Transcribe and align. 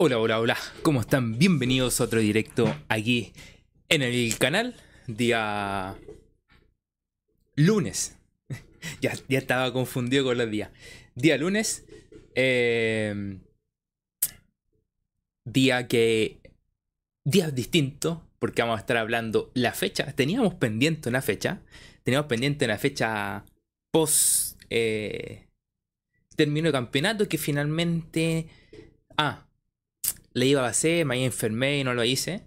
Hola, 0.00 0.20
hola, 0.20 0.38
hola, 0.38 0.56
¿cómo 0.82 1.00
están? 1.00 1.40
Bienvenidos 1.40 2.00
a 2.00 2.04
otro 2.04 2.20
directo 2.20 2.72
aquí 2.86 3.32
en 3.88 4.02
el 4.02 4.38
canal, 4.38 4.76
día 5.08 5.96
lunes. 7.56 8.16
ya, 9.00 9.12
ya 9.28 9.38
estaba 9.40 9.72
confundido 9.72 10.22
con 10.22 10.38
los 10.38 10.48
días. 10.48 10.70
Día 11.16 11.36
lunes, 11.36 11.84
eh, 12.36 13.40
día 15.44 15.88
que... 15.88 16.42
Día 17.24 17.50
distinto, 17.50 18.24
porque 18.38 18.62
vamos 18.62 18.76
a 18.76 18.82
estar 18.82 18.98
hablando 18.98 19.50
la 19.54 19.72
fecha. 19.72 20.12
Teníamos 20.12 20.54
pendiente 20.54 21.08
una 21.08 21.22
fecha, 21.22 21.60
teníamos 22.04 22.28
pendiente 22.28 22.66
una 22.66 22.78
fecha 22.78 23.44
post... 23.90 24.62
Eh, 24.70 25.48
término 26.36 26.70
campeonato 26.70 27.28
que 27.28 27.36
finalmente... 27.36 28.46
Ah, 29.16 29.47
le 30.38 30.46
iba 30.46 30.64
a 30.64 30.68
hacer, 30.68 31.04
me 31.04 31.24
enfermé 31.24 31.78
y 31.78 31.84
no 31.84 31.94
lo 31.94 32.04
hice. 32.04 32.46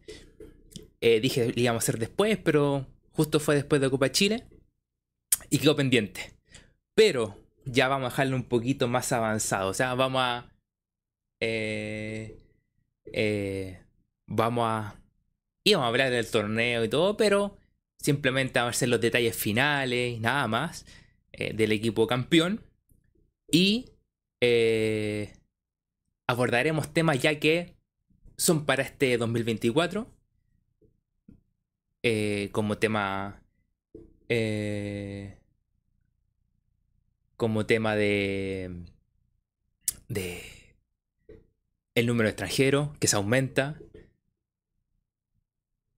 Eh, 1.01 1.19
dije 1.19 1.51
que 1.53 1.61
íbamos 1.61 1.83
a 1.83 1.85
hacer 1.85 1.99
después, 1.99 2.37
pero 2.37 2.87
justo 3.11 3.39
fue 3.39 3.55
después 3.55 3.81
de 3.81 3.89
Copa 3.89 4.11
Chile 4.11 4.45
y 5.49 5.59
quedó 5.59 5.75
pendiente. 5.75 6.33
Pero 6.95 7.37
ya 7.65 7.87
vamos 7.87 8.07
a 8.07 8.09
dejarlo 8.11 8.35
un 8.35 8.43
poquito 8.43 8.87
más 8.87 9.11
avanzado. 9.11 9.69
O 9.69 9.73
sea, 9.73 9.93
vamos 9.95 10.21
a. 10.23 10.51
Eh, 11.39 12.39
eh, 13.13 13.81
vamos 14.27 14.65
a. 14.67 14.95
Íbamos 15.63 15.85
a 15.85 15.87
hablar 15.89 16.11
del 16.11 16.29
torneo 16.29 16.83
y 16.83 16.89
todo, 16.89 17.17
pero 17.17 17.57
simplemente 17.99 18.59
vamos 18.59 18.75
a 18.75 18.77
hacer 18.77 18.89
los 18.89 19.01
detalles 19.01 19.35
finales, 19.35 20.19
nada 20.19 20.47
más, 20.47 20.85
del 21.31 21.71
equipo 21.71 22.07
campeón. 22.07 22.63
Y 23.51 23.91
abordaremos 26.27 26.93
temas 26.93 27.21
ya 27.21 27.39
que 27.39 27.75
son 28.41 28.65
para 28.65 28.81
este 28.81 29.17
2024. 29.17 30.07
Eh, 32.03 32.49
como 32.51 32.79
tema. 32.79 33.43
Eh, 34.29 35.37
como 37.37 37.65
tema 37.67 37.95
de. 37.95 38.83
de. 40.07 40.41
el 41.93 42.07
número 42.07 42.25
de 42.25 42.31
extranjeros 42.31 42.97
que 42.97 43.07
se 43.07 43.15
aumenta. 43.15 43.79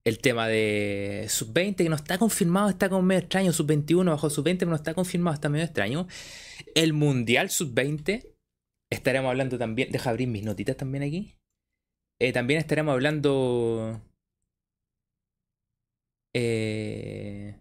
El 0.04 0.18
tema 0.20 0.50
de 0.50 1.28
sub-20 1.30 1.78
que 1.78 1.88
no 1.88 1.96
está 1.96 2.18
confirmado, 2.18 2.68
está 2.68 2.90
como 2.90 3.04
medio 3.04 3.22
extraño. 3.22 3.54
Sub-21 3.54 4.06
bajo 4.06 4.30
sub-20 4.30 4.58
que 4.60 4.66
no 4.66 4.76
está 4.76 4.94
confirmado, 4.94 5.36
está 5.36 5.48
medio 5.48 5.64
extraño. 5.64 6.08
El 6.76 6.92
mundial 6.92 7.50
sub-20 7.50 8.34
Estaremos 8.94 9.30
hablando 9.30 9.58
también. 9.58 9.92
Deja 9.92 10.12
abrir 10.12 10.28
mis 10.28 10.44
notitas 10.44 10.78
también 10.78 11.04
aquí. 11.04 11.36
Eh, 12.20 12.32
también 12.34 12.60
estaremos 12.60 12.94
hablando. 12.94 14.02
Eh, 16.34 17.56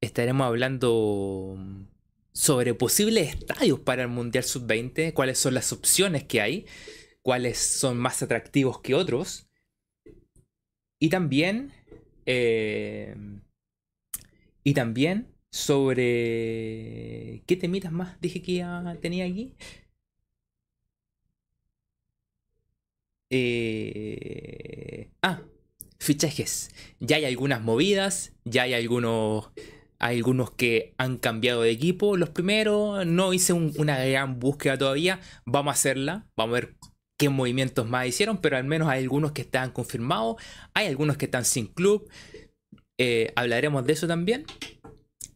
estaremos 0.00 0.46
hablando 0.46 1.56
sobre 2.32 2.74
posibles 2.74 3.30
estadios 3.30 3.80
para 3.80 4.02
el 4.02 4.08
Mundial 4.08 4.44
Sub-20, 4.44 5.12
cuáles 5.14 5.38
son 5.38 5.54
las 5.54 5.72
opciones 5.72 6.24
que 6.24 6.40
hay, 6.40 6.66
cuáles 7.22 7.58
son 7.58 7.98
más 7.98 8.22
atractivos 8.22 8.80
que 8.80 8.94
otros. 8.94 9.48
Y 10.98 11.08
también. 11.08 11.72
Eh, 12.26 13.16
y 14.64 14.74
también 14.74 15.34
sobre... 15.50 17.42
¿Qué 17.46 17.56
temitas 17.56 17.92
más 17.92 18.20
dije 18.20 18.42
que 18.42 18.64
tenía 19.00 19.24
aquí? 19.26 19.54
Eh... 23.32 25.08
Ah, 25.22 25.40
fichajes. 25.98 26.70
Ya 27.00 27.16
hay 27.16 27.24
algunas 27.24 27.62
movidas, 27.62 28.32
ya 28.44 28.62
hay 28.62 28.74
algunos, 28.74 29.50
algunos 29.98 30.50
que 30.50 30.94
han 30.98 31.16
cambiado 31.16 31.62
de 31.62 31.70
equipo. 31.70 32.16
Los 32.16 32.28
primeros, 32.30 33.06
no 33.06 33.32
hice 33.32 33.54
una 33.54 34.04
gran 34.04 34.38
búsqueda 34.38 34.78
todavía. 34.78 35.20
Vamos 35.46 35.72
a 35.72 35.74
hacerla, 35.74 36.26
vamos 36.36 36.52
a 36.52 36.60
ver 36.60 36.74
qué 37.18 37.28
movimientos 37.28 37.88
más 37.88 38.06
hicieron, 38.06 38.38
pero 38.38 38.56
al 38.56 38.64
menos 38.64 38.88
hay 38.88 39.02
algunos 39.02 39.32
que 39.32 39.42
están 39.42 39.70
confirmados, 39.70 40.36
hay 40.74 40.86
algunos 40.86 41.16
que 41.16 41.24
están 41.24 41.44
sin 41.44 41.66
club. 41.66 42.08
Eh, 42.98 43.32
hablaremos 43.34 43.86
de 43.86 43.94
eso 43.94 44.06
también 44.06 44.44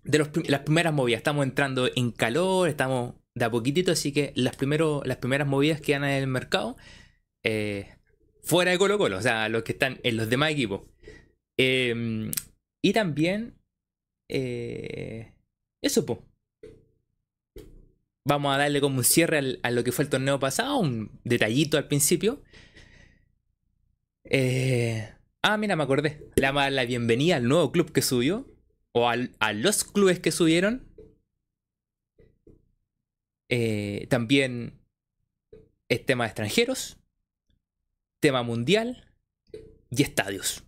de 0.06 0.19
las 0.48 0.60
primeras 0.60 0.94
movidas. 0.94 1.19
Estamos 1.19 1.44
entrando 1.44 1.88
en 1.94 2.12
calor, 2.12 2.69
estamos 2.69 3.15
de 3.34 3.44
a 3.44 3.50
poquitito, 3.50 3.92
así 3.92 4.12
que 4.12 4.32
las, 4.34 4.56
las 5.04 5.16
primeras 5.16 5.48
movidas 5.48 5.81
que 5.81 5.92
dan 5.92 6.04
en 6.04 6.22
el 6.22 6.26
mercado, 6.26 6.76
eh, 7.44 7.97
fuera 8.42 8.70
de 8.70 8.78
Colo 8.78 8.98
Colo, 8.98 9.19
o 9.19 9.22
sea, 9.22 9.48
los 9.48 9.62
que 9.62 9.72
están 9.72 10.00
en 10.02 10.16
los 10.16 10.28
demás 10.28 10.50
equipos. 10.50 10.82
Em, 11.56 12.30
y 12.82 12.92
también, 12.92 13.58
eh, 14.28 15.32
eso, 15.82 16.04
pues. 16.06 16.20
Vamos 18.28 18.54
a 18.54 18.58
darle 18.58 18.80
como 18.80 18.98
un 18.98 19.04
cierre 19.04 19.58
a 19.62 19.70
lo 19.70 19.84
que 19.84 19.92
fue 19.92 20.04
el 20.04 20.10
torneo 20.10 20.41
pasado, 20.41 20.78
un 20.78 21.20
detallito 21.24 21.78
al 21.78 21.86
principio. 21.86 22.42
Eh, 24.24 25.08
ah, 25.42 25.56
mira, 25.56 25.76
me 25.76 25.84
acordé. 25.84 26.28
Le 26.34 26.47
vamos 26.47 26.60
a 26.60 26.64
dar 26.64 26.72
la 26.72 26.84
bienvenida 26.84 27.36
al 27.36 27.47
nuevo 27.47 27.70
club 27.70 27.92
que 27.92 28.03
subió 28.03 28.53
o 28.92 29.08
a 29.08 29.53
los 29.53 29.84
clubes 29.84 30.18
que 30.18 30.32
subieron. 30.32 30.88
También 34.08 34.80
es 35.88 36.04
tema 36.04 36.24
de 36.24 36.28
extranjeros, 36.28 36.98
tema 38.21 38.43
mundial 38.43 39.12
y 39.91 40.03
estadios. 40.03 40.65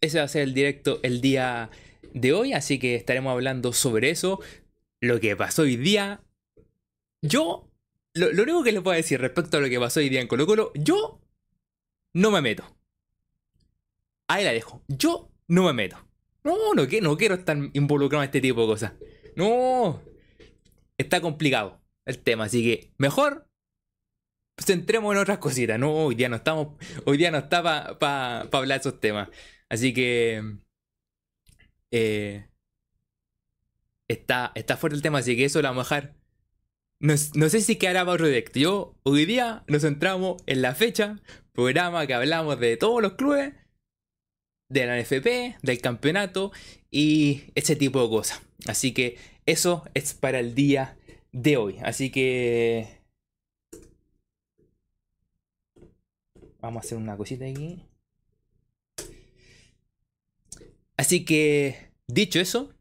Ese 0.00 0.18
va 0.18 0.24
a 0.24 0.28
ser 0.28 0.42
el 0.42 0.54
directo 0.54 1.00
el 1.02 1.20
día 1.20 1.70
de 2.12 2.32
hoy, 2.32 2.52
así 2.52 2.78
que 2.78 2.94
estaremos 2.94 3.32
hablando 3.32 3.72
sobre 3.72 4.10
eso, 4.10 4.40
lo 5.00 5.20
que 5.20 5.36
pasó 5.36 5.62
hoy 5.62 5.76
día. 5.76 6.22
Yo, 7.22 7.70
lo, 8.14 8.42
único 8.42 8.64
que 8.64 8.72
les 8.72 8.82
puedo 8.82 8.96
decir 8.96 9.20
respecto 9.20 9.56
a 9.56 9.60
lo 9.60 9.68
que 9.68 9.78
pasó 9.78 10.00
hoy 10.00 10.08
día 10.08 10.20
en 10.20 10.28
Colo 10.28 10.46
Colo, 10.46 10.72
yo 10.74 11.20
no 12.14 12.30
me 12.30 12.40
meto. 12.40 12.64
Ahí 14.28 14.44
la 14.44 14.52
dejo. 14.52 14.82
Yo 14.88 15.30
no 15.48 15.64
me 15.64 15.72
meto. 15.72 15.96
No, 16.44 16.56
no, 16.74 16.84
no 16.84 17.16
quiero 17.16 17.34
estar 17.34 17.56
involucrado 17.72 18.22
en 18.22 18.28
este 18.28 18.40
tipo 18.40 18.62
de 18.62 18.66
cosas. 18.66 18.92
No. 19.36 20.02
Está 20.98 21.20
complicado 21.20 21.80
el 22.04 22.18
tema, 22.18 22.44
así 22.44 22.62
que 22.62 22.92
mejor 22.98 23.48
centremos 24.58 25.14
en 25.14 25.20
otras 25.20 25.38
cositas. 25.38 25.78
No, 25.78 25.92
hoy 25.92 26.14
día 26.14 26.28
no 26.28 26.36
estamos. 26.36 26.68
Hoy 27.04 27.16
día 27.16 27.30
no 27.30 27.38
está 27.38 27.62
para 27.98 28.40
hablar 28.40 28.78
de 28.78 28.88
esos 28.88 29.00
temas. 29.00 29.28
Así 29.68 29.92
que. 29.92 30.42
Eh, 31.90 32.46
está, 34.08 34.52
está 34.54 34.76
fuerte 34.76 34.96
el 34.96 35.02
tema, 35.02 35.18
así 35.18 35.36
que 35.36 35.44
eso 35.44 35.60
lo 35.60 35.68
vamos 35.68 35.90
a 35.90 35.96
dejar. 35.96 36.14
No, 37.00 37.14
no, 37.34 37.48
sé 37.48 37.60
si 37.60 37.76
quedará 37.76 38.00
para 38.00 38.12
otro 38.12 38.26
directo. 38.26 38.58
Yo, 38.58 38.96
hoy 39.02 39.26
día 39.26 39.64
nos 39.66 39.82
centramos 39.82 40.42
en 40.46 40.62
la 40.62 40.74
fecha, 40.74 41.20
programa 41.52 42.06
que 42.06 42.14
hablamos 42.14 42.60
de 42.60 42.76
todos 42.76 43.02
los 43.02 43.14
clubes 43.14 43.54
de 44.68 44.86
la 44.86 45.00
NFP, 45.00 45.58
del 45.62 45.80
campeonato 45.80 46.52
y 46.90 47.44
ese 47.54 47.76
tipo 47.76 48.02
de 48.02 48.08
cosas. 48.08 48.42
Así 48.66 48.92
que 48.92 49.18
eso 49.46 49.84
es 49.94 50.14
para 50.14 50.38
el 50.38 50.54
día 50.54 50.96
de 51.32 51.56
hoy. 51.56 51.78
Así 51.82 52.10
que... 52.10 53.01
Vamos 56.62 56.84
a 56.84 56.86
hacer 56.86 56.98
una 56.98 57.16
cosita 57.16 57.44
aquí. 57.44 57.84
Así 60.96 61.24
que, 61.24 61.90
dicho 62.06 62.38
eso, 62.38 62.72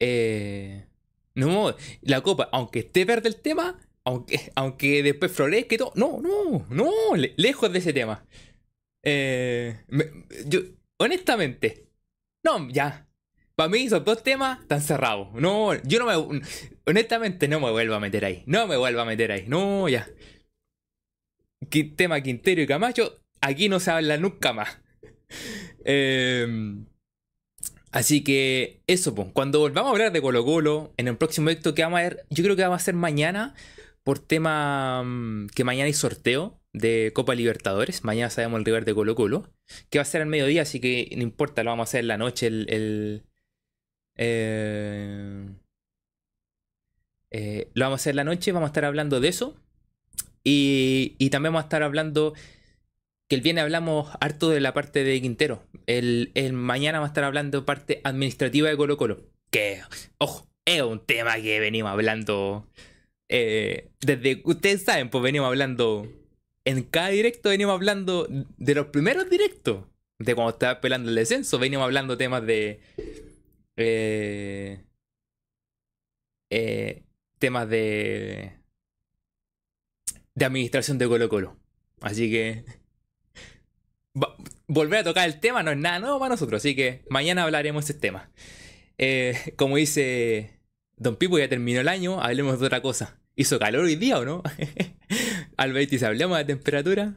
eh, 0.00 0.86
no, 1.34 1.74
la 2.00 2.22
copa, 2.22 2.48
aunque 2.52 2.80
esté 2.80 3.04
verde 3.04 3.28
el 3.28 3.36
tema, 3.36 3.78
aunque, 4.04 4.50
aunque 4.54 5.02
después 5.02 5.30
florezca 5.32 5.74
y 5.74 5.78
todo. 5.78 5.92
No, 5.94 6.20
no, 6.22 6.66
no, 6.70 6.90
lejos 7.36 7.70
de 7.72 7.78
ese 7.80 7.92
tema. 7.92 8.24
Eh, 9.02 9.84
yo, 10.46 10.60
honestamente, 10.98 11.90
no, 12.42 12.70
ya. 12.70 13.06
Para 13.56 13.68
mí 13.68 13.84
esos 13.84 14.04
dos 14.04 14.22
temas 14.22 14.60
están 14.60 14.80
cerrados. 14.80 15.28
No, 15.34 15.74
yo 15.82 15.98
no 16.00 16.06
me. 16.06 16.42
Honestamente, 16.86 17.46
no 17.46 17.60
me 17.60 17.70
vuelvo 17.70 17.94
a 17.94 18.00
meter 18.00 18.24
ahí. 18.24 18.42
No 18.46 18.66
me 18.66 18.76
vuelvo 18.76 19.00
a 19.00 19.04
meter 19.04 19.30
ahí. 19.30 19.44
No, 19.46 19.88
ya. 19.88 20.08
Tema 21.96 22.20
Quintero 22.20 22.62
y 22.62 22.66
Camacho, 22.66 23.20
aquí 23.40 23.68
no 23.68 23.80
se 23.80 23.90
habla 23.90 24.16
nunca 24.16 24.52
más. 24.52 24.80
Em, 25.86 26.86
así 27.92 28.24
que 28.24 28.80
eso, 28.86 29.14
pues. 29.14 29.28
Cuando 29.32 29.60
volvamos 29.60 29.90
a 29.90 29.92
hablar 29.92 30.12
de 30.12 30.22
Colo 30.22 30.44
Colo, 30.44 30.92
en 30.96 31.08
el 31.08 31.16
próximo 31.16 31.50
directo 31.50 31.74
que 31.74 31.82
vamos 31.82 32.00
a 32.00 32.02
ver, 32.02 32.26
yo 32.30 32.42
creo 32.42 32.56
que 32.56 32.66
va 32.66 32.76
a 32.76 32.78
ser 32.78 32.94
mañana 32.94 33.54
por 34.02 34.18
tema 34.18 35.02
mm, 35.04 35.48
que 35.48 35.64
mañana 35.64 35.86
hay 35.86 35.92
sorteo 35.92 36.60
de 36.72 37.12
Copa 37.14 37.34
Libertadores. 37.34 38.04
Mañana 38.04 38.30
sabemos 38.30 38.58
el 38.58 38.64
rival 38.64 38.84
de 38.84 38.94
Colo 38.94 39.14
Colo. 39.14 39.50
Que 39.90 39.98
va 39.98 40.02
a 40.02 40.06
ser 40.06 40.22
al 40.22 40.28
mediodía, 40.28 40.62
así 40.62 40.80
que 40.80 41.10
no 41.16 41.22
importa, 41.22 41.62
lo 41.62 41.70
vamos 41.70 41.88
a 41.88 41.90
hacer 41.90 42.00
en 42.00 42.08
la 42.08 42.18
noche 42.18 42.46
el, 42.46 43.24
eh, 44.16 45.46
Eh, 47.36 47.68
lo 47.74 47.86
vamos 47.86 47.98
a 47.98 48.02
hacer 48.02 48.14
la 48.14 48.22
noche, 48.22 48.52
vamos 48.52 48.68
a 48.68 48.70
estar 48.70 48.84
hablando 48.84 49.18
de 49.18 49.26
eso. 49.26 49.56
Y, 50.44 51.16
y 51.18 51.30
también 51.30 51.52
vamos 51.52 51.64
a 51.64 51.66
estar 51.66 51.82
hablando 51.82 52.32
que 53.28 53.34
el 53.34 53.42
viernes 53.42 53.64
hablamos 53.64 54.08
harto 54.20 54.50
de 54.50 54.60
la 54.60 54.72
parte 54.72 55.02
de 55.02 55.20
Quintero. 55.20 55.64
El, 55.86 56.30
mañana 56.52 56.98
vamos 56.98 57.08
a 57.08 57.12
estar 57.12 57.24
hablando 57.24 57.64
parte 57.64 58.00
administrativa 58.04 58.68
de 58.68 58.76
Colo 58.76 58.96
Colo. 58.96 59.18
Que, 59.50 59.82
ojo, 60.18 60.46
es 60.64 60.82
un 60.82 61.00
tema 61.04 61.34
que 61.40 61.58
venimos 61.58 61.90
hablando 61.90 62.68
eh, 63.28 63.90
desde, 64.00 64.40
ustedes 64.44 64.84
saben, 64.84 65.10
pues 65.10 65.24
venimos 65.24 65.48
hablando, 65.48 66.06
en 66.64 66.82
cada 66.84 67.08
directo 67.08 67.48
venimos 67.48 67.74
hablando 67.74 68.28
de 68.28 68.74
los 68.74 68.86
primeros 68.86 69.28
directos, 69.28 69.86
de 70.20 70.34
cuando 70.36 70.52
estaba 70.52 70.80
pelando 70.80 71.08
el 71.08 71.16
descenso, 71.16 71.58
venimos 71.58 71.84
hablando 71.84 72.16
temas 72.16 72.46
de... 72.46 72.80
Eh, 73.76 74.84
eh, 76.50 77.02
temas 77.38 77.68
de... 77.68 78.52
de 80.34 80.44
administración 80.44 80.98
de 80.98 81.08
Colo 81.08 81.28
Colo. 81.28 81.56
Así 82.00 82.30
que... 82.30 82.64
volver 84.66 85.00
a 85.00 85.04
tocar 85.04 85.28
el 85.28 85.40
tema 85.40 85.62
no 85.62 85.72
es 85.72 85.76
nada 85.76 85.98
nuevo 85.98 86.18
para 86.18 86.34
nosotros, 86.34 86.62
así 86.62 86.74
que 86.76 87.04
mañana 87.10 87.42
hablaremos 87.42 87.86
de 87.86 87.92
ese 87.92 88.00
tema. 88.00 88.30
como 89.56 89.76
dice 89.76 90.60
Don 90.96 91.16
Pipo, 91.16 91.38
ya 91.38 91.48
terminó 91.48 91.80
el 91.80 91.88
año, 91.88 92.20
hablemos 92.20 92.60
de 92.60 92.66
otra 92.66 92.80
cosa. 92.80 93.18
¿Hizo 93.36 93.58
calor 93.58 93.84
hoy 93.84 93.96
día 93.96 94.18
o 94.18 94.24
no? 94.24 94.42
Albert, 95.56 95.90
si 95.90 96.04
hablamos 96.04 96.38
de 96.38 96.44
temperatura. 96.44 97.14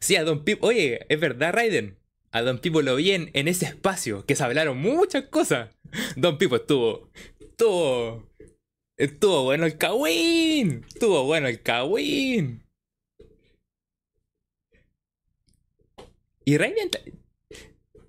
Sí, 0.00 0.16
a 0.16 0.24
Don 0.24 0.44
Pipo. 0.44 0.66
Oye, 0.66 1.06
es 1.08 1.18
verdad, 1.18 1.54
Raiden. 1.54 1.96
A 2.34 2.42
Don 2.42 2.58
Pipo 2.58 2.82
lo 2.82 2.96
vi 2.96 3.12
en, 3.12 3.30
ese 3.32 3.66
espacio, 3.66 4.26
que 4.26 4.34
se 4.34 4.42
hablaron 4.42 4.76
muchas 4.76 5.26
cosas. 5.26 5.70
Don 6.16 6.36
Pipo 6.36 6.56
estuvo. 6.56 7.08
Estuvo. 7.38 8.28
Estuvo 8.98 9.44
bueno 9.44 9.66
el 9.66 9.78
Kawin. 9.78 10.84
Estuvo 10.84 11.22
bueno 11.26 11.46
el 11.46 11.62
Kawin. 11.62 12.64
Y 16.44 16.58
Raiden. 16.58 16.90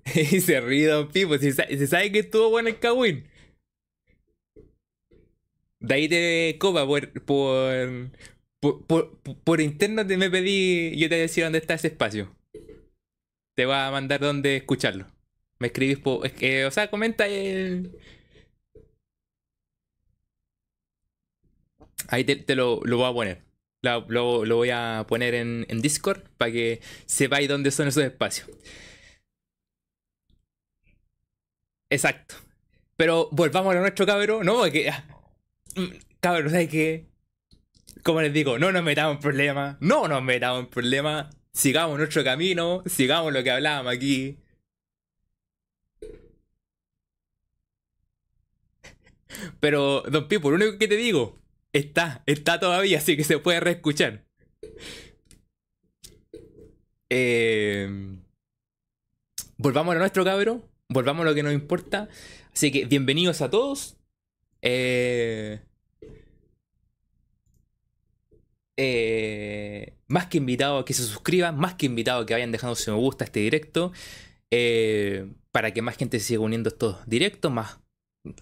y 0.16 0.40
se 0.40 0.60
ríe 0.60 0.88
Don 0.88 1.08
Pipo. 1.08 1.38
Si, 1.38 1.52
sabe 1.52 2.10
que 2.10 2.18
estuvo 2.18 2.50
bueno 2.50 2.68
el 2.68 2.80
Kawin. 2.80 3.28
De 5.78 5.94
ahí 5.94 6.08
te 6.08 6.56
copa 6.58 6.84
por, 6.84 7.12
por, 7.22 8.10
por, 8.88 9.20
por, 9.20 9.60
interno 9.60 10.04
te 10.04 10.16
me 10.16 10.28
pedí, 10.30 10.98
yo 10.98 11.08
te 11.08 11.14
decía 11.14 11.44
dónde 11.44 11.58
está 11.58 11.74
ese 11.74 11.86
espacio. 11.86 12.34
Te 13.56 13.66
va 13.66 13.88
a 13.88 13.90
mandar 13.90 14.20
dónde 14.20 14.56
escucharlo. 14.56 15.06
Me 15.58 15.68
escribís 15.68 15.98
por, 15.98 16.30
que, 16.32 16.66
o 16.66 16.70
sea, 16.70 16.90
comenta 16.90 17.26
el... 17.26 17.98
Ahí 22.08 22.24
te, 22.24 22.54
lo, 22.54 22.80
lo, 22.84 22.98
voy 22.98 23.10
a 23.10 23.12
poner. 23.12 23.42
Lo, 23.82 24.44
lo, 24.44 24.56
voy 24.56 24.70
a 24.70 25.04
poner 25.08 25.34
en, 25.34 25.66
Discord 25.80 26.22
para 26.36 26.52
que 26.52 26.80
sepáis 27.06 27.48
dónde 27.48 27.70
son 27.70 27.88
esos 27.88 28.04
espacios. 28.04 28.48
Exacto. 31.90 32.36
Pero 32.96 33.28
volvamos 33.32 33.74
a 33.74 33.80
nuestro 33.80 34.06
cabrón. 34.06 34.44
No, 34.46 34.64
que 34.70 34.92
cabrón, 36.20 36.50
¿sabes 36.50 36.68
qué? 36.68 37.06
Como 38.02 38.20
les 38.20 38.32
digo, 38.32 38.58
no 38.58 38.72
nos 38.72 38.82
metamos 38.82 39.16
en 39.16 39.22
problemas, 39.22 39.76
no 39.80 40.08
nos 40.08 40.22
metamos 40.22 40.60
en 40.60 40.70
problemas, 40.70 41.34
sigamos 41.56 41.96
nuestro 41.96 42.22
camino, 42.22 42.82
sigamos 42.86 43.32
lo 43.32 43.42
que 43.42 43.50
hablábamos 43.50 43.92
aquí. 43.92 44.36
Pero, 49.58 50.02
Don 50.02 50.28
Pipo, 50.28 50.50
lo 50.50 50.56
único 50.56 50.78
que 50.78 50.86
te 50.86 50.96
digo, 50.96 51.38
está, 51.72 52.22
está 52.26 52.60
todavía, 52.60 52.98
así 52.98 53.16
que 53.16 53.24
se 53.24 53.38
puede 53.38 53.60
reescuchar. 53.60 54.24
Eh, 57.08 57.88
volvamos 59.56 59.96
a 59.96 59.98
nuestro 59.98 60.24
cabrón, 60.24 60.62
volvamos 60.88 61.24
a 61.24 61.30
lo 61.30 61.34
que 61.34 61.42
nos 61.42 61.54
importa. 61.54 62.08
Así 62.52 62.70
que 62.70 62.84
bienvenidos 62.84 63.40
a 63.40 63.50
todos. 63.50 63.96
Eh, 64.60 65.60
eh, 68.76 69.94
más 70.06 70.26
que 70.26 70.38
invitado 70.38 70.78
a 70.78 70.84
que 70.84 70.94
se 70.94 71.04
suscriban, 71.04 71.56
más 71.56 71.74
que 71.74 71.86
invitado 71.86 72.22
a 72.22 72.26
que 72.26 72.34
vayan 72.34 72.52
dejando 72.52 72.76
su 72.76 72.90
me 72.90 72.96
gusta 72.96 73.24
a 73.24 73.26
este 73.26 73.40
directo, 73.40 73.92
eh, 74.50 75.28
para 75.52 75.72
que 75.72 75.82
más 75.82 75.96
gente 75.96 76.18
se 76.20 76.26
siga 76.26 76.40
uniendo 76.40 76.68
a 76.68 76.72
estos 76.72 77.06
directos, 77.06 77.50
más 77.50 77.78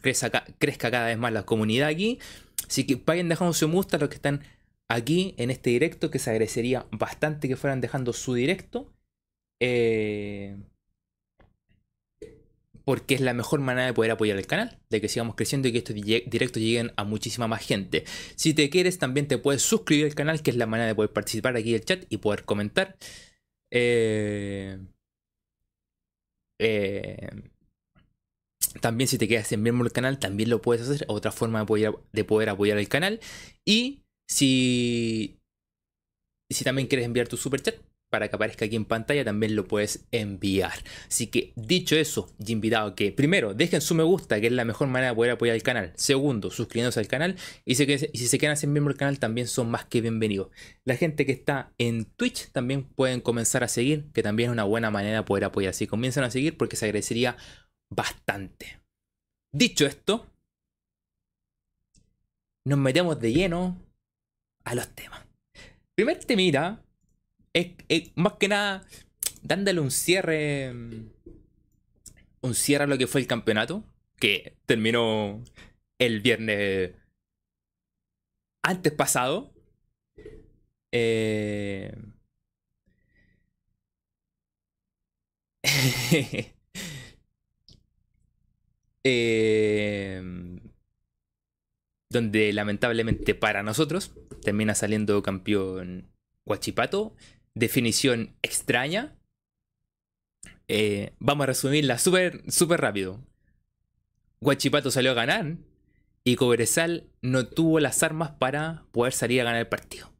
crezca, 0.02 0.44
crezca, 0.58 0.90
cada 0.90 1.06
vez 1.06 1.18
más 1.18 1.32
la 1.32 1.44
comunidad 1.44 1.88
aquí. 1.88 2.18
Así 2.68 2.86
que 2.86 2.96
vayan 2.96 3.28
dejando 3.28 3.52
su 3.52 3.68
me 3.68 3.74
gusta 3.74 3.96
a 3.96 4.00
los 4.00 4.08
que 4.08 4.16
están 4.16 4.42
aquí 4.88 5.34
en 5.38 5.50
este 5.50 5.70
directo, 5.70 6.10
que 6.10 6.18
se 6.18 6.30
agradecería 6.30 6.86
bastante 6.90 7.48
que 7.48 7.56
fueran 7.56 7.80
dejando 7.80 8.12
su 8.12 8.34
directo. 8.34 8.92
Eh, 9.60 10.56
porque 12.84 13.14
es 13.14 13.20
la 13.20 13.34
mejor 13.34 13.60
manera 13.60 13.86
de 13.86 13.94
poder 13.94 14.10
apoyar 14.10 14.38
el 14.38 14.46
canal, 14.46 14.78
de 14.90 15.00
que 15.00 15.08
sigamos 15.08 15.34
creciendo 15.36 15.68
y 15.68 15.72
que 15.72 15.78
estos 15.78 15.94
directos 15.96 16.62
lleguen 16.62 16.92
a 16.96 17.04
muchísima 17.04 17.48
más 17.48 17.64
gente. 17.64 18.04
Si 18.36 18.54
te 18.54 18.68
quieres, 18.70 18.98
también 18.98 19.26
te 19.26 19.38
puedes 19.38 19.62
suscribir 19.62 20.06
al 20.06 20.14
canal, 20.14 20.42
que 20.42 20.50
es 20.50 20.56
la 20.56 20.66
manera 20.66 20.88
de 20.88 20.94
poder 20.94 21.12
participar 21.12 21.56
aquí 21.56 21.70
en 21.70 21.76
el 21.76 21.84
chat 21.84 22.04
y 22.10 22.18
poder 22.18 22.44
comentar. 22.44 22.96
Eh, 23.70 24.78
eh, 26.58 27.30
también 28.80 29.08
si 29.08 29.18
te 29.18 29.28
quedas 29.28 29.50
en 29.52 29.62
miembro 29.62 29.84
del 29.84 29.92
canal, 29.92 30.18
también 30.18 30.50
lo 30.50 30.60
puedes 30.60 30.88
hacer. 30.88 31.06
Otra 31.08 31.32
forma 31.32 31.64
de, 31.64 31.94
de 32.12 32.24
poder 32.24 32.50
apoyar 32.50 32.78
el 32.78 32.88
canal. 32.88 33.20
Y 33.64 34.02
si, 34.28 35.40
si 36.50 36.64
también 36.64 36.88
quieres 36.88 37.06
enviar 37.06 37.28
tu 37.28 37.36
super 37.36 37.62
chat, 37.62 37.76
para 38.14 38.28
que 38.28 38.36
aparezca 38.36 38.64
aquí 38.66 38.76
en 38.76 38.84
pantalla, 38.84 39.24
también 39.24 39.56
lo 39.56 39.66
puedes 39.66 40.06
enviar. 40.12 40.84
Así 41.08 41.26
que 41.26 41.52
dicho 41.56 41.96
eso, 41.96 42.32
y 42.38 42.52
invitado 42.52 42.94
que 42.94 43.10
primero 43.10 43.54
dejen 43.54 43.80
su 43.80 43.96
me 43.96 44.04
gusta, 44.04 44.40
que 44.40 44.46
es 44.46 44.52
la 44.52 44.64
mejor 44.64 44.86
manera 44.86 45.10
de 45.10 45.16
poder 45.16 45.32
apoyar 45.32 45.56
el 45.56 45.64
canal. 45.64 45.92
Segundo, 45.96 46.52
suscribiéndose 46.52 47.00
al 47.00 47.08
canal. 47.08 47.34
Y 47.64 47.74
si, 47.74 47.98
si 47.98 48.28
se 48.28 48.38
quedan 48.38 48.56
sin 48.56 48.72
miembro 48.72 48.92
del 48.92 48.98
canal, 49.00 49.18
también 49.18 49.48
son 49.48 49.68
más 49.68 49.86
que 49.86 50.00
bienvenidos. 50.00 50.50
La 50.84 50.94
gente 50.94 51.26
que 51.26 51.32
está 51.32 51.72
en 51.76 52.04
Twitch 52.04 52.52
también 52.52 52.84
pueden 52.84 53.20
comenzar 53.20 53.64
a 53.64 53.68
seguir, 53.68 54.04
que 54.12 54.22
también 54.22 54.50
es 54.50 54.52
una 54.52 54.62
buena 54.62 54.92
manera 54.92 55.16
de 55.16 55.22
poder 55.24 55.46
apoyar. 55.46 55.70
Así 55.70 55.88
comienzan 55.88 56.22
a 56.22 56.30
seguir 56.30 56.56
porque 56.56 56.76
se 56.76 56.84
agradecería 56.84 57.36
bastante. 57.90 58.78
Dicho 59.52 59.86
esto, 59.86 60.24
nos 62.64 62.78
metemos 62.78 63.18
de 63.18 63.32
lleno 63.32 63.76
a 64.62 64.76
los 64.76 64.88
temas. 64.94 65.20
Primer 65.96 66.20
mira 66.36 66.83
es, 67.54 68.12
más 68.16 68.34
que 68.34 68.48
nada 68.48 68.84
dándole 69.42 69.80
un 69.80 69.90
cierre. 69.90 70.72
Un 72.42 72.54
cierre 72.54 72.84
a 72.84 72.86
lo 72.86 72.98
que 72.98 73.06
fue 73.06 73.20
el 73.20 73.26
campeonato. 73.26 73.84
Que 74.16 74.56
terminó 74.66 75.42
el 75.98 76.20
viernes 76.20 76.92
antes 78.62 78.92
pasado. 78.92 79.52
Eh, 80.92 81.92
eh, 89.04 90.22
donde 92.10 92.52
lamentablemente 92.52 93.34
para 93.34 93.62
nosotros 93.62 94.14
termina 94.42 94.74
saliendo 94.74 95.22
campeón 95.22 96.08
Guachipato 96.44 97.16
definición 97.54 98.36
extraña. 98.42 99.16
Eh, 100.68 101.12
vamos 101.18 101.44
a 101.44 101.46
resumirla 101.46 101.98
súper 101.98 102.42
super 102.50 102.80
rápido. 102.80 103.20
Guachipato 104.40 104.90
salió 104.90 105.12
a 105.12 105.14
ganar 105.14 105.56
y 106.24 106.36
Cobresal 106.36 107.08
no 107.22 107.46
tuvo 107.46 107.80
las 107.80 108.02
armas 108.02 108.32
para 108.32 108.84
poder 108.92 109.12
salir 109.12 109.40
a 109.40 109.44
ganar 109.44 109.60
el 109.60 109.68
partido. 109.68 110.12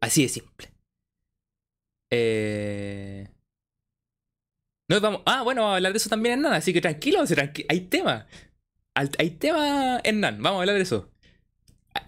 Así 0.00 0.22
de 0.22 0.28
simple. 0.28 0.72
Eh... 2.10 3.28
Vamos... 4.88 5.22
Ah, 5.24 5.42
bueno, 5.42 5.62
vamos 5.62 5.74
a 5.74 5.76
hablar 5.76 5.92
de 5.92 5.96
eso 5.96 6.10
también 6.10 6.34
en 6.34 6.42
NAN, 6.42 6.52
así 6.52 6.72
que 6.72 6.82
tranquilo, 6.82 7.24
hay 7.68 7.80
tema. 7.82 8.26
Hay 8.94 9.30
tema 9.30 10.00
en 10.04 10.20
NAN, 10.20 10.42
vamos 10.42 10.58
a 10.58 10.62
hablar 10.62 10.76
de 10.76 10.82
eso. 10.82 11.10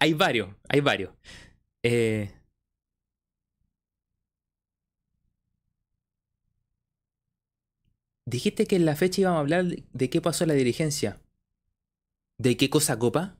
Hay 0.00 0.12
varios, 0.12 0.50
hay 0.68 0.80
varios. 0.80 1.12
Eh... 1.82 2.33
Dijiste 8.26 8.66
que 8.66 8.76
en 8.76 8.86
la 8.86 8.96
fecha 8.96 9.20
íbamos 9.20 9.38
a 9.38 9.40
hablar 9.40 9.64
de 9.66 10.10
qué 10.10 10.20
pasó 10.20 10.46
la 10.46 10.54
dirigencia. 10.54 11.20
¿De 12.38 12.56
qué 12.56 12.70
cosa 12.70 12.98
copa? 12.98 13.38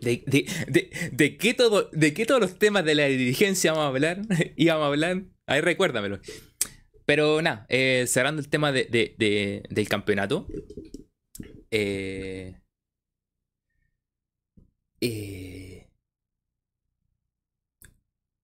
¿De, 0.00 0.22
de, 1.12 1.36
qué 1.36 1.54
todo, 1.54 1.90
¿De 1.92 2.14
qué 2.14 2.24
todos 2.24 2.40
los 2.40 2.58
temas 2.58 2.84
de 2.84 2.94
la 2.94 3.06
dirigencia 3.06 3.72
vamos 3.72 3.86
a 3.86 3.88
hablar? 3.88 4.22
íbamos 4.56 4.84
a 4.84 4.86
hablar. 4.88 5.22
Ahí 5.46 5.60
recuérdamelo. 5.60 6.20
Pero 7.04 7.40
nada, 7.42 7.66
eh, 7.68 8.04
cerrando 8.06 8.40
el 8.40 8.48
tema 8.48 8.70
del 8.70 9.88
campeonato. 9.88 10.46
Eh, 11.70 12.60
eh, 15.00 15.88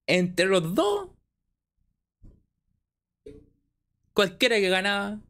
entre 0.06 0.46
los 0.46 0.74
dos, 0.74 1.10
cualquiera 4.14 4.56
que 4.56 4.68
ganaba 4.70 5.20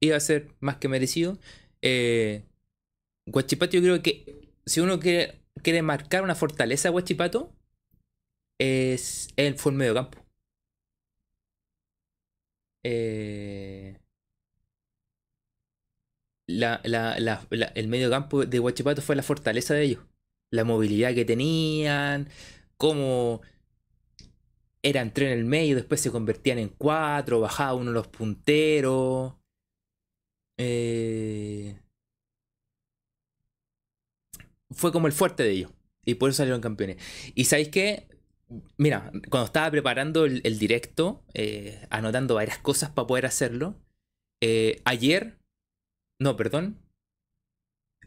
iba 0.00 0.16
a 0.16 0.20
ser 0.20 0.48
más 0.60 0.76
que 0.76 0.88
merecido. 0.88 1.38
Eh, 1.82 2.44
Guachipato, 3.26 3.76
yo 3.76 3.82
creo 3.82 4.02
que 4.02 4.50
si 4.66 4.80
uno 4.80 5.00
quiere, 5.00 5.82
marcar 5.82 6.22
una 6.22 6.34
fortaleza 6.34 6.88
de 6.88 6.92
Guachipato, 6.92 7.52
es 8.58 9.28
el 9.36 9.56
fue 9.58 9.72
el 9.72 9.78
medio 9.78 9.94
campo. 9.94 10.18
Eh, 12.82 13.98
la, 16.46 16.80
el 17.74 17.88
medio 17.88 18.10
campo 18.10 18.44
de 18.44 18.58
Guachipato 18.58 19.02
fue 19.02 19.16
la 19.16 19.22
fortaleza 19.22 19.74
de 19.74 19.82
ellos. 19.84 20.04
La 20.50 20.64
movilidad 20.64 21.14
que 21.14 21.24
tenían, 21.24 22.28
cómo 22.76 23.42
eran 24.82 25.12
tres 25.12 25.32
en 25.32 25.38
el 25.38 25.44
medio, 25.44 25.76
después 25.76 26.00
se 26.00 26.10
convertían 26.10 26.58
en 26.58 26.68
cuatro, 26.70 27.40
bajaba 27.40 27.74
uno 27.74 27.90
los 27.92 28.08
punteros. 28.08 29.34
Eh, 30.58 31.80
fue 34.70 34.92
como 34.92 35.06
el 35.06 35.12
fuerte 35.12 35.42
de 35.42 35.50
ellos. 35.50 35.72
Y 36.04 36.14
por 36.14 36.30
eso 36.30 36.38
salieron 36.38 36.60
campeones. 36.60 36.96
Y 37.34 37.44
sabéis 37.44 37.68
qué? 37.68 38.08
Mira, 38.78 39.12
cuando 39.30 39.46
estaba 39.46 39.70
preparando 39.70 40.24
el, 40.24 40.58
directo, 40.58 41.22
eh, 41.34 41.86
anotando 41.90 42.34
varias 42.34 42.58
cosas 42.58 42.90
para 42.90 43.06
poder 43.06 43.26
hacerlo, 43.26 43.76
eh, 44.42 44.80
ayer, 44.84 45.38
no, 46.18 46.36
perdón, 46.36 46.78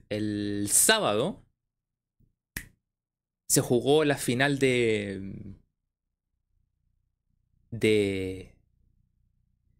el 0.10 0.68
sábado 0.70 1.46
se 3.48 3.62
jugó 3.62 4.03
la 4.03 4.18
final 4.18 4.60
de 4.60 5.56
de 7.74 8.53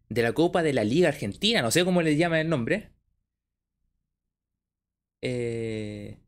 de 0.08 0.22
la 0.22 0.32
Copa 0.32 0.62
de 0.62 0.72
la 0.72 0.82
Liga 0.84 1.08
Argentina, 1.08 1.60
no 1.62 1.70
sé 1.70 1.84
cómo 1.84 2.00
le 2.02 2.16
llaman 2.16 2.40
el 2.40 2.48
nombre. 2.48 2.90
Eh, 5.22 6.18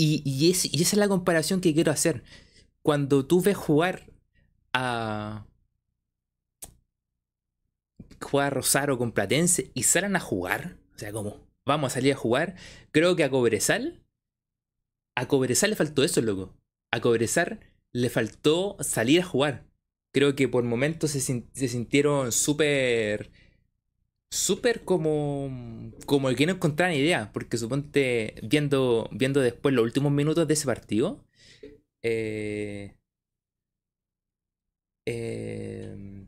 Y, 0.00 0.50
esa 0.50 0.68
es 0.72 0.94
la 0.94 1.08
comparación 1.08 1.60
que 1.60 1.74
quiero 1.74 1.90
hacer. 1.90 2.22
Cuando 2.82 3.26
tú 3.26 3.42
ves 3.42 3.56
jugar 3.56 4.06
a. 4.72 5.46
jugar 8.20 8.46
a 8.48 8.50
Rosario 8.50 8.96
con 8.98 9.12
Platense 9.12 9.70
y 9.74 9.82
salen 9.84 10.14
a 10.16 10.20
jugar, 10.20 10.76
o 10.94 10.98
sea, 10.98 11.12
como 11.12 11.48
vamos 11.66 11.92
a 11.92 11.94
salir 11.94 12.12
a 12.12 12.16
jugar, 12.16 12.56
creo 12.92 13.16
que 13.16 13.24
a 13.24 13.30
Cobresal. 13.30 14.04
A 15.16 15.28
Cobresal 15.28 15.68
le 15.70 15.76
faltó 15.76 16.02
eso, 16.02 16.22
loco. 16.22 16.57
A 16.90 17.00
Cobresal 17.00 17.60
le 17.92 18.10
faltó 18.10 18.76
salir 18.80 19.20
a 19.20 19.24
jugar. 19.24 19.64
Creo 20.12 20.34
que 20.34 20.48
por 20.48 20.64
momentos 20.64 21.10
se, 21.12 21.20
se 21.20 21.68
sintieron 21.68 22.32
súper 22.32 23.30
súper 24.30 24.84
como, 24.84 25.50
como 26.06 26.28
el 26.28 26.36
que 26.36 26.46
no 26.46 26.52
encontraban 26.52 26.94
idea, 26.96 27.30
porque 27.32 27.56
suponte, 27.56 28.34
viendo, 28.42 29.08
viendo 29.12 29.40
después 29.40 29.74
los 29.74 29.84
últimos 29.84 30.12
minutos 30.12 30.46
de 30.46 30.54
ese 30.54 30.66
partido, 30.66 31.24
eh, 32.02 32.96
eh, 35.06 36.26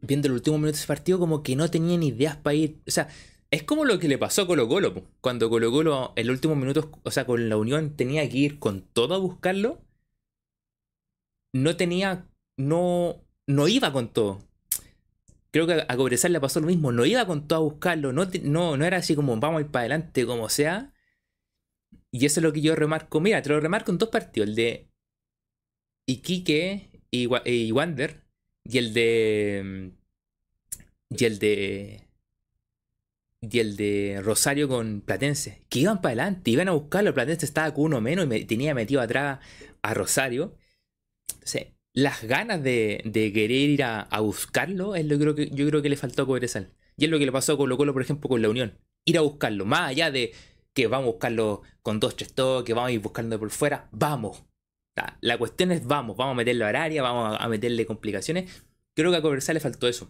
viendo 0.00 0.28
los 0.28 0.36
últimos 0.36 0.60
minutos 0.60 0.78
de 0.78 0.82
ese 0.82 0.88
partido, 0.88 1.18
como 1.18 1.42
que 1.42 1.56
no 1.56 1.70
tenían 1.70 2.02
ideas 2.02 2.36
para 2.36 2.54
ir, 2.54 2.80
o 2.86 2.90
sea, 2.90 3.08
es 3.52 3.62
como 3.62 3.84
lo 3.84 4.00
que 4.00 4.08
le 4.08 4.18
pasó 4.18 4.42
a 4.42 4.46
Colo 4.48 4.66
Colo, 4.68 5.04
cuando 5.20 5.48
Colo 5.48 5.70
Colo 5.70 6.12
en 6.16 6.26
los 6.26 6.34
últimos 6.34 6.56
minutos, 6.56 6.88
o 7.04 7.10
sea, 7.12 7.24
con 7.26 7.48
la 7.48 7.56
Unión 7.56 7.96
tenía 7.96 8.28
que 8.28 8.38
ir 8.38 8.58
con 8.58 8.82
todo 8.82 9.14
a 9.14 9.18
buscarlo, 9.18 9.80
no 11.52 11.76
tenía, 11.76 12.26
no, 12.56 13.22
no 13.46 13.68
iba 13.68 13.92
con 13.92 14.12
todo 14.12 14.40
creo 15.52 15.66
que 15.66 15.84
a 15.86 15.96
Cobresal 15.96 16.32
le 16.32 16.40
pasó 16.40 16.60
lo 16.60 16.66
mismo. 16.66 16.90
No 16.90 17.04
iba 17.04 17.24
con 17.26 17.46
todo 17.46 17.58
a 17.58 17.62
buscarlo. 17.62 18.12
No, 18.12 18.26
no, 18.76 18.84
era 18.84 18.96
así 18.96 19.14
como 19.14 19.36
vamos 19.36 19.58
a 19.58 19.60
ir 19.62 19.70
para 19.70 19.82
adelante 19.82 20.26
como 20.26 20.48
sea. 20.48 20.92
Y 22.10 22.26
eso 22.26 22.40
es 22.40 22.44
lo 22.44 22.52
que 22.52 22.62
yo 22.62 22.74
remarco. 22.74 23.20
Mira, 23.20 23.42
te 23.42 23.50
lo 23.50 23.60
remarco 23.60 23.92
en 23.92 23.98
dos 23.98 24.08
partidos. 24.08 24.48
El 24.48 24.54
de 24.56 24.88
Iquique 26.06 27.02
y 27.10 27.26
Wander. 27.26 28.22
Y 28.64 28.78
el 28.78 28.94
de. 28.94 29.92
Y 31.10 31.24
el 31.24 31.38
de. 31.38 32.08
Y 33.42 33.58
el 33.58 33.76
de 33.76 34.20
Rosario 34.22 34.68
con 34.68 35.00
Platense. 35.00 35.62
Que 35.68 35.80
iban 35.80 36.00
para 36.00 36.12
adelante. 36.22 36.50
Iban 36.50 36.68
a 36.68 36.72
buscarlo. 36.72 37.12
Platense 37.12 37.44
estaba 37.44 37.74
con 37.74 37.84
uno 37.84 38.00
menos 38.00 38.24
y 38.24 38.28
me, 38.28 38.40
tenía 38.44 38.74
metido 38.74 39.00
atrás 39.00 39.40
a 39.82 39.94
Rosario. 39.94 40.56
Entonces, 41.34 41.66
las 41.92 42.22
ganas 42.24 42.62
de, 42.62 43.02
querer 43.12 43.50
ir 43.50 43.82
a, 43.82 44.06
buscarlo 44.20 44.94
es 44.94 45.04
lo 45.04 45.18
que, 45.18 45.24
creo 45.24 45.34
que 45.34 45.50
yo 45.50 45.68
creo 45.68 45.82
que 45.82 45.90
le 45.90 45.96
faltó 45.96 46.22
a 46.22 46.26
Cobresal. 46.26 46.72
Y 46.96 47.04
es 47.04 47.10
lo 47.10 47.18
que 47.18 47.26
le 47.26 47.32
pasó 47.32 47.54
a 47.54 47.56
Colo 47.56 47.76
Colo, 47.76 47.92
por 47.92 48.02
ejemplo, 48.02 48.28
con 48.28 48.40
la 48.42 48.48
Unión. 48.48 48.78
Ir 49.04 49.18
a 49.18 49.22
buscarlo, 49.22 49.64
más 49.66 49.90
allá 49.90 50.10
de 50.10 50.32
que 50.72 50.86
vamos 50.86 51.08
a 51.08 51.12
buscarlo 51.12 51.62
con 51.82 52.00
dos, 52.00 52.16
tres 52.16 52.32
toques, 52.34 52.66
que 52.66 52.74
vamos 52.74 52.88
a 52.88 52.92
ir 52.92 53.00
buscando 53.00 53.38
por 53.38 53.50
fuera, 53.50 53.88
vamos. 53.90 54.44
La 55.20 55.38
cuestión 55.38 55.72
es 55.72 55.86
vamos, 55.86 56.16
vamos 56.16 56.32
a 56.34 56.36
meterlo 56.36 56.66
al 56.66 56.76
área, 56.76 57.02
vamos 57.02 57.36
a 57.38 57.48
meterle 57.48 57.86
complicaciones. 57.86 58.64
Creo 58.94 59.10
que 59.10 59.16
a 59.16 59.22
Cobresal 59.22 59.54
le 59.54 59.60
faltó 59.60 59.88
eso. 59.88 60.08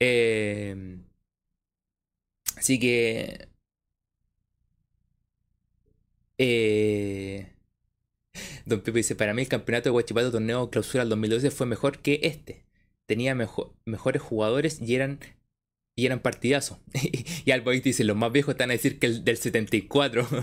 Eh, 0.00 0.98
así 2.56 2.78
que... 2.78 3.48
Eh, 6.38 7.54
Don 8.66 8.80
Pepe 8.80 8.98
dice, 8.98 9.14
para 9.14 9.34
mí 9.34 9.42
el 9.42 9.48
campeonato 9.48 9.84
de 9.84 9.92
Guachipato 9.92 10.32
torneo 10.32 10.70
clausura 10.70 11.04
del 11.04 11.10
2012 11.10 11.50
fue 11.50 11.66
mejor 11.66 11.98
que 12.00 12.20
este. 12.22 12.64
Tenía 13.06 13.34
mejores 13.34 14.22
jugadores 14.22 14.80
y 14.80 14.94
eran, 14.94 15.20
y 15.94 16.06
eran 16.06 16.20
partidazos. 16.20 16.78
y 17.44 17.50
Alboit 17.50 17.84
dice, 17.84 18.04
los 18.04 18.16
más 18.16 18.32
viejos 18.32 18.54
están 18.54 18.70
a 18.70 18.74
decir 18.74 18.98
que 18.98 19.06
el 19.06 19.24
del 19.24 19.36
74. 19.36 20.28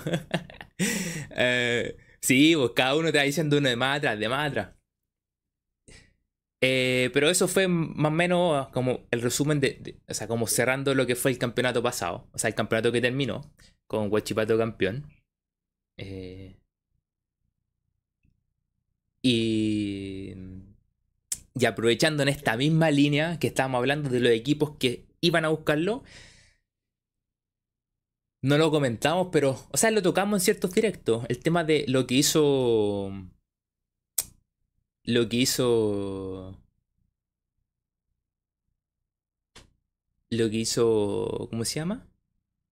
Eh, 1.33 1.95
sí, 2.21 2.55
pues 2.55 2.71
cada 2.75 2.95
uno 2.95 3.11
te 3.11 3.19
va 3.19 3.23
diciendo 3.23 3.57
uno 3.57 3.69
de 3.69 3.75
más 3.75 4.01
de 4.01 4.29
más. 4.29 4.53
Eh, 6.61 7.09
pero 7.13 7.29
eso 7.29 7.47
fue 7.47 7.67
más 7.67 8.11
o 8.11 8.15
menos 8.15 8.67
como 8.69 9.07
el 9.11 9.21
resumen 9.21 9.59
de, 9.59 9.97
o 10.07 10.13
sea, 10.13 10.27
como 10.27 10.47
cerrando 10.47 10.93
lo 10.95 11.07
que 11.07 11.15
fue 11.15 11.31
el 11.31 11.37
campeonato 11.39 11.81
pasado. 11.83 12.27
O 12.33 12.37
sea, 12.37 12.49
el 12.49 12.55
campeonato 12.55 12.91
que 12.91 13.01
terminó 13.01 13.51
con 13.87 14.09
Guachipato 14.09 14.57
campeón. 14.57 15.07
Eh, 15.97 16.57
y, 19.23 20.33
y 21.55 21.65
aprovechando 21.65 22.23
en 22.23 22.29
esta 22.29 22.57
misma 22.57 22.91
línea 22.91 23.37
que 23.39 23.47
estábamos 23.47 23.79
hablando 23.79 24.09
de 24.09 24.19
los 24.19 24.31
equipos 24.31 24.77
que 24.77 25.05
iban 25.21 25.45
a 25.45 25.49
buscarlo, 25.49 26.03
no 28.41 28.57
lo 28.57 28.71
comentamos, 28.71 29.27
pero, 29.31 29.57
o 29.71 29.77
sea, 29.77 29.91
lo 29.91 30.01
tocamos 30.01 30.39
en 30.39 30.45
ciertos 30.45 30.73
directos. 30.73 31.25
El 31.29 31.39
tema 31.39 31.63
de 31.63 31.85
lo 31.87 32.07
que 32.07 32.15
hizo. 32.15 33.11
Lo 35.03 35.27
que 35.29 35.37
hizo. 35.37 36.57
Lo 40.29 40.49
que 40.49 40.57
hizo. 40.57 41.47
¿Cómo 41.49 41.65
se 41.65 41.75
llama? 41.75 42.07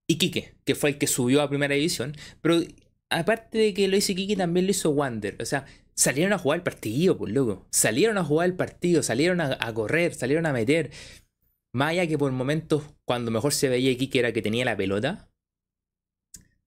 Iquique, 0.07 0.55
que 0.65 0.75
fue 0.75 0.91
el 0.91 0.97
que 0.97 1.07
subió 1.07 1.41
a 1.41 1.49
primera 1.49 1.75
división. 1.75 2.15
Pero 2.41 2.61
aparte 3.09 3.57
de 3.57 3.73
que 3.73 3.87
lo 3.87 3.97
hizo 3.97 4.11
Iquique, 4.11 4.35
también 4.35 4.65
lo 4.65 4.71
hizo 4.71 4.91
Wander. 4.91 5.37
O 5.41 5.45
sea, 5.45 5.65
salieron 5.95 6.33
a 6.33 6.37
jugar 6.39 6.59
el 6.59 6.63
partido, 6.63 7.17
pues 7.17 7.33
loco. 7.33 7.67
Salieron 7.71 8.17
a 8.17 8.23
jugar 8.23 8.47
el 8.49 8.55
partido, 8.55 9.03
salieron 9.03 9.41
a, 9.41 9.73
correr, 9.73 10.13
salieron 10.13 10.45
a 10.45 10.53
meter. 10.53 10.91
Allá 11.73 12.07
que 12.07 12.17
por 12.17 12.31
momentos, 12.31 12.83
cuando 13.05 13.31
mejor 13.31 13.53
se 13.53 13.69
veía 13.69 13.91
aquí 13.91 14.07
que 14.07 14.19
era 14.19 14.33
que 14.33 14.41
tenía 14.41 14.65
la 14.65 14.77
pelota, 14.77 15.29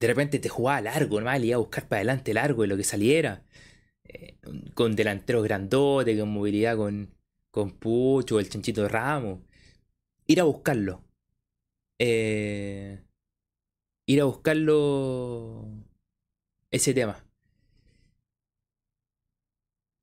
de 0.01 0.07
repente 0.07 0.39
te 0.39 0.49
jugaba 0.49 0.81
largo, 0.81 1.17
normal, 1.17 1.45
iba 1.45 1.57
a 1.57 1.59
buscar 1.59 1.89
para 1.89 2.01
adelante 2.01 2.35
largo 2.35 2.65
y 2.65 2.69
lo 2.69 2.77
que 2.77 2.85
saliera. 2.85 3.45
Eh, 4.13 4.37
con 4.75 4.95
delanteros 4.95 5.45
grandotes, 5.45 6.19
con 6.19 6.29
movilidad 6.31 6.77
con, 6.77 7.15
con 7.51 7.79
Pucho, 7.79 8.41
el 8.41 8.49
chanchito 8.49 8.89
Ramos. 8.89 9.41
Ir 10.27 10.41
a 10.41 10.45
buscarlo. 10.45 11.05
Eh, 11.99 13.03
ir 14.07 14.21
a 14.21 14.25
buscarlo. 14.25 15.67
Ese 16.71 16.95
tema. 16.95 17.25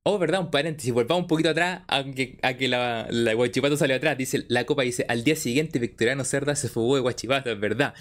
Oh, 0.05 0.17
verdad, 0.17 0.39
un 0.41 0.49
paréntesis, 0.49 0.93
volvamos 0.93 1.23
un 1.23 1.27
poquito 1.27 1.49
atrás, 1.49 1.83
aunque 1.87 2.39
a 2.41 2.55
que 2.55 2.67
la, 2.67 3.07
la 3.11 3.33
Guachipato 3.33 3.77
salió 3.77 3.95
atrás. 3.95 4.17
Dice, 4.17 4.45
la 4.47 4.65
copa 4.65 4.83
dice, 4.83 5.05
al 5.07 5.23
día 5.23 5.35
siguiente 5.35 5.77
Victoriano 5.77 6.23
Cerda 6.23 6.55
se 6.55 6.69
fugó 6.69 6.95
de 6.95 7.01
Guachipato, 7.01 7.51
es 7.51 7.59
verdad. 7.59 7.93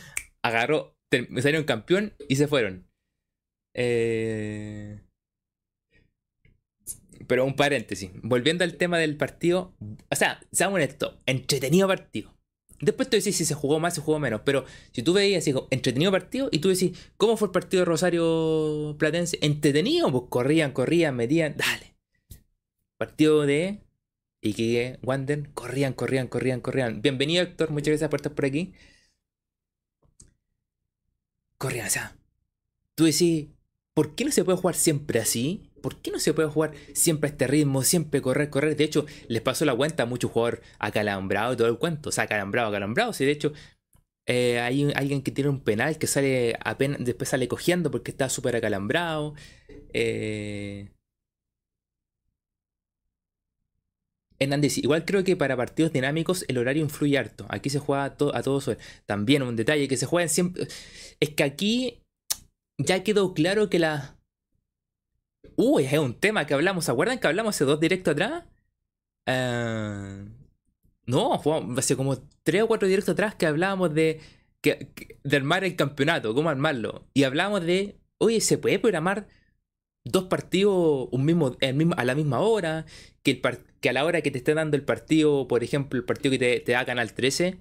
Agarró, 0.42 0.96
salieron 1.10 1.64
campeón 1.64 2.14
y 2.28 2.36
se 2.36 2.48
fueron. 2.48 2.88
Eh... 3.74 5.07
Pero 7.28 7.44
un 7.44 7.54
paréntesis. 7.54 8.10
Volviendo 8.22 8.64
al 8.64 8.76
tema 8.76 8.98
del 8.98 9.16
partido. 9.16 9.72
O 10.10 10.16
sea, 10.16 10.40
seamos 10.50 10.80
esto 10.80 11.16
Entretenido 11.26 11.86
partido. 11.86 12.34
Después 12.80 13.10
tú 13.10 13.16
decís 13.16 13.36
si 13.36 13.44
se 13.44 13.54
jugó 13.54 13.80
más, 13.80 13.94
se 13.94 14.00
jugó 14.00 14.18
menos. 14.18 14.42
Pero 14.44 14.64
si 14.92 15.02
tú 15.02 15.12
veías 15.12 15.42
así, 15.42 15.52
entretenido 15.70 16.12
partido, 16.12 16.48
y 16.52 16.60
tú 16.60 16.68
decís, 16.68 16.96
¿cómo 17.16 17.36
fue 17.36 17.46
el 17.48 17.52
partido 17.52 17.80
de 17.80 17.84
Rosario 17.86 18.96
Platense? 18.98 19.38
Entretenido, 19.42 20.10
pues 20.10 20.24
corrían, 20.28 20.72
corrían, 20.72 21.16
metían, 21.16 21.56
dale. 21.56 21.96
Partido 22.96 23.46
de 23.46 23.80
Iquique, 24.40 24.98
Wander, 25.02 25.50
corrían, 25.54 25.92
corrían, 25.92 26.28
corrían, 26.28 26.60
corrían. 26.60 27.02
Bienvenido, 27.02 27.42
Héctor, 27.42 27.70
muchas 27.70 27.88
gracias 27.88 28.10
por 28.10 28.20
estar 28.20 28.34
por 28.34 28.44
aquí. 28.44 28.72
Corrían, 31.58 31.88
o 31.88 31.90
sea, 31.90 32.16
tú 32.94 33.04
decís, 33.04 33.48
¿por 33.94 34.14
qué 34.14 34.24
no 34.24 34.30
se 34.30 34.44
puede 34.44 34.58
jugar 34.58 34.76
siempre 34.76 35.18
así? 35.18 35.67
¿Por 35.80 35.96
qué 35.96 36.10
no 36.10 36.18
se 36.18 36.34
puede 36.34 36.48
jugar 36.48 36.72
siempre 36.94 37.28
a 37.28 37.32
este 37.32 37.46
ritmo, 37.46 37.82
siempre 37.82 38.20
correr, 38.20 38.50
correr? 38.50 38.76
De 38.76 38.84
hecho, 38.84 39.06
les 39.28 39.42
pasó 39.42 39.64
la 39.64 39.74
cuenta 39.74 40.04
a 40.04 40.06
muchos 40.06 40.30
jugadores 40.30 40.60
acalambrados 40.78 41.54
y 41.54 41.58
todo 41.58 41.68
el 41.68 41.78
cuento. 41.78 42.10
O 42.10 42.12
sea, 42.12 42.24
acalambrado, 42.24 42.68
acalambrado. 42.68 43.12
Sí, 43.12 43.24
de 43.24 43.32
hecho, 43.32 43.52
eh, 44.26 44.60
hay 44.60 44.92
alguien 44.94 45.22
que 45.22 45.30
tiene 45.30 45.48
un 45.50 45.60
penal 45.60 45.98
que 45.98 46.06
sale 46.06 46.56
apenas, 46.62 47.02
después 47.02 47.30
sale 47.30 47.48
cogiendo 47.48 47.90
porque 47.90 48.10
está 48.10 48.28
súper 48.28 48.56
acalambrado. 48.56 49.34
Eh... 49.94 50.90
Hernández, 54.38 54.78
igual 54.78 55.04
creo 55.04 55.24
que 55.24 55.36
para 55.36 55.56
partidos 55.56 55.92
dinámicos 55.92 56.44
el 56.48 56.58
horario 56.58 56.82
influye 56.82 57.18
harto. 57.18 57.46
Aquí 57.48 57.70
se 57.70 57.78
juega 57.78 58.04
a, 58.04 58.06
a 58.06 58.42
todos. 58.42 58.76
También 59.06 59.42
un 59.42 59.56
detalle 59.56 59.88
que 59.88 59.96
se 59.96 60.06
juega 60.06 60.28
siempre. 60.28 60.68
Es 61.20 61.30
que 61.30 61.42
aquí 61.42 62.02
ya 62.78 63.02
quedó 63.02 63.34
claro 63.34 63.70
que 63.70 63.78
la 63.78 64.17
Uy, 65.56 65.84
es 65.84 65.98
un 65.98 66.14
tema 66.14 66.46
que 66.46 66.54
hablamos. 66.54 66.84
¿Se 66.84 66.92
acuerdan 66.92 67.18
que 67.18 67.26
hablamos 67.26 67.54
hace 67.54 67.64
dos 67.64 67.80
directos 67.80 68.12
atrás? 68.12 68.44
Uh, 69.26 70.28
no, 71.06 71.40
hace 71.76 71.96
como 71.96 72.18
tres 72.42 72.62
o 72.62 72.68
cuatro 72.68 72.88
directos 72.88 73.12
atrás 73.12 73.34
que 73.34 73.46
hablábamos 73.46 73.92
de, 73.94 74.20
que, 74.60 74.92
de 75.22 75.36
armar 75.36 75.64
el 75.64 75.76
campeonato, 75.76 76.34
cómo 76.34 76.48
armarlo. 76.50 77.08
Y 77.14 77.24
hablábamos 77.24 77.64
de, 77.64 77.98
oye, 78.18 78.40
¿se 78.40 78.58
puede 78.58 78.78
programar 78.78 79.26
dos 80.04 80.24
partidos 80.24 81.08
un 81.12 81.24
mismo, 81.24 81.56
a 81.96 82.04
la 82.04 82.14
misma 82.14 82.40
hora? 82.40 82.86
Que, 83.22 83.32
el 83.32 83.40
que 83.80 83.88
a 83.90 83.92
la 83.92 84.04
hora 84.04 84.22
que 84.22 84.30
te 84.30 84.38
esté 84.38 84.54
dando 84.54 84.76
el 84.76 84.84
partido, 84.84 85.48
por 85.48 85.64
ejemplo, 85.64 85.98
el 85.98 86.04
partido 86.04 86.32
que 86.32 86.38
te, 86.38 86.60
te 86.60 86.72
da 86.72 86.84
Canal 86.84 87.12
13, 87.14 87.58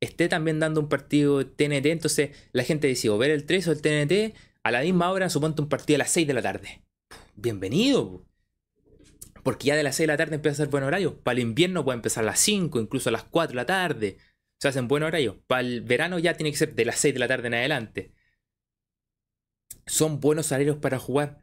esté 0.00 0.28
también 0.28 0.60
dando 0.60 0.80
un 0.80 0.88
partido 0.88 1.46
TNT. 1.46 1.86
Entonces 1.86 2.30
la 2.52 2.64
gente 2.64 2.88
decide 2.88 3.10
o 3.12 3.18
ver 3.18 3.30
el 3.30 3.44
13 3.46 3.70
o 3.70 3.72
el 3.72 3.82
TNT 3.82 4.36
a 4.64 4.70
la 4.72 4.82
misma 4.82 5.10
hora, 5.12 5.30
suponte 5.30 5.62
un 5.62 5.68
partido 5.68 5.96
a 5.96 5.98
las 5.98 6.10
6 6.10 6.26
de 6.26 6.34
la 6.34 6.42
tarde 6.42 6.85
bienvenido. 7.36 8.26
Porque 9.42 9.68
ya 9.68 9.76
de 9.76 9.84
las 9.84 9.96
6 9.96 10.08
de 10.08 10.12
la 10.12 10.16
tarde 10.16 10.34
empieza 10.34 10.54
a 10.54 10.64
ser 10.64 10.68
buen 10.68 10.82
horario. 10.82 11.20
Para 11.22 11.38
el 11.38 11.42
invierno 11.42 11.84
puede 11.84 11.96
empezar 11.96 12.24
a 12.24 12.26
las 12.26 12.40
5, 12.40 12.80
incluso 12.80 13.10
a 13.10 13.12
las 13.12 13.24
4 13.24 13.52
de 13.52 13.56
la 13.56 13.66
tarde. 13.66 14.18
Se 14.58 14.68
hacen 14.68 14.88
buen 14.88 15.04
horario. 15.04 15.40
Para 15.46 15.60
el 15.60 15.82
verano 15.82 16.18
ya 16.18 16.34
tiene 16.34 16.50
que 16.50 16.56
ser 16.56 16.74
de 16.74 16.84
las 16.84 16.98
6 16.98 17.14
de 17.14 17.20
la 17.20 17.28
tarde 17.28 17.46
en 17.46 17.54
adelante. 17.54 18.12
Son 19.86 20.18
buenos 20.18 20.50
horarios 20.50 20.78
para 20.78 20.98
jugar, 20.98 21.38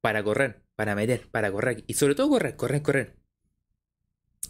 para 0.00 0.24
correr, 0.24 0.62
para 0.74 0.96
meter, 0.96 1.28
para 1.30 1.52
correr. 1.52 1.84
Y 1.86 1.94
sobre 1.94 2.16
todo 2.16 2.30
correr, 2.30 2.56
correr, 2.56 2.82
correr. 2.82 3.16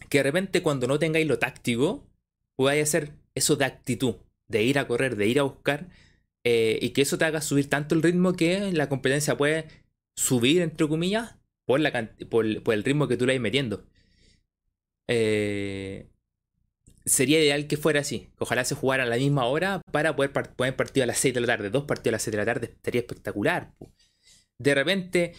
Que 0.08 0.18
de 0.18 0.24
repente 0.24 0.62
cuando 0.62 0.86
no 0.86 0.98
tengáis 0.98 1.26
lo 1.26 1.38
táctico, 1.38 2.08
podáis 2.56 2.84
hacer 2.84 3.12
eso 3.34 3.56
de 3.56 3.66
actitud, 3.66 4.16
de 4.48 4.62
ir 4.62 4.78
a 4.78 4.86
correr, 4.86 5.16
de 5.16 5.26
ir 5.26 5.40
a 5.40 5.42
buscar. 5.42 5.88
Eh, 6.44 6.78
y 6.80 6.90
que 6.90 7.02
eso 7.02 7.18
te 7.18 7.26
haga 7.26 7.42
subir 7.42 7.68
tanto 7.68 7.94
el 7.94 8.02
ritmo 8.02 8.34
que 8.34 8.72
la 8.72 8.88
competencia 8.88 9.36
puede 9.36 9.83
subir, 10.16 10.62
entre 10.62 10.88
comillas, 10.88 11.36
por, 11.66 11.80
la, 11.80 12.14
por, 12.28 12.46
el 12.46 12.84
ritmo 12.84 13.08
que 13.08 13.16
tú 13.16 13.26
le 13.26 13.34
vas 13.34 13.40
metiendo. 13.40 13.86
Eh, 15.08 16.08
sería 17.04 17.40
ideal 17.40 17.66
que 17.66 17.76
fuera 17.76 18.00
así. 18.00 18.30
Ojalá 18.38 18.64
se 18.64 18.74
jugara 18.74 19.04
a 19.04 19.06
la 19.06 19.16
misma 19.16 19.46
hora 19.46 19.80
para 19.92 20.16
poder 20.16 20.32
poner 20.32 20.76
partido 20.76 21.04
a 21.04 21.06
las 21.06 21.18
6 21.18 21.34
de 21.34 21.40
la 21.40 21.46
tarde. 21.46 21.70
Dos 21.70 21.84
partidos 21.84 22.12
a 22.12 22.16
las 22.16 22.22
6 22.22 22.32
de 22.32 22.38
la 22.38 22.44
tarde 22.44 22.66
estaría 22.66 23.00
espectacular. 23.00 23.74
De 24.58 24.74
repente, 24.74 25.34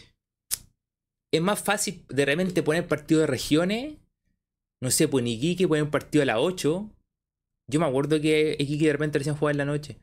es 1.34 1.42
más 1.42 1.62
fácil 1.62 2.06
de 2.10 2.26
repente 2.26 2.64
poner 2.64 2.88
partido 2.88 3.22
de 3.22 3.28
regiones. 3.28 3.96
No 4.82 4.92
sé, 4.92 5.08
pues 5.08 5.24
en 5.24 5.28
Iquique 5.30 5.68
poner 5.68 5.84
un 5.84 5.92
partido 5.92 6.22
a 6.22 6.26
las 6.26 6.38
8. 6.40 6.92
Yo 7.68 7.80
me 7.80 7.86
acuerdo 7.86 8.22
que 8.22 8.56
Iquique 8.60 8.86
de 8.86 8.94
repente 8.94 9.20
recién 9.20 9.36
jugaba 9.36 9.52
en 9.52 9.58
la 9.58 9.66
noche. 9.66 9.98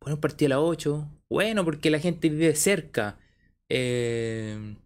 Poner 0.00 0.14
un 0.14 0.20
partido 0.20 0.46
a 0.46 0.60
las 0.60 0.68
8. 0.68 1.08
Bueno, 1.30 1.64
porque 1.64 1.90
la 1.90 1.98
gente 1.98 2.28
vive 2.28 2.54
cerca. 2.54 3.18
Eh, 3.68 4.76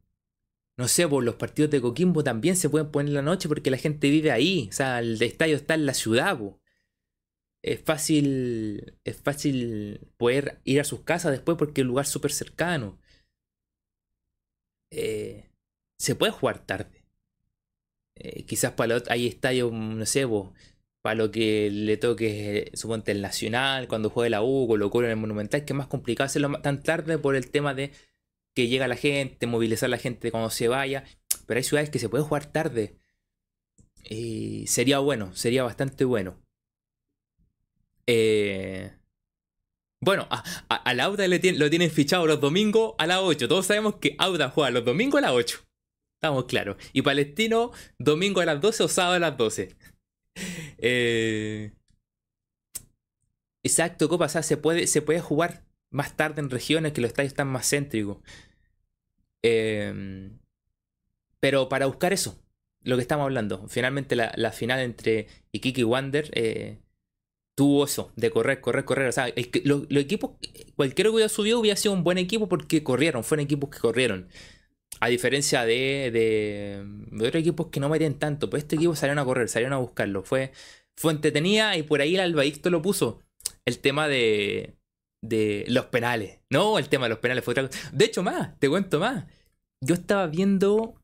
no 0.78 0.88
sé, 0.88 1.08
por 1.08 1.24
los 1.24 1.34
partidos 1.34 1.70
de 1.70 1.80
Coquimbo 1.80 2.22
también 2.22 2.56
se 2.56 2.70
pueden 2.70 2.90
poner 2.90 3.08
en 3.08 3.14
la 3.14 3.22
noche 3.22 3.48
porque 3.48 3.70
la 3.70 3.78
gente 3.78 4.10
vive 4.10 4.30
ahí. 4.30 4.68
O 4.70 4.72
sea, 4.72 5.00
el 5.00 5.20
estadio 5.20 5.56
está 5.56 5.74
en 5.74 5.86
la 5.86 5.94
ciudad. 5.94 6.38
Es 7.62 7.80
fácil, 7.82 8.94
es 9.04 9.16
fácil 9.16 10.00
poder 10.16 10.60
ir 10.64 10.80
a 10.80 10.84
sus 10.84 11.00
casas 11.00 11.32
después 11.32 11.58
porque 11.58 11.80
es 11.80 11.84
un 11.84 11.88
lugar 11.88 12.06
súper 12.06 12.32
cercano. 12.32 12.98
Eh, 14.90 15.50
se 15.98 16.14
puede 16.14 16.32
jugar 16.32 16.64
tarde. 16.64 17.04
Eh, 18.14 18.44
quizás 18.44 18.72
para 18.72 19.02
hay 19.08 19.26
estadios, 19.26 19.72
no 19.72 20.06
sé, 20.06 20.26
para 21.02 21.14
lo 21.14 21.30
que 21.30 21.70
le 21.70 21.96
toque, 21.96 22.70
suponte 22.74 23.12
el 23.12 23.22
Nacional, 23.22 23.88
cuando 23.88 24.10
juegue 24.10 24.30
la 24.30 24.42
U, 24.42 24.66
Colo 24.66 24.90
Colo 24.90 25.06
en 25.06 25.12
el 25.12 25.16
Monumental, 25.16 25.64
que 25.64 25.72
es 25.72 25.76
más 25.76 25.86
complicado 25.86 26.26
hacerlo 26.26 26.60
tan 26.60 26.82
tarde 26.82 27.18
por 27.18 27.36
el 27.36 27.50
tema 27.50 27.74
de 27.74 27.92
que 28.58 28.66
llega 28.66 28.88
la 28.88 28.96
gente, 28.96 29.46
movilizar 29.46 29.86
a 29.86 29.90
la 29.90 29.98
gente 29.98 30.32
cuando 30.32 30.50
se 30.50 30.66
vaya. 30.66 31.04
Pero 31.46 31.58
hay 31.58 31.62
ciudades 31.62 31.90
que 31.90 32.00
se 32.00 32.08
puede 32.08 32.24
jugar 32.24 32.50
tarde. 32.50 32.98
Y 34.02 34.66
sería 34.66 34.98
bueno, 34.98 35.32
sería 35.36 35.62
bastante 35.62 36.04
bueno. 36.04 36.42
Eh, 38.08 38.90
bueno, 40.00 40.26
a, 40.28 40.42
al 40.68 40.98
Auda 40.98 41.28
lo 41.28 41.70
tienen 41.70 41.88
fichado 41.92 42.26
los 42.26 42.40
domingos 42.40 42.96
a 42.98 43.06
las 43.06 43.20
8. 43.20 43.46
Todos 43.46 43.66
sabemos 43.66 43.94
que 44.00 44.16
Auda 44.18 44.50
juega 44.50 44.70
los 44.70 44.84
domingos 44.84 45.18
a 45.18 45.28
las 45.28 45.30
8. 45.30 45.60
Estamos 46.16 46.46
claros. 46.46 46.78
Y 46.92 47.02
Palestino, 47.02 47.70
domingo 47.96 48.40
a 48.40 48.44
las 48.44 48.60
12 48.60 48.82
o 48.82 48.88
sábado 48.88 49.14
a 49.14 49.18
las 49.20 49.36
12. 49.36 49.76
Eh, 50.80 51.72
exacto, 53.64 54.08
¿qué 54.08 54.18
pasa? 54.18 54.42
Se 54.44 54.56
puede, 54.56 54.86
se 54.86 55.02
puede 55.02 55.20
jugar 55.20 55.64
más 55.90 56.16
tarde 56.16 56.40
en 56.40 56.50
regiones 56.50 56.92
que 56.92 57.00
los 57.00 57.08
estadios 57.08 57.32
están 57.32 57.48
más 57.48 57.68
céntricos. 57.68 58.18
Em, 59.42 60.38
pero 61.40 61.68
para 61.68 61.86
buscar 61.86 62.12
eso, 62.12 62.42
lo 62.82 62.96
que 62.96 63.02
estamos 63.02 63.24
hablando, 63.24 63.68
finalmente 63.68 64.16
la, 64.16 64.52
final 64.52 64.80
entre 64.80 65.28
Iquique 65.52 65.82
y 65.82 65.84
Wander 65.84 66.30
eh, 66.34 66.78
tuvo 67.54 67.84
eso, 67.84 68.12
de 68.16 68.30
correr, 68.30 68.60
correr, 68.60 68.84
correr. 68.84 69.08
O 69.08 69.12
sea, 69.12 69.32
los, 69.64 69.86
equipos, 69.90 70.32
cualquiera 70.76 71.10
que 71.10 71.14
hubiera 71.14 71.28
subido 71.28 71.60
hubiera 71.60 71.76
sido 71.76 71.94
un 71.94 72.04
buen 72.04 72.18
equipo 72.18 72.48
porque 72.48 72.82
corrieron, 72.84 73.24
fueron 73.24 73.44
equipos 73.44 73.70
que 73.70 73.78
corrieron. 73.80 74.28
A 75.00 75.08
diferencia 75.08 75.64
de, 75.64 76.10
de, 76.12 77.26
otros 77.26 77.40
equipos 77.40 77.68
que 77.68 77.80
no 77.80 77.88
metían 77.88 78.18
tanto, 78.18 78.50
pues 78.50 78.64
este 78.64 78.76
equipo 78.76 78.96
salieron 78.96 79.18
a 79.18 79.24
correr, 79.24 79.48
salieron 79.48 79.74
a 79.74 79.78
buscarlo. 79.78 80.22
Fue, 80.24 80.52
fue 80.96 81.12
entretenida 81.12 81.76
y 81.76 81.82
por 81.82 82.00
ahí 82.00 82.14
el 82.14 82.20
Albaicto 82.20 82.70
lo 82.70 82.82
puso. 82.82 83.22
El 83.64 83.80
tema 83.80 84.08
de, 84.08 84.77
de 85.22 85.64
los 85.68 85.86
penales. 85.86 86.40
No, 86.50 86.78
el 86.78 86.88
tema 86.88 87.06
de 87.06 87.10
los 87.10 87.18
penales 87.18 87.44
fue 87.44 87.52
otra 87.52 87.66
cosa. 87.66 87.90
De 87.92 88.04
hecho, 88.04 88.22
más, 88.22 88.58
te 88.58 88.68
cuento 88.68 89.00
más. 89.00 89.26
Yo 89.80 89.94
estaba 89.94 90.26
viendo 90.26 90.94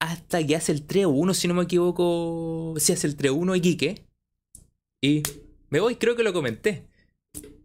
hasta 0.00 0.44
que 0.46 0.56
hace 0.56 0.72
el 0.72 0.86
3-1, 0.86 1.34
si 1.34 1.48
no 1.48 1.54
me 1.54 1.64
equivoco. 1.64 2.74
Si 2.78 2.92
hace 2.92 3.06
el 3.06 3.16
3-1 3.16 3.56
Iquique. 3.56 4.06
Y 5.02 5.22
me 5.70 5.80
voy, 5.80 5.96
creo 5.96 6.16
que 6.16 6.22
lo 6.22 6.32
comenté. 6.32 6.86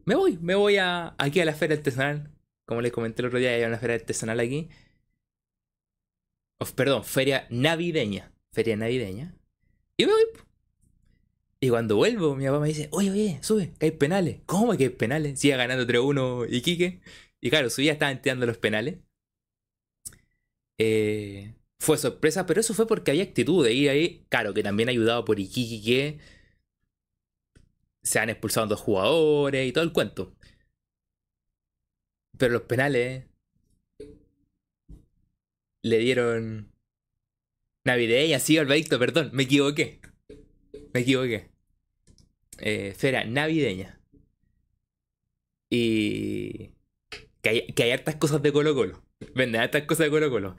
Me 0.06 0.16
voy, 0.16 0.38
me 0.42 0.56
voy 0.56 0.78
a, 0.78 1.16
aquí 1.18 1.40
a 1.40 1.46
la 1.46 1.54
feria 1.54 1.78
artesanal. 1.78 2.32
Como 2.66 2.82
les 2.82 2.92
comenté 2.92 3.22
el 3.22 3.28
otro 3.28 3.40
día, 3.40 3.52
hay 3.52 3.64
una 3.64 3.78
feria 3.78 3.96
artesanal 3.96 4.40
aquí. 4.40 4.70
perdón, 6.76 7.04
feria 7.04 7.48
navideña. 7.50 8.32
Feria 8.54 8.76
navideña. 8.76 9.36
Y 9.98 10.06
me 10.06 10.12
voy. 10.14 10.24
Y 11.64 11.70
cuando 11.70 11.96
vuelvo, 11.96 12.36
mi 12.36 12.46
papá 12.46 12.60
me 12.60 12.70
dice, 12.70 12.90
oye, 12.92 13.12
oye, 13.12 13.40
sube, 13.44 13.74
que 13.78 13.86
hay 13.86 13.92
penales. 13.92 14.42
¿Cómo 14.48 14.76
que 14.76 14.86
hay 14.86 14.90
penales? 14.90 15.40
Sigue 15.40 15.56
ganando 15.56 15.86
3-1 15.86 16.48
Iquique. 16.50 17.02
Y 17.40 17.50
claro, 17.52 17.70
subía, 17.70 17.94
estaban 17.94 18.20
tirando 18.22 18.48
los 18.48 18.58
penales. 18.58 19.00
Eh, 20.80 21.56
fue 21.80 21.98
sorpresa, 22.00 22.46
pero 22.48 22.60
eso 22.62 22.74
fue 22.74 22.88
porque 22.88 23.12
había 23.12 23.24
actitud 23.24 23.64
de 23.64 23.90
ahí. 23.90 24.26
Claro, 24.30 24.54
que 24.56 24.64
también 24.64 24.90
ayudado 24.90 25.24
por 25.24 25.40
Iquique 25.40 25.84
que 25.86 26.20
se 28.04 28.20
han 28.20 28.30
expulsado 28.30 28.68
dos 28.68 28.80
jugadores 28.82 29.68
y 29.68 29.72
todo 29.72 29.84
el 29.84 29.94
cuento. 29.94 30.36
Pero 32.38 32.54
los 32.54 32.64
penales 32.64 33.26
le 35.84 35.98
dieron 36.00 36.72
navideña, 37.86 38.40
sí, 38.40 38.58
Alvarito, 38.58 38.98
perdón, 38.98 39.30
me 39.34 39.44
equivoqué. 39.44 40.02
Me 40.94 41.02
equivoqué 41.02 41.51
eh, 42.62 42.94
feria 42.96 43.24
navideña. 43.26 44.00
Y 45.70 46.72
que 47.42 47.50
hay, 47.50 47.68
que 47.68 47.84
hay 47.84 47.92
hartas 47.92 48.16
cosas 48.16 48.42
de 48.42 48.52
Colo 48.52 48.76
Colo. 48.76 49.02
Venden 49.36 49.62
hartas 49.62 49.84
cosas 49.84 50.06
de 50.06 50.12
Colo 50.12 50.30
Colo. 50.30 50.56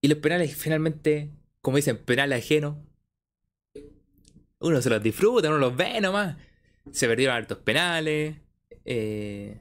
Y 0.00 0.08
los 0.08 0.18
penales 0.18 0.56
finalmente, 0.56 1.30
como 1.60 1.76
dicen, 1.76 1.96
penales 1.96 2.44
ajenos. 2.44 2.76
Uno 4.58 4.82
se 4.82 4.90
los 4.90 5.02
disfruta, 5.02 5.48
uno 5.48 5.58
los 5.58 5.76
ve 5.76 6.00
nomás. 6.00 6.36
Se 6.90 7.06
perdieron 7.06 7.36
hartos 7.36 7.58
penales. 7.58 8.36
Eh, 8.84 9.60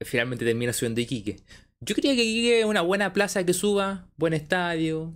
finalmente 0.00 0.44
termina 0.44 0.72
subiendo 0.72 1.00
Iquique. 1.00 1.36
Yo 1.80 1.94
creía 1.94 2.14
que 2.14 2.24
Iquique 2.24 2.60
es 2.60 2.64
una 2.64 2.80
buena 2.80 3.12
plaza 3.12 3.44
que 3.44 3.52
suba, 3.52 4.08
buen 4.16 4.32
estadio. 4.32 5.14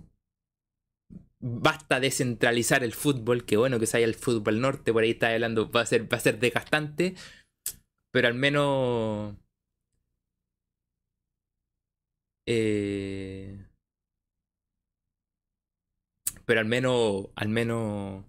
Basta 1.47 1.99
descentralizar 1.99 2.83
el 2.83 2.93
fútbol, 2.93 3.45
que 3.45 3.55
bueno 3.57 3.79
que 3.79 3.85
se 3.85 3.97
haya 3.97 4.07
el 4.07 4.15
fútbol 4.15 4.59
norte, 4.61 4.91
por 4.91 5.03
ahí 5.03 5.11
está 5.11 5.29
hablando, 5.29 5.69
va 5.69 5.81
a 5.81 5.85
ser, 5.85 6.11
va 6.11 6.17
a 6.17 6.19
ser 6.19 6.39
desgastante. 6.39 7.13
Pero 8.11 8.27
al 8.27 8.33
menos. 8.33 9.35
Eh, 12.47 13.65
pero 16.45 16.59
al 16.61 16.65
menos. 16.65 17.27
Al 17.35 17.49
menos. 17.49 18.25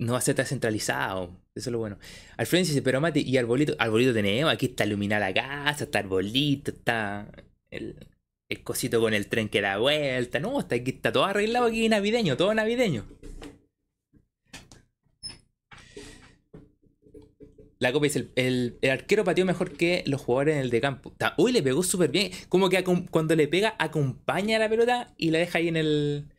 No 0.00 0.12
va 0.12 0.18
a 0.18 0.20
ser 0.20 0.34
tan 0.34 0.46
centralizado. 0.46 1.30
Eso 1.54 1.70
es 1.70 1.72
lo 1.72 1.78
bueno. 1.78 1.98
Alfredo 2.36 2.64
dice, 2.64 2.82
pero 2.82 3.00
mate, 3.00 3.20
y 3.20 3.36
arbolito, 3.38 3.74
arbolito 3.78 4.12
tenemos, 4.12 4.52
aquí 4.52 4.66
está 4.66 4.84
iluminada 4.84 5.28
la 5.28 5.34
casa, 5.34 5.84
está 5.84 6.00
arbolito, 6.00 6.72
está 6.72 7.30
el, 7.70 7.96
el 8.48 8.62
cosito 8.62 9.00
con 9.00 9.14
el 9.14 9.28
tren 9.28 9.48
que 9.48 9.60
da 9.60 9.78
vuelta. 9.78 10.40
No, 10.40 10.60
está 10.60 10.76
está 10.76 11.12
todo 11.12 11.24
arreglado 11.24 11.66
aquí 11.66 11.88
navideño, 11.88 12.36
todo 12.36 12.54
navideño. 12.54 13.06
La 17.78 17.92
copia 17.92 18.08
dice, 18.08 18.30
el, 18.36 18.78
el, 18.80 18.90
arquero 18.90 19.24
pateó 19.24 19.44
mejor 19.44 19.72
que 19.76 20.04
los 20.06 20.20
jugadores 20.20 20.54
en 20.54 20.62
el 20.62 20.70
de 20.70 20.80
campo. 20.80 21.14
Uy, 21.36 21.52
le 21.52 21.62
pegó 21.62 21.82
súper 21.82 22.10
bien. 22.10 22.30
Como 22.48 22.70
que 22.70 22.82
cuando 23.10 23.36
le 23.36 23.48
pega, 23.48 23.74
acompaña 23.78 24.58
la 24.58 24.70
pelota 24.70 25.12
y 25.18 25.30
la 25.30 25.38
deja 25.38 25.58
ahí 25.58 25.68
en 25.68 25.76
el, 25.76 26.32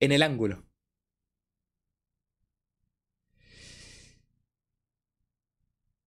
en 0.00 0.12
el 0.12 0.22
ángulo. 0.22 0.67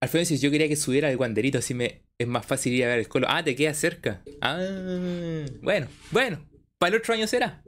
Alfredo 0.02 0.22
dice, 0.22 0.38
yo 0.38 0.50
quería 0.50 0.66
que 0.66 0.74
subiera 0.74 1.08
el 1.12 1.16
guanderito, 1.16 1.58
así 1.58 1.74
me 1.74 2.02
es 2.18 2.26
más 2.26 2.44
fácil 2.44 2.72
ir 2.72 2.84
a 2.84 2.88
ver 2.88 2.98
el 2.98 3.06
colo. 3.06 3.28
Ah, 3.30 3.44
te 3.44 3.54
queda 3.54 3.72
cerca. 3.72 4.20
Ah, 4.40 4.58
bueno, 5.62 5.86
bueno, 6.10 6.44
para 6.78 6.96
el 6.96 7.00
otro 7.00 7.14
año 7.14 7.28
será. 7.28 7.62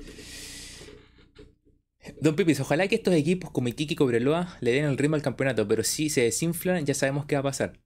Don 2.20 2.34
Pipis, 2.34 2.58
ojalá 2.58 2.88
que 2.88 2.96
estos 2.96 3.14
equipos 3.14 3.52
como 3.52 3.68
Iquique 3.68 3.92
y 3.92 3.96
Cobreloa 3.96 4.58
le 4.60 4.72
den 4.72 4.84
el 4.84 4.98
ritmo 4.98 5.14
al 5.14 5.22
campeonato, 5.22 5.68
pero 5.68 5.84
si 5.84 6.10
se 6.10 6.22
desinflan 6.22 6.84
ya 6.84 6.94
sabemos 6.94 7.24
qué 7.26 7.36
va 7.36 7.40
a 7.40 7.44
pasar. 7.44 7.80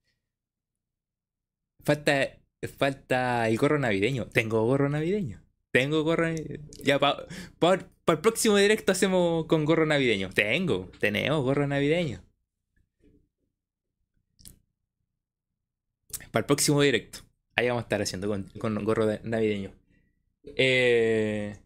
Falta, 1.85 2.39
falta 2.79 3.51
el 3.51 3.59
gorro 3.59 3.79
navideño. 3.79 4.29
Tengo 4.29 4.65
gorro 4.65 4.89
navideño. 4.89 5.45
Tengo 5.73 6.05
gorro 6.05 6.27
navideño. 6.27 6.71
Ya 6.83 6.99
para 6.99 7.87
el 8.07 8.19
próximo 8.23 8.57
directo 8.57 8.93
hacemos 8.93 9.45
con 9.45 9.67
gorro 9.67 9.85
navideño. 9.85 10.31
Tengo, 10.31 10.91
tenemos 11.01 11.43
gorro 11.43 11.67
navideño. 11.67 12.23
Para 16.31 16.43
el 16.43 16.47
próximo 16.47 16.83
directo. 16.83 17.21
Ahí 17.57 17.69
vamos 17.69 17.83
a 17.83 17.85
estar 17.85 18.03
haciendo 18.03 18.29
con, 18.59 18.85
gorro 18.85 19.07
navideño. 19.25 19.73
Eh... 20.57 21.57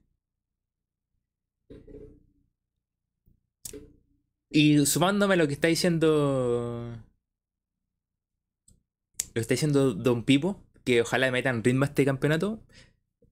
Y 4.51 4.85
sumándome 4.87 5.35
a 5.35 5.37
lo 5.37 5.47
que 5.47 5.55
está 5.55 5.69
diciendo. 5.69 6.95
Lo 9.29 9.35
que 9.35 9.41
está 9.41 9.55
diciendo 9.55 9.95
Don 9.95 10.25
Pipo, 10.25 10.63
que 10.85 11.01
ojalá 11.01 11.31
metan 11.31 11.65
ritmo 11.65 11.85
a 11.85 11.89
este 11.89 12.05
campeonato. 12.05 12.63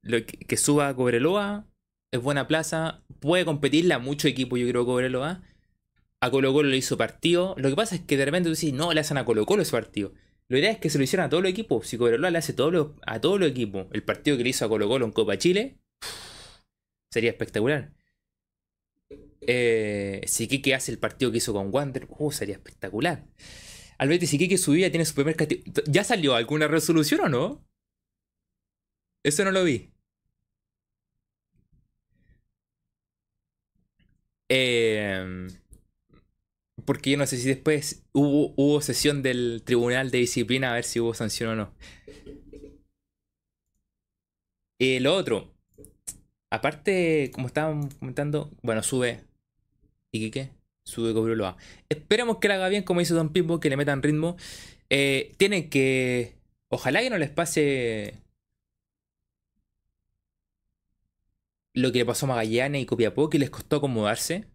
Lo 0.02 0.18
que, 0.24 0.56
suba 0.56 0.88
a 0.88 0.96
Cobreloa, 0.96 1.66
es 2.10 2.22
buena 2.22 2.46
plaza, 2.46 3.02
puede 3.20 3.44
competirle 3.44 3.92
a 3.92 3.98
mucho 3.98 4.28
equipo, 4.28 4.56
yo 4.56 4.66
creo, 4.68 4.86
Cobreloa. 4.86 5.42
A 6.22 6.30
Colo 6.30 6.52
Colo 6.52 6.68
le 6.70 6.76
hizo 6.76 6.96
partido. 6.96 7.54
Lo 7.58 7.68
que 7.68 7.76
pasa 7.76 7.94
es 7.96 8.02
que 8.02 8.16
de 8.16 8.24
repente 8.24 8.48
tú 8.48 8.50
dices, 8.50 8.72
no, 8.72 8.92
le 8.92 9.00
hacen 9.00 9.18
a 9.18 9.24
Colo 9.24 9.44
Colo 9.46 9.62
ese 9.62 9.72
partido. 9.72 10.12
La 10.50 10.58
idea 10.58 10.72
es 10.72 10.78
que 10.78 10.90
se 10.90 10.98
lo 10.98 11.04
hicieran 11.04 11.26
a 11.28 11.30
todo 11.30 11.40
el 11.40 11.46
equipo. 11.46 11.82
Si 11.84 11.96
Cobreloa 11.96 12.28
le 12.30 12.38
hace 12.38 12.52
todo 12.52 12.96
a 13.06 13.20
todo 13.20 13.36
el 13.36 13.44
equipo, 13.44 13.88
el 13.92 14.02
partido 14.02 14.36
que 14.36 14.42
le 14.42 14.50
hizo 14.50 14.64
a 14.64 14.68
Colo 14.68 14.88
Colo 14.88 15.06
en 15.06 15.12
Copa 15.12 15.38
Chile, 15.38 15.78
sería 17.08 17.30
espectacular. 17.30 17.92
Eh, 19.42 20.22
si 20.26 20.48
Kike 20.48 20.74
hace 20.74 20.90
el 20.90 20.98
partido 20.98 21.30
que 21.30 21.38
hizo 21.38 21.52
con 21.52 21.72
Wander, 21.72 22.08
uh, 22.10 22.32
sería 22.32 22.56
espectacular. 22.56 23.26
Alberti, 23.98 24.26
si 24.26 24.38
Kike 24.38 24.58
subía, 24.58 24.90
tiene 24.90 25.04
su 25.04 25.14
primer 25.14 25.36
castigo. 25.36 25.62
¿Ya 25.86 26.02
salió 26.02 26.34
alguna 26.34 26.66
resolución 26.68 27.20
o 27.20 27.28
no? 27.28 27.64
Eso 29.22 29.44
no 29.44 29.52
lo 29.52 29.62
vi. 29.64 29.92
Eh, 34.48 35.46
porque 36.90 37.12
yo 37.12 37.16
no 37.18 37.26
sé 37.28 37.36
si 37.36 37.46
después 37.46 38.02
hubo, 38.12 38.52
hubo 38.56 38.80
sesión 38.80 39.22
del 39.22 39.62
Tribunal 39.64 40.10
de 40.10 40.18
Disciplina 40.18 40.72
a 40.72 40.74
ver 40.74 40.82
si 40.82 40.98
hubo 40.98 41.14
sanción 41.14 41.50
o 41.50 41.54
no. 41.54 41.74
Eh, 44.80 44.98
lo 44.98 45.14
otro, 45.14 45.54
aparte, 46.50 47.30
como 47.32 47.46
estaban 47.46 47.90
comentando, 47.90 48.50
bueno, 48.62 48.82
sube 48.82 49.22
¿Y 50.10 50.32
qué? 50.32 50.50
Sube 50.82 51.14
Cobreloa. 51.14 51.56
Esperemos 51.88 52.38
que 52.38 52.48
la 52.48 52.54
haga 52.56 52.68
bien, 52.68 52.82
como 52.82 52.98
dice 52.98 53.14
Don 53.14 53.32
Pipo, 53.32 53.60
que 53.60 53.70
le 53.70 53.76
metan 53.76 54.02
ritmo. 54.02 54.36
Eh, 54.88 55.36
tienen 55.38 55.70
que. 55.70 56.34
Ojalá 56.70 57.02
que 57.02 57.10
no 57.10 57.18
les 57.18 57.30
pase. 57.30 58.14
Lo 61.72 61.92
que 61.92 61.98
le 61.98 62.06
pasó 62.06 62.26
a 62.26 62.30
Magallanes 62.30 62.82
y 62.82 62.86
Copiapó, 62.86 63.30
que 63.30 63.38
les 63.38 63.50
costó 63.50 63.76
acomodarse. 63.76 64.46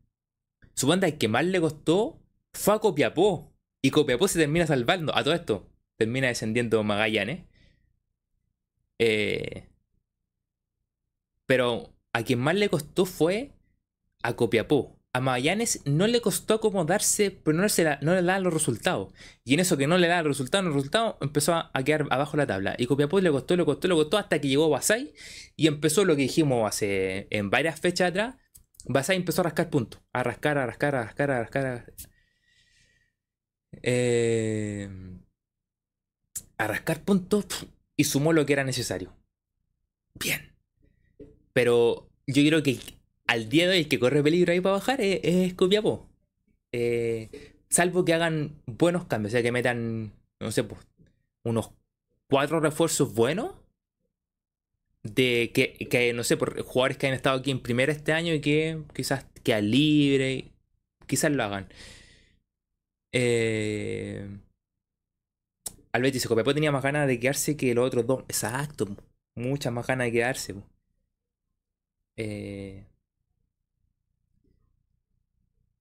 Supongo 0.74 1.08
que 1.18 1.30
más 1.30 1.46
le 1.46 1.62
costó 1.62 2.20
fue 2.56 2.76
a 2.76 2.80
Copiapó. 2.80 3.54
Y 3.82 3.92
Copiapó 3.92 4.28
se 4.28 4.40
termina 4.40 4.68
salvando. 4.68 5.16
A 5.16 5.24
todo 5.24 5.34
esto, 5.34 5.70
termina 5.98 6.28
descendiendo 6.28 6.84
Magallanes. 6.84 7.46
Eh, 9.00 9.70
pero 11.46 11.94
a 12.14 12.24
quien 12.24 12.40
más 12.40 12.56
le 12.56 12.70
costó 12.70 13.06
fue 13.06 13.54
a 14.24 14.36
Copiapó 14.36 14.96
a 15.16 15.22
Magallanes 15.22 15.82
no 15.86 16.08
le 16.08 16.20
costó 16.20 16.56
acomodarse, 16.56 17.32
pero 17.32 17.58
no, 17.58 17.70
se 17.70 17.86
no 18.02 18.16
le 18.16 18.22
da 18.22 18.38
los 18.40 18.54
resultados. 18.54 19.14
Y 19.46 19.54
en 19.54 19.62
eso 19.62 19.78
que 19.78 19.88
no 19.88 19.98
le 19.98 20.10
da 20.10 20.22
los 20.22 20.28
resultados, 20.28 20.66
los 20.66 20.76
resultados, 20.76 21.16
empezó 21.22 21.54
a, 21.54 21.72
quedar 21.86 22.06
abajo 22.10 22.36
la 22.36 22.46
tabla. 22.46 22.76
Y 22.78 22.86
Copiapó 22.86 23.22
le 23.22 23.32
costó, 23.32 23.56
le 23.56 23.64
costó, 23.64 23.88
le 23.88 23.96
costó, 23.96 24.18
hasta 24.18 24.42
que 24.42 24.50
llegó 24.50 24.70
Basay 24.70 25.14
y 25.56 25.68
empezó 25.68 26.04
lo 26.04 26.18
que 26.18 26.24
dijimos 26.24 26.68
hace 26.68 27.28
en 27.30 27.50
varias 27.50 27.80
fechas 27.80 28.10
atrás. 28.10 28.36
Basay 28.84 29.16
empezó 29.16 29.40
a 29.40 29.46
rascar 29.46 29.70
puntos. 29.70 30.02
A 30.12 30.22
rascar, 30.22 30.58
a 30.58 30.66
rascar, 30.66 30.96
a 30.96 31.04
rascar, 31.06 31.32
a 31.32 31.40
rascar. 31.44 31.66
A, 31.66 31.86
eh, 33.84 34.90
a 36.58 36.68
rascar 36.68 37.04
puntos 37.04 37.46
y 37.98 38.04
sumó 38.06 38.34
lo 38.34 38.46
que 38.46 38.54
era 38.54 38.64
necesario. 38.64 39.14
Bien. 40.16 40.52
Pero 41.54 42.10
yo 42.28 42.44
creo 42.46 42.64
que 42.64 42.80
al 43.28 43.50
día 43.50 43.66
de 43.66 43.72
hoy 43.72 43.78
el 43.80 43.88
que 43.88 44.00
corre 44.00 44.24
peligro 44.24 44.52
ahí 44.52 44.62
para 44.62 44.76
bajar 44.76 45.02
es, 45.02 45.20
es. 45.24 45.56
Eh, 46.72 47.30
salvo 47.70 48.06
que 48.06 48.14
hagan 48.14 48.62
buenos 48.66 49.06
cambios, 49.06 49.32
o 49.32 49.34
sea, 49.34 49.44
que 49.44 49.52
metan, 49.52 50.14
no 50.40 50.52
sé, 50.52 50.64
pues, 50.64 50.82
unos 51.44 51.72
cuatro 52.30 52.60
refuerzos 52.60 53.14
buenos. 53.14 53.54
De 55.04 55.52
que, 55.54 56.14
no 56.14 56.24
sé, 56.24 56.36
por 56.36 56.60
jugadores 56.64 56.98
que 56.98 57.08
han 57.08 57.14
estado 57.14 57.40
aquí 57.40 57.52
en 57.52 57.62
primera 57.62 57.92
este 57.92 58.12
año 58.12 58.34
y 58.34 58.42
que 58.42 58.82
quizás 58.94 59.26
quedan 59.44 59.70
libre, 59.70 60.52
quizás 61.06 61.32
lo 61.32 61.44
hagan. 61.44 61.70
Eh, 63.18 64.28
Albert 65.94 66.14
dice, 66.14 66.28
Copiapó 66.28 66.54
tenía 66.54 66.72
más 66.72 66.84
ganas 66.84 67.08
de 67.08 67.18
quedarse 67.20 67.56
que 67.56 67.74
los 67.74 67.88
otros 67.88 68.06
dos. 68.06 68.24
Exacto, 68.28 68.88
muchas 69.36 69.72
más 69.74 69.88
ganas 69.88 70.08
de 70.08 70.12
quedarse. 70.12 70.56
Eh, 72.18 72.86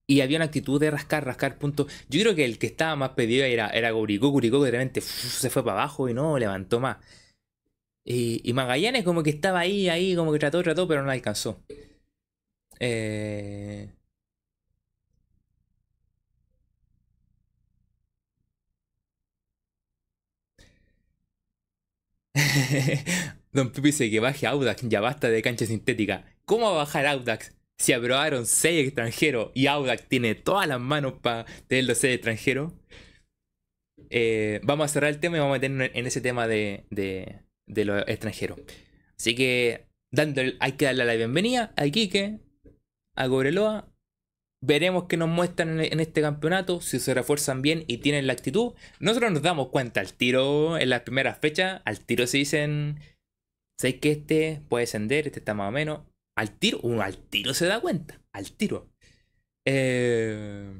y 0.07 0.21
había 0.21 0.37
una 0.37 0.45
actitud 0.45 0.79
de 0.79 0.91
rascar, 0.91 1.25
rascar 1.25 1.57
puntos. 1.57 1.87
Yo 2.09 2.21
creo 2.21 2.35
que 2.35 2.45
el 2.45 2.57
que 2.59 2.67
estaba 2.67 2.95
más 2.95 3.11
pedido 3.11 3.43
era, 3.45 3.69
era 3.69 3.91
Guricó. 3.91 4.29
Guricó 4.29 4.59
que 4.59 4.65
de 4.67 4.71
repente 4.71 5.01
se 5.01 5.49
fue 5.49 5.63
para 5.63 5.81
abajo 5.81 6.07
y 6.07 6.13
no 6.13 6.37
levantó 6.39 6.79
más. 6.79 6.97
Y, 8.05 8.53
Magallanes 8.53 9.03
como 9.03 9.23
que 9.23 9.31
estaba 9.31 9.59
ahí, 9.59 9.89
ahí, 9.89 10.15
como 10.15 10.31
que 10.31 10.39
trató, 10.39 10.61
trató, 10.63 10.87
pero 10.87 11.03
no 11.03 11.11
alcanzó. 11.11 11.63
Eh... 12.79 13.89
Don 23.51 23.71
Pipi 23.71 23.87
dice 23.87 24.11
que 24.11 24.19
baje 24.19 24.47
Audax, 24.47 24.83
ya 24.87 25.01
basta 25.01 25.29
de 25.29 25.41
cancha 25.41 25.65
sintética. 25.65 26.25
¿Cómo 26.45 26.65
va 26.65 26.71
a 26.71 26.77
bajar 26.83 27.05
Audax? 27.07 27.55
si 27.77 27.93
aprobaron 27.93 28.45
6 28.45 28.87
extranjeros 28.87 29.51
y 29.53 29.67
Audax 29.67 30.07
tiene 30.07 30.35
todas 30.35 30.67
las 30.67 30.79
manos 30.79 31.13
para 31.21 31.45
tener 31.67 31.85
los 31.85 31.97
6 31.97 32.15
extranjeros, 32.15 32.73
eh, 34.09 34.59
vamos 34.63 34.85
a 34.85 34.93
cerrar 34.93 35.09
el 35.09 35.19
tema 35.19 35.37
y 35.37 35.39
vamos 35.39 35.55
a 35.55 35.59
meternos 35.59 35.89
en 35.93 36.05
ese 36.05 36.21
tema 36.21 36.47
de, 36.47 36.85
de, 36.89 37.85
los 37.85 38.03
extranjeros. 38.07 38.59
Así 39.17 39.35
que 39.35 39.87
dándole, 40.11 40.55
hay 40.59 40.73
que 40.73 40.85
darle 40.85 41.05
la 41.05 41.15
bienvenida 41.15 41.73
a 41.75 41.85
Iquique, 41.85 42.39
a 43.15 43.27
Cobreloa. 43.27 43.91
Veremos 44.67 45.03
qué 45.03 45.15
nos 45.15 45.29
muestran 45.29 45.79
en, 45.79 45.99
este 45.99 46.21
campeonato, 46.21 46.81
si 46.81 46.99
se 46.99 47.13
refuerzan 47.13 47.61
bien 47.61 47.83
y 47.85 47.99
tienen 47.99 48.25
la 48.25 48.33
actitud. 48.33 48.73
Nosotros 48.99 49.31
nos 49.31 49.43
damos 49.43 49.69
cuenta 49.69 49.99
al 49.99 50.13
tiro 50.13 50.79
en 50.79 50.89
las 50.89 51.01
primeras 51.01 51.37
fechas, 51.37 51.83
al 51.85 51.99
tiro 51.99 52.25
se 52.25 52.39
dicen, 52.39 52.99
sé 53.79 53.99
que 53.99 54.11
este 54.11 54.61
puede 54.67 54.83
descender, 54.83 55.27
este 55.27 55.39
está 55.39 55.53
más 55.53 55.69
o 55.69 55.71
menos. 55.71 56.01
Al 56.35 56.49
tiro, 56.57 56.79
uno 56.81 57.03
al 57.03 57.15
tiro 57.17 57.53
se 57.53 57.67
da 57.67 57.79
cuenta, 57.79 58.19
al 58.33 58.51
tiro. 58.53 58.89
Eh, 59.67 60.73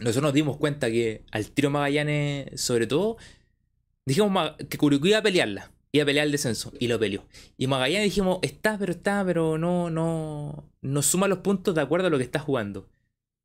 nosotros 0.00 0.22
nos 0.22 0.32
dimos 0.32 0.56
cuenta 0.56 0.90
que 0.90 1.24
al 1.30 1.50
tiro 1.50 1.68
Magallanes, 1.68 2.58
sobre 2.58 2.86
todo, 2.86 3.18
dijimos 4.06 4.54
que 4.70 4.78
Curicó 4.78 5.06
iba 5.06 5.18
a 5.18 5.22
pelearla, 5.22 5.70
iba 5.92 6.02
a 6.02 6.06
pelear 6.06 6.26
el 6.26 6.32
descenso, 6.32 6.72
y 6.78 6.88
lo 6.88 6.98
peleó. 6.98 7.24
Y 7.56 7.66
Magallanes 7.66 8.04
dijimos, 8.04 8.38
está, 8.42 8.78
pero 8.78 8.92
está, 8.92 9.24
pero 9.24 9.58
no, 9.58 9.90
no, 9.90 10.70
no 10.82 11.02
suma 11.02 11.28
los 11.28 11.38
puntos 11.38 11.74
de 11.74 11.80
acuerdo 11.80 12.08
a 12.08 12.10
lo 12.10 12.18
que 12.18 12.24
está 12.24 12.38
jugando. 12.38 12.88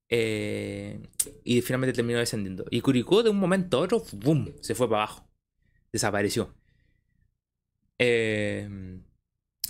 Eh, 0.09 0.99
y 1.43 1.61
finalmente 1.61 1.93
terminó 1.93 2.19
descendiendo. 2.19 2.65
Y 2.69 2.81
Curicó 2.81 3.23
de 3.23 3.29
un 3.29 3.37
momento 3.37 3.77
a 3.77 3.81
otro, 3.81 4.03
¡boom! 4.13 4.53
se 4.61 4.75
fue 4.75 4.89
para 4.89 5.03
abajo. 5.03 5.27
Desapareció. 5.91 6.53
Eh, 7.99 8.99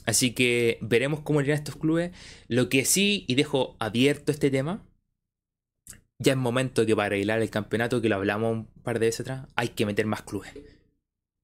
así 0.05 0.33
que 0.33 0.79
veremos 0.81 1.21
cómo 1.21 1.41
irán 1.41 1.57
estos 1.57 1.75
clubes. 1.75 2.11
Lo 2.47 2.69
que 2.69 2.85
sí, 2.85 3.25
y 3.27 3.35
dejo 3.35 3.75
abierto 3.79 4.31
este 4.31 4.49
tema, 4.49 4.83
ya 6.19 6.33
es 6.33 6.37
momento 6.37 6.85
que 6.85 6.95
para 6.95 7.07
arreglar 7.07 7.41
el 7.41 7.49
campeonato, 7.49 8.01
que 8.01 8.09
lo 8.09 8.15
hablamos 8.15 8.51
un 8.51 8.65
par 8.83 8.99
de 8.99 9.07
veces 9.07 9.21
atrás, 9.21 9.47
hay 9.55 9.69
que 9.69 9.85
meter 9.85 10.05
más 10.05 10.23
clubes. 10.23 10.51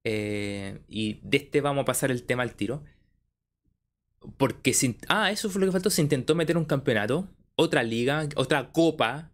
Eh, 0.04 0.80
y 0.88 1.20
de 1.24 1.38
este 1.38 1.62
vamos 1.62 1.84
a 1.84 1.86
pasar 1.86 2.12
el 2.12 2.24
tema 2.24 2.44
al 2.44 2.56
tiro. 2.56 2.84
Porque 4.38 4.74
sin, 4.74 4.98
ah, 5.08 5.32
eso 5.32 5.50
fue 5.50 5.62
lo 5.62 5.68
que 5.68 5.74
faltó. 5.74 5.90
Se 5.90 6.02
intentó 6.02 6.36
meter 6.36 6.58
un 6.58 6.66
campeonato, 6.66 7.28
otra 7.56 7.84
liga, 7.84 8.28
otra 8.36 8.72
copa, 8.72 9.32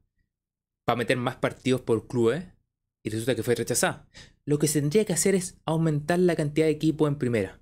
para 0.85 0.97
meter 0.97 1.17
más 1.17 1.35
partidos 1.35 1.81
por 1.81 2.07
clubes. 2.07 2.45
Y 3.03 3.09
resulta 3.09 3.35
que 3.35 3.43
fue 3.43 3.55
rechazada. 3.55 4.07
Lo 4.45 4.59
que 4.59 4.67
se 4.67 4.79
tendría 4.79 5.05
que 5.05 5.13
hacer 5.13 5.35
es 5.35 5.57
aumentar 5.65 6.19
la 6.19 6.35
cantidad 6.35 6.65
de 6.67 6.71
equipos 6.71 7.07
en 7.07 7.17
primera. 7.17 7.61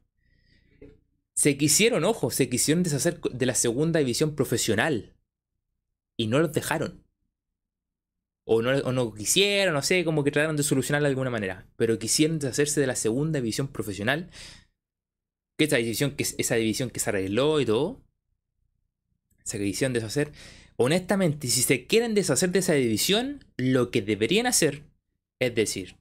Se 1.36 1.58
quisieron, 1.58 2.04
ojo, 2.04 2.30
se 2.32 2.48
quisieron 2.48 2.84
deshacer 2.84 3.20
de 3.20 3.46
la 3.46 3.56
segunda 3.56 4.00
división 4.00 4.36
profesional. 4.36 5.16
Y 6.16 6.28
no 6.28 6.40
los 6.40 6.54
dejaron. 6.54 7.03
O 8.46 8.62
no, 8.62 9.14
quisieron, 9.14 9.74
no 9.74 9.82
sé, 9.82 10.04
como 10.04 10.24
que 10.24 10.32
trataron 10.32 10.58
de 10.58 10.64
solucionarlo 10.64 11.08
de 11.08 11.12
alguna 11.12 11.30
manera. 11.30 11.66
Pero 11.78 11.98
quisieron 11.98 12.40
deshacerse 12.40 12.82
de 12.82 12.88
la 12.88 12.96
segunda 12.96 13.40
división 13.40 13.68
profesional. 13.68 14.30
Que 15.58 15.66
esa 15.66 15.78
división 15.78 16.12
que, 16.16 16.26
esa 16.38 16.56
división 16.56 16.90
que 16.90 17.00
se 17.00 17.10
arregló 17.10 17.62
y 17.62 17.66
todo. 17.66 18.04
Esa 19.46 19.58
quisieron 19.58 19.94
deshacer. 19.94 20.32
Honestamente, 20.76 21.48
si 21.48 21.62
se 21.62 21.86
quieren 21.88 22.16
deshacer 22.16 22.52
de 22.52 22.60
esa 22.60 22.74
división, 22.74 23.46
lo 23.58 23.92
que 23.92 24.02
deberían 24.02 24.48
hacer 24.48 24.84
es 25.40 25.56
decir, 25.56 25.98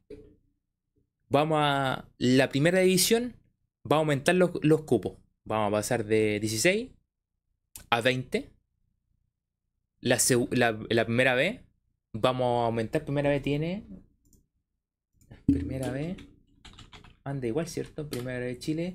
vamos 1.28 1.58
a 1.60 2.08
la 2.18 2.48
primera 2.48 2.80
división, 2.80 3.34
va 3.90 3.96
a 3.96 3.98
aumentar 3.98 4.34
los, 4.34 4.52
los 4.62 4.82
cupos. 4.82 5.18
Vamos 5.44 5.68
a 5.68 5.78
pasar 5.78 6.04
de 6.04 6.38
16 6.40 6.90
a 7.90 8.00
20. 8.00 8.50
La, 10.00 10.18
la, 10.50 10.78
la 10.90 11.04
primera 11.04 11.34
vez 11.34 11.60
Vamos 12.12 12.62
a 12.62 12.66
aumentar. 12.66 13.04
Primera 13.04 13.30
vez 13.30 13.42
tiene. 13.42 13.84
Primera 15.46 15.90
vez. 15.90 16.16
Anda 17.24 17.46
igual, 17.46 17.68
¿cierto? 17.68 18.08
Primera 18.08 18.40
vez 18.40 18.58
Chile. 18.58 18.94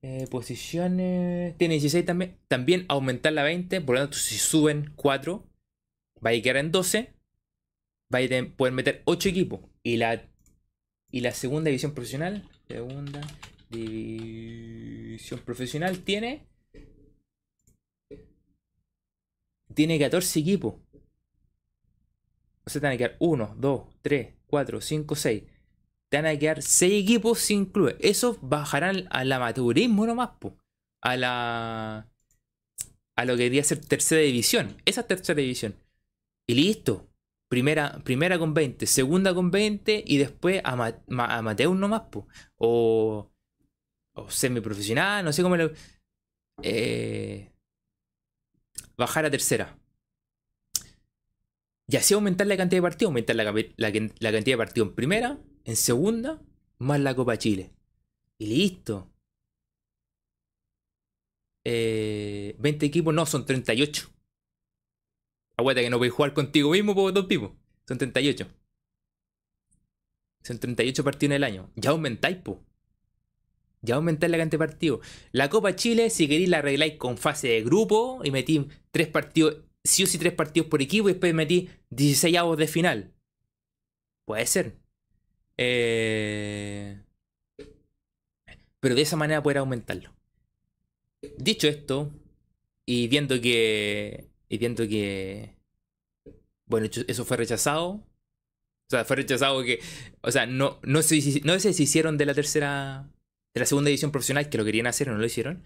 Eh, 0.00 0.26
posiciones. 0.30 1.56
Tiene 1.58 1.74
16 1.74 2.04
también. 2.04 2.38
También 2.48 2.86
aumentar 2.88 3.32
la 3.32 3.42
20. 3.42 3.80
Por 3.82 3.96
lo 3.96 4.00
tanto, 4.02 4.16
si 4.16 4.36
suben 4.36 4.92
4, 4.96 5.46
va 6.24 6.30
a 6.30 6.42
quedar 6.42 6.56
en 6.56 6.72
12. 6.72 7.12
Va 8.14 8.18
a 8.18 8.56
poder 8.56 8.72
meter 8.72 9.02
8 9.04 9.28
equipos. 9.28 9.60
Y 9.82 9.96
la, 9.96 10.28
y 11.10 11.20
la 11.20 11.32
segunda 11.32 11.68
división 11.68 11.92
profesional. 11.92 12.48
Segunda 12.66 13.20
división 13.68 15.40
profesional 15.40 15.98
tiene. 16.00 16.46
Tiene 19.74 19.98
14 19.98 20.40
equipos. 20.40 20.74
O 22.64 22.70
sea, 22.70 22.80
te 22.80 22.86
van 22.86 22.94
a 22.94 22.96
quedar 22.96 23.16
1, 23.18 23.56
2, 23.58 23.82
3, 24.02 24.34
4, 24.46 24.80
5, 24.80 25.14
6. 25.16 25.42
Te 26.08 26.16
van 26.16 26.26
a 26.26 26.38
quedar 26.38 26.62
6 26.62 27.02
equipos 27.02 27.38
sin 27.38 27.66
clubes. 27.66 27.96
Esos 28.00 28.38
bajarán 28.42 29.06
al 29.10 29.32
amateurismo 29.32 30.06
nomás, 30.06 30.30
po. 30.38 30.56
A 31.00 31.16
la. 31.16 32.08
A 33.16 33.24
lo 33.24 33.34
que 33.34 33.44
debería 33.44 33.64
ser 33.64 33.80
tercera 33.84 34.20
división. 34.22 34.76
Esa 34.84 35.02
es 35.02 35.06
tercera 35.08 35.40
división. 35.40 35.74
Y 36.46 36.54
listo. 36.54 37.08
Primera, 37.48 38.38
con 38.38 38.54
20, 38.54 38.86
segunda 38.86 39.34
con 39.34 39.50
20 39.50 40.04
y 40.06 40.16
después 40.16 40.62
amateur 40.64 41.70
nomás, 41.70 42.02
po. 42.02 42.26
O. 42.56 43.30
O 44.14 44.30
semiprofesional, 44.30 45.24
no 45.24 45.32
sé 45.32 45.42
cómo 45.42 45.56
lo. 45.56 45.70
Eh, 46.62 47.50
bajar 48.96 49.24
a 49.24 49.30
tercera. 49.30 49.78
Y 51.92 51.96
así 51.96 52.14
aumentar 52.14 52.46
la 52.46 52.56
cantidad 52.56 52.78
de 52.78 52.82
partidos, 52.82 53.10
aumentar 53.10 53.36
la, 53.36 53.44
cantidad 53.44 54.42
de 54.42 54.56
partidos 54.56 54.88
en 54.88 54.94
primera, 54.94 55.38
en 55.64 55.76
segunda, 55.76 56.40
más 56.78 56.98
la 56.98 57.14
Copa 57.14 57.36
Chile. 57.36 57.70
Y 58.38 58.46
listo. 58.46 59.12
20 61.64 61.70
eh, 61.70 62.56
equipos, 62.80 63.12
no, 63.12 63.26
son 63.26 63.44
38. 63.44 64.10
Aguanta 65.58 65.82
que 65.82 65.90
no 65.90 65.98
podéis 65.98 66.14
jugar 66.14 66.32
contigo 66.32 66.70
mismo 66.70 66.94
por 66.94 67.12
dos 67.12 67.28
tipos. 67.28 67.52
Son 67.86 67.98
38. 67.98 68.46
Son 70.44 70.58
38 70.58 71.04
partidos 71.04 71.30
en 71.30 71.36
el 71.36 71.44
año. 71.44 71.70
Ya 71.76 71.90
aumentáis, 71.90 72.38
po. 72.38 72.64
Ya 73.82 73.96
aumentáis 73.96 74.30
la 74.30 74.38
cantidad 74.38 74.60
de 74.60 74.66
partidos. 74.66 75.06
La 75.30 75.50
Copa 75.50 75.76
Chile, 75.76 76.08
si 76.08 76.26
queréis, 76.26 76.48
la 76.48 76.58
arregláis 76.58 76.94
con 76.94 77.18
fase 77.18 77.48
de 77.48 77.62
grupo 77.62 78.22
y 78.24 78.30
metí 78.30 78.66
tres 78.90 79.08
partidos 79.08 79.56
sí 79.84 80.04
o 80.04 80.06
tres 80.18 80.32
partidos 80.32 80.68
por 80.68 80.82
equipo 80.82 81.08
y 81.08 81.12
después 81.12 81.34
metí 81.34 81.68
16 81.90 82.36
avos 82.36 82.56
de 82.58 82.68
final. 82.68 83.12
Puede 84.24 84.46
ser. 84.46 84.76
Eh, 85.58 87.00
pero 88.80 88.94
de 88.94 89.02
esa 89.02 89.16
manera 89.16 89.42
poder 89.42 89.58
aumentarlo. 89.58 90.14
Dicho 91.38 91.68
esto, 91.68 92.12
y 92.86 93.08
viendo 93.08 93.40
que. 93.40 94.28
Y 94.48 94.58
viendo 94.58 94.86
que. 94.88 95.56
Bueno, 96.66 96.88
eso 97.06 97.24
fue 97.24 97.36
rechazado. 97.36 97.88
O 97.90 98.04
sea, 98.90 99.04
fue 99.04 99.16
rechazado 99.16 99.62
que. 99.62 99.80
O 100.20 100.30
sea, 100.30 100.46
no, 100.46 100.80
no, 100.82 101.02
sé, 101.02 101.40
no 101.44 101.54
hicieron 101.54 102.18
de 102.18 102.26
la 102.26 102.34
tercera. 102.34 103.08
De 103.54 103.60
la 103.60 103.66
segunda 103.66 103.90
edición 103.90 104.10
profesional, 104.12 104.48
que 104.48 104.58
lo 104.58 104.64
querían 104.64 104.86
hacer 104.86 105.10
o 105.10 105.12
no 105.12 105.18
lo 105.18 105.26
hicieron. 105.26 105.62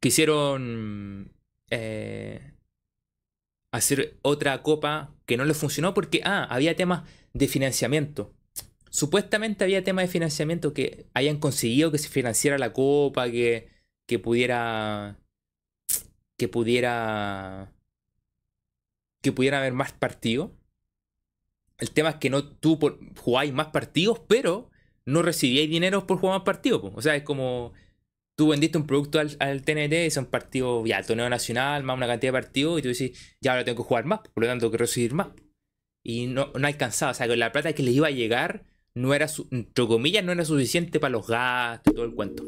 Quisieron. 0.00 1.32
Eh, 1.70 2.52
hacer 3.76 4.18
otra 4.22 4.62
copa 4.62 5.14
que 5.26 5.36
no 5.36 5.44
les 5.44 5.56
funcionó 5.56 5.94
porque, 5.94 6.20
ah, 6.24 6.44
había 6.44 6.76
temas 6.76 7.08
de 7.32 7.48
financiamiento. 7.48 8.34
Supuestamente 8.90 9.64
había 9.64 9.84
temas 9.84 10.04
de 10.04 10.12
financiamiento 10.12 10.72
que 10.72 11.06
hayan 11.14 11.38
conseguido 11.38 11.92
que 11.92 11.98
se 11.98 12.08
financiara 12.08 12.58
la 12.58 12.72
copa, 12.72 13.30
que, 13.30 13.68
que 14.06 14.18
pudiera. 14.18 15.18
que 16.38 16.48
pudiera. 16.48 17.72
que 19.22 19.32
pudiera 19.32 19.58
haber 19.58 19.72
más 19.74 19.92
partidos. 19.92 20.52
El 21.78 21.90
tema 21.90 22.10
es 22.10 22.16
que 22.16 22.30
no 22.30 22.48
tú 22.48 22.78
jugáis 23.18 23.52
más 23.52 23.66
partidos, 23.68 24.20
pero 24.26 24.70
no 25.04 25.22
recibíais 25.22 25.68
dinero 25.68 26.06
por 26.06 26.18
jugar 26.18 26.38
más 26.38 26.44
partidos. 26.44 26.92
O 26.94 27.02
sea, 27.02 27.16
es 27.16 27.22
como 27.22 27.74
tú 28.36 28.48
vendiste 28.48 28.78
un 28.78 28.86
producto 28.86 29.18
al, 29.18 29.62
TNT 29.62 30.06
y 30.06 30.10
son 30.10 30.26
partidos, 30.26 30.86
ya, 30.86 31.02
torneo 31.02 31.28
nacional, 31.28 31.82
más 31.82 31.96
una 31.96 32.06
cantidad 32.06 32.32
de 32.32 32.38
partidos, 32.38 32.78
y 32.78 32.82
tú 32.82 32.88
dices, 32.88 33.36
ya 33.40 33.52
ahora 33.52 33.64
tengo 33.64 33.82
que 33.82 33.88
jugar 33.88 34.04
más, 34.04 34.20
por 34.20 34.44
lo 34.44 34.48
tanto 34.48 34.70
que 34.70 34.76
recibir 34.76 35.14
más. 35.14 35.28
Y 36.04 36.26
no, 36.26 36.52
no 36.54 36.66
alcanzaba, 36.66 37.12
o 37.12 37.14
sea, 37.14 37.26
con 37.26 37.38
la 37.38 37.50
plata 37.50 37.72
que 37.72 37.82
les 37.82 37.94
iba 37.94 38.08
a 38.08 38.12
llegar, 38.12 38.64
no 38.94 39.14
era, 39.14 39.26
entre 39.50 39.86
comillas, 39.86 40.24
no 40.24 40.32
era 40.32 40.44
suficiente 40.44 41.00
para 41.00 41.12
los 41.12 41.26
gastos 41.26 41.92
y 41.92 41.96
todo 41.96 42.04
el 42.04 42.14
cuento. 42.14 42.44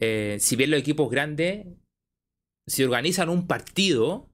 Eh, 0.00 0.36
si 0.40 0.56
bien 0.56 0.70
los 0.70 0.80
equipos 0.80 1.10
grandes, 1.10 1.66
si 2.66 2.84
organizan 2.84 3.28
un 3.28 3.46
partido 3.46 4.28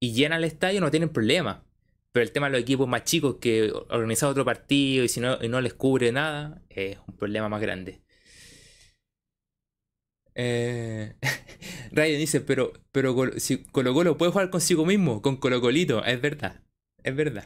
y 0.00 0.12
llenan 0.12 0.38
el 0.38 0.44
estadio, 0.44 0.80
no 0.80 0.90
tienen 0.90 1.10
problema. 1.10 1.64
Pero 2.12 2.24
el 2.24 2.32
tema 2.32 2.46
de 2.46 2.52
los 2.52 2.62
equipos 2.62 2.88
más 2.88 3.04
chicos 3.04 3.36
que 3.40 3.72
organizan 3.88 4.30
otro 4.30 4.44
partido 4.44 5.04
y 5.04 5.08
si 5.08 5.20
no, 5.20 5.38
y 5.40 5.48
no 5.48 5.60
les 5.60 5.74
cubre 5.74 6.10
nada, 6.12 6.60
es 6.68 6.98
un 7.06 7.16
problema 7.16 7.48
más 7.48 7.60
grande. 7.60 8.00
Eh, 10.42 11.16
Ryan 11.92 12.18
dice, 12.18 12.40
pero, 12.40 12.72
pero 12.92 13.14
si 13.38 13.58
Colo 13.64 13.92
Colo 13.92 14.16
puede 14.16 14.32
jugar 14.32 14.48
consigo 14.48 14.86
mismo, 14.86 15.20
con 15.20 15.36
Colo 15.36 15.60
Colito, 15.60 16.02
es 16.02 16.18
verdad, 16.20 16.62
es 17.02 17.14
verdad. 17.14 17.44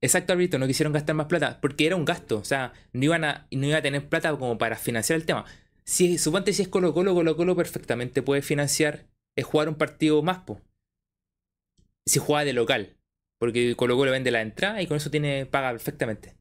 Exacto, 0.00 0.32
Alberto, 0.32 0.58
no 0.58 0.66
quisieron 0.66 0.92
gastar 0.92 1.14
más 1.14 1.26
plata, 1.26 1.60
porque 1.60 1.86
era 1.86 1.94
un 1.94 2.04
gasto, 2.04 2.38
o 2.38 2.44
sea, 2.44 2.72
no 2.92 3.04
iban 3.04 3.22
a, 3.24 3.46
no 3.52 3.66
iba 3.66 3.76
a 3.78 3.82
tener 3.82 4.08
plata 4.08 4.36
como 4.36 4.58
para 4.58 4.74
financiar 4.76 5.20
el 5.20 5.26
tema. 5.26 5.44
Si, 5.84 6.18
suponte 6.18 6.52
si 6.52 6.62
es 6.62 6.68
Colo 6.68 6.92
Colo, 6.94 7.14
Colo 7.14 7.36
Colo 7.36 7.54
perfectamente 7.54 8.22
puede 8.22 8.42
financiar 8.42 9.06
es 9.36 9.44
jugar 9.44 9.68
un 9.68 9.76
partido 9.76 10.22
más, 10.22 10.38
po. 10.38 10.60
Si 12.06 12.18
juega 12.18 12.44
de 12.44 12.54
local. 12.54 12.96
Porque 13.38 13.76
Colo 13.76 13.96
Colo 13.96 14.10
vende 14.10 14.30
la 14.32 14.42
entrada 14.42 14.82
y 14.82 14.86
con 14.86 14.96
eso 14.96 15.10
tiene 15.10 15.46
paga 15.46 15.70
perfectamente. 15.70 16.34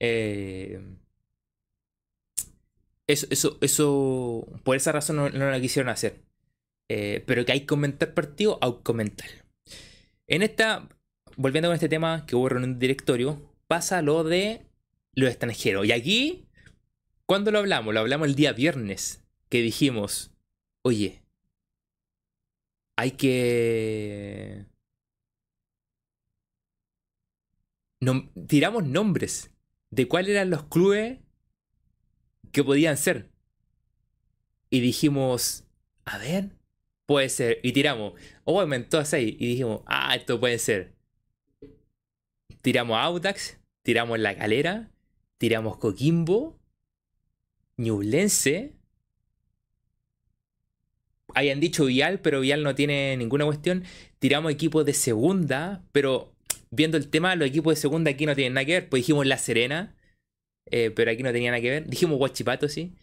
Eh, 0.00 0.80
eso, 3.08 3.26
eso, 3.30 3.58
eso, 3.62 4.46
por 4.62 4.76
esa 4.76 4.92
razón 4.92 5.16
no, 5.16 5.28
lo 5.30 5.60
quisieron 5.60 5.88
hacer. 5.90 6.22
Eh, 6.90 7.24
pero 7.26 7.44
que 7.44 7.52
hay 7.52 7.66
que 7.66 7.74
aumentar 7.74 8.14
partido, 8.14 8.58
hay 8.60 8.72
que 8.72 8.82
comentar. 8.82 9.28
En 10.26 10.42
esta, 10.42 10.88
volviendo 11.36 11.68
con 11.68 11.74
este 11.74 11.88
tema 11.88 12.26
que 12.26 12.36
hubo 12.36 12.50
en 12.50 12.58
un 12.58 12.78
directorio, 12.78 13.42
pasa 13.66 14.02
lo 14.02 14.24
de 14.24 14.66
los 15.14 15.30
extranjeros. 15.30 15.86
Y 15.86 15.92
aquí, 15.92 16.46
¿cuándo 17.26 17.50
lo 17.50 17.58
hablamos? 17.58 17.94
Lo 17.94 18.00
hablamos 18.00 18.28
el 18.28 18.34
día 18.34 18.52
viernes, 18.52 19.24
que 19.48 19.62
dijimos, 19.62 20.30
oye, 20.82 21.22
hay 22.96 23.12
que... 23.12 24.66
tiramos 28.46 28.84
nombres 28.84 29.50
de 29.90 30.06
cuáles 30.06 30.30
eran 30.30 30.50
los 30.50 30.64
clubes 30.64 31.18
que 32.52 32.64
podían 32.64 32.96
ser. 32.96 33.30
Y 34.70 34.80
dijimos, 34.80 35.64
a 36.04 36.18
ver, 36.18 36.50
puede 37.06 37.28
ser. 37.28 37.60
Y 37.62 37.72
tiramos, 37.72 38.14
oh, 38.44 38.60
aumentó 38.60 38.98
a 38.98 39.04
6. 39.04 39.36
Y 39.38 39.46
dijimos, 39.46 39.82
ah, 39.86 40.14
esto 40.14 40.38
puede 40.38 40.58
ser. 40.58 40.94
Tiramos 42.60 42.98
Audax, 42.98 43.58
tiramos 43.82 44.18
La 44.18 44.36
Calera, 44.36 44.90
tiramos 45.38 45.78
Coquimbo, 45.78 46.58
Ñublense. 47.76 48.74
Hayan 51.34 51.60
dicho 51.60 51.84
Vial, 51.84 52.20
pero 52.20 52.40
Vial 52.40 52.62
no 52.62 52.74
tiene 52.74 53.16
ninguna 53.16 53.44
cuestión. 53.44 53.84
Tiramos 54.18 54.52
equipos 54.52 54.84
de 54.84 54.94
segunda, 54.94 55.84
pero 55.92 56.34
viendo 56.70 56.96
el 56.96 57.08
tema, 57.08 57.36
los 57.36 57.48
equipos 57.48 57.74
de 57.74 57.80
segunda 57.80 58.10
aquí 58.10 58.26
no 58.26 58.34
tienen 58.34 58.54
nada 58.54 58.64
que 58.66 58.72
ver. 58.72 58.88
Pues 58.88 59.00
dijimos 59.00 59.26
La 59.26 59.38
Serena, 59.38 59.94
eh, 60.70 60.90
pero 60.90 61.10
aquí 61.10 61.22
no 61.22 61.32
tenía 61.32 61.50
nada 61.50 61.60
que 61.60 61.70
ver. 61.70 61.86
Dijimos 61.88 62.18
Guachipato, 62.18 62.68
sí. 62.68 62.94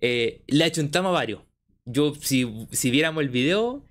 Eh, 0.00 0.42
le 0.46 0.64
achuntamos 0.64 1.10
a 1.10 1.12
varios. 1.12 1.42
Yo, 1.84 2.14
si, 2.14 2.44
viéramos 2.90 3.22
el 3.22 3.28
video, 3.28 3.86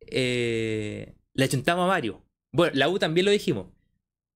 eh, 0.00 1.14
le 1.34 1.44
achuntamos 1.44 1.84
a 1.84 1.88
varios. 1.88 2.16
Bueno, 2.52 2.72
la 2.76 2.88
U 2.88 2.98
también 2.98 3.24
lo 3.24 3.30
dijimos. 3.30 3.66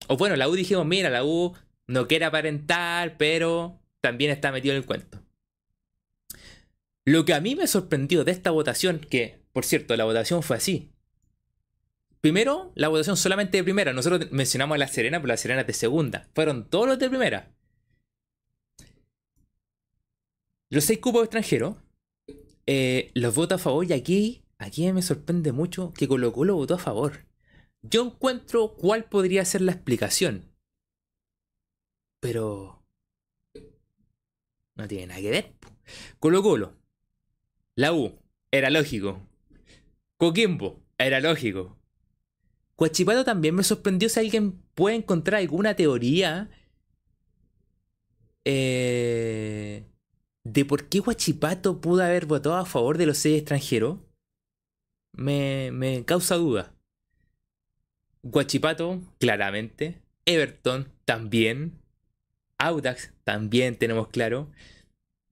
O 0.09 0.17
bueno, 0.17 0.37
la 0.37 0.49
U 0.49 0.55
dijimos, 0.55 0.87
mira, 0.87 1.11
la 1.11 1.25
U 1.25 1.55
no 1.87 2.09
quiere 2.09 2.25
aparentar, 2.25 3.17
pero 3.17 3.81
también 4.01 4.31
está 4.31 4.53
metido 4.53 4.75
en 4.75 4.83
el 4.83 4.87
cuento. 4.87 5.23
Lo 7.05 7.25
que 7.25 7.35
a 7.35 7.41
mí 7.41 7.57
me 7.57 7.67
sorprendió 7.67 8.25
de 8.25 8.33
esta 8.33 8.51
votación, 8.51 8.99
que, 8.99 9.41
por 9.53 9.65
cierto, 9.65 9.97
la 9.97 10.05
votación 10.05 10.43
fue 10.43 10.57
así. 10.57 10.93
Primero, 12.21 12.73
la 12.75 12.89
votación 12.89 13.17
solamente 13.17 13.57
de 13.57 13.65
primera. 13.65 13.93
Nosotros 13.93 14.31
mencionamos 14.33 14.75
a 14.75 14.79
La 14.79 14.89
Serena, 14.89 15.19
pero 15.19 15.29
La 15.29 15.37
Serena 15.37 15.63
es 15.63 15.67
de 15.67 15.73
segunda. 15.73 16.29
Fueron 16.35 16.69
todos 16.69 16.87
los 16.87 16.99
de 16.99 17.09
primera. 17.09 17.55
Los 20.71 20.85
seis 20.85 20.99
cupos 20.99 21.23
extranjeros 21.25 21.77
eh, 22.71 23.11
los 23.15 23.35
votos 23.35 23.59
a 23.59 23.65
favor 23.65 23.87
y 23.87 23.95
aquí, 23.95 24.45
aquí 24.59 24.93
me 24.93 25.01
sorprende 25.01 25.53
mucho 25.53 25.95
que 25.95 26.07
Colo 26.07 26.35
Colo 26.35 26.55
votó 26.55 26.75
a 26.75 26.79
favor. 26.79 27.25
Yo 27.81 28.05
encuentro 28.05 28.75
cuál 28.77 29.05
podría 29.05 29.43
ser 29.47 29.63
la 29.63 29.73
explicación. 29.73 30.53
Pero... 32.21 32.85
No 34.75 34.87
tiene 34.87 35.07
nada 35.07 35.21
que 35.23 35.31
ver. 35.31 35.55
Colo 36.19 36.43
Colo. 36.43 36.77
La 37.75 37.95
U. 37.95 38.19
Era 38.51 38.69
lógico. 38.69 39.27
Coquimbo. 40.19 40.83
Era 40.99 41.21
lógico. 41.21 41.79
Cuachipato 42.75 43.25
también 43.25 43.55
me 43.55 43.63
sorprendió 43.63 44.11
si 44.11 44.21
alguien 44.21 44.61
puede 44.75 44.97
encontrar 44.97 45.41
alguna 45.41 45.75
teoría 45.75 46.51
eh, 48.45 49.88
de 50.53 50.65
por 50.65 50.89
qué 50.89 51.01
Guachipato 51.01 51.81
pudo 51.81 52.03
haber 52.03 52.27
votado 52.27 52.57
a 52.57 52.65
favor 52.65 52.97
de 52.97 53.07
los 53.07 53.19
seis 53.19 53.39
extranjeros, 53.39 53.99
me, 55.13 55.71
me 55.73 56.05
causa 56.05 56.37
duda. 56.37 56.75
Guachipato, 58.23 59.01
claramente. 59.19 60.01
Everton, 60.25 60.91
también. 61.05 61.79
Audax, 62.59 63.13
también 63.25 63.77
tenemos 63.77 64.09
claro. 64.09 64.51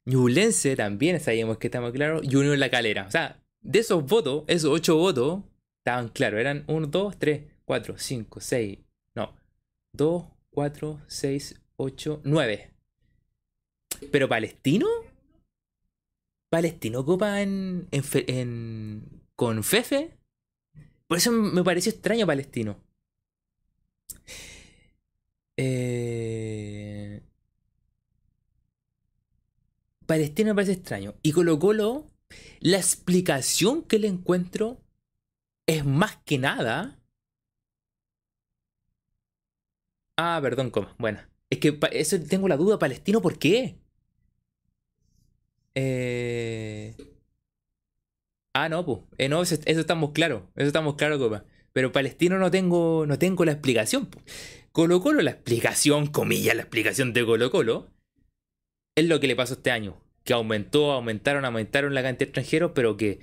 Ñublense, 0.04 0.76
también 0.76 1.18
sabíamos 1.18 1.58
que 1.58 1.68
estamos 1.68 1.92
claros. 1.92 2.22
Y 2.22 2.36
Unión 2.36 2.60
La 2.60 2.70
Calera. 2.70 3.06
O 3.06 3.10
sea, 3.10 3.42
de 3.60 3.78
esos 3.80 4.04
votos, 4.04 4.44
esos 4.46 4.70
ocho 4.70 4.96
votos, 4.96 5.42
estaban 5.78 6.08
claros. 6.08 6.40
Eran 6.40 6.64
1, 6.66 6.86
2, 6.86 7.18
3, 7.18 7.42
4, 7.64 7.94
5, 7.98 8.40
6. 8.40 8.78
No. 9.14 9.34
2, 9.92 10.24
4, 10.50 11.00
6, 11.06 11.60
8, 11.76 12.20
9. 12.22 12.70
Pero 14.12 14.28
Palestino. 14.28 14.86
Palestino 16.56 17.00
ocupa 17.00 17.42
en, 17.42 17.86
en, 17.90 19.22
con 19.34 19.62
Fefe. 19.62 20.16
Por 21.06 21.18
eso 21.18 21.30
me 21.30 21.62
pareció 21.62 21.92
extraño 21.92 22.26
Palestino. 22.26 22.82
Eh... 25.58 27.22
Palestino 30.06 30.48
me 30.48 30.54
parece 30.54 30.72
extraño. 30.72 31.14
Y 31.22 31.32
Colo 31.32 31.58
Colo, 31.58 32.10
la 32.60 32.78
explicación 32.78 33.82
que 33.82 33.98
le 33.98 34.08
encuentro 34.08 34.80
es 35.66 35.84
más 35.84 36.16
que 36.24 36.38
nada. 36.38 36.98
Ah, 40.16 40.38
perdón, 40.40 40.70
coma. 40.70 40.94
Bueno, 40.98 41.20
es 41.50 41.58
que 41.58 41.78
eso 41.92 42.18
tengo 42.22 42.48
la 42.48 42.56
duda. 42.56 42.78
Palestino, 42.78 43.20
¿por 43.20 43.38
qué? 43.38 43.78
Eh... 45.76 46.96
Ah, 48.54 48.70
no, 48.70 48.84
pues. 48.86 49.00
no, 49.28 49.42
eso, 49.42 49.54
estamos 49.66 50.12
claros. 50.12 50.44
Eso 50.56 50.66
estamos 50.66 50.96
claros, 50.96 51.18
copa. 51.18 51.44
Pero 51.72 51.92
Palestino 51.92 52.38
no 52.38 52.50
tengo, 52.50 53.04
no 53.06 53.18
tengo 53.18 53.44
la 53.44 53.52
explicación. 53.52 54.08
Colo 54.72 55.00
Colo, 55.00 55.20
la 55.20 55.32
explicación, 55.32 56.06
comillas, 56.06 56.56
la 56.56 56.62
explicación 56.62 57.12
de 57.12 57.24
Colo 57.24 57.50
Colo, 57.50 57.90
es 58.96 59.06
lo 59.06 59.20
que 59.20 59.26
le 59.26 59.36
pasó 59.36 59.54
este 59.54 59.70
año. 59.70 60.02
Que 60.24 60.32
aumentó, 60.32 60.92
aumentaron, 60.92 61.44
aumentaron 61.44 61.94
la 61.94 62.02
cantidad 62.02 62.20
de 62.20 62.24
extranjeros, 62.24 62.72
pero 62.74 62.96
que 62.96 63.20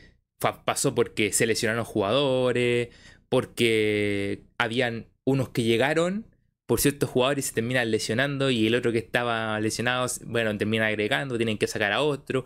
pasó 0.66 0.94
porque 0.94 1.34
se 1.34 1.48
lesionaron 1.48 1.84
jugadores, 1.84 2.90
porque 3.28 4.44
habían 4.60 5.08
unos 5.26 5.50
que 5.50 5.64
llegaron 5.64 6.28
por 6.74 6.82
ciertos 6.82 7.08
jugadores 7.08 7.46
se 7.46 7.54
terminan 7.54 7.92
lesionando 7.92 8.50
y 8.50 8.66
el 8.66 8.74
otro 8.74 8.92
que 8.92 8.98
estaba 8.98 9.60
lesionado, 9.60 10.08
bueno, 10.26 10.58
termina 10.58 10.88
agregando, 10.88 11.38
tienen 11.38 11.60
que 11.60 11.68
sacar 11.68 11.92
a 11.92 12.02
otro. 12.02 12.46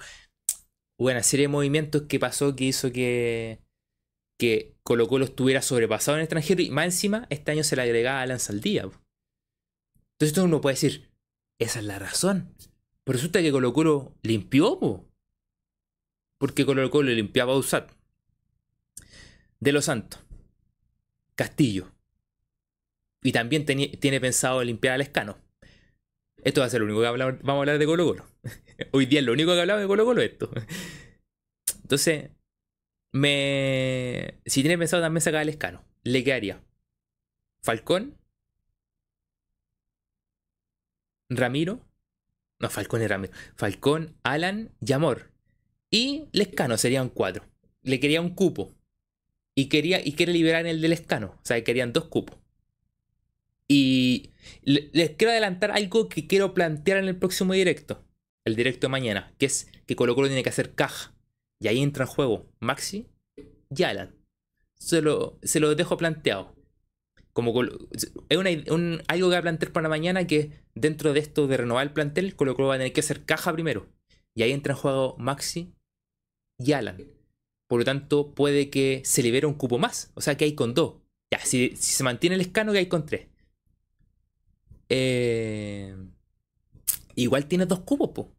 Una 1.00 1.24
serie 1.24 1.46
de 1.46 1.48
movimientos 1.48 2.02
que 2.10 2.20
pasó 2.20 2.54
que 2.54 2.66
hizo 2.66 2.92
que, 2.92 3.62
que 4.38 4.76
Colo 4.84 5.08
Colo 5.08 5.24
estuviera 5.24 5.62
sobrepasado 5.62 6.18
en 6.18 6.20
el 6.20 6.24
extranjero 6.26 6.62
y 6.62 6.72
más 6.72 6.84
encima 6.84 7.26
este 7.30 7.54
año 7.54 7.64
se 7.64 7.78
le 7.78 7.84
agregaba 7.84 8.20
a 8.20 8.24
Alan 8.24 8.42
Saldía. 8.42 8.90
Entonces 10.20 10.38
uno 10.40 10.60
puede 10.60 10.74
decir, 10.74 11.10
esa 11.58 11.80
es 11.80 11.86
la 11.86 11.98
razón. 11.98 12.54
Pero 13.06 13.16
resulta 13.16 13.42
que 13.42 13.54
Colo 13.54 13.72
Colo 13.72 14.18
limpió, 14.24 15.08
porque 16.38 16.66
Colo 16.66 16.90
Colo 16.90 17.12
limpiaba 17.12 17.54
a 17.54 17.58
Usat. 17.58 17.94
De 19.62 19.72
los 19.72 19.86
Santos. 19.86 20.20
Castillo. 21.36 21.97
Y 23.24 23.32
también 23.32 23.66
tiene 23.66 24.22
pensado 24.22 24.64
limpiar 24.64 24.96
al 24.96 25.02
escano. 25.02 25.38
Esto 26.44 26.62
va 26.62 26.68
a 26.68 26.70
ser 26.70 26.82
lo 26.82 26.86
único 26.86 27.02
que 27.02 27.08
vamos 27.08 27.48
a 27.48 27.60
hablar 27.60 27.78
de 27.78 27.86
Colo 27.86 28.06
Colo. 28.06 28.26
Hoy 28.92 29.06
día 29.06 29.20
es 29.20 29.26
lo 29.26 29.34
único 29.34 29.54
que 29.54 29.62
hablamos 29.62 29.82
de 29.82 29.88
Colo 29.88 30.06
Colo 30.06 30.22
esto. 30.22 30.50
Entonces, 31.82 32.32
me... 33.12 34.40
si 34.46 34.62
tiene 34.62 34.78
pensado 34.78 35.02
también 35.02 35.22
sacar 35.22 35.42
al 35.42 35.50
escano, 35.50 35.84
le 36.04 36.24
quedaría 36.24 36.64
Falcón, 37.62 38.18
Ramiro, 41.30 41.86
no, 42.60 42.70
Falcón 42.70 43.02
y 43.02 43.08
Ramiro, 43.08 43.34
Falcón, 43.56 44.16
Alan 44.24 44.72
y 44.80 44.94
Amor. 44.94 45.32
Y 45.90 46.28
Lescano 46.32 46.78
serían 46.78 47.10
cuatro. 47.10 47.46
Le 47.82 48.00
quería 48.00 48.22
un 48.22 48.34
cupo. 48.36 48.74
Y 49.56 49.70
quería 49.70 50.06
y 50.06 50.14
quiere 50.14 50.34
liberar 50.34 50.66
el 50.66 50.82
del 50.82 50.94
Escano. 50.94 51.36
O 51.42 51.46
sea, 51.46 51.64
querían 51.64 51.94
dos 51.94 52.06
cupos. 52.06 52.38
Y 53.68 54.32
les 54.64 55.12
quiero 55.12 55.32
adelantar 55.32 55.72
algo 55.72 56.10
que 56.10 56.28
quiero 56.28 56.54
plantear 56.54 57.00
en 57.00 57.08
el 57.08 57.18
próximo 57.18 57.54
directo. 57.54 58.04
El 58.46 58.56
directo 58.56 58.88
de 58.88 58.92
mañana. 58.92 59.34
Que 59.38 59.46
es 59.46 59.70
que 59.86 59.96
Colo 59.96 60.16
Colo 60.16 60.28
tiene 60.28 60.44
que 60.44 60.50
hacer 60.50 60.74
caja. 60.74 61.14
Y 61.60 61.68
ahí 61.68 61.82
entra 61.82 62.06
en 62.06 62.12
juego 62.12 62.48
Maxi 62.60 63.08
y 63.76 63.84
Alan. 63.84 64.16
Se 64.76 65.02
lo, 65.02 65.40
se 65.44 65.60
lo 65.60 65.76
dejo 65.76 65.98
planteado. 65.98 66.56
Como 67.34 67.54
es 67.62 68.12
algo 69.08 69.08
que 69.08 69.22
voy 69.22 69.36
a 69.36 69.42
plantear 69.42 69.72
para 69.72 69.90
mañana 69.90 70.26
que 70.26 70.52
dentro 70.74 71.14
de 71.14 71.20
esto 71.20 71.48
de 71.48 71.58
renovar 71.58 71.86
el 71.86 71.94
plantel, 71.94 72.36
Colo 72.36 72.56
Colo 72.56 72.70
va 72.70 72.76
a 72.76 72.78
tener 72.78 72.94
que 72.94 73.02
hacer 73.02 73.26
caja 73.26 73.54
primero. 73.54 73.88
Y 74.36 74.44
ahí 74.44 74.52
entra 74.52 74.74
en 74.74 74.80
juego 74.80 75.16
Maxi 75.18 75.74
y 76.58 76.72
Alan. 76.72 76.98
Por 77.68 77.80
lo 77.80 77.86
tanto, 77.86 78.34
puede 78.34 78.70
que 78.70 79.02
se 79.04 79.22
libere 79.22 79.46
un 79.46 79.56
cupo 79.56 79.78
más. 79.78 80.12
O 80.16 80.22
sea, 80.22 80.38
que 80.38 80.46
hay 80.46 80.56
con 80.56 80.74
dos. 80.74 80.96
Ya, 81.32 81.40
si, 81.40 81.76
se 81.76 82.04
mantiene 82.04 82.36
el 82.36 82.42
escano, 82.42 82.72
que 82.72 82.78
hay 82.80 82.86
con 82.88 83.06
tres. 83.06 83.28
Eh, 84.90 85.96
igual 87.16 87.46
tiene 87.48 87.66
dos 87.66 87.80
cupos, 87.82 88.10
po. 88.10 88.34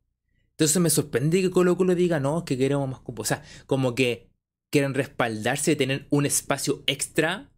Entonces 0.51 0.81
me 0.83 0.91
sorprende 0.91 1.41
que 1.41 1.51
Colo 1.51 1.77
Colo 1.77 1.95
diga, 1.95 2.19
no, 2.21 2.39
es 2.39 2.45
que 2.45 2.59
queremos 2.59 2.89
más 2.89 3.01
cupos. 3.01 3.27
O 3.27 3.29
sea, 3.29 3.43
como 3.67 3.95
que 3.95 4.29
quieren 4.71 4.95
respaldarse 4.95 5.77
tener 5.77 6.07
un 6.11 6.27
espacio 6.27 6.83
extra 6.87 7.51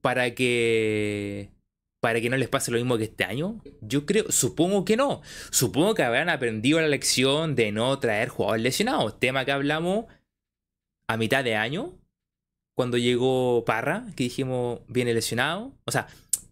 para 0.00 0.34
que 0.34 1.50
para 2.00 2.20
que 2.20 2.30
no 2.30 2.36
les 2.36 2.48
pase 2.48 2.70
lo 2.70 2.76
mismo 2.78 2.96
que 2.98 3.04
este 3.04 3.24
año? 3.24 3.60
Yo 3.80 4.06
creo, 4.06 4.30
supongo 4.30 4.84
que 4.84 4.96
no. 4.96 5.22
Supongo 5.50 5.94
que 5.94 6.04
habrán 6.04 6.28
aprendido 6.28 6.80
la 6.80 6.86
lección 6.86 7.56
de 7.56 7.72
no 7.72 7.98
traer 7.98 8.28
jugadores 8.28 8.62
lesionados. 8.62 9.18
Tema 9.18 9.44
que 9.44 9.50
hablamos 9.50 10.06
a 11.08 11.16
mitad 11.16 11.42
de 11.42 11.56
año, 11.56 11.98
cuando 12.76 12.96
llegó 12.96 13.64
Parra, 13.64 14.06
que 14.14 14.24
dijimos, 14.24 14.80
viene 14.86 15.14
lesionado. 15.14 15.72
O 15.84 15.90
sea, 15.90 16.06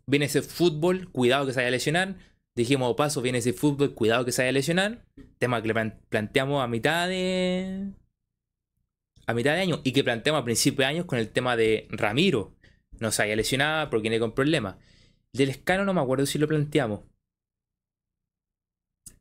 viene 0.06 0.26
ese 0.26 0.42
fútbol, 0.42 1.10
cuidado 1.12 1.46
que 1.46 1.52
se 1.52 1.60
vaya 1.60 1.68
a 1.68 1.72
lesionar. 1.72 2.16
Dijimos, 2.56 2.94
paso, 2.94 3.20
viene 3.20 3.38
ese 3.38 3.52
fútbol, 3.52 3.94
cuidado 3.94 4.24
que 4.24 4.32
se 4.32 4.42
vaya 4.42 4.50
a 4.50 4.52
lesionar. 4.52 5.04
Tema 5.38 5.60
que 5.60 5.68
le 5.68 5.92
planteamos 6.08 6.62
a 6.62 6.68
mitad 6.68 7.08
de... 7.08 7.92
A 9.26 9.34
mitad 9.34 9.54
de 9.54 9.60
año. 9.60 9.80
Y 9.84 9.92
que 9.92 10.04
planteamos 10.04 10.42
a 10.42 10.44
principio 10.44 10.80
de 10.80 10.86
año 10.86 11.06
con 11.06 11.18
el 11.18 11.30
tema 11.30 11.56
de 11.56 11.88
Ramiro. 11.90 12.54
No 13.00 13.10
se 13.10 13.22
haya 13.22 13.36
lesionado 13.36 13.90
porque 13.90 14.08
viene 14.08 14.20
con 14.20 14.32
problemas. 14.34 14.76
Del 15.32 15.48
escano 15.50 15.84
no 15.84 15.94
me 15.94 16.00
acuerdo 16.00 16.26
si 16.26 16.38
lo 16.38 16.46
planteamos. 16.46 17.00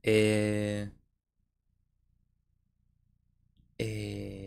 Eh, 0.04 0.92
eh, 3.78 4.43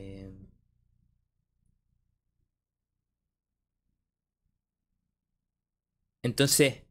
entonces, 6.27 6.83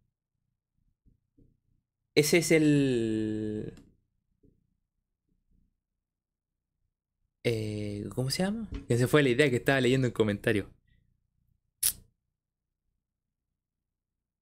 ese 2.16 2.38
es 2.40 2.52
el... 2.52 3.74
Eh, 7.44 8.06
¿Cómo 8.16 8.32
se 8.32 8.44
llama? 8.44 8.68
Que 8.88 8.98
se 8.98 9.08
fue 9.08 9.22
la 9.22 9.30
idea 9.30 9.50
que 9.50 9.58
estaba 9.58 9.80
leyendo 9.82 10.08
en 10.08 10.14
comentario. 10.14 10.70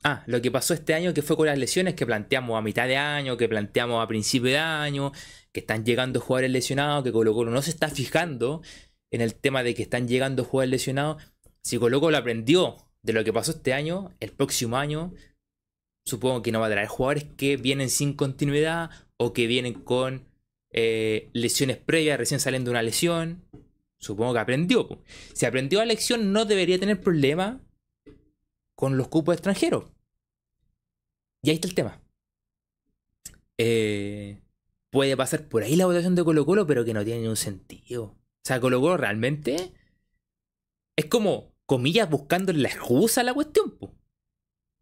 Ah, 0.06 0.24
lo 0.28 0.42
que 0.42 0.52
pasó 0.52 0.74
este 0.74 0.94
año 0.94 1.14
que 1.14 1.22
fue 1.22 1.38
con 1.38 1.48
las 1.48 1.58
lesiones 1.58 1.96
que 1.96 2.06
planteamos 2.06 2.58
a 2.58 2.62
mitad 2.62 2.88
de 2.88 2.98
año, 2.98 3.38
que 3.38 3.48
planteamos 3.48 4.04
a 4.04 4.08
principio 4.08 4.52
de 4.52 4.58
año, 4.58 5.12
que 5.54 5.62
están 5.62 5.86
llegando 5.86 6.20
jugadores 6.20 6.52
lesionados, 6.52 7.04
que 7.04 7.12
Colo 7.12 7.34
Colo 7.34 7.52
no 7.52 7.62
se 7.62 7.70
está 7.72 7.90
fijando 7.90 8.62
en 9.12 9.22
el 9.22 9.36
tema 9.36 9.64
de 9.64 9.74
que 9.76 9.84
están 9.84 10.08
llegando 10.08 10.44
jugadores 10.44 10.72
lesionados. 10.72 11.24
Si 11.62 11.78
Colo 11.78 12.02
Colo 12.02 12.18
aprendió 12.18 12.78
de 13.04 13.14
lo 13.14 13.24
que 13.24 13.34
pasó 13.34 13.52
este 13.52 13.74
año, 13.74 14.12
el 14.20 14.32
próximo 14.32 14.78
año 14.78 15.14
supongo 16.06 16.42
que 16.42 16.52
no 16.52 16.60
va 16.60 16.68
a 16.68 16.72
traer 16.72 16.88
jugadores 16.88 17.26
que 17.38 17.58
vienen 17.58 17.90
sin 17.90 18.14
continuidad 18.14 18.90
o 19.18 19.34
que 19.34 19.48
vienen 19.48 19.74
con 19.74 20.28
eh, 20.72 21.30
lesiones 21.34 21.78
previas, 21.78 22.18
recién 22.18 22.40
saliendo 22.40 22.70
de 22.70 22.72
una 22.72 22.82
lesión. 22.82 23.44
Supongo 24.00 24.34
que 24.34 24.40
aprendió. 24.40 25.02
Si 25.34 25.46
aprendió 25.46 25.80
la 25.80 25.86
lección 25.86 26.34
no 26.34 26.46
debería 26.46 26.80
tener 26.80 27.00
problema 27.00 27.62
con 28.76 28.98
los 28.98 29.08
cupos 29.08 29.36
extranjeros. 29.36 29.86
Y 31.42 31.50
ahí 31.50 31.56
está 31.56 31.68
el 31.68 31.76
tema. 31.76 32.02
Eh, 33.58 34.42
puede 34.90 35.16
pasar 35.16 35.48
por 35.48 35.64
ahí 35.64 35.76
la 35.76 35.86
votación 35.86 36.16
de 36.16 36.24
Colo 36.24 36.46
Colo, 36.46 36.66
pero 36.68 36.84
que 36.84 36.94
no 36.94 37.06
tiene 37.06 37.22
ningún 37.22 37.38
sentido. 37.38 38.04
O 38.04 38.46
sea, 38.46 38.60
Colo 38.60 38.82
Colo 38.82 38.98
realmente 38.98 39.74
es 40.98 41.06
como, 41.06 41.53
comillas, 41.66 42.10
buscándole 42.10 42.60
la 42.60 42.70
excusa 42.70 43.22
a 43.22 43.24
la 43.24 43.34
cuestión. 43.34 43.78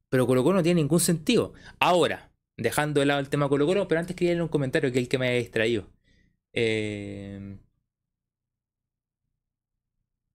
Pero 0.09 0.27
Colo 0.27 0.43
Colo 0.43 0.57
no 0.57 0.63
tiene 0.63 0.81
ningún 0.81 0.99
sentido. 0.99 1.53
Ahora, 1.79 2.31
dejando 2.57 2.99
de 2.99 3.05
lado 3.05 3.19
el 3.19 3.29
tema 3.29 3.49
Colo 3.49 3.87
pero 3.87 3.99
antes 3.99 4.15
quería 4.15 4.33
leer 4.33 4.43
un 4.43 4.49
comentario 4.49 4.91
que 4.91 4.99
es 4.99 5.03
el 5.03 5.09
que 5.09 5.17
me 5.17 5.29
ha 5.29 5.33
distraído. 5.33 5.89
Eh, 6.53 7.57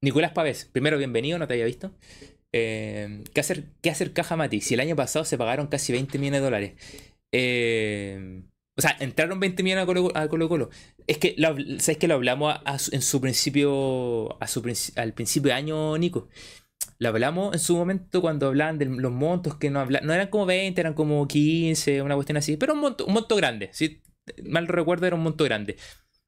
Nicolás 0.02 0.32
Pavés, 0.32 0.66
primero 0.66 0.98
bienvenido, 0.98 1.38
no 1.38 1.46
te 1.46 1.54
había 1.54 1.64
visto. 1.66 1.92
Eh, 2.52 3.24
¿qué, 3.34 3.40
hacer, 3.40 3.64
¿Qué 3.82 3.90
hacer 3.90 4.12
caja 4.12 4.36
Mati? 4.36 4.60
Si 4.60 4.74
el 4.74 4.80
año 4.80 4.96
pasado 4.96 5.24
se 5.24 5.36
pagaron 5.36 5.66
casi 5.66 5.92
20 5.92 6.18
millones 6.18 6.40
de 6.40 6.44
dólares. 6.44 6.72
Eh, 7.32 8.42
o 8.78 8.82
sea, 8.82 8.94
entraron 9.00 9.40
20 9.40 9.62
millones 9.62 9.84
a 10.14 10.28
Colo 10.28 10.48
Colo. 10.48 10.70
Es 11.06 11.16
que, 11.18 11.34
¿sabes 11.78 11.96
que 11.96 12.08
lo 12.08 12.14
hablamos 12.14 12.56
en 12.92 13.00
su 13.00 13.20
principio, 13.20 14.38
al 14.96 15.12
principio 15.14 15.48
de 15.48 15.54
año, 15.54 15.96
Nico? 15.96 16.28
Lo 16.98 17.08
hablamos 17.08 17.54
en 17.54 17.58
su 17.58 17.76
momento 17.76 18.20
cuando 18.20 18.48
hablaban 18.48 18.78
de 18.78 18.84
los 18.86 19.12
montos 19.12 19.56
que 19.56 19.70
no 19.70 19.80
hablaban. 19.80 20.06
No 20.06 20.12
eran 20.12 20.28
como 20.28 20.46
20, 20.46 20.78
eran 20.80 20.94
como 20.94 21.26
15, 21.26 22.02
una 22.02 22.14
cuestión 22.14 22.36
así. 22.36 22.56
Pero 22.58 22.74
un 22.74 22.80
monto, 22.80 23.06
un 23.06 23.14
monto 23.14 23.34
grande. 23.36 23.70
Si 23.72 24.02
mal 24.44 24.68
recuerdo, 24.68 25.06
era 25.06 25.16
un 25.16 25.22
monto 25.22 25.44
grande. 25.44 25.76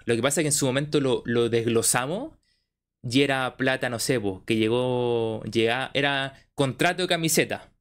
Lo 0.07 0.17
que 0.17 0.23
pasa 0.23 0.41
es 0.41 0.45
que 0.45 0.49
en 0.49 0.53
su 0.53 0.67
momento 0.67 1.01
lo, 1.01 1.23
lo 1.27 1.51
desglosamos 1.51 2.33
y 3.03 3.23
era 3.23 3.57
plata, 3.57 3.91
no 3.91 3.99
sé, 3.99 4.21
que 4.47 4.57
llegó, 4.57 5.43
llega, 5.45 5.91
era 5.95 6.35
contrato 6.55 7.03
de 7.03 7.09
camiseta. 7.09 7.73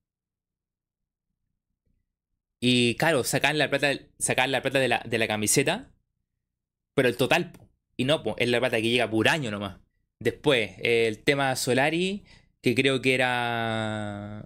Y 2.59 2.95
claro, 2.95 3.23
sacan 3.23 3.57
la 3.57 3.69
plata, 3.69 3.91
sacan 4.17 4.51
la 4.51 4.61
plata 4.61 4.79
de 4.79 4.87
la, 4.87 5.03
de 5.05 5.17
la 5.17 5.27
camiseta, 5.27 5.91
pero 6.95 7.07
el 7.07 7.17
total, 7.17 7.53
y 7.95 8.05
no, 8.05 8.23
es 8.37 8.49
la 8.49 8.59
plata 8.59 8.77
que 8.77 8.89
llega 8.89 9.09
por 9.09 9.27
año 9.29 9.51
nomás. 9.51 9.79
Después, 10.19 10.71
el 10.79 11.19
tema 11.23 11.55
Solari, 11.55 12.23
que 12.61 12.73
creo 12.73 13.01
que 13.01 13.13
era 13.13 14.43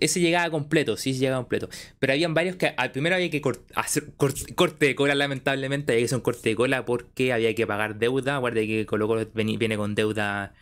ese 0.00 0.20
llegaba 0.20 0.50
completo, 0.50 0.96
sí, 0.96 1.12
llegaba 1.14 1.42
completo. 1.42 1.68
Pero 1.98 2.12
habían 2.12 2.34
varios 2.34 2.56
que 2.56 2.68
al 2.76 2.92
primero 2.92 3.16
había 3.16 3.30
que 3.30 3.42
hacer 3.74 4.14
corte 4.16 4.86
de 4.86 4.94
cola, 4.94 5.14
lamentablemente. 5.14 5.92
Había 5.92 6.02
que 6.02 6.06
hacer 6.06 6.18
un 6.18 6.22
corte 6.22 6.48
de 6.50 6.56
cola 6.56 6.84
porque 6.84 7.32
había 7.32 7.54
que 7.54 7.66
pagar 7.66 7.98
deuda. 7.98 8.38
Guarde 8.38 8.66
que 8.66 8.86
Colo 8.86 9.26
viene 9.34 9.76
con 9.76 9.94
deuda 9.94 10.54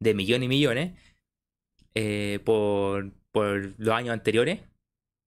de 0.00 0.14
millones 0.14 0.46
y 0.46 0.48
millones 0.48 0.92
eh, 1.94 2.40
por, 2.44 3.12
los 3.32 3.94
años 3.94 4.12
anteriores. 4.12 4.60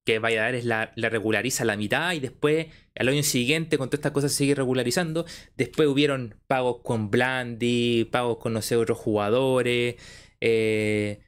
Que 0.05 0.19
vaya 0.19 0.41
a 0.41 0.43
dar 0.45 0.55
es 0.55 0.65
la, 0.65 0.91
regulariza 0.95 1.65
la 1.65 1.77
mitad 1.77 2.13
y 2.13 2.19
después 2.19 2.67
al 2.95 3.09
año 3.09 3.23
siguiente 3.23 3.77
con 3.77 3.89
todas 3.89 3.99
estas 3.99 4.11
cosas 4.11 4.31
sigue 4.31 4.55
regularizando. 4.55 5.25
Después 5.57 5.87
hubieron 5.87 6.35
pagos 6.47 6.81
con 6.83 7.09
Blandy, 7.11 8.05
pagos 8.05 8.37
con 8.37 8.53
no 8.53 8.61
sé, 8.61 8.75
otros 8.75 8.97
jugadores. 8.97 9.95
Eh, 10.41 11.19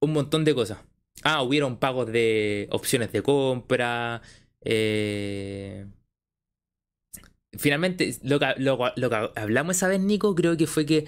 un 0.00 0.12
montón 0.12 0.44
de 0.44 0.54
cosas. 0.54 0.78
Ah, 1.24 1.42
hubieron 1.42 1.78
pagos 1.78 2.06
de 2.10 2.68
opciones 2.70 3.12
de 3.12 3.22
compra. 3.22 4.22
Eh, 4.64 5.86
finalmente, 7.56 8.16
lo 8.22 8.38
que, 8.38 8.54
lo, 8.58 8.78
que, 8.78 9.30
hablamos 9.36 9.76
esa 9.76 9.88
vez, 9.88 10.00
Nico, 10.00 10.34
creo 10.34 10.56
que 10.56 10.66
fue 10.66 10.86
que 10.86 11.06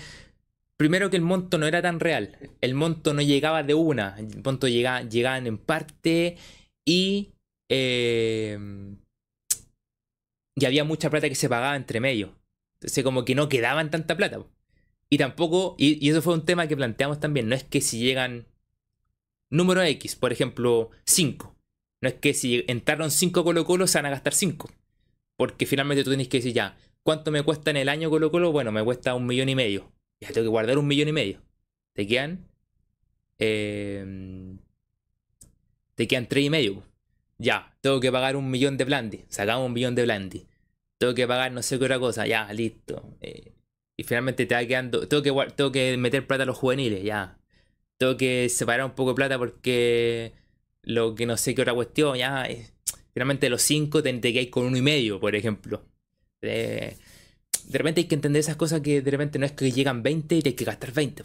primero 0.80 1.10
que 1.10 1.18
el 1.18 1.22
monto 1.22 1.58
no 1.58 1.66
era 1.66 1.82
tan 1.82 2.00
real. 2.00 2.38
El 2.62 2.74
monto 2.74 3.12
no 3.12 3.20
llegaba 3.20 3.62
de 3.62 3.74
una. 3.74 4.16
El 4.18 4.42
monto 4.42 4.66
llegaba, 4.66 5.02
llegaban 5.02 5.46
en 5.46 5.58
parte 5.58 6.38
y... 6.86 7.34
Eh, 7.68 8.58
y 10.56 10.64
había 10.64 10.84
mucha 10.84 11.10
plata 11.10 11.28
que 11.28 11.34
se 11.34 11.50
pagaba 11.50 11.76
entre 11.76 12.00
medio. 12.00 12.34
Entonces 12.78 13.04
como 13.04 13.26
que 13.26 13.34
no 13.34 13.50
quedaban 13.50 13.90
tanta 13.90 14.16
plata. 14.16 14.42
Y 15.10 15.18
tampoco, 15.18 15.74
y, 15.76 16.02
y, 16.02 16.08
eso 16.08 16.22
fue 16.22 16.32
un 16.32 16.46
tema 16.46 16.66
que 16.66 16.78
planteamos 16.78 17.20
también, 17.20 17.46
no 17.50 17.54
es 17.54 17.64
que 17.64 17.82
si 17.82 17.98
llegan 17.98 18.46
número 19.50 19.82
X, 19.82 20.16
por 20.16 20.32
ejemplo, 20.32 20.92
5. 21.04 21.56
No 22.00 22.08
es 22.08 22.14
que 22.14 22.32
si 22.32 22.64
entraron 22.68 23.10
5 23.10 23.44
Colo 23.44 23.66
Colo 23.66 23.86
se 23.86 23.98
van 23.98 24.06
a 24.06 24.10
gastar 24.10 24.32
5. 24.32 24.70
Porque 25.36 25.66
finalmente 25.66 26.04
tú 26.04 26.10
tienes 26.10 26.28
que 26.28 26.38
decir 26.38 26.54
ya, 26.54 26.78
¿cuánto 27.02 27.30
me 27.30 27.42
cuesta 27.42 27.70
en 27.70 27.76
el 27.76 27.90
año 27.90 28.08
Colo 28.08 28.30
Colo? 28.30 28.50
Bueno, 28.50 28.72
me 28.72 28.82
cuesta 28.82 29.14
un 29.14 29.26
millón 29.26 29.50
y 29.50 29.54
medio. 29.54 29.99
Ya 30.20 30.28
tengo 30.28 30.44
que 30.44 30.48
guardar 30.48 30.78
un 30.78 30.86
millón 30.86 31.08
y 31.08 31.12
medio. 31.12 31.42
Te 31.94 32.06
quedan... 32.06 32.46
Eh, 33.38 34.56
te 35.94 36.08
quedan 36.08 36.26
3 36.26 36.44
y 36.44 36.50
medio. 36.50 36.82
Ya, 37.38 37.74
tengo 37.80 38.00
que 38.00 38.12
pagar 38.12 38.36
un 38.36 38.50
millón 38.50 38.76
de 38.76 38.84
Blandy. 38.84 39.24
Sacamos 39.28 39.66
un 39.66 39.72
millón 39.72 39.94
de 39.94 40.04
Blandy. 40.04 40.46
Tengo 40.98 41.14
que 41.14 41.26
pagar 41.26 41.52
no 41.52 41.62
sé 41.62 41.78
qué 41.78 41.84
otra 41.84 41.98
cosa. 41.98 42.26
Ya, 42.26 42.52
listo. 42.52 43.16
Eh, 43.20 43.52
y 43.96 44.04
finalmente 44.04 44.46
te 44.46 44.54
va 44.54 44.64
quedando... 44.64 45.08
Tengo 45.08 45.22
que, 45.22 45.52
tengo 45.52 45.72
que 45.72 45.96
meter 45.96 46.26
plata 46.26 46.42
a 46.44 46.46
los 46.46 46.58
juveniles. 46.58 47.02
Ya, 47.02 47.38
tengo 48.00 48.16
que 48.16 48.48
separar 48.48 48.86
un 48.86 48.92
poco 48.92 49.10
de 49.10 49.16
plata 49.16 49.38
porque 49.38 50.32
lo 50.82 51.14
que 51.14 51.26
no 51.26 51.36
sé 51.36 51.54
qué 51.54 51.62
otra 51.62 51.74
cuestión, 51.74 52.16
ya, 52.16 52.48
finalmente 53.12 53.50
los 53.50 53.60
5 53.62 54.02
te, 54.02 54.12
te 54.14 54.50
con 54.50 54.64
uno 54.64 54.76
y 54.78 54.82
medio, 54.82 55.20
por 55.20 55.34
ejemplo. 55.34 55.84
De 57.68 57.78
repente 57.78 58.00
hay 58.02 58.06
que 58.06 58.14
entender 58.14 58.40
esas 58.40 58.56
cosas 58.56 58.80
que 58.80 59.02
de 59.02 59.10
repente 59.10 59.38
no 59.38 59.46
es 59.46 59.52
que 59.52 59.70
llegan 59.72 60.02
20 60.02 60.36
y 60.36 60.42
te 60.42 60.50
hay 60.50 60.54
que 60.54 60.64
gastar 60.64 60.92
20. 60.92 61.22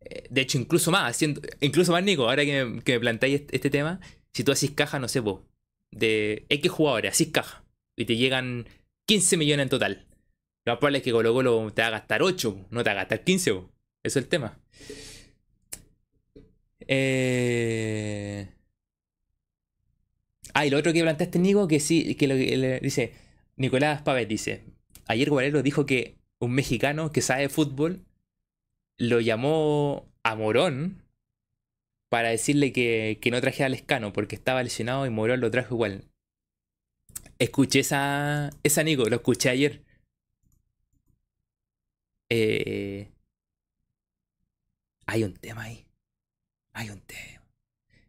Eh, 0.00 0.26
de 0.30 0.40
hecho, 0.40 0.58
incluso 0.58 0.90
más, 0.90 1.10
haciendo, 1.10 1.40
incluso 1.60 1.92
más, 1.92 2.02
Nico, 2.02 2.28
ahora 2.28 2.44
que 2.44 2.64
me, 2.64 2.82
que 2.82 2.98
planteáis 3.00 3.42
este, 3.50 3.70
tema, 3.70 4.00
si 4.32 4.44
tú 4.44 4.52
haces 4.52 4.70
caja, 4.72 4.98
no 4.98 5.08
sé, 5.08 5.20
vos, 5.20 5.42
de 5.90 6.46
X 6.48 6.70
jugadores, 6.70 7.12
haces 7.12 7.28
caja, 7.28 7.64
y 7.96 8.04
te 8.04 8.16
llegan 8.16 8.66
15 9.06 9.36
millones 9.36 9.64
en 9.64 9.70
total. 9.70 10.06
Lo 10.64 10.72
más 10.72 10.78
probable 10.78 10.98
es 10.98 11.04
que 11.04 11.12
Colo 11.12 11.32
Colo 11.34 11.72
te 11.72 11.82
va 11.82 11.88
a 11.88 11.90
gastar 11.92 12.22
8, 12.22 12.66
no 12.70 12.82
te 12.82 12.90
va 12.90 12.92
a 12.92 12.96
gastar 12.96 13.24
15. 13.24 13.50
Eso 13.50 13.68
es 14.02 14.16
el 14.16 14.28
tema. 14.28 14.58
Eh... 16.86 18.48
Ah, 20.54 20.66
y 20.66 20.70
lo 20.70 20.78
otro 20.78 20.92
que 20.92 21.02
planteaste, 21.02 21.38
Nico, 21.38 21.68
que 21.68 21.80
sí, 21.80 22.14
que 22.16 22.26
lo 22.26 22.34
que 22.34 22.56
le 22.56 22.80
dice, 22.80 23.12
Nicolás 23.56 24.02
Pávez 24.02 24.28
dice, 24.28 24.64
ayer 25.10 25.30
Guarelo 25.30 25.62
dijo 25.62 25.86
que 25.86 26.16
un 26.38 26.52
mexicano 26.52 27.12
que 27.12 27.22
sabe 27.22 27.48
fútbol 27.48 28.04
lo 28.98 29.20
llamó 29.20 30.08
a 30.22 30.34
Morón 30.36 31.02
para 32.08 32.30
decirle 32.30 32.72
que, 32.72 33.18
que 33.20 33.30
no 33.30 33.40
traje 33.40 33.64
al 33.64 33.74
escano 33.74 34.12
porque 34.12 34.36
estaba 34.36 34.62
lesionado 34.62 35.06
y 35.06 35.10
Morón 35.10 35.40
lo 35.40 35.50
trajo 35.50 35.74
igual. 35.74 36.04
Escuché 37.38 37.80
esa, 37.80 38.50
esa 38.62 38.82
Nico, 38.82 39.08
lo 39.08 39.16
escuché 39.16 39.48
ayer. 39.48 39.82
Eh, 42.28 43.10
hay 45.06 45.24
un 45.24 45.34
tema 45.34 45.64
ahí. 45.64 45.86
Hay 46.72 46.90
un 46.90 47.00
tema. 47.00 47.42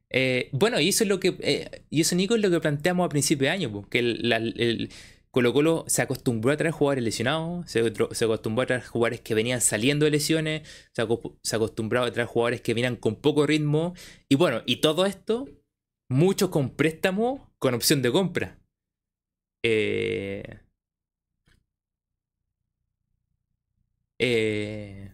Eh, 0.10 0.50
bueno, 0.52 0.80
y 0.80 0.90
eso 0.90 1.04
es 1.04 1.10
lo 1.10 1.20
que. 1.20 1.36
Eh, 1.40 1.84
y 1.90 2.02
eso, 2.02 2.16
Nico, 2.16 2.36
es 2.36 2.42
lo 2.42 2.52
que 2.52 2.60
planteamos 2.60 3.06
a 3.06 3.10
principio 3.10 3.46
de 3.48 3.52
año, 3.52 3.72
porque 3.72 4.00
el, 4.00 4.32
el, 4.32 4.90
Colo 5.32 5.54
Colo 5.54 5.86
se 5.88 6.02
acostumbró 6.02 6.52
a 6.52 6.58
traer 6.58 6.74
jugadores 6.74 7.06
lesionados, 7.06 7.72
se, 7.72 7.80
acostumbró 8.26 8.64
a 8.64 8.66
traer 8.66 8.84
jugadores 8.84 9.22
que 9.22 9.34
venían 9.34 9.62
saliendo 9.62 10.04
de 10.04 10.12
lesiones, 10.12 10.68
se, 10.92 11.56
acostumbró 11.56 12.04
a 12.04 12.12
traer 12.12 12.28
jugadores 12.28 12.62
que 12.62 12.74
venían 12.74 12.98
con 12.98 13.16
poco 13.16 13.48
ritmo. 13.48 13.94
Y 14.28 14.36
bueno, 14.36 14.62
y 14.66 14.82
todo 14.82 15.06
esto, 15.06 15.48
muchos 16.10 16.50
con 16.50 16.76
préstamo 16.76 17.50
con 17.60 17.74
opción 17.74 18.02
de 18.02 18.12
compra. 18.12 18.60
Eh, 19.64 20.60
eh, 24.20 25.14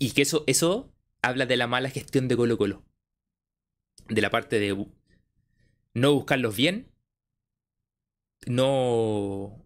y 0.00 0.10
que 0.12 0.22
eso, 0.22 0.42
eso 0.48 0.92
habla 1.22 1.46
de 1.46 1.56
la 1.56 1.68
mala 1.68 1.90
gestión 1.90 2.26
de 2.26 2.36
Colo 2.36 2.58
Colo. 2.58 2.82
De 4.08 4.20
la 4.20 4.30
parte 4.30 4.58
de 4.58 4.86
no 5.94 6.12
buscarlos 6.12 6.56
bien, 6.56 6.89
no, 8.46 9.64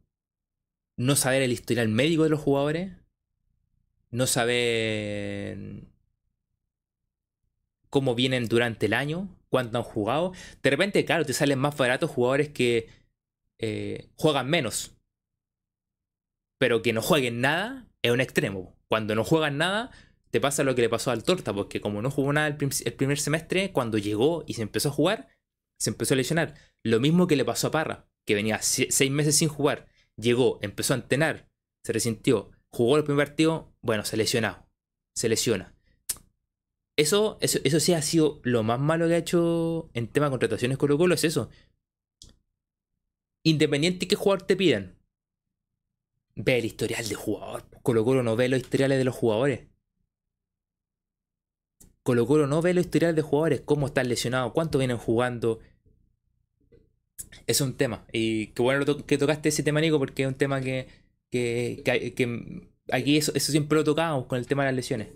no 0.97 1.17
saber 1.17 1.43
el 1.43 1.53
historial 1.53 1.89
médico 1.89 2.25
de 2.25 2.31
los 2.31 2.41
jugadores, 2.41 2.93
no 4.11 4.27
saber 4.27 5.85
cómo 7.91 8.15
vienen 8.15 8.47
durante 8.49 8.87
el 8.87 8.95
año, 8.95 9.29
cuánto 9.49 9.79
han 9.79 9.85
jugado. 9.85 10.33
De 10.63 10.71
repente, 10.71 11.05
claro, 11.05 11.25
te 11.25 11.33
salen 11.33 11.59
más 11.59 11.77
baratos 11.77 12.11
jugadores 12.11 12.49
que 12.49 12.89
eh, 13.59 14.09
juegan 14.17 14.51
menos, 14.51 14.97
pero 16.59 16.83
que 16.83 16.93
no 16.93 17.03
jueguen 17.03 17.41
nada 17.41 17.89
es 18.03 18.11
un 18.11 18.21
extremo. 18.21 18.77
Cuando 18.89 19.15
no 19.15 19.25
juegan 19.25 19.59
nada, 19.59 19.91
te 20.31 20.41
pasa 20.41 20.65
lo 20.65 20.75
que 20.75 20.83
le 20.83 20.89
pasó 20.89 21.11
al 21.13 21.23
Torta, 21.23 21.53
porque 21.53 21.81
como 21.81 22.03
no 22.03 22.11
jugó 22.11 22.33
nada 22.33 22.49
el, 22.49 22.57
primer 22.57 23.19
semestre, 23.19 23.71
cuando 23.73 23.99
llegó 23.99 24.45
y 24.47 24.55
se 24.55 24.63
empezó 24.63 24.89
a 24.89 24.93
jugar, 24.93 25.29
se 25.79 25.91
empezó 25.91 26.15
a 26.15 26.17
lesionar. 26.17 26.55
Lo 26.83 26.99
mismo 26.99 27.27
que 27.29 27.37
le 27.37 27.45
pasó 27.45 27.69
a 27.69 27.71
Parra, 27.71 28.09
que 28.27 28.35
venía 28.35 28.61
seis 28.63 29.11
meses 29.11 29.37
sin 29.37 29.49
jugar, 29.49 29.87
llegó, 30.17 30.59
empezó 30.63 30.95
a 30.95 30.97
entrenar, 30.97 31.49
se 31.85 31.93
resintió, 31.93 32.51
jugó 32.69 32.97
el 32.97 33.05
primer 33.05 33.29
partido, 33.29 33.73
bueno, 33.83 34.05
se 34.05 34.17
lesionó, 34.17 34.67
se 35.15 35.29
lesiona. 35.29 35.75
Eso, 36.97 37.39
eso, 37.41 37.81
sí 37.81 37.93
ha 37.93 38.03
sido 38.03 38.41
lo 38.45 38.63
más 38.63 38.79
malo 38.79 39.09
que 39.09 39.15
ha 39.15 39.19
hecho 39.19 39.91
en 39.95 40.07
tema 40.07 40.27
de 40.27 40.31
contrataciones 40.31 40.79
Colo 40.79 40.97
Colo, 40.97 41.15
es 41.15 41.25
eso. 41.25 41.51
Independiente 43.45 44.07
que 44.07 44.15
jugador 44.15 44.47
te 44.47 44.57
piden, 44.57 44.97
ve 46.37 46.59
el 46.59 46.65
historial 46.65 47.09
de 47.09 47.15
jugador. 47.15 47.65
Colo 47.83 48.05
Colo 48.05 48.23
no 48.23 48.37
ve 48.37 48.49
los 48.49 48.61
historiales 48.61 48.99
de 48.99 49.05
los 49.05 49.15
jugadores. 49.15 49.69
Colo 52.05 52.27
Colo 52.27 52.47
no 52.47 52.63
ve 52.63 52.75
los 52.75 52.85
historiales 52.85 53.17
de 53.17 53.23
jugadores, 53.23 53.61
cómo 53.63 53.87
están 53.87 54.09
lesionados, 54.09 54.53
cuánto 54.53 54.79
vienen 54.79 54.99
jugando. 54.99 55.61
Es 57.47 57.61
un 57.61 57.77
tema. 57.77 58.07
Y 58.13 58.49
qué 58.49 58.63
bueno 58.63 58.85
que 59.07 59.19
tocaste 59.19 59.49
ese 59.51 59.63
tema, 59.63 59.81
Nico, 59.81 59.99
porque 59.99 60.23
es 60.23 60.29
un 60.29 60.35
tema 60.35 60.61
que, 60.61 60.89
que, 61.31 61.83
que, 62.17 62.69
aquí 62.91 63.17
eso, 63.17 63.33
eso, 63.35 63.53
siempre 63.53 63.77
lo 63.79 63.85
tocamos 63.85 64.27
con 64.27 64.39
el 64.39 64.47
tema 64.47 64.63
de 64.65 64.69
las 64.71 64.77
lesiones. 64.77 65.09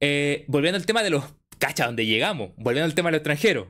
Eh, 0.00 0.44
volviendo 0.48 0.76
al 0.76 0.86
tema 0.86 1.02
de 1.02 1.10
los... 1.10 1.24
Cacha, 1.58 1.86
donde 1.86 2.06
llegamos. 2.06 2.50
Volviendo 2.56 2.84
al 2.84 2.94
tema 2.94 3.08
de 3.08 3.12
los 3.12 3.18
extranjeros. 3.20 3.68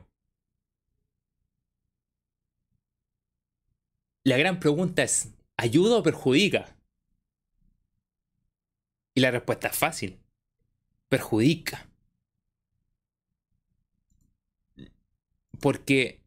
La 4.23 4.37
gran 4.37 4.59
pregunta 4.59 5.03
es, 5.03 5.33
¿ayuda 5.55 5.97
o 5.97 6.03
perjudica? 6.03 6.75
Y 9.13 9.21
la 9.21 9.31
respuesta 9.31 9.67
es 9.69 9.77
fácil. 9.77 10.19
Perjudica. 11.09 11.87
Porque 15.61 16.24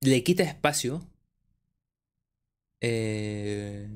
le 0.00 0.22
quita 0.22 0.42
espacio 0.42 1.00
eh, 2.80 3.88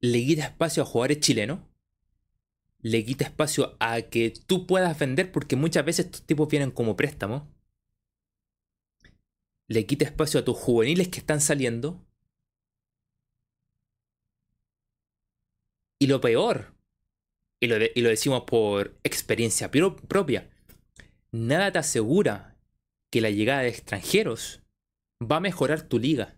le 0.00 0.24
quita 0.24 0.44
espacio 0.44 0.82
a 0.82 0.86
jugadores 0.86 1.20
chilenos 1.20 1.60
le 2.78 3.04
quita 3.04 3.24
espacio 3.24 3.76
a 3.80 4.02
que 4.02 4.32
tú 4.46 4.66
puedas 4.66 4.98
vender 4.98 5.32
porque 5.32 5.56
muchas 5.56 5.84
veces 5.84 6.06
estos 6.06 6.22
tipos 6.26 6.48
vienen 6.48 6.70
como 6.70 6.96
préstamo 6.96 7.52
le 9.68 9.86
quita 9.86 10.04
espacio 10.04 10.40
a 10.40 10.44
tus 10.44 10.56
juveniles 10.56 11.08
que 11.08 11.18
están 11.18 11.40
saliendo 11.40 12.06
Y 15.98 16.08
lo 16.08 16.20
peor, 16.20 16.74
y 17.60 17.68
lo, 17.68 17.76
y 17.82 18.00
lo 18.02 18.10
decimos 18.10 18.42
por 18.42 18.98
experiencia 19.02 19.70
propia, 19.70 20.50
nada 21.32 21.72
te 21.72 21.78
asegura 21.78 22.55
que 23.16 23.22
la 23.22 23.30
llegada 23.30 23.62
de 23.62 23.68
extranjeros 23.68 24.60
va 25.22 25.36
a 25.36 25.40
mejorar 25.40 25.80
tu 25.80 25.98
liga. 25.98 26.36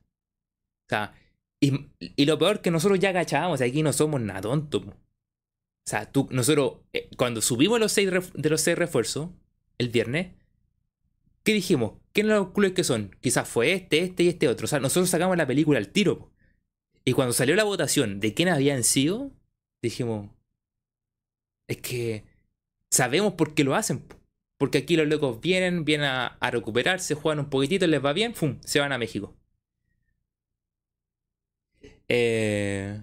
O 0.87 0.91
sea, 0.91 1.13
y, 1.61 2.25
lo 2.25 2.39
peor 2.39 2.61
que 2.61 2.71
nosotros 2.71 3.01
ya 3.01 3.09
agachábamos, 3.09 3.61
aquí 3.61 3.83
no 3.83 3.93
somos 3.93 4.21
nada 4.21 4.43
tontos. 4.43 4.85
O 4.87 4.95
sea, 5.85 6.13
tú, 6.13 6.29
nosotros, 6.31 6.75
eh, 6.93 7.11
cuando 7.17 7.41
subimos 7.41 7.81
los 7.81 7.91
seis 7.91 8.09
de 8.33 8.49
los 8.49 8.61
seis 8.61 8.79
refuerzos, 8.79 9.31
el 9.77 9.89
viernes, 9.89 10.37
¿qué 11.43 11.53
dijimos? 11.53 11.95
¿Quiénes 12.13 12.37
los 12.37 12.53
clubes 12.53 12.75
que 12.75 12.85
son? 12.85 13.11
Quizás 13.21 13.49
fue 13.49 13.73
este, 13.73 13.99
este 14.05 14.23
y 14.23 14.29
este 14.29 14.47
otro. 14.47 14.67
O 14.67 14.69
sea, 14.69 14.79
nosotros 14.79 15.11
sacamos 15.11 15.37
la 15.37 15.49
película 15.49 15.81
al 15.81 15.89
tiro. 15.89 16.31
Y 17.05 17.13
cuando 17.13 17.33
salió 17.33 17.57
la 17.57 17.65
votación 17.65 18.21
de 18.21 18.35
quién 18.35 18.51
habían 18.51 18.85
sido, 18.85 19.33
dijimos, 19.83 20.31
es 21.67 21.79
que 21.79 22.25
sabemos 22.89 23.33
por 23.33 23.55
qué 23.55 23.65
lo 23.65 23.75
hacen. 23.75 24.07
Porque 24.59 24.79
aquí 24.79 24.97
los 24.97 25.07
locos 25.07 25.41
vienen, 25.41 25.85
vienen 25.85 26.09
a, 26.09 26.51
recuperarse, 26.51 27.15
juegan 27.15 27.39
un 27.39 27.51
poquitito, 27.51 27.87
les 27.87 28.05
va 28.05 28.13
bien, 28.13 28.35
¡fum! 28.35 28.59
Se 28.65 28.81
van 28.81 28.93
a 28.93 28.99
México. 28.99 29.35
Eh, 32.09 33.01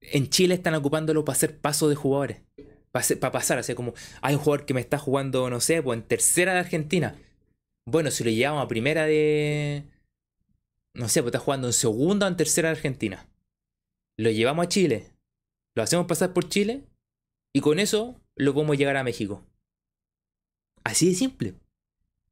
en 0.00 0.30
Chile 0.30 0.54
están 0.54 0.74
ocupándolo 0.74 1.24
para 1.24 1.36
hacer 1.36 1.58
paso 1.60 1.88
de 1.88 1.94
jugadores. 1.94 2.40
Para, 2.90 3.30
pasar, 3.32 3.58
así 3.58 3.74
como 3.74 3.92
hay 4.22 4.34
un 4.34 4.40
jugador 4.40 4.64
que 4.64 4.74
me 4.74 4.80
está 4.80 4.98
jugando, 4.98 5.50
no 5.50 5.60
sé, 5.60 5.82
pues 5.82 5.98
en 5.98 6.06
tercera 6.06 6.54
de 6.54 6.60
Argentina. 6.60 7.16
Bueno, 7.86 8.10
si 8.10 8.24
lo 8.24 8.30
llevamos 8.30 8.64
a 8.64 8.68
primera 8.68 9.04
de, 9.04 9.84
no 10.94 11.08
sé, 11.08 11.22
pues 11.22 11.34
está 11.34 11.38
jugando 11.38 11.68
en 11.68 11.74
segunda 11.74 12.26
o 12.26 12.28
en 12.30 12.36
tercera 12.36 12.70
Argentina. 12.70 13.28
Lo 14.16 14.30
llevamos 14.30 14.66
a 14.66 14.68
Chile, 14.68 15.12
lo 15.76 15.82
hacemos 15.82 16.06
pasar 16.06 16.32
por 16.32 16.48
Chile 16.48 16.87
y 17.58 17.60
con 17.60 17.80
eso 17.80 18.14
lo 18.36 18.54
podemos 18.54 18.78
llegar 18.78 18.96
a 18.96 19.02
México. 19.02 19.44
Así 20.84 21.08
de 21.08 21.14
simple. 21.16 21.54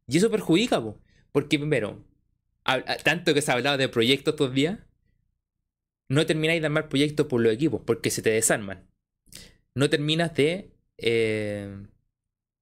Y 0.07 0.19
eso 0.19 0.31
perjudica, 0.31 0.81
porque 1.33 1.59
primero, 1.59 2.01
tanto 3.03 3.35
que 3.35 3.43
se 3.43 3.51
ha 3.51 3.55
hablado 3.55 3.77
de 3.77 3.89
proyectos 3.89 4.35
estos 4.35 4.55
días, 4.55 4.79
no 6.09 6.27
termináis 6.27 6.61
de 6.61 6.67
armar 6.67 6.89
proyectos 6.89 7.27
por 7.27 7.41
los 7.41 7.53
equipos, 7.53 7.83
porque 7.85 8.11
se 8.11 8.23
te 8.23 8.31
desarman. 8.31 8.89
No 9.75 9.91
terminas 9.91 10.33
de, 10.37 10.71
eh, 10.97 11.77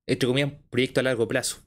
entre 0.07 0.27
comillas, 0.27 0.55
proyecto 0.71 1.01
a 1.01 1.03
largo 1.03 1.29
plazo. 1.29 1.59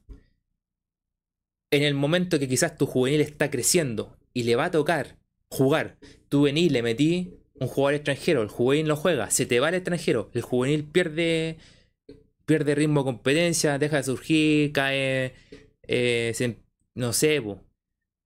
En 1.70 1.84
el 1.84 1.94
momento 1.94 2.40
que 2.40 2.48
quizás 2.48 2.76
tu 2.76 2.86
juvenil 2.86 3.20
está 3.20 3.52
creciendo 3.52 4.18
y 4.34 4.42
le 4.42 4.56
va 4.56 4.64
a 4.64 4.70
tocar 4.72 5.16
jugar. 5.48 5.96
Tú 6.28 6.42
venís, 6.42 6.72
le 6.72 6.82
metí 6.82 7.37
un 7.60 7.68
jugador 7.68 7.94
extranjero, 7.94 8.42
el 8.42 8.48
juvenil 8.48 8.88
lo 8.88 8.96
juega, 8.96 9.30
se 9.30 9.46
te 9.46 9.60
va 9.60 9.68
el 9.68 9.76
extranjero, 9.76 10.30
el 10.34 10.42
juvenil 10.42 10.84
pierde, 10.84 11.58
pierde 12.46 12.74
ritmo 12.74 13.00
de 13.00 13.04
competencia, 13.04 13.78
deja 13.78 13.98
de 13.98 14.02
surgir, 14.04 14.72
cae, 14.72 15.34
eh, 15.82 16.56
no 16.94 17.12
sé, 17.12 17.42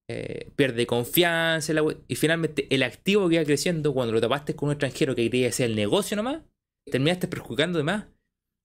eh, 0.08 0.50
pierde 0.56 0.86
confianza 0.86 1.72
y 2.08 2.16
finalmente 2.16 2.66
el 2.70 2.82
activo 2.82 3.28
que 3.28 3.36
iba 3.36 3.44
creciendo 3.44 3.94
cuando 3.94 4.12
lo 4.12 4.20
tapaste 4.20 4.54
con 4.54 4.68
un 4.68 4.72
extranjero 4.74 5.14
que 5.14 5.24
quería 5.24 5.48
hacer 5.48 5.70
el 5.70 5.76
negocio 5.76 6.16
nomás, 6.16 6.42
terminaste 6.90 7.28
perjudicando 7.28 7.78
de 7.78 7.84
más 7.84 8.06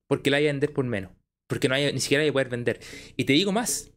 porque 0.07 0.29
la 0.29 0.37
hay 0.37 0.47
a 0.47 0.51
vender 0.51 0.73
por 0.73 0.85
menos. 0.85 1.11
Porque 1.47 1.69
no 1.69 1.75
hay, 1.75 1.91
ni 1.93 1.99
siquiera 1.99 2.23
hay 2.23 2.29
a 2.29 2.33
poder 2.33 2.49
vender. 2.49 2.79
Y 3.15 3.25
te 3.25 3.33
digo 3.33 3.51
más. 3.51 3.91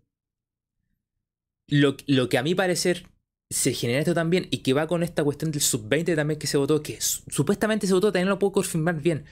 Lo, 1.69 1.97
lo 2.07 2.29
que 2.29 2.39
a 2.39 2.43
mi 2.43 2.55
parecer 2.55 3.07
se 3.51 3.75
genera 3.75 3.99
esto 3.99 4.15
también 4.15 4.47
y 4.51 4.59
que 4.59 4.73
va 4.73 4.87
con 4.87 5.03
esta 5.03 5.25
cuestión 5.25 5.51
del 5.51 5.61
sub-20 5.61 6.15
también 6.15 6.39
que 6.39 6.47
se 6.47 6.57
votó, 6.57 6.83
que 6.83 7.01
supuestamente 7.01 7.87
se 7.89 7.93
votó, 7.93 8.13
también 8.13 8.29
lo 8.29 8.39
puedo 8.39 8.53
confirmar 8.53 9.01
bien, 9.03 9.25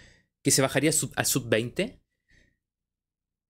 que 0.42 0.50
se 0.50 0.60
bajaría 0.60 0.90
al 1.14 1.26
sub-20. 1.26 2.00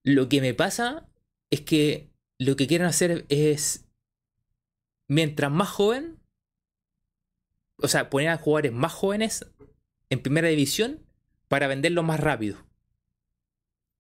Lo 0.04 0.28
que 0.28 0.40
me 0.42 0.52
pasa 0.52 1.08
es 1.50 1.62
que 1.62 2.10
lo 2.38 2.54
que 2.56 2.66
quieren 2.66 2.86
hacer 2.86 3.24
es, 3.30 3.88
mientras 5.08 5.50
más 5.50 5.70
joven, 5.70 6.20
o 7.78 7.88
sea, 7.88 8.10
poner 8.10 8.28
a 8.28 8.36
jugadores 8.36 8.72
más 8.72 8.92
jóvenes 8.92 9.50
en 10.10 10.22
primera 10.22 10.48
división 10.48 11.06
para 11.48 11.66
venderlo 11.66 12.02
más 12.02 12.20
rápido. 12.20 12.58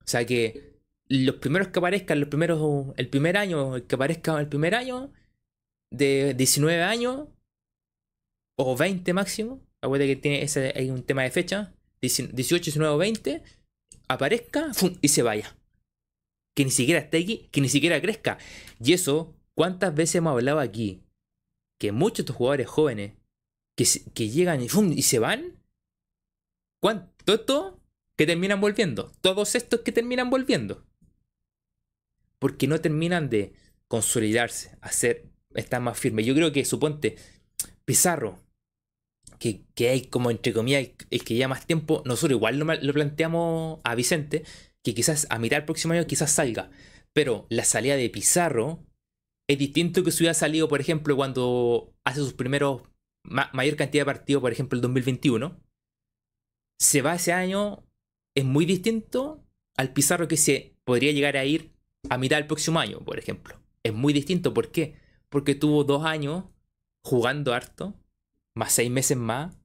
O 0.04 0.10
sea 0.10 0.26
que 0.26 0.78
los 1.06 1.36
primeros 1.36 1.68
que 1.68 1.78
aparezcan, 1.78 2.20
los 2.20 2.28
primeros, 2.28 2.92
el 2.96 3.08
primer 3.08 3.38
año, 3.38 3.76
el 3.76 3.86
que 3.86 3.94
aparezca 3.94 4.38
el 4.38 4.48
primer 4.48 4.74
año, 4.74 5.12
de 5.90 6.34
19 6.34 6.82
años, 6.82 7.28
o 8.58 8.76
20 8.76 9.12
máximo, 9.12 9.62
acuérdate 9.80 10.14
que 10.14 10.20
tiene 10.20 10.42
ese, 10.42 10.72
hay 10.74 10.90
un 10.90 11.04
tema 11.04 11.22
de 11.22 11.30
fecha, 11.30 11.72
18, 12.00 12.64
19 12.64 12.94
o 12.94 12.98
20, 12.98 13.42
aparezca 14.08 14.70
y 15.00 15.08
se 15.08 15.22
vaya. 15.22 15.56
Que 16.54 16.64
ni 16.64 16.70
siquiera 16.70 17.00
esté 17.00 17.18
aquí, 17.18 17.48
que 17.52 17.60
ni 17.60 17.68
siquiera 17.68 18.00
crezca. 18.00 18.38
Y 18.80 18.92
eso, 18.92 19.36
¿cuántas 19.54 19.94
veces 19.94 20.16
hemos 20.16 20.32
hablado 20.32 20.58
aquí? 20.58 21.04
Que 21.78 21.92
muchos 21.92 22.18
de 22.18 22.22
estos 22.22 22.36
jugadores 22.36 22.66
jóvenes 22.66 23.12
que, 23.76 23.86
que 24.12 24.28
llegan 24.28 24.60
y, 24.60 24.66
y 24.66 25.02
se 25.02 25.20
van, 25.20 25.62
¿cuánto 26.80 27.34
esto 27.34 27.80
que 28.16 28.26
terminan 28.26 28.60
volviendo? 28.60 29.12
Todos 29.20 29.54
estos 29.54 29.80
que 29.80 29.92
terminan 29.92 30.30
volviendo. 30.30 30.84
Porque 32.40 32.66
no 32.66 32.80
terminan 32.80 33.30
de 33.30 33.52
consolidarse, 33.86 34.76
hacer, 34.80 35.28
estar 35.54 35.80
más 35.80 35.98
firme. 35.98 36.24
Yo 36.24 36.34
creo 36.34 36.52
que, 36.52 36.64
suponte, 36.64 37.16
Pizarro, 37.84 38.38
que, 39.38 39.64
hay 39.88 40.06
como 40.06 40.30
entre 40.30 40.52
comillas 40.52 40.90
el 41.10 41.24
que 41.24 41.34
lleva 41.34 41.48
más 41.48 41.66
tiempo, 41.66 42.02
nosotros 42.04 42.36
igual 42.36 42.58
lo, 42.58 42.92
planteamos 42.92 43.80
a 43.84 43.94
Vicente, 43.94 44.44
que 44.82 44.94
quizás 44.94 45.26
a 45.30 45.38
mitad 45.38 45.56
del 45.58 45.64
próximo 45.64 45.94
año 45.94 46.06
quizás 46.06 46.30
salga. 46.30 46.70
Pero 47.12 47.46
la 47.48 47.64
salida 47.64 47.96
de 47.96 48.10
Pizarro 48.10 48.84
es 49.48 49.58
distinto 49.58 50.04
que 50.04 50.10
si 50.10 50.22
hubiera 50.22 50.34
salido, 50.34 50.68
por 50.68 50.80
ejemplo, 50.80 51.16
cuando 51.16 51.94
hace 52.04 52.20
sus 52.20 52.34
primeros 52.34 52.82
mayor 53.24 53.76
cantidad 53.76 54.02
de 54.02 54.06
partidos, 54.06 54.40
por 54.40 54.52
ejemplo, 54.52 54.76
el 54.76 54.82
2021. 54.82 55.60
Se 56.80 57.02
va 57.02 57.16
ese 57.16 57.32
año, 57.32 57.84
es 58.36 58.44
muy 58.44 58.66
distinto 58.66 59.44
al 59.76 59.92
Pizarro 59.92 60.28
que 60.28 60.36
se 60.36 60.74
podría 60.84 61.12
llegar 61.12 61.36
a 61.36 61.44
ir 61.44 61.72
a 62.08 62.18
mitad 62.18 62.36
del 62.36 62.46
próximo 62.46 62.78
año, 62.78 63.00
por 63.00 63.18
ejemplo. 63.18 63.60
Es 63.82 63.92
muy 63.92 64.12
distinto, 64.12 64.54
¿por 64.54 64.70
qué? 64.70 64.94
Porque 65.28 65.54
tuvo 65.54 65.84
dos 65.84 66.04
años 66.04 66.44
jugando 67.04 67.54
harto, 67.54 67.94
más 68.54 68.72
seis 68.72 68.90
meses 68.90 69.16
más, 69.16 69.56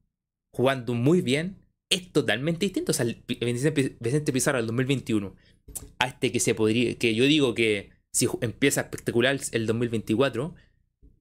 jugando 0.52 0.94
muy 0.94 1.20
bien, 1.20 1.56
es 1.90 2.10
totalmente 2.12 2.66
distinto. 2.66 2.92
O 2.92 2.94
sea, 2.94 3.06
el 3.06 3.22
Vicente 3.26 4.32
Pizarro 4.32 4.58
del 4.58 4.66
2021 4.66 5.34
a 5.98 6.06
este 6.06 6.32
que 6.32 6.40
se 6.40 6.54
podría, 6.54 6.96
que 6.98 7.14
yo 7.14 7.24
digo 7.24 7.54
que 7.54 7.90
si 8.12 8.28
empieza 8.40 8.82
espectacular 8.82 9.38
el 9.52 9.66
2024, 9.66 10.54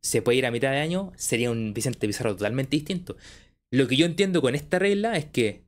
se 0.01 0.21
puede 0.21 0.37
ir 0.37 0.45
a 0.45 0.51
mitad 0.51 0.71
de 0.71 0.79
año, 0.79 1.11
sería 1.15 1.49
un 1.49 1.73
Vicente 1.73 2.07
Pizarro 2.07 2.35
totalmente 2.35 2.75
distinto. 2.75 3.17
Lo 3.71 3.87
que 3.87 3.95
yo 3.95 4.05
entiendo 4.05 4.41
con 4.41 4.53
esta 4.53 4.77
regla 4.77 5.17
es 5.17 5.25
que 5.25 5.63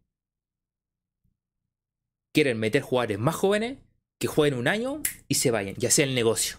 quieren 2.34 2.60
meter 2.60 2.82
jugadores 2.82 3.18
más 3.18 3.36
jóvenes 3.36 3.80
que 4.20 4.28
jueguen 4.28 4.60
un 4.60 4.68
año 4.68 5.02
y 5.28 5.36
se 5.36 5.52
vayan, 5.52 5.76
ya 5.78 5.90
sea 5.90 6.06
el 6.06 6.14
negocio. 6.14 6.58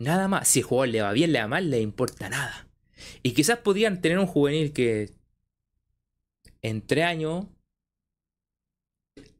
Nada 0.00 0.28
más, 0.28 0.48
si 0.48 0.60
el 0.60 0.64
jugador 0.64 0.88
le 0.88 1.02
va 1.02 1.12
bien, 1.12 1.30
le 1.30 1.40
va 1.40 1.46
mal, 1.46 1.70
le 1.70 1.80
importa 1.82 2.30
nada. 2.30 2.66
Y 3.22 3.32
quizás 3.32 3.58
podrían 3.58 4.00
tener 4.00 4.18
un 4.18 4.26
juvenil 4.26 4.72
que 4.72 5.10
en 6.62 6.86
tres 6.86 7.04
años 7.04 7.46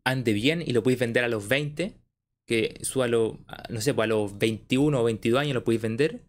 ande 0.05 0.35
bien 0.35 0.63
y 0.63 0.73
lo 0.73 0.83
podéis 0.83 1.01
vender 1.01 1.25
a 1.25 1.29
los 1.29 1.49
20, 1.49 1.99
que 2.47 2.79
suba 2.83 3.07
a 3.07 3.09
los, 3.09 3.39
no 3.71 3.81
sé, 3.81 3.95
pues 3.95 4.05
a 4.05 4.09
los 4.09 4.39
21 4.39 5.01
o 5.01 5.05
22 5.05 5.41
años 5.41 5.55
lo 5.55 5.65
podéis 5.65 5.81
vender. 5.81 6.27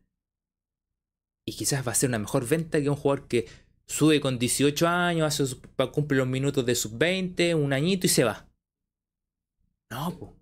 Y 1.46 1.54
quizás 1.54 1.86
va 1.86 1.92
a 1.92 1.96
ser 1.96 2.08
una 2.10 2.20
mejor 2.20 2.48
venta 2.48 2.82
que 2.82 2.90
un 2.90 2.96
jugador 2.96 3.28
que 3.28 3.48
sube 3.86 4.22
con 4.22 4.40
18 4.40 4.88
años, 4.88 5.28
hace, 5.28 5.58
cumple 5.92 6.20
los 6.20 6.28
minutos 6.28 6.66
de 6.66 6.76
sub 6.76 6.98
20, 6.98 7.54
un 7.56 7.74
añito 7.74 8.08
y 8.08 8.10
se 8.10 8.24
va. 8.24 8.48
No, 9.90 10.18
pues. 10.18 10.41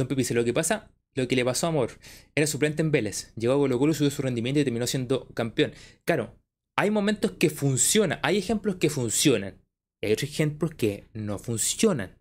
Don 0.00 0.36
lo 0.36 0.44
que 0.44 0.54
pasa, 0.54 0.90
lo 1.14 1.28
que 1.28 1.36
le 1.36 1.44
pasó 1.44 1.66
a 1.66 1.68
Amor, 1.68 1.90
era 2.34 2.46
suplente 2.46 2.80
en 2.80 2.90
Vélez, 2.90 3.34
llegó 3.36 3.52
a 3.52 3.56
Colo 3.56 3.78
Colo, 3.78 3.92
subió 3.92 4.10
su 4.10 4.22
rendimiento 4.22 4.60
y 4.60 4.64
terminó 4.64 4.86
siendo 4.86 5.28
campeón. 5.34 5.74
Claro, 6.06 6.38
hay 6.74 6.90
momentos 6.90 7.32
que 7.32 7.50
funcionan, 7.50 8.18
hay 8.22 8.38
ejemplos 8.38 8.76
que 8.76 8.88
funcionan, 8.88 9.60
hay 10.00 10.12
otros 10.12 10.30
ejemplos 10.30 10.74
que 10.74 11.08
no 11.12 11.38
funcionan. 11.38 12.18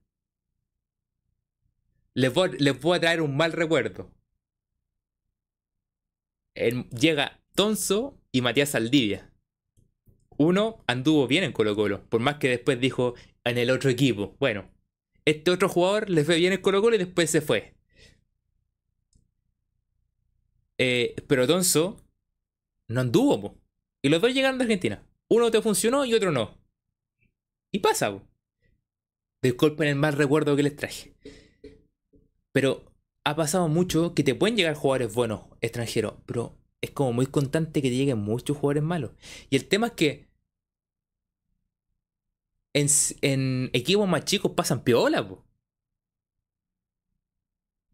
Les 2.16 2.34
voy, 2.34 2.98
a 2.98 3.00
traer 3.00 3.22
un 3.22 3.38
mal 3.38 3.54
recuerdo. 3.54 4.12
llega 6.54 7.40
Tonso 7.56 8.20
y 8.34 8.42
Matías 8.42 8.72
Saldivia. 8.72 9.32
Uno 10.38 10.84
anduvo 10.86 11.28
bien 11.28 11.46
en 11.46 11.54
Colo 11.54 11.78
Colo, 11.78 12.04
por 12.10 12.20
más 12.20 12.36
que 12.36 12.50
después 12.50 12.78
dijo 12.82 13.14
en 13.46 13.58
el 13.58 13.70
otro 13.70 13.90
equipo. 13.90 14.36
Bueno, 14.38 14.70
este 15.26 15.52
otro 15.52 15.70
jugador 15.70 16.10
le 16.10 16.24
fue 16.24 16.38
bien 16.38 16.54
el 16.54 16.62
Colo 16.62 16.82
Colo 16.82 16.96
y 16.96 17.00
después 17.00 17.30
se 17.30 17.42
fue. 17.42 17.76
Eh, 20.78 21.16
pero 21.28 21.46
Tonso 21.46 21.98
no 22.88 23.02
anduvo, 23.02 23.58
Y 24.02 24.10
los 24.10 24.22
dos 24.22 24.34
llegaron 24.34 24.58
de 24.58 24.64
Argentina. 24.64 25.04
Uno 25.28 25.52
te 25.52 25.62
funcionó 25.62 26.06
y 26.06 26.14
otro 26.14 26.32
no. 26.32 26.58
Y 27.72 27.80
pasa, 27.80 28.12
po. 28.12 28.24
Disculpen 29.42 29.88
el 29.90 29.96
mal 29.96 30.14
recuerdo 30.14 30.56
que 30.56 30.64
les 30.64 30.76
traje. 30.76 31.14
Pero 32.52 32.92
ha 33.24 33.36
pasado 33.36 33.68
mucho 33.68 34.16
que 34.16 34.24
te 34.24 34.36
pueden 34.36 34.58
llegar 34.58 34.74
jugadores 34.74 35.14
buenos 35.14 35.42
extranjeros, 35.62 36.16
pero 36.26 36.58
es 36.82 36.92
como 36.92 37.14
muy 37.14 37.28
constante 37.28 37.82
que 37.82 37.90
te 37.90 37.96
lleguen 37.96 38.18
muchos 38.18 38.58
jugadores 38.58 38.84
malos. 38.84 39.12
Y 39.50 39.56
el 39.58 39.66
tema 39.66 39.88
es 39.88 39.94
que 39.94 40.29
en, 42.74 43.70
equipos 43.74 44.08
más 44.08 44.26
chicos 44.26 44.52
pasan 44.52 44.84
piola, 44.84 45.28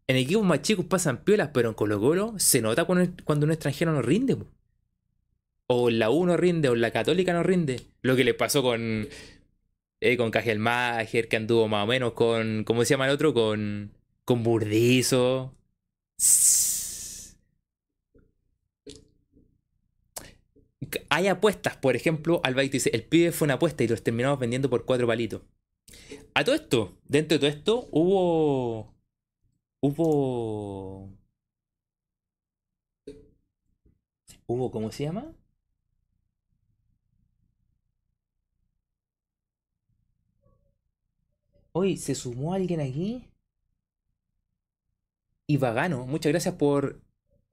En 0.06 0.16
equipos 0.16 0.44
más 0.44 0.62
chicos 0.62 0.84
pasan 0.86 1.24
piolas, 1.24 1.50
pero 1.52 1.68
en 1.68 1.74
Colo 1.74 2.00
Colo 2.00 2.34
se 2.38 2.60
nota 2.60 2.84
cuando, 2.84 3.46
un 3.46 3.52
extranjero 3.52 3.92
no 3.92 4.02
rinde, 4.02 4.36
O 5.66 5.90
la 5.90 6.10
U 6.10 6.26
no 6.26 6.36
rinde, 6.36 6.68
o 6.68 6.74
la 6.74 6.90
Católica 6.90 7.32
no 7.32 7.42
rinde. 7.42 7.80
Lo 8.02 8.16
que 8.16 8.24
le 8.24 8.34
pasó 8.34 8.62
con. 8.62 9.08
Eh, 10.00 10.16
con 10.18 10.30
Mager, 10.58 11.28
que 11.28 11.36
anduvo 11.36 11.68
más 11.68 11.84
o 11.84 11.86
menos 11.86 12.12
con. 12.12 12.64
¿Cómo 12.64 12.84
se 12.84 12.90
llama 12.90 13.06
el 13.06 13.12
otro? 13.12 13.34
Con. 13.34 13.92
Con 14.24 14.42
Burdizo. 14.42 15.54
Hay 21.10 21.28
apuestas, 21.28 21.76
por 21.76 21.96
ejemplo, 21.96 22.40
Albaito 22.44 22.72
dice, 22.72 22.90
el 22.92 23.04
pibe 23.04 23.32
fue 23.32 23.46
una 23.46 23.54
apuesta 23.54 23.84
y 23.84 23.88
los 23.88 24.02
terminamos 24.02 24.38
vendiendo 24.38 24.70
por 24.70 24.84
cuatro 24.84 25.06
palitos. 25.06 25.42
A 26.34 26.44
todo 26.44 26.54
esto, 26.54 26.98
dentro 27.04 27.38
de 27.38 27.40
todo 27.40 27.50
esto, 27.50 27.88
hubo... 27.92 28.94
Hubo... 29.80 31.10
Hubo, 34.46 34.70
¿cómo 34.70 34.92
se 34.92 35.04
llama? 35.04 35.34
Hoy 41.72 41.96
se 41.96 42.14
sumó 42.14 42.54
alguien 42.54 42.80
aquí. 42.80 43.28
Y 45.46 45.58
Vagano, 45.58 46.06
muchas 46.06 46.32
gracias 46.32 46.54
por 46.54 47.00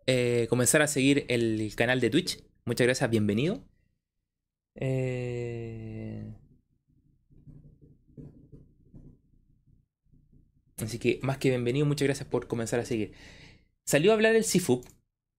eh, 0.08 0.48
comenzar 0.50 0.82
a 0.82 0.88
seguir 0.88 1.26
el 1.30 1.74
canal 1.76 2.00
de 2.00 2.10
Twitch. 2.10 2.44
Muchas 2.66 2.88
gracias, 2.88 3.10
bienvenido. 3.10 3.62
Eh, 4.76 6.34
así 10.78 10.98
que, 10.98 11.20
más 11.24 11.38
que 11.38 11.50
bienvenido, 11.50 11.86
muchas 11.86 12.08
gracias 12.08 12.28
por 12.28 12.48
comenzar 12.48 12.80
a 12.80 12.86
seguir. 12.86 13.14
Salió 13.86 14.12
a 14.12 14.14
hablar 14.16 14.36
el 14.36 14.46
CIFUP. 14.46 14.86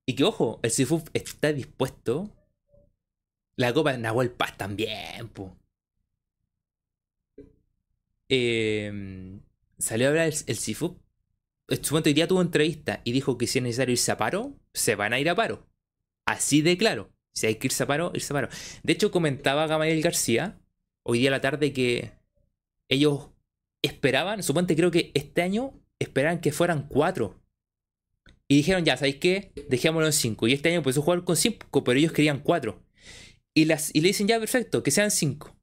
Y 0.07 0.17
que, 0.17 0.25
ojo, 0.25 0.61
el 0.63 0.71
CIFUP 0.71 1.09
está 1.15 1.53
dispuesto 1.53 2.31
La 3.57 3.73
Copa 3.73 3.93
de 3.93 3.99
Nahuel 3.99 4.31
Paz 4.31 4.57
también, 4.59 5.29
po. 5.33 5.57
Eh, 8.29 9.41
salió 9.79 10.09
a 10.09 10.11
hablar 10.11 10.27
el, 10.27 10.35
el 10.47 10.57
Sifu. 10.57 10.99
Suponte 11.83 12.11
hoy 12.11 12.15
día 12.15 12.29
tuvo 12.29 12.43
entrevista 12.43 13.01
y 13.05 13.13
dijo 13.13 13.39
que 13.39 13.47
si 13.47 13.59
es 13.59 13.63
necesario 13.63 13.93
irse 13.93 14.13
a 14.13 14.19
paro, 14.19 14.55
se 14.75 14.95
van 14.97 15.15
a 15.15 15.21
ir 15.21 15.31
a 15.31 15.35
paro. 15.35 15.67
Así 16.27 16.61
de 16.61 16.77
claro. 16.77 17.14
Si 17.35 17.47
hay 17.47 17.57
que 17.57 17.67
irse 17.67 17.83
a 17.83 17.87
paro, 17.87 18.13
irse 18.15 18.33
a 18.33 18.37
paro. 18.37 18.49
De 18.83 18.93
hecho, 18.93 19.11
comentaba 19.11 19.67
Gamaliel 19.67 20.03
García 20.03 20.61
hoy 21.05 21.19
día 21.19 21.31
a 21.31 21.33
la 21.33 21.41
tarde 21.41 21.73
que 21.73 22.13
ellos 22.89 23.31
esperaban, 23.83 24.43
suponte 24.43 24.77
creo 24.77 24.91
que 24.91 25.11
este 25.15 25.43
año 25.43 25.75
esperaban 25.99 26.41
que 26.41 26.53
fueran 26.53 26.89
cuatro. 26.89 27.41
Y 28.49 28.57
dijeron, 28.57 28.85
ya, 28.85 28.97
¿sabéis 28.97 29.17
qué? 29.17 29.53
Dejémoslo 29.69 30.07
en 30.07 30.13
cinco. 30.13 30.47
Y 30.47 30.53
este 30.53 30.69
año 30.69 30.79
empezó 30.79 31.01
a 31.01 31.05
jugar 31.05 31.25
con 31.25 31.37
cinco, 31.37 31.83
pero 31.83 31.99
ellos 31.99 32.13
querían 32.13 32.41
cuatro. 32.41 32.83
Y, 33.55 33.65
las, 33.65 33.95
y 33.95 34.01
le 34.01 34.09
dicen, 34.09 34.29
ya, 34.29 34.39
perfecto, 34.39 34.83
que 34.83 34.91
sean 34.91 35.11
cinco. 35.11 35.57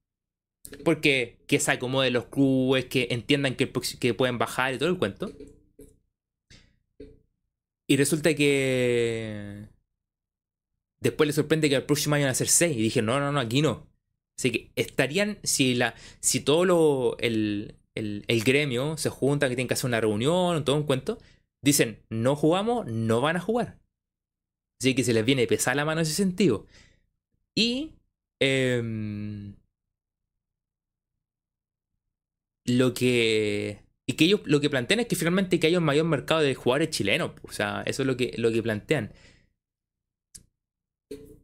Porque 0.84 1.44
que 1.48 1.60
se 1.60 1.72
acomode 1.72 2.10
los 2.12 2.26
clubes, 2.26 2.86
que 2.86 3.08
entiendan 3.12 3.56
que, 3.56 3.72
que 4.00 4.14
pueden 4.14 4.38
bajar 4.38 4.74
y 4.74 4.78
todo 4.78 4.90
el 4.90 4.98
cuento. 4.98 5.32
Y 7.88 7.98
resulta 7.98 8.34
que. 8.34 9.68
Después 11.02 11.28
le 11.28 11.34
sorprende 11.34 11.68
que 11.68 11.76
el 11.76 11.84
próximo 11.84 12.16
año 12.16 12.26
van 12.26 12.32
a 12.32 12.36
ser 12.36 12.48
seis. 12.48 12.78
Y 12.78 12.82
dije, 12.82 13.02
no, 13.02 13.20
no, 13.20 13.32
no, 13.32 13.40
aquí 13.40 13.62
no. 13.62 13.88
Así 14.38 14.52
que 14.52 14.72
estarían. 14.76 15.40
Si, 15.44 15.74
la, 15.76 15.96
si 16.20 16.42
todo 16.42 16.64
lo, 16.66 17.18
el, 17.20 17.76
el, 17.96 18.44
gremio 18.44 18.98
se 18.98 19.10
junta, 19.10 19.50
que 19.50 19.56
tienen 19.56 19.68
que 19.68 19.74
hacer 19.74 19.88
una 19.88 20.02
reunión, 20.02 20.64
todo 20.64 20.76
un 20.76 20.84
cuento. 20.84 21.18
Dicen, 21.64 22.04
no 22.10 22.36
jugamos, 22.36 22.88
no 22.88 23.22
van 23.22 23.38
a 23.38 23.42
jugar. 23.42 23.80
Así 24.80 24.96
que 24.96 25.04
se 25.04 25.14
les 25.14 25.26
viene 25.26 25.48
pesar 25.48 25.76
la 25.76 25.86
mano 25.86 26.02
en 26.02 26.04
ese 26.04 26.14
sentido. 26.14 26.66
Y. 27.56 27.94
em, 28.40 29.56
lo 32.66 32.94
que. 32.94 33.80
Y 34.08 34.14
que 34.14 34.26
ellos 34.26 34.42
lo 34.46 34.60
que 34.62 34.70
plantean 34.70 35.00
es 35.00 35.08
que 35.08 35.16
finalmente 35.16 35.60
que 35.60 35.68
haya 35.68 35.78
un 35.78 35.84
mayor 35.86 36.06
mercado 36.06 36.42
de 36.42 36.56
jugadores 36.56 36.90
chilenos. 36.90 37.32
O 37.44 37.52
sea, 37.52 37.84
eso 37.86 38.04
es 38.04 38.08
lo 38.08 38.18
que, 38.18 38.34
lo 38.38 38.52
que 38.52 38.64
plantean. 38.64 39.14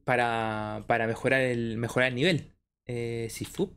Para, 0.07 0.85
para 0.87 1.05
mejorar 1.05 1.41
el, 1.41 1.75
mejorar 1.75 2.07
el 2.07 2.15
nivel. 2.15 2.53
Eh, 2.85 3.27
Sifu. 3.29 3.73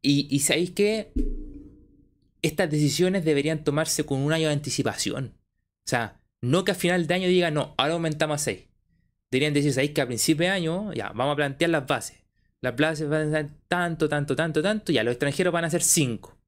Y, 0.00 0.28
y 0.30 0.38
sabéis 0.38 0.70
que 0.70 1.12
estas 2.40 2.70
decisiones 2.70 3.24
deberían 3.24 3.64
tomarse 3.64 4.06
con 4.06 4.20
un 4.20 4.32
año 4.32 4.46
de 4.46 4.54
anticipación. 4.54 5.34
O 5.84 5.88
sea, 5.88 6.20
no 6.40 6.64
que 6.64 6.70
a 6.70 6.76
final 6.76 7.08
de 7.08 7.14
año 7.14 7.26
diga, 7.26 7.50
no, 7.50 7.74
ahora 7.78 7.94
aumentamos 7.94 8.42
a 8.42 8.44
6. 8.44 8.68
Deberían 9.32 9.54
decir, 9.54 9.72
sabéis 9.72 9.90
que 9.90 10.02
a 10.02 10.06
principio 10.06 10.46
de 10.46 10.52
año, 10.52 10.92
ya, 10.92 11.08
vamos 11.08 11.32
a 11.32 11.36
plantear 11.36 11.72
las 11.72 11.84
bases. 11.84 12.24
Las 12.62 12.76
bases 12.76 13.08
van 13.08 13.34
a 13.34 13.38
ser 13.38 13.50
tanto, 13.66 14.08
tanto, 14.08 14.36
tanto, 14.36 14.62
tanto, 14.62 14.92
ya 14.92 15.02
los 15.02 15.14
extranjeros 15.14 15.52
van 15.52 15.64
a 15.64 15.70
ser 15.70 15.82
5. 15.82 16.38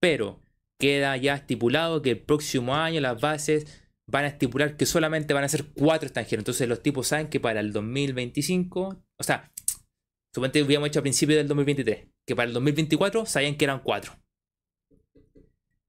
Pero 0.00 0.40
queda 0.80 1.18
ya 1.18 1.34
estipulado 1.34 2.00
que 2.00 2.12
el 2.12 2.18
próximo 2.18 2.74
año 2.74 3.02
las 3.02 3.20
bases 3.20 3.83
van 4.06 4.24
a 4.24 4.28
estipular 4.28 4.76
que 4.76 4.86
solamente 4.86 5.34
van 5.34 5.44
a 5.44 5.48
ser 5.48 5.64
4 5.64 6.06
extranjeros. 6.06 6.42
Entonces 6.42 6.68
los 6.68 6.82
tipos 6.82 7.08
saben 7.08 7.28
que 7.28 7.40
para 7.40 7.60
el 7.60 7.72
2025, 7.72 9.04
o 9.16 9.22
sea, 9.22 9.52
suponete 10.32 10.60
habíamos 10.60 10.88
hecho 10.88 11.00
a 11.00 11.02
principios 11.02 11.38
del 11.38 11.48
2023, 11.48 12.08
que 12.26 12.36
para 12.36 12.48
el 12.48 12.54
2024 12.54 13.26
sabían 13.26 13.56
que 13.56 13.64
eran 13.64 13.80
4. 13.80 14.12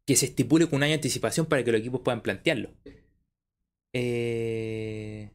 Que 0.05 0.15
se 0.15 0.27
estipule 0.27 0.67
con 0.67 0.77
un 0.77 0.83
año 0.83 0.91
de 0.91 0.95
anticipación 0.95 1.45
para 1.45 1.63
que 1.63 1.71
los 1.71 1.81
equipos 1.81 2.01
puedan 2.01 2.21
plantearlo. 2.21 2.73
Eh... 3.93 5.34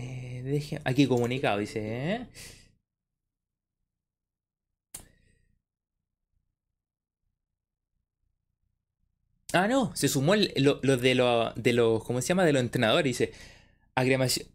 Eh, 0.00 0.42
deje- 0.44 0.80
Aquí 0.84 1.06
comunicado, 1.06 1.58
dice. 1.58 1.80
¿eh? 1.82 2.26
Ah, 9.52 9.66
no, 9.68 9.94
se 9.96 10.08
sumó 10.08 10.34
el- 10.34 10.52
lo, 10.56 10.78
lo 10.82 10.96
de 10.96 11.14
los, 11.14 11.54
de 11.56 11.72
los, 11.72 12.04
¿cómo 12.04 12.20
se 12.20 12.28
llama? 12.28 12.44
De 12.44 12.52
los 12.52 12.62
entrenadores, 12.62 13.04
dice. 13.04 13.32
Agremiación, 13.96 14.48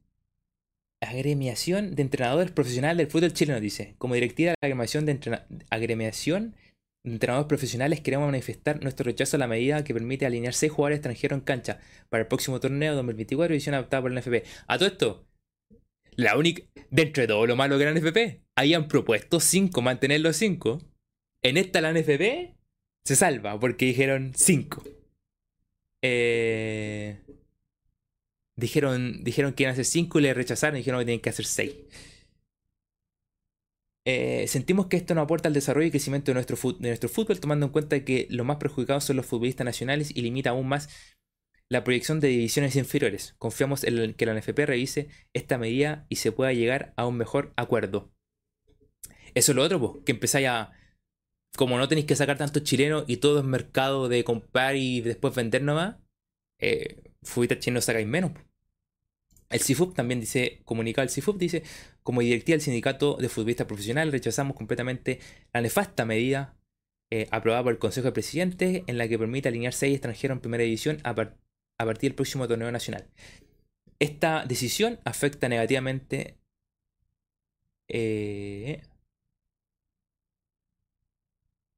agremiación 1.02 1.96
de 1.96 2.02
entrenadores 2.02 2.52
profesionales 2.52 2.98
del 2.98 3.08
fútbol 3.12 3.34
chileno, 3.34 3.60
dice. 3.60 3.96
Como 3.98 4.16
directiva 4.16 4.52
de 4.52 4.56
la 4.62 4.66
agremiación 4.68 5.06
de, 5.06 5.12
entrena- 5.14 5.46
agremiación 5.70 6.56
entrenadores 7.04 7.48
profesionales 7.48 8.02
queremos 8.02 8.26
manifestar 8.28 8.82
nuestro 8.82 9.04
rechazo 9.06 9.38
a 9.38 9.40
la 9.40 9.48
medida 9.48 9.84
que 9.84 9.94
permite 9.94 10.26
alinear 10.26 10.54
seis 10.56 10.72
jugadores 10.72 10.98
extranjeros 10.98 11.38
en 11.38 11.46
cancha 11.46 11.80
para 12.10 12.22
el 12.22 12.28
próximo 12.28 12.60
torneo 12.60 12.96
2024 12.96 13.54
edición 13.54 13.76
adaptada 13.76 14.02
por 14.02 14.12
la 14.12 14.20
NFP. 14.22 14.44
A 14.68 14.78
todo 14.80 14.88
esto, 14.90 15.28
la 16.16 16.38
única, 16.38 16.64
dentro 16.90 17.22
de 17.22 17.28
todo 17.28 17.46
lo 17.46 17.56
malo 17.56 17.78
que 17.78 17.84
era 17.84 17.94
NFP, 17.94 18.42
habían 18.56 18.88
propuesto 18.88 19.40
5, 19.40 19.82
mantener 19.82 20.22
los 20.22 20.38
5. 20.38 20.82
En 21.42 21.58
esta 21.58 21.82
la 21.82 21.94
NFP 21.94 22.56
se 23.04 23.16
salva 23.16 23.60
porque 23.60 23.86
dijeron 23.86 24.32
5. 24.36 24.84
Eh, 26.02 27.20
dijeron, 28.56 29.24
dijeron 29.24 29.54
que 29.54 29.64
iban 29.64 29.72
a 29.72 29.74
hacer 29.74 29.86
5 29.86 30.20
y 30.20 30.22
le 30.22 30.34
rechazaron 30.34 30.78
y 30.78 30.80
dijeron 30.80 31.00
que 31.00 31.06
tenían 31.06 31.22
que 31.22 31.30
hacer 31.30 31.46
6. 31.46 31.74
sentimos 34.48 34.88
que 34.88 34.98
esto 34.98 35.16
no 35.16 35.22
aporta 35.22 35.48
al 35.48 35.54
desarrollo 35.54 35.88
y 35.88 35.92
crecimiento 35.92 36.32
de 36.32 36.36
nuestro, 36.36 36.58
de 36.74 36.90
nuestro 36.90 37.10
fútbol, 37.10 37.40
tomando 37.40 37.66
en 37.66 37.72
cuenta 37.72 38.04
que 38.06 38.28
los 38.30 38.46
más 38.46 38.58
perjudicados 38.58 39.04
son 39.04 39.18
los 39.18 39.26
futbolistas 39.26 39.66
nacionales 39.66 40.12
y 40.16 40.22
limita 40.22 40.52
aún 40.52 40.68
más 40.68 40.90
la 41.70 41.84
proyección 41.84 42.20
de 42.20 42.28
divisiones 42.30 42.76
inferiores. 42.76 43.36
Confiamos 43.38 43.84
en 43.84 44.14
que 44.14 44.26
la 44.26 44.34
NFP 44.34 44.60
revise 44.66 45.08
esta 45.34 45.58
medida 45.58 46.06
y 46.10 46.18
se 46.18 46.32
pueda 46.32 46.54
llegar 46.54 46.94
a 46.96 47.06
un 47.08 47.18
mejor 47.18 47.54
acuerdo. 47.56 48.12
Eso 49.34 49.52
es 49.52 49.56
lo 49.56 49.64
otro, 49.64 50.04
que 50.06 50.12
empezáis 50.14 50.48
a. 50.48 50.72
Como 51.58 51.78
no 51.78 51.88
tenéis 51.88 52.06
que 52.08 52.16
sacar 52.18 52.38
tantos 52.38 52.64
chilenos 52.64 53.06
y 53.08 53.18
todo 53.18 53.40
es 53.40 53.46
mercado 53.46 54.10
de 54.10 54.24
comprar 54.26 54.76
y 54.76 55.00
después 55.02 55.34
vender 55.34 55.64
nomás, 55.64 55.96
eh, 56.60 57.12
futbolistas 57.24 57.60
chilenos 57.60 57.86
sacáis 57.86 58.08
menos. 58.08 58.32
El 59.50 59.62
CIFUP 59.62 59.96
también 59.96 60.20
dice, 60.20 60.62
comunicado 60.66 61.04
el 61.04 61.10
CIFUP 61.10 61.38
dice, 61.38 61.64
como 62.04 62.22
directiva 62.22 62.56
del 62.56 62.62
sindicato 62.62 63.16
de 63.16 63.30
futbolistas 63.30 63.68
profesionales 63.68 64.12
rechazamos 64.12 64.58
completamente 64.58 65.20
la 65.54 65.62
nefasta 65.62 66.04
medida 66.04 66.58
eh, 67.12 67.28
aprobada 67.32 67.64
por 67.64 67.72
el 67.72 67.80
Consejo 67.80 68.08
de 68.08 68.12
Presidentes 68.12 68.84
en 68.86 68.98
la 68.98 69.08
que 69.08 69.18
permite 69.20 69.48
alinear 69.48 69.72
seis 69.72 69.94
extranjeros 69.94 70.36
en 70.36 70.42
primera 70.42 70.64
división 70.64 70.98
a, 71.04 71.16
par- 71.16 71.38
a 71.78 71.86
partir 71.86 72.12
del 72.12 72.16
próximo 72.16 72.48
torneo 72.48 72.72
nacional. 72.72 73.08
Esta 74.00 74.46
decisión 74.46 75.00
afecta 75.06 75.48
negativamente 75.48 76.38
eh, 77.88 78.82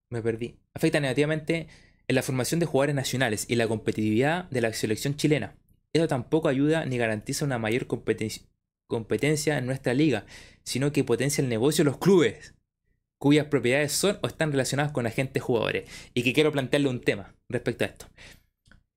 me 0.09 0.21
perdí. 0.21 0.57
Afecta 0.73 0.99
negativamente 0.99 1.67
en 2.07 2.15
la 2.15 2.23
formación 2.23 2.59
de 2.59 2.65
jugadores 2.65 2.95
nacionales 2.95 3.45
y 3.49 3.55
la 3.55 3.67
competitividad 3.67 4.49
de 4.49 4.61
la 4.61 4.73
selección 4.73 5.15
chilena. 5.15 5.55
Eso 5.93 6.07
tampoco 6.07 6.47
ayuda 6.47 6.85
ni 6.85 6.97
garantiza 6.97 7.45
una 7.45 7.57
mayor 7.57 7.87
competen- 7.87 8.45
competencia 8.87 9.57
en 9.57 9.65
nuestra 9.65 9.93
liga, 9.93 10.25
sino 10.63 10.91
que 10.91 11.03
potencia 11.03 11.41
el 11.41 11.49
negocio 11.49 11.83
de 11.83 11.91
los 11.91 11.99
clubes, 11.99 12.55
cuyas 13.19 13.47
propiedades 13.47 13.91
son 13.91 14.19
o 14.21 14.27
están 14.27 14.51
relacionadas 14.51 14.91
con 14.91 15.07
agentes 15.07 15.43
jugadores. 15.43 15.89
Y 16.13 16.23
que 16.23 16.33
quiero 16.33 16.51
plantearle 16.51 16.89
un 16.89 17.01
tema 17.01 17.35
respecto 17.49 17.83
a 17.83 17.87
esto. 17.87 18.07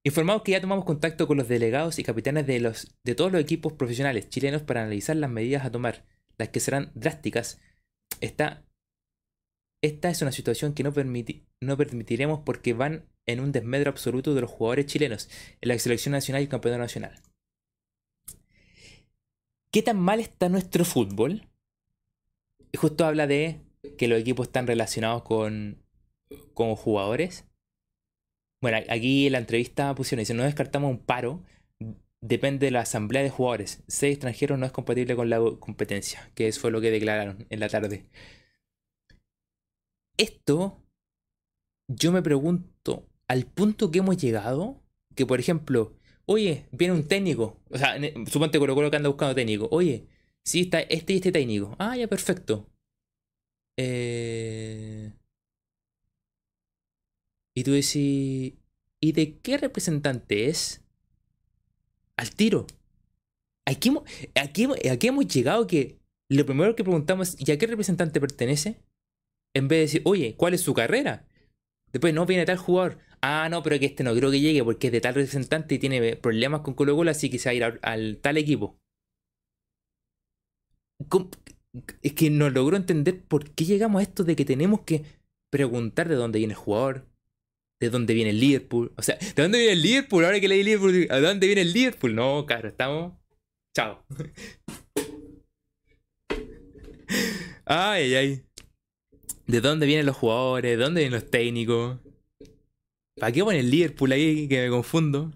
Informados 0.03 0.42
que 0.42 0.53
ya 0.53 0.61
tomamos 0.61 0.84
contacto 0.84 1.26
con 1.26 1.36
los 1.36 1.48
delegados 1.48 1.98
y 1.98 2.05
capitanes 2.05 2.46
de, 2.46 2.61
los, 2.61 2.96
de 3.05 3.14
todos 3.14 3.30
los 3.30 3.40
equipos 3.40 3.74
profesionales 3.74 4.30
chilenos 4.30 4.62
para 4.62 4.80
analizar 4.80 5.16
las 5.16 5.30
medidas 5.30 5.64
a 5.64 5.70
tomar, 5.70 6.07
las 6.38 6.48
que 6.48 6.61
serán 6.61 6.90
drásticas, 6.94 7.61
esta, 8.20 8.64
esta 9.82 10.09
es 10.09 10.22
una 10.22 10.32
situación 10.32 10.74
que 10.74 10.82
no, 10.82 10.92
no 11.61 11.76
permitiremos 11.76 12.40
porque 12.40 12.72
van 12.72 13.09
en 13.26 13.40
un 13.40 13.53
desmedro 13.53 13.90
absoluto 13.90 14.34
de 14.34 14.40
los 14.40 14.51
jugadores 14.51 14.86
chilenos 14.86 15.28
en 15.61 15.68
la 15.68 15.78
selección 15.78 16.12
nacional 16.12 16.42
y 16.42 16.44
el 16.44 16.51
campeonato 16.51 16.80
nacional. 16.80 17.20
¿Qué 19.70 19.82
tan 19.82 19.98
mal 19.98 20.18
está 20.18 20.48
nuestro 20.48 20.84
fútbol? 20.84 21.46
Justo 22.76 23.05
habla 23.05 23.26
de 23.26 23.61
que 23.98 24.09
los 24.09 24.20
equipos 24.20 24.48
están 24.48 24.66
relacionados 24.66 25.22
con, 25.22 25.82
con 26.55 26.74
jugadores. 26.74 27.44
Bueno, 28.61 28.79
aquí 28.91 29.31
la 29.31 29.39
entrevista 29.39 29.95
pusieron, 29.95 30.21
dice, 30.21 30.35
no 30.35 30.43
descartamos 30.45 30.91
un 30.91 30.99
paro, 30.99 31.43
depende 32.21 32.67
de 32.67 32.73
la 32.73 32.81
asamblea 32.83 33.23
de 33.23 33.31
jugadores. 33.31 33.83
Seis 33.89 34.15
extranjeros 34.15 34.59
no 34.59 34.67
es 34.67 34.73
compatible 34.73 35.17
con 35.17 35.31
la 35.31 35.41
competencia, 35.61 36.31
que 36.35 36.49
eso 36.49 36.61
fue 36.61 36.71
lo 36.71 36.81
que 36.81 36.91
declararon 36.91 37.47
en 37.51 37.61
la 37.61 37.69
tarde. 37.69 38.07
Esto, 40.17 40.59
yo 41.89 42.13
me 42.13 42.23
pregunto, 42.23 43.07
al 43.29 43.47
punto 43.47 43.91
que 43.91 43.99
hemos 43.99 44.17
llegado, 44.17 44.83
que 45.15 45.27
por 45.27 45.41
ejemplo, 45.41 45.93
oye, 46.27 46.67
viene 46.73 46.95
un 46.95 47.07
técnico, 47.09 47.59
o 47.71 47.79
sea, 47.79 47.99
ne- 47.99 48.15
suponte 48.27 48.59
Colo 48.59 48.75
Colo 48.75 48.91
que 48.91 48.97
anda 48.97 49.09
buscando 49.09 49.35
técnico, 49.35 49.69
oye, 49.71 50.07
sí, 50.45 50.63
está 50.63 50.81
este 50.81 51.15
y 51.15 51.17
este 51.17 51.33
técnico, 51.33 51.77
ah, 51.79 51.97
ya, 51.97 52.07
perfecto. 52.09 52.67
Eh, 53.77 55.11
Y 57.55 57.64
tú 57.64 57.72
decís, 57.72 58.55
¿y 59.01 59.12
de 59.12 59.38
qué 59.38 59.59
representante 59.59 60.48
es? 60.48 60.82
Al 62.16 62.30
tiro. 62.34 62.66
Aquí, 63.66 63.88
hemos- 63.88 64.05
hemos- 64.34 65.26
llegado 65.26 65.66
que 65.66 65.98
lo 66.28 66.46
primero 66.46 66.76
que 66.76 66.84
preguntamos 66.84 67.30
es, 67.34 67.48
¿y 67.48 67.53
a 67.53 67.59
qué 67.59 67.66
representante 67.66 68.20
pertenece? 68.20 68.80
En 69.55 69.68
vez 69.68 69.78
de 69.78 69.82
decir, 69.82 70.03
oye, 70.05 70.36
¿cuál 70.36 70.55
es 70.55 70.61
su 70.61 70.74
carrera? 70.74 71.26
Después, 71.92 72.14
no, 72.14 72.26
viene 72.26 72.46
tal 72.46 72.57
jugador. 72.59 72.98
Ah, 73.22 73.48
no, 73.51 73.62
pero 73.62 73.78
que 73.78 73.86
este 73.86 74.05
no 74.05 74.14
creo 74.14 74.30
que 74.30 74.40
llegue 74.40 74.64
porque 74.64 74.88
es 74.88 74.92
de 74.92 75.01
tal 75.01 75.14
representante 75.14 75.74
y 75.74 75.78
tiene 75.78 76.16
problemas 76.16 76.62
con 76.62 76.74
Colo 76.74 76.96
Colo, 76.96 77.11
así 77.11 77.30
que 77.30 77.38
se 77.38 77.48
va 77.48 77.53
a 77.53 77.55
ir 77.55 77.64
al, 77.64 77.80
al 77.82 78.18
tal 78.18 78.36
equipo. 78.38 78.78
Es 82.03 82.12
que 82.14 82.30
no 82.30 82.51
logro 82.51 82.76
entender 82.76 83.22
por 83.24 83.51
qué 83.51 83.64
llegamos 83.64 84.01
a 84.01 84.03
esto 84.03 84.24
de 84.24 84.36
que 84.36 84.44
tenemos 84.44 84.80
que 84.82 85.05
preguntar 85.51 86.09
de 86.09 86.14
dónde 86.16 86.38
viene 86.38 86.55
el 86.55 86.59
jugador, 86.59 87.07
de 87.81 87.91
dónde 87.91 88.14
viene 88.14 88.31
el 88.31 88.41
Liverpool. 88.41 88.93
O 88.97 89.03
sea, 89.03 89.16
¿de 89.16 89.43
dónde 89.43 89.59
viene 89.59 89.72
el 89.72 89.83
Liverpool? 89.83 90.24
Ahora 90.24 90.41
que 90.41 90.49
leí 90.49 90.62
Liverpool, 90.62 91.07
¿a 91.11 91.18
dónde 91.20 91.47
viene 91.47 91.62
el 91.62 91.72
Liverpool? 91.72 92.14
No, 92.14 92.45
claro, 92.47 92.68
estamos. 92.68 93.14
Chao. 93.74 94.05
Ay, 97.66 98.03
ay, 98.03 98.14
ay. 98.14 98.43
¿De 99.47 99.61
dónde 99.61 99.87
vienen 99.87 100.07
los 100.07 100.16
jugadores? 100.16 100.76
¿De 100.76 100.83
dónde 100.83 101.01
vienen 101.03 101.20
los 101.20 101.31
técnicos? 101.31 101.99
¿Para 103.18 103.33
qué 103.33 103.45
ponen 103.45 103.61
el 103.61 103.70
Liverpool 103.70 104.12
ahí 104.12 104.49
que 104.49 104.62
me 104.62 104.70
confundo? 104.70 105.33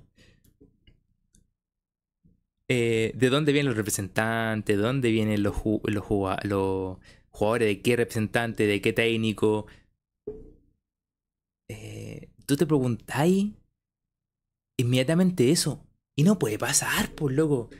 Eh, 2.68 3.12
¿De 3.14 3.28
dónde 3.28 3.52
vienen 3.52 3.68
los 3.68 3.76
representantes? 3.76 4.76
¿De 4.76 4.82
dónde 4.82 5.10
vienen 5.10 5.42
los, 5.42 5.54
ju- 5.54 5.82
los, 5.84 6.04
los 6.44 6.98
jugadores? 7.30 7.68
¿De 7.68 7.82
qué 7.82 7.96
representante? 7.96 8.66
¿De 8.66 8.80
qué 8.80 8.92
técnico? 8.92 9.66
Eh, 11.68 12.28
Tú 12.46 12.56
te 12.56 12.66
preguntáis 12.66 13.52
inmediatamente 14.78 15.50
eso. 15.50 15.84
Y 16.16 16.22
no 16.22 16.38
puede 16.38 16.58
pasar, 16.58 17.10
por 17.14 17.32
loco. 17.32 17.70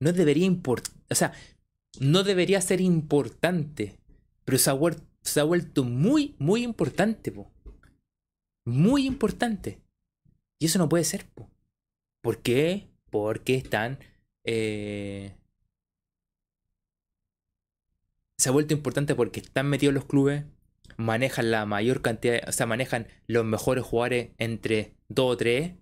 No 0.00 0.12
debería 0.12 0.46
importar. 0.46 0.92
O 1.10 1.14
sea, 1.14 1.32
no 2.00 2.22
debería 2.22 2.60
ser 2.60 2.80
importante. 2.80 3.98
Pero 4.44 4.58
se 4.58 4.70
ha, 4.70 4.74
vuel- 4.74 5.02
se 5.22 5.40
ha 5.40 5.44
vuelto 5.44 5.84
muy, 5.84 6.34
muy 6.38 6.62
importante, 6.64 7.32
po. 7.32 7.50
Muy 8.66 9.06
importante. 9.06 9.80
Y 10.58 10.66
eso 10.66 10.78
no 10.78 10.88
puede 10.88 11.04
ser, 11.04 11.26
po. 11.30 11.48
¿Por 12.22 12.42
qué? 12.42 12.88
Porque 13.10 13.54
están. 13.54 13.98
eh, 14.44 15.34
Se 18.36 18.48
ha 18.48 18.52
vuelto 18.52 18.72
importante 18.74 19.14
porque 19.14 19.40
están 19.40 19.68
metidos 19.68 19.94
los 19.94 20.04
clubes. 20.04 20.44
Manejan 20.98 21.50
la 21.50 21.64
mayor 21.64 22.02
cantidad. 22.02 22.46
O 22.46 22.52
sea, 22.52 22.66
manejan 22.66 23.06
los 23.26 23.44
mejores 23.44 23.84
jugadores 23.84 24.32
entre 24.36 24.94
2 25.08 25.32
o 25.32 25.36
3. 25.36 25.74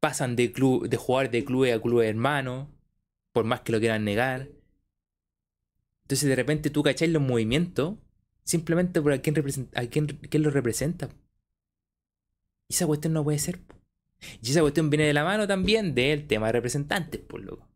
Pasan 0.00 0.34
de, 0.34 0.50
club, 0.52 0.88
de 0.88 0.96
jugar 0.96 1.30
de 1.30 1.44
club 1.44 1.72
a 1.72 1.80
club 1.80 2.00
hermano. 2.00 2.68
Por 3.32 3.44
más 3.44 3.60
que 3.60 3.70
lo 3.70 3.78
quieran 3.78 4.04
negar. 4.04 4.48
Entonces 6.02 6.28
de 6.28 6.36
repente 6.36 6.70
tú 6.70 6.82
cacháis 6.82 7.12
los 7.12 7.22
movimientos 7.22 7.96
simplemente 8.44 9.00
por 9.00 9.12
a 9.12 9.22
quién, 9.22 9.34
representa, 9.34 9.80
a 9.80 9.86
quién, 9.86 10.06
quién 10.06 10.42
lo 10.42 10.50
representa. 10.50 11.08
Y 12.68 12.74
esa 12.74 12.86
cuestión 12.86 13.12
no 13.12 13.24
puede 13.24 13.38
ser. 13.38 13.60
Y 14.40 14.50
esa 14.50 14.60
cuestión 14.60 14.90
viene 14.90 15.06
de 15.06 15.14
la 15.14 15.24
mano 15.24 15.46
también 15.46 15.94
del 15.94 16.26
tema 16.26 16.46
de 16.46 16.52
representantes, 16.52 17.20
por 17.20 17.40
loco. 17.40 17.71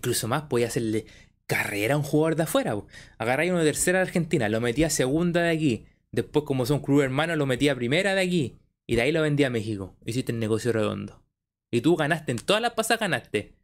Incluso 0.00 0.28
más, 0.28 0.44
podía 0.44 0.68
hacerle 0.68 1.04
carrera 1.46 1.92
a 1.92 1.98
un 1.98 2.02
jugador 2.02 2.34
de 2.34 2.44
afuera. 2.44 2.74
Agarráis 3.18 3.50
uno 3.50 3.58
de 3.58 3.66
tercera 3.66 3.98
de 3.98 4.06
Argentina, 4.06 4.48
lo 4.48 4.62
metía 4.62 4.86
a 4.86 4.90
segunda 4.90 5.42
de 5.42 5.50
aquí. 5.50 5.84
Después, 6.10 6.46
como 6.46 6.64
son 6.64 6.80
club 6.80 7.02
hermanos, 7.02 7.36
lo 7.36 7.44
metía 7.44 7.72
a 7.72 7.74
primera 7.74 8.14
de 8.14 8.22
aquí. 8.22 8.56
Y 8.86 8.96
de 8.96 9.02
ahí 9.02 9.12
lo 9.12 9.20
vendía 9.20 9.48
a 9.48 9.50
México. 9.50 9.94
Hiciste 10.06 10.32
el 10.32 10.38
negocio 10.38 10.72
redondo. 10.72 11.22
Y 11.70 11.82
tú 11.82 11.96
ganaste, 11.96 12.32
en 12.32 12.38
todas 12.38 12.62
las 12.62 12.72
pasas 12.72 12.98
ganaste. 12.98 13.54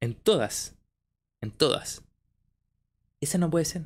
En 0.00 0.14
todas. 0.14 0.74
En 1.42 1.50
todas. 1.50 2.02
Esa 3.20 3.36
no 3.36 3.50
puede 3.50 3.66
ser. 3.66 3.82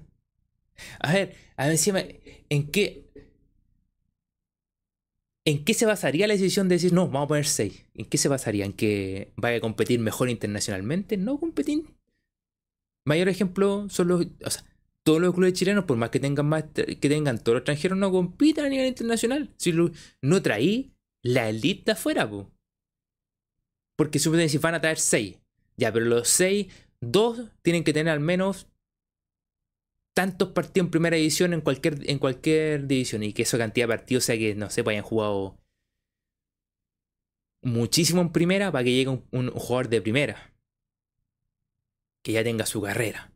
A 1.01 1.13
ver, 1.13 1.35
a 1.57 1.65
ver 1.65 1.73
encima, 1.73 2.01
¿en 2.49 2.71
qué? 2.71 3.08
¿En 5.49 5.65
qué 5.65 5.73
se 5.73 5.87
basaría 5.87 6.27
la 6.27 6.35
decisión 6.35 6.69
de 6.69 6.75
decir, 6.75 6.93
no, 6.93 7.07
vamos 7.07 7.25
a 7.25 7.29
poner 7.29 7.47
6? 7.47 7.87
¿En 7.95 8.05
qué 8.05 8.19
se 8.19 8.29
basaría? 8.29 8.67
¿En 8.67 8.75
que 8.75 9.33
vaya 9.35 9.57
a 9.57 9.61
competir 9.61 9.99
mejor 9.99 10.29
internacionalmente? 10.29 11.17
No 11.17 11.41
competir. 11.41 11.87
Mayor 13.07 13.31
ejemplo 13.31 13.89
son 13.89 14.09
los. 14.09 14.27
O 14.45 14.51
sea, 14.51 14.63
todos 15.03 15.23
los 15.23 15.35
clubes 15.35 15.55
chilenos, 15.55 15.87
por 15.87 15.97
más 15.97 16.11
que 16.11 16.21
tengan 16.21 16.47
más 16.47 16.65
que 16.75 17.09
tengan 17.09 17.39
todos 17.39 17.55
los 17.55 17.61
extranjeros, 17.61 17.97
no 17.97 18.13
compitan 18.13 18.67
a 18.67 18.69
nivel 18.69 18.89
internacional. 18.89 19.49
Si 19.57 19.73
no 20.21 20.43
traí 20.43 20.93
la 21.23 21.49
elite 21.49 21.93
afuera, 21.93 22.29
po. 22.29 22.53
Porque 23.97 24.19
supongo 24.19 24.47
si 24.51 24.59
van 24.59 24.75
a 24.75 24.83
traer 24.83 24.99
6. 24.99 25.35
Ya, 25.79 25.91
pero 25.91 26.05
los 26.05 26.29
6, 26.29 26.67
2 27.01 27.53
tienen 27.63 27.85
que 27.85 27.95
tener 27.95 28.13
al 28.13 28.21
menos 28.21 28.67
tantos 30.19 30.49
partidos 30.49 30.87
en 30.87 30.91
primera 30.91 31.17
división 31.17 31.53
en 31.53 31.61
cualquier, 31.61 32.11
en 32.11 32.19
cualquier 32.19 32.89
división. 32.89 33.23
Y 33.23 33.33
que 33.33 33.43
esa 33.43 33.57
cantidad 33.57 33.87
de 33.87 33.95
partidos 33.95 34.25
sea 34.25 34.37
que, 34.37 34.57
no 34.57 34.69
sé, 34.69 34.83
pues 34.83 34.95
hayan 34.95 35.05
jugado 35.05 35.57
muchísimo 37.63 38.21
en 38.21 38.33
primera 38.33 38.73
para 38.73 38.83
que 38.83 38.91
llegue 38.91 39.11
un, 39.31 39.51
jugador 39.53 39.89
de 39.89 40.03
primera. 40.03 40.53
Que 42.25 42.33
ya 42.33 42.43
tenga 42.43 42.67
su 42.67 42.83
carrera. 42.83 43.31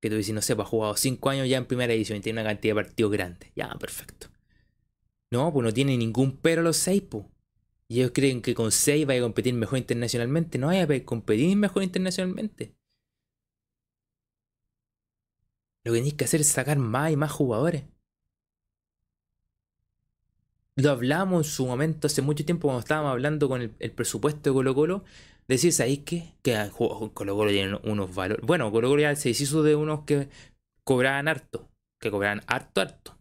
Que 0.00 0.10
tú 0.10 0.16
dices, 0.16 0.34
no 0.34 0.42
sé, 0.42 0.56
pues 0.56 0.66
ha 0.66 0.70
jugado 0.70 0.96
5 0.96 1.30
años 1.30 1.48
ya 1.48 1.58
en 1.58 1.66
primera 1.66 1.92
división 1.92 2.18
y 2.18 2.20
tiene 2.20 2.40
una 2.40 2.50
cantidad 2.50 2.74
de 2.74 2.82
partidos 2.82 3.12
grandes. 3.12 3.52
Ya, 3.54 3.72
perfecto. 3.78 4.26
No, 5.30 5.52
pues 5.52 5.62
no 5.62 5.72
tiene 5.72 5.96
ningún 5.96 6.36
pero 6.36 6.62
los 6.62 6.78
6, 6.78 7.02
pues. 7.10 7.26
Y 7.86 8.00
ellos 8.00 8.10
creen 8.12 8.42
que 8.42 8.56
con 8.56 8.72
6 8.72 9.06
vaya 9.06 9.20
a 9.20 9.22
competir 9.22 9.54
mejor 9.54 9.78
internacionalmente. 9.78 10.58
No 10.58 10.66
vaya 10.66 10.82
a 10.82 11.04
competir 11.04 11.56
mejor 11.56 11.84
internacionalmente. 11.84 12.74
Lo 15.84 15.92
que 15.92 15.98
tenéis 15.98 16.14
que 16.14 16.24
hacer 16.24 16.40
es 16.40 16.48
sacar 16.48 16.78
más 16.78 17.10
y 17.12 17.16
más 17.16 17.32
jugadores. 17.32 17.84
Lo 20.76 20.90
hablamos 20.90 21.46
en 21.46 21.52
su 21.52 21.66
momento 21.66 22.06
hace 22.06 22.22
mucho 22.22 22.44
tiempo 22.44 22.68
cuando 22.68 22.80
estábamos 22.80 23.10
hablando 23.12 23.48
con 23.48 23.60
el, 23.62 23.92
presupuesto 23.92 24.50
de 24.50 24.54
Colo 24.54 24.74
Colo. 24.74 25.04
¿sabéis 25.70 26.00
qué? 26.00 26.34
Que 26.42 26.68
jo- 26.70 27.12
Colo 27.12 27.36
Colo 27.36 27.50
tiene 27.50 27.78
unos 27.84 28.14
valores. 28.14 28.44
Bueno, 28.46 28.70
Colo 28.72 28.88
Colo 28.88 29.02
ya 29.02 29.14
se 29.16 29.28
deshizo 29.30 29.62
de 29.62 29.74
unos 29.76 30.04
que 30.04 30.28
cobraban 30.84 31.28
harto. 31.28 31.68
Que 32.00 32.10
cobraban 32.10 32.42
harto, 32.46 32.80
harto. 32.80 33.18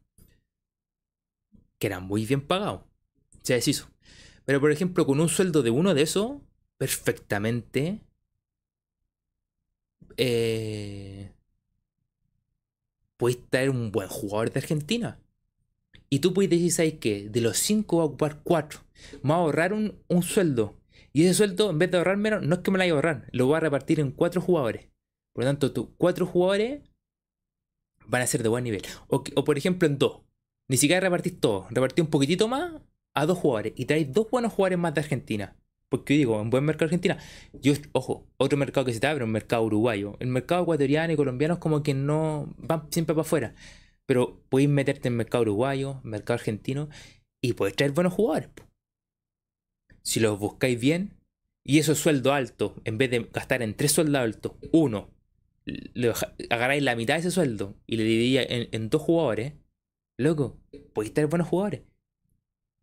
Que 1.77 1.87
eran 1.87 2.03
muy 2.03 2.25
bien 2.25 2.41
pagados. 2.41 2.81
Se 3.41 3.53
deshizo. 3.55 3.89
Pero 4.45 4.61
por 4.61 4.71
ejemplo, 4.71 5.05
con 5.05 5.19
un 5.19 5.29
sueldo 5.29 5.61
de 5.63 5.71
uno 5.71 5.93
de 5.93 6.03
esos, 6.03 6.33
perfectamente. 6.77 8.01
Eh, 10.17 11.31
puedes 13.21 13.37
traer 13.51 13.69
un 13.69 13.91
buen 13.91 14.07
jugador 14.07 14.51
de 14.51 14.59
Argentina. 14.59 15.19
Y 16.09 16.19
tú 16.21 16.33
puedes 16.33 16.49
decir, 16.49 16.71
¿sabes 16.71 16.93
qué? 16.95 17.29
De 17.29 17.39
los 17.39 17.55
5 17.57 17.95
voy 17.95 18.01
a 18.01 18.05
ocupar 18.07 18.41
4. 18.41 18.79
Me 19.21 19.29
voy 19.29 19.31
a 19.33 19.35
ahorrar 19.35 19.73
un, 19.73 20.01
un 20.07 20.23
sueldo. 20.23 20.73
Y 21.13 21.23
ese 21.23 21.35
sueldo, 21.35 21.69
en 21.69 21.77
vez 21.77 21.91
de 21.91 21.99
ahorrarme, 21.99 22.31
no 22.31 22.55
es 22.55 22.61
que 22.61 22.71
me 22.71 22.79
lo 22.79 22.81
vaya 22.81 22.93
a 22.93 22.95
ahorrar, 22.95 23.29
lo 23.31 23.45
voy 23.45 23.57
a 23.57 23.59
repartir 23.59 23.99
en 23.99 24.09
4 24.09 24.41
jugadores. 24.41 24.87
Por 25.33 25.43
lo 25.43 25.49
tanto, 25.51 25.71
tú, 25.71 25.93
4 25.97 26.25
jugadores 26.25 26.81
van 28.07 28.23
a 28.23 28.27
ser 28.27 28.41
de 28.41 28.49
buen 28.49 28.63
nivel. 28.63 28.81
O, 29.07 29.23
o 29.35 29.43
por 29.43 29.55
ejemplo, 29.55 29.87
en 29.87 29.99
2. 29.99 30.21
Ni 30.67 30.77
siquiera 30.77 30.99
repartís 30.99 31.39
todo. 31.39 31.67
Repartís 31.69 32.03
un 32.03 32.09
poquitito 32.09 32.47
más 32.47 32.81
a 33.13 33.25
dos 33.27 33.37
jugadores. 33.37 33.73
Y 33.75 33.85
traéis 33.85 34.11
dos 34.11 34.31
buenos 34.31 34.51
jugadores 34.51 34.79
más 34.79 34.95
de 34.95 35.01
Argentina. 35.01 35.55
Porque 35.91 36.13
digo, 36.13 36.39
en 36.39 36.49
buen 36.49 36.63
mercado 36.63 36.85
Argentina. 36.85 37.17
Yo, 37.51 37.73
ojo, 37.91 38.25
otro 38.37 38.57
mercado 38.57 38.85
que 38.85 38.93
se 38.93 39.01
te 39.01 39.07
abre, 39.07 39.25
un 39.25 39.31
mercado 39.31 39.63
uruguayo. 39.63 40.15
El 40.21 40.29
mercado 40.29 40.63
ecuatoriano 40.63 41.11
y 41.11 41.17
colombiano 41.17 41.55
es 41.55 41.59
como 41.59 41.83
que 41.83 41.93
no 41.93 42.55
van 42.57 42.87
siempre 42.91 43.13
para 43.13 43.23
afuera. 43.23 43.55
Pero 44.05 44.41
podéis 44.47 44.69
meterte 44.69 45.09
en 45.09 45.17
mercado 45.17 45.41
uruguayo, 45.41 45.99
mercado 46.03 46.35
argentino, 46.35 46.87
y 47.43 47.53
podéis 47.53 47.75
traer 47.75 47.91
buenos 47.91 48.13
jugadores. 48.13 48.49
Si 50.01 50.21
los 50.21 50.39
buscáis 50.39 50.79
bien, 50.79 51.17
y 51.65 51.79
esos 51.79 51.99
sueldos 51.99 52.31
altos, 52.31 52.71
en 52.85 52.97
vez 52.97 53.11
de 53.11 53.29
gastar 53.33 53.61
en 53.61 53.75
tres 53.75 53.91
sueldos 53.91 54.21
altos, 54.21 54.53
uno, 54.71 55.09
le 55.65 56.13
agarráis 56.49 56.83
la 56.83 56.95
mitad 56.95 57.15
de 57.15 57.19
ese 57.19 57.31
sueldo 57.31 57.75
y 57.85 57.97
le 57.97 58.05
dividís 58.05 58.45
en, 58.49 58.69
en 58.71 58.89
dos 58.89 59.01
jugadores, 59.01 59.55
loco, 60.17 60.57
podéis 60.93 61.13
traer 61.13 61.27
buenos 61.27 61.49
jugadores. 61.49 61.81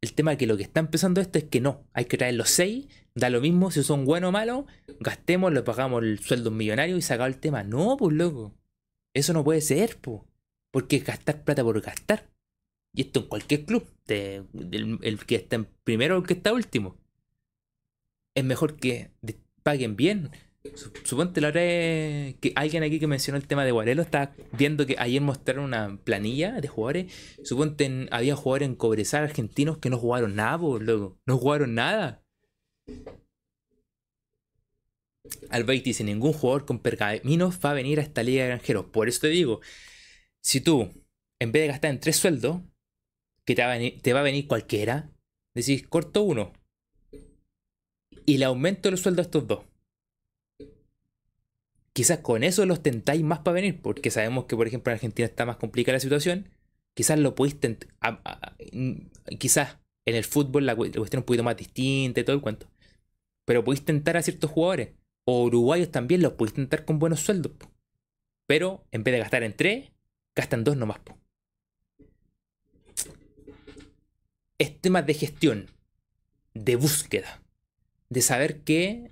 El 0.00 0.12
tema 0.14 0.36
que 0.36 0.46
lo 0.46 0.56
que 0.56 0.62
está 0.62 0.80
empezando 0.80 1.20
esto 1.20 1.38
es 1.38 1.44
que 1.44 1.60
no, 1.60 1.84
hay 1.92 2.04
que 2.04 2.16
traer 2.16 2.34
los 2.34 2.50
seis, 2.50 2.86
da 3.14 3.30
lo 3.30 3.40
mismo 3.40 3.70
si 3.70 3.82
son 3.82 4.04
buenos 4.04 4.28
o 4.28 4.32
malos, 4.32 4.64
gastemos, 5.00 5.52
le 5.52 5.62
pagamos 5.62 6.02
el 6.04 6.20
sueldo 6.20 6.50
millonario 6.52 6.96
y 6.96 7.02
sacado 7.02 7.26
el 7.28 7.38
tema. 7.38 7.64
No, 7.64 7.96
pues 7.96 8.14
loco, 8.14 8.54
eso 9.14 9.32
no 9.32 9.42
puede 9.42 9.60
ser, 9.60 9.96
pues. 10.00 10.22
Porque 10.70 10.96
es 10.96 11.04
gastar 11.04 11.42
plata 11.42 11.64
por 11.64 11.80
gastar. 11.80 12.28
Y 12.94 13.02
esto 13.02 13.20
en 13.20 13.26
cualquier 13.26 13.64
club, 13.64 13.86
de- 14.06 14.44
el 15.02 15.24
que 15.26 15.34
está 15.36 15.56
en 15.56 15.66
primero 15.84 16.14
o 16.16 16.20
el 16.20 16.26
que 16.26 16.34
está 16.34 16.52
último. 16.52 16.96
Es 18.36 18.44
mejor 18.44 18.76
que 18.76 19.10
paguen 19.62 19.96
bien. 19.96 20.30
Suponte 21.04 21.40
la 21.40 21.50
vez 21.50 22.36
que 22.40 22.52
alguien 22.54 22.82
aquí 22.82 22.98
que 22.98 23.06
mencionó 23.06 23.38
el 23.38 23.46
tema 23.46 23.64
de 23.64 23.72
Guarelo 23.72 24.02
está 24.02 24.34
viendo 24.52 24.86
que 24.86 24.96
ayer 24.98 25.20
mostraron 25.20 25.64
una 25.64 25.98
planilla 26.04 26.60
de 26.60 26.68
jugadores. 26.68 27.12
Suponte 27.44 28.08
había 28.10 28.36
jugadores 28.36 28.68
en 28.68 28.74
Cobresal 28.74 29.24
argentinos 29.24 29.78
que 29.78 29.90
no 29.90 29.98
jugaron 29.98 30.34
nada, 30.34 30.58
por 30.58 30.82
loco. 30.82 31.18
No 31.26 31.38
jugaron 31.38 31.74
nada. 31.74 32.22
Albeit 35.50 35.84
dice, 35.84 36.04
ningún 36.04 36.32
jugador 36.32 36.64
con 36.64 36.78
pergaminos 36.80 37.58
va 37.64 37.70
a 37.70 37.74
venir 37.74 37.98
a 37.98 38.02
esta 38.02 38.22
liga 38.22 38.42
de 38.42 38.48
granjeros. 38.48 38.86
Por 38.86 39.08
eso 39.08 39.20
te 39.20 39.28
digo, 39.28 39.60
si 40.40 40.60
tú, 40.60 41.04
en 41.38 41.52
vez 41.52 41.62
de 41.62 41.68
gastar 41.68 41.90
en 41.90 42.00
tres 42.00 42.16
sueldos, 42.16 42.62
que 43.44 43.54
te 43.54 43.62
va 43.62 43.72
a 43.72 43.76
venir, 43.76 44.00
te 44.02 44.12
va 44.12 44.20
a 44.20 44.24
venir 44.24 44.46
cualquiera, 44.46 45.10
decís, 45.54 45.86
corto 45.86 46.22
uno. 46.22 46.52
Y 48.26 48.38
le 48.38 48.44
aumento 48.44 48.90
los 48.90 49.00
sueldos 49.00 49.24
a 49.24 49.28
estos 49.28 49.46
dos. 49.46 49.64
Quizás 51.98 52.20
con 52.20 52.44
eso 52.44 52.64
los 52.64 52.80
tentáis 52.80 53.24
más 53.24 53.40
para 53.40 53.56
venir, 53.56 53.82
porque 53.82 54.12
sabemos 54.12 54.44
que, 54.44 54.54
por 54.54 54.68
ejemplo, 54.68 54.92
en 54.92 54.94
Argentina 54.94 55.26
está 55.26 55.44
más 55.44 55.56
complicada 55.56 55.94
la 55.96 56.00
situación. 56.00 56.48
Quizás 56.94 57.18
lo 57.18 57.34
podéis. 57.34 57.56
Quizás 59.40 59.78
en 60.04 60.14
el 60.14 60.22
fútbol 60.22 60.64
la, 60.64 60.76
cuestión 60.76 61.04
es 61.04 61.14
un 61.14 61.22
poquito 61.24 61.42
más 61.42 61.56
distinta 61.56 62.20
y 62.20 62.22
todo 62.22 62.36
el 62.36 62.40
cuento. 62.40 62.68
Pero 63.44 63.64
podéis 63.64 63.84
tentar 63.84 64.16
a 64.16 64.22
ciertos 64.22 64.48
jugadores. 64.48 64.90
O 65.24 65.42
uruguayos 65.42 65.90
también 65.90 66.22
los 66.22 66.34
podéis 66.34 66.54
tentar 66.54 66.84
con 66.84 67.00
buenos 67.00 67.18
sueldos. 67.18 67.50
Pero 68.46 68.86
en 68.92 69.02
vez 69.02 69.14
de 69.14 69.18
gastar 69.18 69.42
en 69.42 69.56
tres, 69.56 69.90
gastan 70.36 70.62
dos 70.62 70.76
nomás. 70.76 71.00
Es 74.58 74.80
tema 74.80 75.02
de 75.02 75.14
gestión, 75.14 75.66
de 76.54 76.76
búsqueda, 76.76 77.42
de 78.08 78.22
saber 78.22 78.60
qué, 78.60 79.10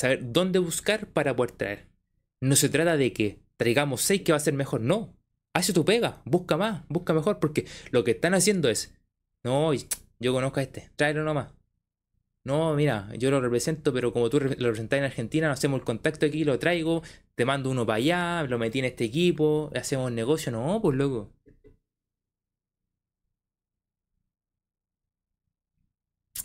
saber 0.00 0.32
dónde 0.32 0.58
buscar 0.58 1.08
para 1.08 1.36
poder 1.36 1.52
traer. 1.52 1.86
No 2.40 2.56
se 2.56 2.70
trata 2.70 2.96
de 2.96 3.12
que 3.12 3.42
traigamos 3.58 4.00
seis 4.00 4.22
que 4.22 4.32
va 4.32 4.36
a 4.36 4.40
ser 4.40 4.54
mejor, 4.54 4.80
no. 4.80 5.14
Hace 5.52 5.74
tu 5.74 5.84
pega, 5.84 6.22
busca 6.24 6.56
más, 6.56 6.84
busca 6.88 7.12
mejor, 7.12 7.38
porque 7.38 7.66
lo 7.90 8.02
que 8.02 8.12
están 8.12 8.32
haciendo 8.32 8.70
es, 8.70 8.94
no, 9.44 9.72
yo 10.18 10.32
conozco 10.32 10.60
a 10.60 10.62
este, 10.62 10.90
tráelo 10.96 11.22
nomás. 11.22 11.52
No, 12.44 12.74
mira, 12.74 13.10
yo 13.18 13.30
lo 13.30 13.42
represento, 13.42 13.92
pero 13.92 14.12
como 14.14 14.30
tú 14.30 14.40
lo 14.40 14.46
representas 14.48 14.98
en 14.98 15.04
Argentina, 15.04 15.52
hacemos 15.52 15.80
el 15.80 15.84
contacto 15.84 16.24
aquí, 16.24 16.44
lo 16.44 16.58
traigo, 16.58 17.02
te 17.34 17.44
mando 17.44 17.70
uno 17.70 17.84
para 17.84 17.96
allá, 17.98 18.42
lo 18.44 18.58
metí 18.58 18.78
en 18.78 18.86
este 18.86 19.04
equipo, 19.04 19.70
hacemos 19.74 20.10
negocio. 20.12 20.50
No, 20.50 20.80
pues 20.80 20.96
loco. 20.96 21.30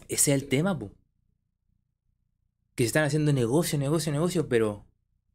Ese 0.09 0.33
es 0.33 0.41
el 0.41 0.49
tema, 0.49 0.77
pues. 0.77 0.91
Que 2.75 2.83
se 2.83 2.87
están 2.87 3.03
haciendo 3.05 3.33
negocio, 3.33 3.79
negocio, 3.79 4.11
negocio, 4.11 4.49
pero. 4.49 4.85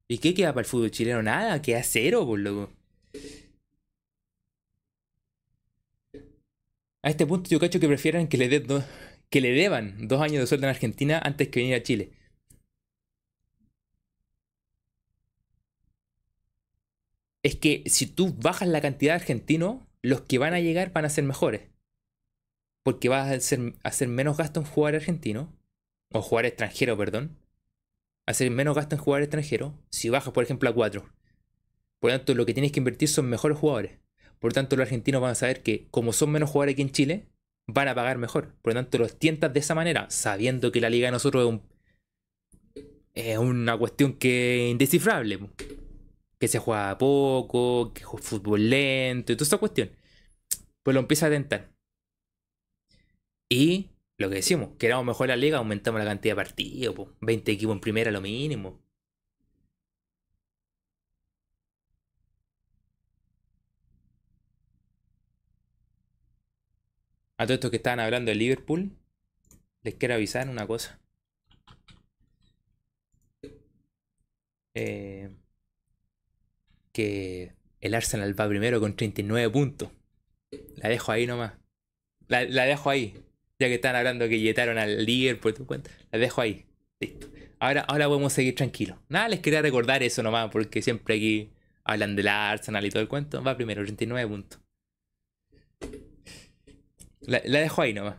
¿Y 0.09 0.19
qué 0.19 0.35
queda 0.35 0.53
para 0.53 0.63
el 0.63 0.67
fútbol 0.67 0.91
chileno? 0.91 1.23
Nada, 1.23 1.63
queda 1.63 1.83
cero, 1.83 2.27
pues 2.27 2.43
loco. 2.43 2.71
A 7.03 7.11
este 7.11 7.27
punto 7.27 7.49
yo 7.51 7.59
cacho 7.61 7.81
que 7.81 7.89
prefieren 7.89 8.29
que 8.29 8.37
le 8.37 8.61
dos 8.61 8.85
que 9.31 9.41
le 9.41 9.53
deban 9.53 10.09
dos 10.09 10.21
años 10.21 10.41
de 10.41 10.47
sueldo 10.47 10.67
en 10.67 10.71
Argentina 10.71 11.21
antes 11.23 11.49
que 11.49 11.61
venir 11.61 11.77
a 11.77 11.83
Chile. 11.83 12.13
Es 17.43 17.57
que 17.57 17.83
si 17.87 18.07
tú 18.07 18.35
bajas 18.35 18.69
la 18.69 18.81
cantidad 18.81 19.13
de 19.15 19.21
argentinos, 19.21 19.83
los 20.03 20.23
que 20.23 20.39
van 20.39 20.53
a 20.55 20.61
llegar 20.61 20.93
van 20.93 21.05
a 21.05 21.11
ser 21.11 21.25
mejores. 21.25 21.63
Porque 22.83 23.09
vas 23.09 23.29
a 23.29 23.35
hacer, 23.35 23.75
hacer 23.83 24.09
menos 24.09 24.37
gasto 24.37 24.61
en 24.61 24.67
jugar 24.67 24.95
argentino, 24.95 25.55
o 26.13 26.23
jugar 26.23 26.47
extranjero, 26.47 26.97
perdón. 26.97 27.37
Hacer 28.27 28.51
menos 28.51 28.77
gasto 28.77 28.95
en 28.95 29.01
jugar 29.01 29.23
extranjero 29.23 29.75
si 29.91 30.09
bajas, 30.09 30.33
por 30.33 30.45
ejemplo, 30.45 30.69
a 30.69 30.75
4. 30.75 31.03
Por 32.01 32.11
lo 32.11 32.17
tanto, 32.17 32.35
lo 32.35 32.47
que 32.47 32.55
tienes 32.55 32.73
que 32.73 32.81
invertir 32.81 33.09
son 33.09 33.29
mejores 33.29 33.59
jugadores. 33.59 33.99
Por 34.39 34.53
lo 34.53 34.55
tanto, 34.55 34.77
los 34.77 34.85
argentinos 34.85 35.21
van 35.21 35.33
a 35.33 35.35
saber 35.35 35.63
que, 35.63 35.87
como 35.91 36.13
son 36.13 36.31
menos 36.31 36.51
jugadores 36.51 36.77
que 36.77 36.83
en 36.83 36.93
Chile, 36.93 37.27
van 37.67 37.89
a 37.89 37.95
pagar 37.95 38.19
mejor. 38.19 38.55
Por 38.63 38.73
lo 38.73 38.81
tanto, 38.81 38.99
los 38.99 39.19
tientas 39.19 39.53
de 39.53 39.61
esa 39.61 39.75
manera, 39.75 40.09
sabiendo 40.11 40.73
que 40.73 40.81
la 40.81 40.91
liga 40.91 41.09
de 41.09 41.13
nosotros 41.13 41.61
es, 43.15 43.39
una 43.39 43.77
cuestión 43.77 44.15
que 44.15 44.67
es 44.67 44.71
indescifrable. 44.71 45.41
Que 46.39 46.49
se 46.49 46.59
juega 46.59 46.97
poco, 46.97 47.93
que 47.93 48.03
juega 48.03 48.27
fútbol 48.27 48.71
lento 48.71 49.33
y 49.33 49.37
toda 49.37 49.47
esa 49.47 49.59
cuestión. 49.59 49.91
Pues 50.83 50.95
lo 50.95 51.01
empieza 51.01 51.27
a 51.27 51.31
tentar. 51.31 51.71
Y 53.51 53.90
lo 54.21 54.29
que 54.29 54.37
decimos, 54.37 54.71
queramos 54.79 55.07
mejor 55.07 55.29
la 55.29 55.37
liga, 55.37 55.59
aumentamos 55.59 55.99
la 56.01 56.07
cantidad 56.07 56.33
de 56.33 56.37
partidos. 56.37 57.09
20 57.21 57.53
equipos 57.53 57.75
en 57.75 57.81
primera, 57.81 58.11
lo 58.11 58.21
mínimo. 58.21 58.79
A 67.39 67.47
todos 67.47 67.57
estos 67.57 67.71
que 67.71 67.79
estaban 67.79 68.01
hablando 68.01 68.31
de 68.31 68.35
Liverpool, 68.37 68.93
les 69.83 69.95
quiero 69.95 70.15
avisar 70.15 70.49
una 70.51 70.67
cosa. 70.67 71.01
Eh, 74.75 75.31
que 76.93 77.55
el 77.81 77.95
Arsenal 77.95 78.39
va 78.39 78.49
primero 78.49 78.81
con 78.81 78.97
39 78.97 79.51
puntos. 79.51 79.91
La 80.77 80.91
dejo 80.91 81.13
ahí 81.13 81.27
nomás. 81.27 81.55
La, 82.29 82.45
dejo 82.45 82.91
ahí. 82.91 83.15
Ya 83.61 83.69
que 83.69 83.75
están 83.75 83.95
hablando 83.95 84.27
que 84.27 84.41
yetaron 84.41 84.79
al 84.79 85.05
Liverpool, 85.05 85.53
tu 85.53 85.67
cuenta. 85.67 85.91
La 86.11 86.19
dejo 86.19 86.41
ahí. 86.41 86.65
Listo. 86.99 87.29
Ahora, 87.59 87.83
ahora 87.83 88.09
podemos 88.09 88.33
seguir 88.33 88.55
tranquilos. 88.55 88.97
Nada, 89.11 89.29
les 89.29 89.41
quería 89.41 89.61
recordar 89.61 90.03
eso 90.03 90.23
nomás, 90.23 90.51
porque 90.51 90.81
siempre 90.81 91.17
aquí 91.17 91.51
hablan 91.85 92.17
del 92.17 92.29
Arsenal 92.29 92.87
y 92.87 92.91
todo 92.91 93.03
el 93.03 93.09
cuento. 93.09 93.43
Va 93.43 93.55
primero, 93.57 93.83
39 93.83 94.29
puntos. 94.29 94.61
La, 97.21 97.41
dejo 97.41 97.83
ahí 97.83 97.93
nomás. 97.93 98.17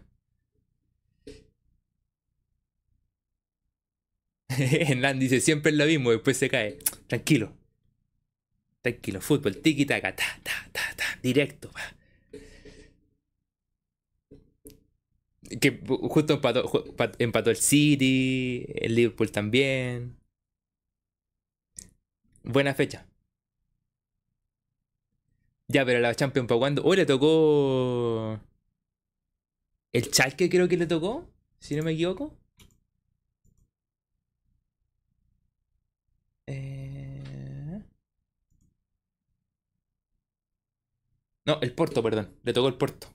Hernán 4.49 5.17
dice, 5.19 5.41
siempre 5.41 5.71
es 5.71 5.77
lo 5.77 5.85
mismo, 5.85 6.11
después 6.11 6.37
se 6.37 6.49
cae. 6.49 6.77
Tranquilo. 7.07 7.51
Tranquilo, 8.83 9.21
fútbol, 9.21 9.57
tiki 9.57 9.87
taka, 9.87 10.15
ta, 10.15 10.39
ta, 10.43 10.69
ta, 10.71 10.81
ta, 10.95 11.19
directo. 11.23 11.71
Que 15.59 15.81
justo 16.09 16.33
empató, 16.33 16.85
empató 17.19 17.49
el 17.49 17.57
City, 17.57 18.65
el 18.75 18.95
Liverpool 18.95 19.31
también. 19.31 20.17
Buena 22.43 22.73
fecha. 22.73 23.05
Ya, 25.67 25.85
pero 25.85 25.99
la 25.99 26.13
Champions 26.15 26.47
para 26.47 26.59
cuando. 26.59 26.83
Hoy 26.83 26.97
le 26.97 27.05
tocó. 27.05 28.39
El 29.93 30.09
Chalke 30.11 30.49
creo 30.49 30.67
que 30.67 30.77
le 30.77 30.85
tocó, 30.87 31.27
si 31.59 31.75
no 31.75 31.83
me 31.83 31.91
equivoco. 31.93 32.37
Eh... 36.47 37.81
No, 41.45 41.59
el 41.61 41.73
Porto, 41.73 42.01
perdón. 42.03 42.29
Le 42.43 42.53
tocó 42.53 42.67
el 42.67 42.75
Porto. 42.75 43.07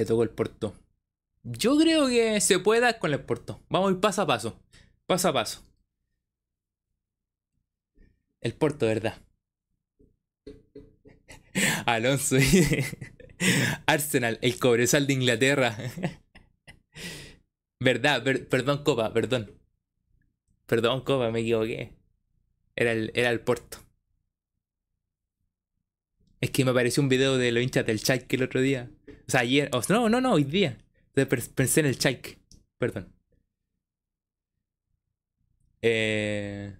Le 0.00 0.06
tocó 0.06 0.22
el 0.22 0.30
Porto. 0.30 0.72
Yo 1.42 1.76
creo 1.76 2.08
que 2.08 2.40
se 2.40 2.58
puede 2.58 2.80
dar 2.80 2.98
con 2.98 3.12
el 3.12 3.22
Porto. 3.22 3.60
Vamos 3.68 3.90
a 3.90 3.92
ir 3.92 4.00
paso 4.00 4.22
a 4.22 4.26
paso. 4.26 4.58
Paso 5.04 5.28
a 5.28 5.34
paso. 5.34 5.62
El 8.40 8.54
Porto, 8.54 8.86
¿verdad? 8.86 9.20
Alonso. 11.84 12.36
Arsenal, 13.86 14.38
el 14.40 14.58
cobresal 14.58 15.06
de 15.06 15.12
Inglaterra. 15.12 15.76
Verdad, 17.78 18.24
perdón, 18.24 18.84
Copa, 18.84 19.12
perdón. 19.12 19.52
Perdón, 20.64 21.02
Copa, 21.02 21.30
me 21.30 21.40
equivoqué. 21.40 21.92
Era 22.74 22.92
el, 22.92 23.12
era 23.14 23.28
el 23.28 23.40
Porto. 23.40 23.76
Es 26.40 26.50
que 26.52 26.64
me 26.64 26.70
apareció 26.70 27.02
un 27.02 27.10
video 27.10 27.36
de 27.36 27.52
los 27.52 27.62
hinchas 27.62 27.84
del 27.84 28.00
Schalke 28.00 28.36
el 28.36 28.44
otro 28.44 28.62
día. 28.62 28.88
O 29.30 29.32
sea, 29.32 29.42
ayer. 29.42 29.70
no, 29.88 30.08
no, 30.08 30.20
no, 30.20 30.32
hoy 30.32 30.42
día. 30.42 30.76
Pensé 31.54 31.78
en 31.78 31.86
el 31.86 31.94
Schalke. 31.94 32.40
Perdón. 32.78 33.14
Eh... 35.82 36.76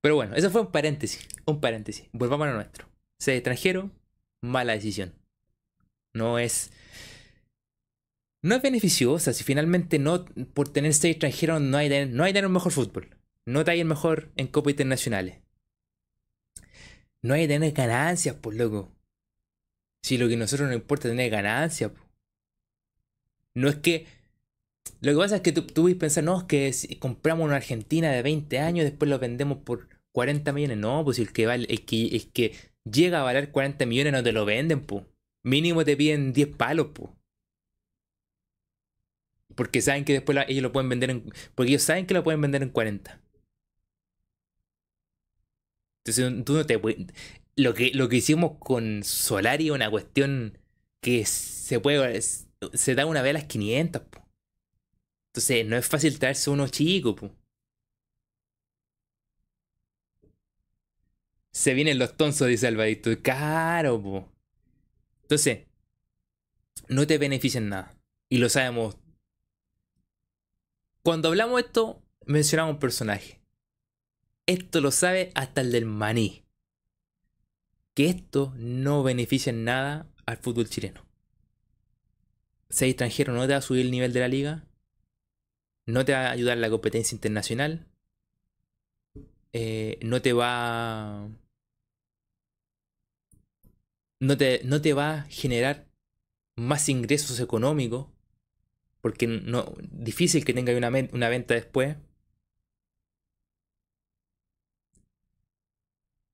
Pero 0.00 0.14
bueno, 0.14 0.34
eso 0.34 0.50
fue 0.50 0.62
un 0.62 0.72
paréntesis. 0.72 1.28
Un 1.44 1.60
paréntesis. 1.60 2.08
Volvamos 2.12 2.46
a 2.46 2.50
lo 2.52 2.56
nuestro. 2.56 2.88
Ser 3.18 3.34
extranjero, 3.34 3.90
mala 4.40 4.72
decisión. 4.72 5.12
No 6.14 6.38
es. 6.38 6.72
No 8.40 8.54
es 8.54 8.62
beneficiosa. 8.62 9.34
Si 9.34 9.44
finalmente 9.44 9.98
no, 9.98 10.24
por 10.54 10.70
tener 10.70 10.94
seis 10.94 11.16
extranjeros, 11.16 11.60
no 11.60 11.76
hay, 11.76 12.06
no 12.06 12.24
hay 12.24 12.32
tener 12.32 12.46
un 12.46 12.54
mejor 12.54 12.72
fútbol. 12.72 13.14
No 13.44 13.62
hay 13.66 13.80
el 13.80 13.86
mejor 13.86 14.32
en 14.36 14.46
Copa 14.46 14.70
Internacionales. 14.70 15.36
No 17.20 17.34
hay 17.34 17.46
tener 17.46 17.72
ganancias, 17.72 18.36
por 18.36 18.54
pues, 18.54 18.56
loco. 18.56 18.95
Si 20.02 20.16
lo 20.18 20.28
que 20.28 20.34
a 20.34 20.38
nosotros 20.38 20.68
nos 20.68 20.76
importa 20.76 21.08
es 21.08 21.12
tener 21.12 21.30
ganancias. 21.30 21.92
No 23.54 23.68
es 23.68 23.76
que 23.76 24.06
Lo 25.00 25.12
que 25.12 25.18
pasa 25.18 25.36
es 25.36 25.42
que 25.42 25.52
tú, 25.52 25.66
tú 25.66 25.82
puedes 25.82 25.98
pensar, 25.98 26.24
no, 26.24 26.38
es 26.38 26.44
que 26.44 26.72
si 26.72 26.96
compramos 26.96 27.46
una 27.46 27.56
Argentina 27.56 28.10
de 28.12 28.22
20 28.22 28.58
años, 28.58 28.84
después 28.84 29.08
lo 29.10 29.18
vendemos 29.18 29.58
por 29.58 29.88
40 30.12 30.52
millones. 30.52 30.78
No, 30.78 31.04
pues 31.04 31.18
el 31.18 31.32
que, 31.32 31.46
vale, 31.46 31.66
el 31.70 31.84
que, 31.84 32.06
el 32.08 32.32
que 32.32 32.54
llega 32.84 33.20
a 33.20 33.24
valer 33.24 33.50
40 33.52 33.86
millones 33.86 34.12
no 34.12 34.22
te 34.22 34.32
lo 34.32 34.44
venden, 34.44 34.84
pues. 34.86 35.04
Mínimo 35.44 35.84
te 35.84 35.96
piden 35.96 36.32
10 36.32 36.56
palos, 36.56 36.88
pues. 36.94 37.10
Porque 39.56 39.80
saben 39.82 40.04
que 40.04 40.12
después 40.12 40.38
ellos 40.48 40.62
lo 40.62 40.72
pueden 40.72 40.88
vender 40.88 41.10
en. 41.10 41.32
Porque 41.54 41.70
ellos 41.70 41.82
saben 41.82 42.06
que 42.06 42.14
lo 42.14 42.22
pueden 42.22 42.40
vender 42.40 42.62
en 42.62 42.70
40. 42.70 43.20
Entonces 46.04 46.44
tú 46.44 46.54
no 46.54 46.66
te. 46.66 46.80
Lo 47.56 47.72
que, 47.72 47.90
lo 47.94 48.08
que 48.08 48.16
hicimos 48.16 48.58
con 48.58 49.02
Solari 49.02 49.66
es 49.66 49.72
una 49.72 49.90
cuestión 49.90 50.58
que 51.00 51.24
se 51.24 51.80
puede. 51.80 52.20
Se 52.20 52.94
da 52.94 53.06
una 53.06 53.22
vez 53.22 53.30
a 53.30 53.38
las 53.38 53.44
500, 53.44 54.02
po. 54.02 54.26
Entonces 55.28 55.66
no 55.66 55.76
es 55.76 55.86
fácil 55.86 56.18
traerse 56.18 56.50
uno 56.50 56.68
chico, 56.68 57.16
po. 57.16 57.30
Se 61.50 61.72
vienen 61.74 61.98
los 61.98 62.16
tonsos, 62.16 62.48
dice 62.48 62.66
Alvarito. 62.66 63.10
Caro, 63.22 64.02
po. 64.02 64.32
Entonces, 65.22 65.66
no 66.88 67.06
te 67.06 67.18
benefician 67.18 67.68
nada. 67.68 67.96
Y 68.28 68.38
lo 68.38 68.48
sabemos. 68.48 68.96
Cuando 71.02 71.28
hablamos 71.28 71.60
esto, 71.60 72.02
mencionamos 72.26 72.74
un 72.74 72.80
personaje. 72.80 73.40
Esto 74.46 74.80
lo 74.80 74.90
sabe 74.90 75.32
hasta 75.34 75.60
el 75.62 75.72
del 75.72 75.86
maní. 75.86 76.45
Que 77.96 78.06
esto 78.10 78.54
no 78.56 79.02
beneficia 79.02 79.50
en 79.50 79.64
nada 79.64 80.06
al 80.24 80.36
fútbol 80.36 80.68
chileno. 80.68 81.04
Ser 82.68 82.88
extranjero 82.90 83.32
no 83.32 83.44
te 83.48 83.54
va 83.54 83.58
a 83.58 83.62
subir 83.62 83.84
el 83.84 83.90
nivel 83.90 84.12
de 84.12 84.20
la 84.20 84.28
liga. 84.28 84.64
No 85.86 86.04
te 86.04 86.12
va 86.12 86.28
a 86.28 86.30
ayudar 86.30 86.54
en 86.56 86.60
la 86.60 86.70
competencia 86.70 87.16
internacional. 87.16 87.88
eh, 89.52 89.98
no 90.02 90.20
te 90.22 90.32
va. 90.32 91.28
No 94.20 94.36
te, 94.36 94.60
no 94.64 94.80
te 94.82 94.92
va 94.92 95.14
a 95.14 95.22
generar 95.24 95.86
más 96.56 96.88
ingresos 96.88 97.40
económicos. 97.40 98.08
Porque 99.00 99.26
no, 99.26 99.74
difícil 99.90 100.44
que 100.44 100.54
tenga 100.54 100.76
una, 100.76 100.90
una 101.12 101.28
venta 101.28 101.54
después. 101.54 101.96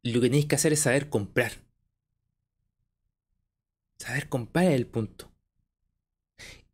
Lo 0.03 0.21
que 0.21 0.29
tenéis 0.29 0.47
que 0.47 0.55
hacer 0.57 0.73
es 0.73 0.81
saber 0.81 1.09
comprar. 1.09 1.53
Saber 3.99 4.29
comprar 4.29 4.67
es 4.67 4.75
el 4.75 4.87
punto. 4.87 5.31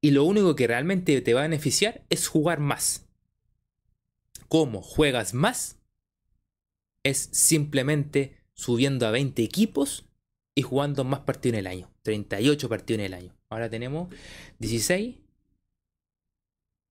Y 0.01 0.13
lo 0.13 0.25
único 0.25 0.55
que 0.55 0.67
realmente 0.67 1.21
te 1.21 1.35
va 1.35 1.41
a 1.41 1.49
beneficiar 1.49 2.05
es 2.09 2.29
jugar 2.29 2.61
más. 2.61 3.07
¿Cómo 4.49 4.81
juegas 4.81 5.35
más? 5.35 5.79
Es 7.03 7.29
simplemente 7.33 8.39
subiendo 8.55 9.07
a 9.07 9.11
20 9.11 9.43
equipos 9.43 10.07
y 10.55 10.63
jugando 10.63 11.05
más 11.05 11.21
partidos 11.21 11.55
en 11.55 11.59
el 11.61 11.67
año. 11.67 11.91
38 12.03 12.69
partidos 12.69 13.01
en 13.01 13.07
el 13.07 13.15
año. 13.15 13.37
Ahora 13.51 13.69
tenemos 13.69 14.09
16. 14.59 15.17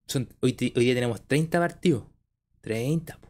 Son- 0.06 0.30
hoy, 0.42 0.52
día 0.54 0.94
tenemos 0.94 1.28
30 1.28 1.60
partidos. 1.60 2.04
30. 2.62 3.18
po. 3.20 3.28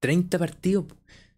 30 0.00 0.38
partidos. 0.38 0.86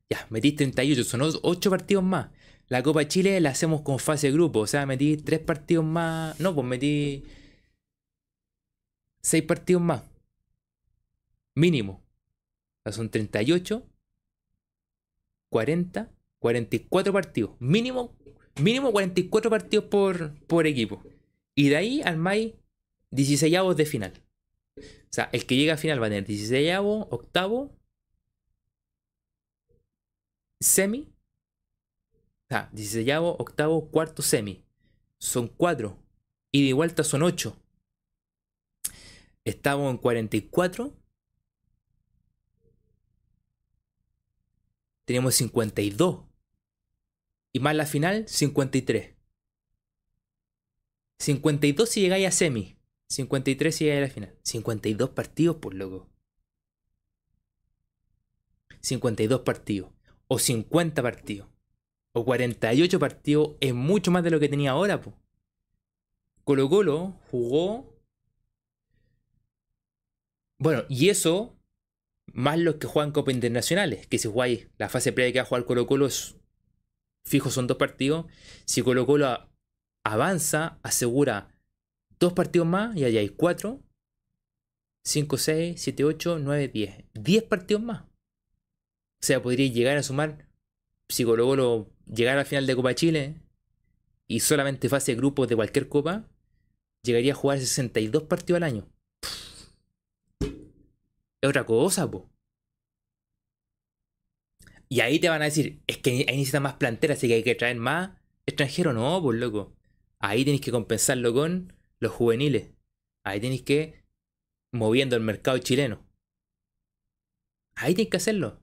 Ya, 0.09 0.27
metí 0.31 0.53
38, 0.53 1.05
son 1.05 1.23
8 1.43 1.71
partidos 1.71 2.05
más. 2.05 2.31
La 2.69 2.83
Copa 2.83 3.07
Chile 3.07 3.41
la 3.41 3.51
hacemos 3.51 3.83
con 3.83 3.99
fase 3.99 4.29
de 4.29 4.33
grupo, 4.33 4.61
o 4.61 4.67
sea, 4.67 4.87
metí 4.87 5.17
3 5.17 5.41
partidos 5.41 5.85
más. 5.85 6.39
No, 6.41 6.55
pues 6.55 6.67
metí 6.67 7.25
6 9.23 9.45
partidos 9.45 9.83
más. 9.83 10.03
Mínimo. 11.55 12.03
O 12.81 12.83
sea, 12.85 12.93
son 12.93 13.11
38, 13.11 13.87
40, 15.51 16.11
44 16.39 17.13
partidos. 17.13 17.51
Mínimo, 17.59 18.17
mínimo 18.61 18.93
44 18.93 19.51
partidos 19.51 19.85
por, 19.87 20.35
por 20.47 20.67
equipo. 20.67 21.03
Y 21.55 21.69
de 21.69 21.77
ahí 21.77 22.03
armáis 22.03 22.55
16 23.11 23.55
avos 23.57 23.77
de 23.77 23.85
final. 23.85 24.13
O 24.77 25.13
sea, 25.13 25.29
el 25.33 25.45
que 25.45 25.57
llega 25.57 25.75
a 25.75 25.77
final 25.77 26.01
va 26.01 26.07
a 26.07 26.11
tener 26.11 26.25
16 26.25 26.71
avos, 26.73 27.07
octavo, 27.11 27.77
semi. 30.61 31.13
Sea, 32.49 32.69
16 32.73 33.17
octavo, 33.39 33.91
cuarto, 33.91 34.23
semi. 34.23 34.65
Son 35.19 35.49
4. 35.49 35.97
Y 36.53 36.67
de 36.67 36.73
vuelta 36.73 37.05
son 37.05 37.23
8. 37.23 37.57
Estamos 39.45 39.91
en 39.91 39.99
44. 39.99 40.97
Tenemos 45.05 45.35
52. 45.35 46.25
Y 47.53 47.61
más 47.61 47.75
la 47.75 47.87
final, 47.87 48.29
53. 48.29 49.17
52 51.19 51.89
si 51.89 52.01
llegáis 52.01 52.29
a 52.29 52.31
semi. 52.31 52.77
53 53.09 53.75
si 53.75 53.85
llegáis 53.85 54.05
a 54.05 54.07
la 54.09 54.15
final. 54.15 54.39
52 54.43 55.11
partidos, 55.11 55.57
por 55.57 55.75
loco. 55.75 56.09
52 58.81 59.41
partidos. 59.41 59.91
O 60.33 60.39
50 60.39 61.03
partidos. 61.03 61.49
O 62.13 62.25
48 62.25 62.99
partidos 63.01 63.57
es 63.61 63.75
mucho 63.75 64.13
más 64.13 64.23
de 64.23 64.31
lo 64.31 64.39
que 64.39 64.49
tenía 64.49 64.71
ahora, 64.71 65.01
po. 65.01 65.13
Colo 66.45 66.69
Colo 66.69 67.19
jugó. 67.31 68.01
Bueno, 70.59 70.85
y 70.89 71.09
eso, 71.09 71.57
más 72.33 72.59
los 72.59 72.77
que 72.77 72.87
juegan 72.87 73.11
Copa 73.11 73.33
Internacionales, 73.33 74.07
que 74.07 74.19
si 74.19 74.29
jugáis 74.29 74.69
la 74.79 74.89
fase 74.89 75.13
previa 75.13 75.33
que 75.33 75.39
va 75.41 75.43
a 75.43 75.49
jugar 75.49 75.65
Colo 75.65 75.87
Colo 75.89 76.07
es 76.07 76.37
fijo, 77.25 77.51
son 77.51 77.67
dos 77.67 77.77
partidos. 77.77 78.27
Si 78.67 78.83
Colo 78.83 79.07
Colo 79.07 79.49
avanza, 80.05 80.79
asegura 80.85 81.49
dos 82.21 82.35
partidos 82.35 82.69
más 82.69 82.97
y 82.97 83.05
allá 83.05 83.19
hay 83.19 83.31
cuatro, 83.31 83.81
5, 85.03 85.39
6, 85.39 85.81
7, 85.81 86.05
8, 86.05 86.39
9, 86.39 86.69
10. 86.69 87.05
10 87.15 87.43
partidos 87.45 87.83
más. 87.83 88.10
O 89.23 89.27
sea, 89.27 89.43
podría 89.43 89.71
llegar 89.71 89.97
a 89.97 90.03
sumar, 90.03 90.49
si 91.09 91.25
Colo 91.25 91.45
Colo 91.47 91.91
llegara 92.07 92.41
al 92.41 92.47
final 92.47 92.67
de 92.67 92.77
Copa 92.77 92.95
Chile 92.95 93.37
y 94.27 94.41
solamente 94.41 94.89
fase 94.89 95.15
grupos 95.15 95.49
de 95.49 95.57
cualquier 95.57 95.89
copa, 95.89 96.29
llegaría 97.03 97.33
a 97.33 97.37
jugar 97.37 97.59
62 97.59 98.23
partidos 98.25 98.59
al 98.59 98.63
año. 98.63 98.89
Es 100.41 101.49
otra 101.49 101.65
cosa, 101.65 102.11
po. 102.11 102.31
Y 104.89 105.01
ahí 105.01 105.19
te 105.21 105.29
van 105.29 105.43
a 105.43 105.47
decir, 105.47 105.83
es 105.87 105.99
que 105.99 106.11
ahí 106.11 106.37
necesita 106.37 106.61
más 106.61 106.75
plantera, 106.75 107.15
así 107.15 107.29
que 107.29 107.35
hay 107.35 107.43
que 107.43 107.55
traer 107.55 107.77
más 107.77 108.11
extranjeros. 108.47 108.95
No, 108.95 109.23
pues 109.23 109.39
loco. 109.39 109.77
Ahí 110.19 110.45
tenéis 110.45 110.63
que 110.63 110.73
compensarlo 110.73 111.33
con 111.33 111.73
los 111.99 112.13
juveniles. 112.13 112.71
Ahí 113.25 113.41
tenéis 113.41 113.63
que 113.63 114.03
moviendo 114.73 115.17
el 115.17 115.23
mercado 115.23 115.59
chileno. 115.59 116.05
Ahí 117.77 117.95
tenéis 117.95 118.11
que 118.11 118.17
hacerlo. 118.17 118.61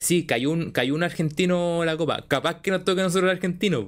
Sí, 0.00 0.26
cayó 0.26 0.50
un, 0.50 0.70
cayó 0.70 0.94
un 0.94 1.02
argentino 1.02 1.84
la 1.84 1.96
copa. 1.96 2.26
Capaz 2.28 2.62
que 2.62 2.70
nos 2.70 2.84
toque 2.84 3.00
a 3.00 3.04
nosotros 3.04 3.30
el 3.30 3.36
argentino. 3.36 3.80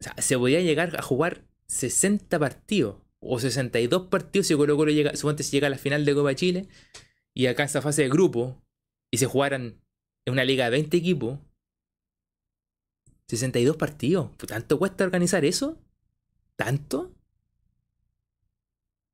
O 0.00 0.04
sea, 0.04 0.14
se 0.18 0.36
podía 0.36 0.60
llegar 0.60 0.96
a 0.98 1.02
jugar 1.02 1.44
60 1.66 2.38
partidos. 2.38 2.96
O 3.24 3.38
62 3.38 4.08
partidos 4.08 4.48
si 4.48 4.56
Colo 4.56 4.76
Colo 4.76 4.90
llega, 4.90 5.14
suponte 5.14 5.44
si 5.44 5.52
llega 5.52 5.68
a 5.68 5.70
la 5.70 5.78
final 5.78 6.04
de 6.04 6.14
Copa 6.14 6.34
Chile. 6.34 6.68
Y 7.34 7.46
acá 7.46 7.62
esta 7.64 7.80
fase 7.80 8.02
de 8.02 8.08
grupo. 8.08 8.60
Y 9.12 9.18
se 9.18 9.26
jugaran 9.26 9.80
en 10.26 10.32
una 10.32 10.44
liga 10.44 10.64
de 10.64 10.70
20 10.72 10.96
equipos. 10.96 11.38
62 13.28 13.76
partidos. 13.76 14.36
¿Tanto 14.38 14.78
cuesta 14.78 15.04
organizar 15.04 15.44
eso? 15.44 15.78
¿Tanto? 16.56 17.14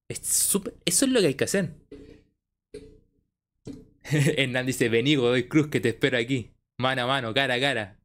Es 0.09 0.21
súper- 0.27 0.75
Eso 0.85 1.05
es 1.05 1.13
lo 1.13 1.21
que 1.21 1.27
hay 1.29 1.35
que 1.35 1.45
hacer. 1.45 1.75
Hernán 4.37 4.67
dice, 4.67 4.89
vení 4.89 5.17
Godoy 5.17 5.49
Cruz 5.49 5.69
que 5.69 5.81
te 5.81 5.91
espero 5.91 6.19
aquí. 6.19 6.51
Mano 6.79 7.03
a 7.03 7.07
mano, 7.07 7.35
cara 7.35 7.55
a 7.55 7.61
cara. 7.61 7.99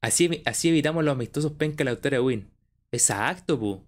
Así, 0.00 0.42
así 0.44 0.68
evitamos 0.68 1.04
los 1.04 1.12
amistosos 1.12 1.52
penca 1.52 1.84
la 1.84 1.90
autora 1.90 2.22
Win. 2.22 2.48
Exacto, 2.92 3.58
pu. 3.58 3.84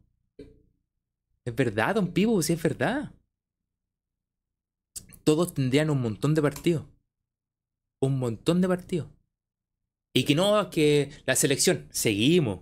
Es 1.44 1.54
verdad, 1.54 1.94
don 1.94 2.12
Pivo, 2.12 2.42
sí 2.42 2.52
es 2.52 2.62
verdad. 2.62 3.12
Todos 5.24 5.54
tendrían 5.54 5.90
un 5.90 6.00
montón 6.00 6.34
de 6.34 6.42
partidos. 6.42 6.84
Un 8.00 8.18
montón 8.18 8.60
de 8.60 8.68
partidos. 8.68 9.08
Y 10.12 10.24
que 10.24 10.34
no, 10.34 10.70
que 10.70 11.10
la 11.26 11.36
selección, 11.36 11.86
seguimos. 11.90 12.60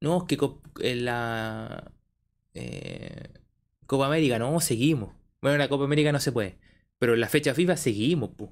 No, 0.00 0.26
que 0.26 0.38
eh, 0.80 0.94
la 0.96 1.92
eh, 2.54 3.28
Copa 3.86 4.06
América, 4.06 4.38
no, 4.38 4.60
seguimos. 4.60 5.21
Bueno, 5.42 5.58
la 5.58 5.68
Copa 5.68 5.84
América 5.84 6.12
no 6.12 6.20
se 6.20 6.32
puede. 6.32 6.58
Pero 6.98 7.14
en 7.14 7.20
la 7.20 7.28
fecha 7.28 7.54
FIFA 7.54 7.76
seguimos, 7.76 8.30
pu. 8.30 8.50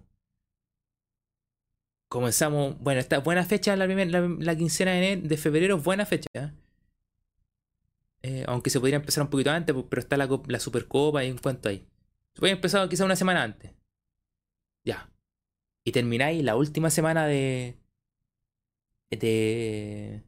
comenzamos. 2.09 2.79
Bueno, 2.81 3.01
esta 3.01 3.21
buena 3.21 3.45
fecha, 3.45 3.77
la, 3.77 4.57
quincena 4.57 4.93
de, 4.93 5.37
febrero, 5.37 5.79
buena 5.79 6.05
fecha. 6.07 6.29
¿eh? 6.35 6.51
Eh, 8.23 8.45
aunque 8.49 8.71
se 8.71 8.81
podría 8.81 8.97
empezar 8.97 9.23
un 9.23 9.31
poquito 9.31 9.51
antes, 9.51 9.75
pero 9.89 10.01
está 10.01 10.17
la, 10.17 10.61
Supercopa 10.61 11.25
y 11.25 11.29
en 11.29 11.39
cuanto 11.39 11.69
ahí. 11.69 11.87
Se 12.35 12.41
puede 12.41 12.53
empezar 12.55 12.89
quizá 12.89 13.05
una 13.05 13.17
semana 13.17 13.43
antes. 13.45 13.73
Ya. 14.85 15.11
Y 15.85 15.93
termináis 15.93 16.43
la 16.45 16.57
última 16.57 16.91
semana 16.91 17.27
de. 17.27 17.79
de. 19.11 20.23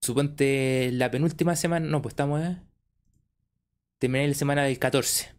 Suponte 0.00 0.90
la 0.92 1.10
penúltima 1.10 1.54
semana. 1.56 1.86
No, 1.86 2.02
pues 2.02 2.12
estamos. 2.12 2.40
¿eh? 2.42 2.56
Termináis 3.98 4.30
la 4.30 4.34
semana 4.34 4.64
del 4.64 4.78
14. 4.78 5.34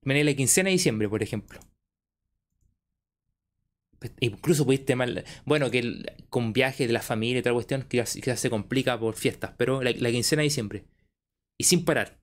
Termináis 0.00 0.26
la 0.26 0.34
quincena 0.34 0.68
de 0.68 0.72
diciembre, 0.72 1.08
por 1.08 1.22
ejemplo. 1.22 1.60
Incluso 4.20 4.66
pudiste 4.66 4.96
mal. 4.96 5.24
Bueno, 5.46 5.70
que 5.70 6.04
con 6.28 6.52
viajes 6.52 6.86
de 6.86 6.92
la 6.92 7.00
familia 7.00 7.36
y 7.36 7.40
otra 7.40 7.54
cuestión, 7.54 7.86
quizás, 7.88 8.40
se 8.40 8.50
complica 8.50 8.98
por 8.98 9.14
fiestas, 9.14 9.52
pero 9.56 9.82
la, 9.82 10.10
quincena 10.10 10.40
de 10.40 10.48
diciembre. 10.48 10.84
Y 11.56 11.64
sin 11.64 11.84
parar. 11.84 12.18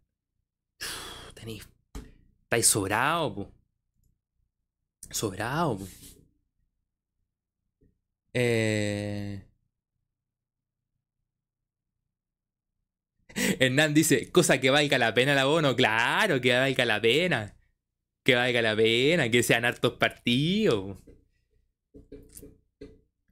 Tenéis. 1.34 1.68
Estáis 2.44 2.68
sobrado, 2.68 3.34
po. 3.34 3.52
Sobrado, 5.10 5.80
po. 5.80 5.88
Eh. 8.34 9.51
Hernán 13.60 13.94
dice, 13.94 14.32
cosa 14.32 14.60
que 14.60 14.70
valga 14.70 14.98
la 14.98 15.14
pena 15.14 15.34
el 15.34 15.40
abono. 15.40 15.76
Claro, 15.76 16.42
que 16.42 16.54
valga 16.54 16.86
la 16.86 17.02
pena. 17.02 17.56
Que 18.24 18.36
valga 18.36 18.62
la 18.62 18.76
pena, 18.76 19.30
que 19.30 19.44
sean 19.44 19.66
hartos 19.66 19.94
partidos. 19.94 20.98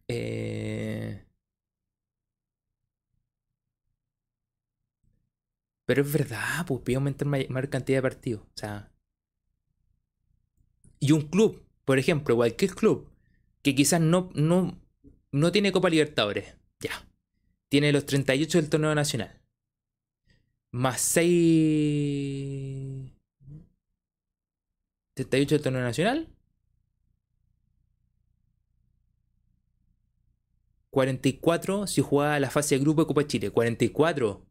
Eh... 0.07 1.23
Pero 5.89 6.03
es 6.03 6.13
verdad, 6.13 6.67
pues 6.67 6.81
pide 6.81 6.97
aumentar 6.97 7.27
mayor 7.27 7.69
cantidad 7.69 7.97
de 7.97 8.01
partidos. 8.03 8.41
O 8.43 8.51
sea. 8.53 8.91
Y 10.99 11.13
un 11.13 11.21
club, 11.21 11.65
por 11.83 11.97
ejemplo, 11.97 12.35
cualquier 12.35 12.75
club, 12.75 13.09
que 13.63 13.73
quizás 13.73 13.99
no, 13.99 14.29
no, 14.35 14.79
no 15.31 15.51
tiene 15.51 15.71
Copa 15.71 15.89
Libertadores. 15.89 16.55
Ya. 16.79 17.07
Tiene 17.69 17.91
los 17.91 18.05
38 18.05 18.61
del 18.61 18.69
torneo 18.69 18.93
nacional. 18.93 19.38
Más 20.71 21.01
6. 21.01 23.11
38 25.15 25.55
del 25.55 25.63
torneo 25.63 25.81
nacional. 25.81 26.29
44 30.91 31.87
si 31.87 32.01
jugaba 32.01 32.39
la 32.39 32.49
fase 32.49 32.75
de 32.75 32.81
grupo 32.81 33.01
de 33.01 33.07
Copa 33.07 33.27
Chile. 33.27 33.51
44. 33.51 34.45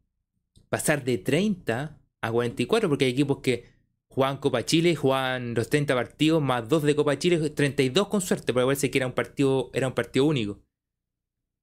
Pasar 0.69 1.03
de 1.03 1.17
30 1.17 1.99
a 2.21 2.31
44 2.31 2.89
porque 2.89 3.05
hay 3.05 3.11
equipos 3.11 3.39
que 3.39 3.69
jugaban 4.09 4.37
Copa 4.37 4.65
Chile, 4.65 4.95
jugaban 4.95 5.53
los 5.53 5.69
30 5.69 5.95
partidos 5.95 6.41
más 6.41 6.67
2 6.67 6.83
de 6.83 6.95
Copa 6.95 7.17
Chile, 7.17 7.49
32 7.49 8.07
con 8.07 8.21
suerte, 8.21 8.53
porque 8.53 8.65
parece 8.65 8.91
que 8.91 8.97
era 8.97 9.07
un 9.07 9.13
partido, 9.13 9.69
era 9.73 9.87
un 9.87 9.93
partido 9.93 10.25
único. 10.25 10.59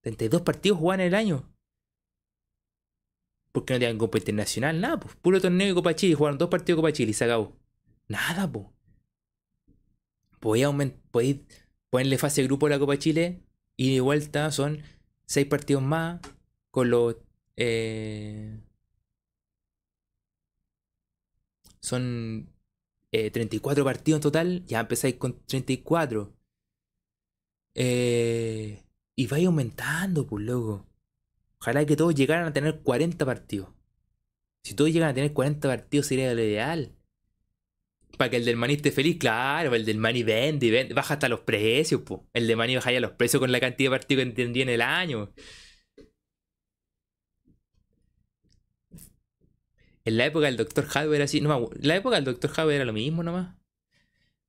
32 0.02 0.42
partidos 0.42 0.78
jugaban 0.78 1.00
en 1.00 1.06
el 1.08 1.14
año. 1.14 1.55
Porque 3.56 3.72
no 3.72 3.80
tenían 3.80 3.96
Copa 3.96 4.18
Internacional, 4.18 4.78
nada, 4.82 5.00
pues. 5.00 5.16
Puro 5.16 5.40
torneo 5.40 5.68
de 5.68 5.72
Copa 5.72 5.94
Chile, 5.94 6.14
jugaron 6.14 6.36
dos 6.36 6.50
partidos 6.50 6.76
de 6.76 6.82
Copa 6.82 6.92
Chile 6.92 7.12
y 7.12 7.14
se 7.14 7.24
acabó. 7.24 7.56
Nada, 8.06 8.52
pues. 8.52 8.66
Podéis 10.38 11.38
ponerle 11.88 12.18
fase 12.18 12.42
de 12.42 12.48
grupo 12.48 12.66
a 12.66 12.68
la 12.68 12.78
Copa 12.78 12.98
Chile 12.98 13.40
y 13.78 13.98
vuelta 14.00 14.50
son 14.50 14.82
6 15.24 15.46
partidos 15.46 15.82
más 15.82 16.20
con 16.70 16.90
los... 16.90 17.16
Eh, 17.56 18.60
son 21.80 22.52
34 23.10 23.80
eh, 23.80 23.84
partidos 23.86 24.18
en 24.18 24.22
total. 24.22 24.66
Ya 24.66 24.80
empezáis 24.80 25.14
con 25.14 25.46
34. 25.46 26.30
Eh, 27.74 28.82
y 29.14 29.26
vais 29.26 29.46
aumentando, 29.46 30.26
pues 30.26 30.44
loco. 30.44 30.86
Ojalá 31.66 31.84
que 31.84 31.96
todos 31.96 32.14
llegaran 32.14 32.46
a 32.46 32.52
tener 32.52 32.78
40 32.80 33.26
partidos. 33.26 33.70
Si 34.62 34.74
todos 34.74 34.92
llegan 34.92 35.08
a 35.08 35.14
tener 35.14 35.32
40 35.32 35.66
partidos 35.66 36.06
sería 36.06 36.32
lo 36.32 36.40
ideal. 36.40 36.94
Para 38.16 38.30
que 38.30 38.36
el 38.36 38.44
del 38.44 38.54
maní 38.56 38.74
esté 38.74 38.92
feliz, 38.92 39.18
claro, 39.18 39.74
el 39.74 39.84
del 39.84 39.98
maní 39.98 40.22
vende 40.22 40.66
y 40.66 40.70
vende, 40.70 40.94
baja 40.94 41.14
hasta 41.14 41.28
los 41.28 41.40
precios, 41.40 42.02
pues. 42.02 42.20
El 42.34 42.46
de 42.46 42.54
maní 42.54 42.76
baja 42.76 42.92
ya 42.92 43.00
los 43.00 43.10
precios 43.12 43.40
con 43.40 43.50
la 43.50 43.58
cantidad 43.58 43.90
de 43.90 43.96
partidos 43.96 44.26
que 44.26 44.30
tendría 44.30 44.62
en 44.62 44.68
el 44.68 44.80
año. 44.80 45.32
En 50.04 50.16
la 50.16 50.26
época 50.26 50.46
del 50.46 50.56
Dr. 50.56 50.86
Jadwe 50.86 51.16
era 51.16 51.24
así, 51.24 51.40
no 51.40 51.68
la 51.80 51.96
época 51.96 52.14
del 52.14 52.26
Dr. 52.26 52.48
Jadwe 52.48 52.76
era 52.76 52.84
lo 52.84 52.92
mismo 52.92 53.24
nomás. 53.24 53.56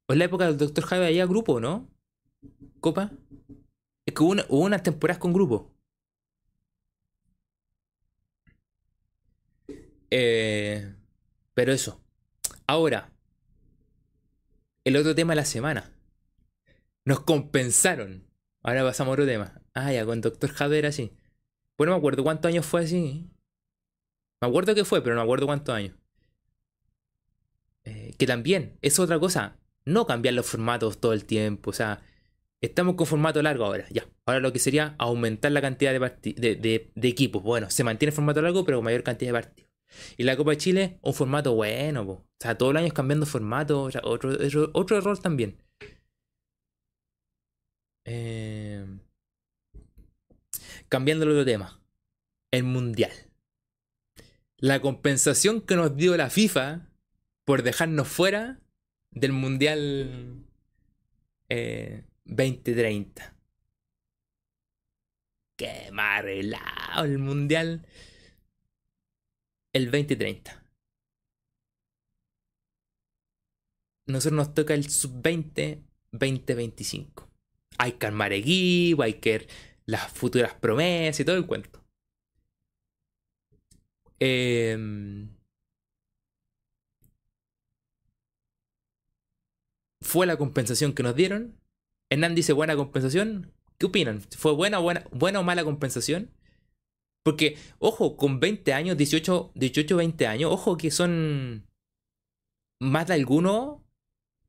O 0.08 0.14
en 0.14 0.20
la 0.20 0.26
época 0.26 0.46
del 0.46 0.58
Dr. 0.58 0.84
Jadwe 0.84 1.08
había 1.08 1.26
grupo, 1.26 1.60
¿no? 1.60 1.90
Copa. 2.80 3.12
Es 4.06 4.14
que 4.14 4.22
hubo 4.22 4.60
unas 4.60 4.84
temporadas 4.84 5.18
con 5.18 5.34
grupo. 5.34 5.77
Eh, 10.12 10.94
pero 11.54 11.72
eso. 11.72 12.02
Ahora, 12.66 13.12
el 14.84 14.96
otro 14.96 15.16
tema 15.16 15.34
de 15.34 15.38
la 15.38 15.46
semana. 15.46 15.92
Nos 17.04 17.22
compensaron. 17.22 18.26
Ahora 18.64 18.84
pasamos 18.84 19.12
a 19.12 19.14
otro 19.14 19.26
tema. 19.26 19.62
Ah, 19.74 19.92
ya, 19.92 20.06
con 20.06 20.22
Doctor 20.22 20.50
Javier 20.52 20.86
así. 20.86 21.14
Bueno, 21.78 21.92
no 21.92 21.98
me 21.98 22.00
acuerdo 22.00 22.24
cuántos 22.24 22.50
años 22.50 22.66
fue 22.66 22.84
así. 22.84 23.30
Me 24.42 24.48
acuerdo 24.48 24.76
que 24.76 24.86
fue, 24.86 25.02
pero 25.02 25.16
no 25.16 25.22
me 25.22 25.26
acuerdo 25.26 25.46
cuántos 25.46 25.76
años. 25.76 25.96
Eh, 27.86 28.14
que 28.18 28.28
también 28.28 28.78
es 28.82 29.00
otra 29.00 29.20
cosa. 29.20 29.58
No 29.86 30.06
cambiar 30.06 30.34
los 30.34 30.46
formatos 30.46 31.00
todo 31.00 31.14
el 31.14 31.26
tiempo. 31.26 31.70
O 31.70 31.74
sea, 31.74 32.02
estamos 32.62 32.96
con 32.96 33.08
formato 33.08 33.42
largo 33.42 33.66
ahora. 33.66 33.88
Ya. 33.90 34.06
Ahora 34.26 34.40
lo 34.42 34.54
que 34.54 34.60
sería 34.60 34.96
aumentar 35.00 35.52
la 35.52 35.62
cantidad 35.62 35.92
de, 35.94 36.92
de 36.94 37.08
equipos. 37.08 37.44
Bueno, 37.44 37.70
se 37.70 37.84
mantiene 37.84 38.12
formato 38.12 38.42
largo, 38.42 38.66
pero 38.66 38.78
con 38.78 38.86
mayor 38.86 39.04
cantidad 39.04 39.30
de 39.30 39.34
partidos. 39.34 39.67
Y 40.18 40.24
la 40.24 40.38
Copa 40.38 40.52
de 40.52 40.58
Chile, 40.58 41.00
un 41.02 41.14
formato 41.14 41.54
bueno, 41.56 42.02
O 42.02 42.26
sea, 42.40 42.58
todo 42.58 42.72
el 42.72 42.78
año 42.78 42.94
cambiando 42.94 43.26
formato, 43.26 43.90
otro, 44.04 44.32
otro, 44.74 44.98
error 44.98 45.20
también. 45.20 45.58
Eh... 48.06 48.86
Cambiando 50.90 51.26
el 51.26 51.32
otro 51.32 51.46
tema. 51.46 51.82
El 52.52 52.64
Mundial. 52.64 53.12
La 54.58 54.82
compensación 54.82 55.62
que 55.62 55.76
nos 55.76 55.96
dio 55.96 56.16
la 56.18 56.30
FIFA 56.30 56.88
por 57.46 57.64
dejarnos 57.64 58.08
fuera 58.08 58.60
del 59.12 59.34
Mundial 59.34 60.46
2030. 61.50 63.24
Eh, 63.24 63.32
Qué 65.58 65.90
marrelado 65.92 67.06
el 67.06 67.18
Mundial 67.18 67.86
el 69.78 69.86
2030. 69.86 70.64
Nosotros 74.08 74.38
nos 74.38 74.54
toca 74.54 74.74
el 74.74 74.90
sub-20, 74.90 75.84
2025. 76.12 77.30
Hay 77.78 77.94
que 77.94 78.06
armar 78.08 78.34
equipo, 78.34 79.04
hay 79.04 79.16
que 79.16 79.48
las 79.86 80.12
futuras 80.12 80.54
promesas 80.56 81.20
y 81.20 81.26
todo 81.26 81.36
el 81.38 81.46
cuento. 81.46 81.84
Em, 84.20 85.30
fue 90.02 90.26
la 90.26 90.38
compensación 90.38 90.94
que 90.94 91.04
nos 91.04 91.16
dieron. 91.16 91.60
Hernán 92.10 92.36
dice 92.36 92.54
buena 92.54 92.76
compensación. 92.76 93.54
¿Qué 93.78 93.86
opinan? 93.86 94.22
¿Fue 94.22 94.54
buena, 94.54 94.80
buena, 94.80 95.06
buena 95.12 95.40
o 95.40 95.44
mala 95.44 95.64
compensación? 95.64 96.32
Porque, 97.28 97.58
ojo, 97.80 98.16
con 98.16 98.40
20 98.40 98.72
años, 98.72 98.96
18, 98.96 99.52
18, 99.54 99.98
20 99.98 100.28
años, 100.28 100.50
ojo 100.50 100.78
que 100.78 100.92
son 100.92 101.68
más 102.80 103.06
de 103.08 103.16
alguno 103.16 103.84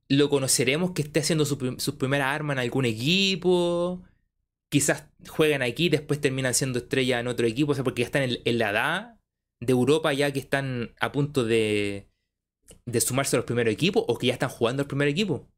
lo 0.08 0.30
conoceremos 0.30 0.92
que 0.92 1.02
esté 1.02 1.18
haciendo 1.18 1.44
su, 1.44 1.58
primera 1.98 2.32
arma 2.32 2.52
en 2.52 2.60
algún 2.60 2.84
equipo. 2.84 4.04
Quizás 4.70 5.08
juegan 5.26 5.62
aquí, 5.62 5.88
después 5.88 6.20
terminan 6.20 6.54
siendo 6.54 6.78
estrella 6.78 7.18
en 7.18 7.26
otro 7.26 7.48
equipo, 7.48 7.72
o 7.72 7.74
sea, 7.74 7.82
porque 7.82 8.02
ya 8.02 8.06
están 8.06 8.22
en, 8.22 8.58
la 8.58 8.70
edad 8.70 9.20
de 9.58 9.72
Europa, 9.72 10.12
ya 10.12 10.30
que 10.30 10.38
están 10.38 10.94
a 11.00 11.10
punto 11.10 11.44
de, 11.44 12.08
de 12.86 13.00
sumarse 13.00 13.34
a 13.34 13.38
los 13.38 13.46
primeros 13.46 13.74
equipos 13.74 14.04
o 14.06 14.18
que 14.18 14.28
ya 14.28 14.34
están 14.34 14.50
jugando 14.50 14.82
al 14.82 14.86
primer 14.86 15.08
equipo. 15.08 15.48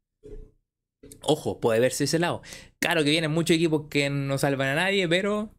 Ojo, 1.21 1.59
puede 1.59 1.79
verse 1.79 2.05
ese 2.05 2.17
lado. 2.17 2.41
Claro 2.79 3.03
que 3.03 3.11
vienen 3.11 3.29
muchos 3.29 3.57
equipos 3.57 3.89
que 3.91 4.09
no 4.09 4.39
salvan 4.39 4.69
a 4.69 4.75
nadie, 4.75 5.07
pero 5.07 5.53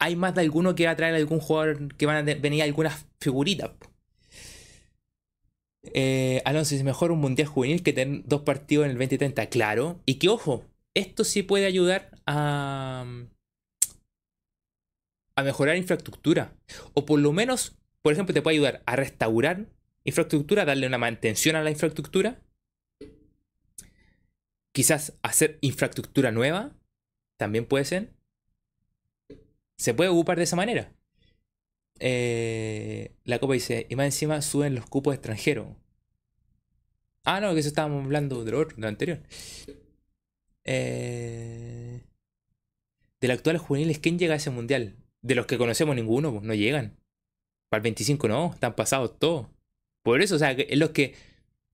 hay 0.00 0.16
más 0.16 0.34
de 0.34 0.40
alguno 0.40 0.74
que 0.74 0.86
va 0.86 0.92
a 0.92 0.96
traer 0.96 1.14
algún 1.14 1.40
jugador 1.40 1.94
que 1.94 2.06
van 2.06 2.16
a 2.16 2.34
venir 2.34 2.62
algunas 2.62 3.06
figuritas. 3.20 3.70
Eh, 5.82 6.42
Alonso 6.44 6.74
es 6.74 6.82
mejor 6.82 7.12
un 7.12 7.20
mundial 7.20 7.48
juvenil 7.48 7.82
que 7.82 7.92
tener 7.92 8.22
dos 8.26 8.42
partidos 8.42 8.86
en 8.86 8.92
el 8.92 8.98
2030. 8.98 9.46
Claro. 9.46 10.00
Y 10.06 10.14
que 10.14 10.28
ojo, 10.28 10.64
esto 10.94 11.22
sí 11.24 11.42
puede 11.42 11.66
ayudar 11.66 12.10
a, 12.26 13.04
a 15.36 15.42
mejorar 15.42 15.76
infraestructura. 15.76 16.54
O 16.94 17.04
por 17.04 17.20
lo 17.20 17.32
menos, 17.32 17.76
por 18.02 18.14
ejemplo, 18.14 18.34
te 18.34 18.42
puede 18.42 18.56
ayudar 18.56 18.82
a 18.86 18.96
restaurar 18.96 19.66
infraestructura, 20.04 20.64
darle 20.64 20.86
una 20.86 20.98
mantención 20.98 21.56
a 21.56 21.62
la 21.62 21.70
infraestructura. 21.70 22.40
Quizás 24.72 25.18
hacer 25.22 25.58
infraestructura 25.60 26.32
nueva. 26.32 26.72
También 27.38 27.66
puede 27.66 27.84
ser. 27.84 28.19
Se 29.80 29.94
puede 29.94 30.10
ocupar 30.10 30.36
de 30.36 30.44
esa 30.44 30.56
manera. 30.56 30.92
Eh, 32.00 33.14
la 33.24 33.38
copa 33.38 33.54
dice, 33.54 33.86
y 33.88 33.96
más 33.96 34.04
encima 34.04 34.42
suben 34.42 34.74
los 34.74 34.84
cupos 34.84 35.14
extranjeros. 35.14 35.68
Ah, 37.24 37.40
no, 37.40 37.54
que 37.54 37.60
eso 37.60 37.70
estábamos 37.70 38.04
hablando 38.04 38.44
de 38.44 38.50
lo, 38.50 38.60
otro, 38.60 38.76
de 38.76 38.82
lo 38.82 38.88
anterior. 38.88 39.22
Eh, 40.64 42.02
del 43.22 43.30
actual 43.30 43.56
juveniles, 43.56 43.98
¿quién 44.00 44.18
llega 44.18 44.34
a 44.34 44.36
ese 44.36 44.50
mundial? 44.50 44.96
De 45.22 45.34
los 45.34 45.46
que 45.46 45.56
conocemos 45.56 45.96
ninguno, 45.96 46.30
pues 46.30 46.44
no 46.44 46.52
llegan. 46.52 46.98
Para 47.70 47.78
el 47.78 47.84
25 47.84 48.28
no, 48.28 48.50
están 48.52 48.76
pasados 48.76 49.18
todos. 49.18 49.46
Por 50.02 50.20
eso, 50.20 50.36
o 50.36 50.38
sea, 50.38 50.50
es 50.50 50.78
los 50.78 50.90
que 50.90 51.14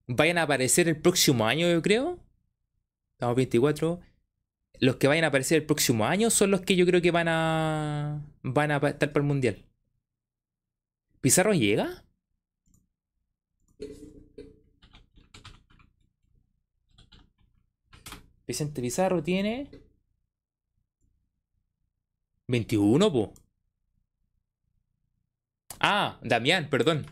vayan 0.07 0.39
a 0.39 0.43
aparecer 0.43 0.87
el 0.87 0.97
próximo 0.97 1.45
año, 1.45 1.69
yo 1.69 1.83
creo. 1.83 2.21
Estamos 3.15 3.35
24. 3.35 3.99
Los 4.81 4.97
que 4.97 5.09
vayan 5.09 5.25
a 5.25 5.29
aparecer 5.29 5.59
el 5.59 5.67
próximo 5.67 6.07
año 6.07 6.31
son 6.31 6.51
los 6.51 6.61
que 6.63 6.77
yo 6.77 6.87
creo 6.87 7.01
que 7.03 7.11
van 7.11 7.29
a 7.29 8.23
van 8.43 8.71
a 8.71 8.77
estar 8.77 9.13
para 9.13 9.23
el 9.23 9.29
mundial. 9.29 9.65
¿Pizarro 11.21 11.53
llega? 11.55 12.05
Vicente 18.47 18.81
Pizarro 18.81 19.23
tiene 19.23 19.69
21, 22.49 23.13
po. 23.13 23.35
Ah, 25.81 26.19
Damián, 26.23 26.69
perdón. 26.71 27.07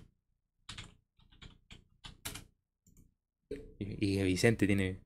Y, 3.78 4.22
Vicente 4.22 4.66
tiene. 4.66 5.00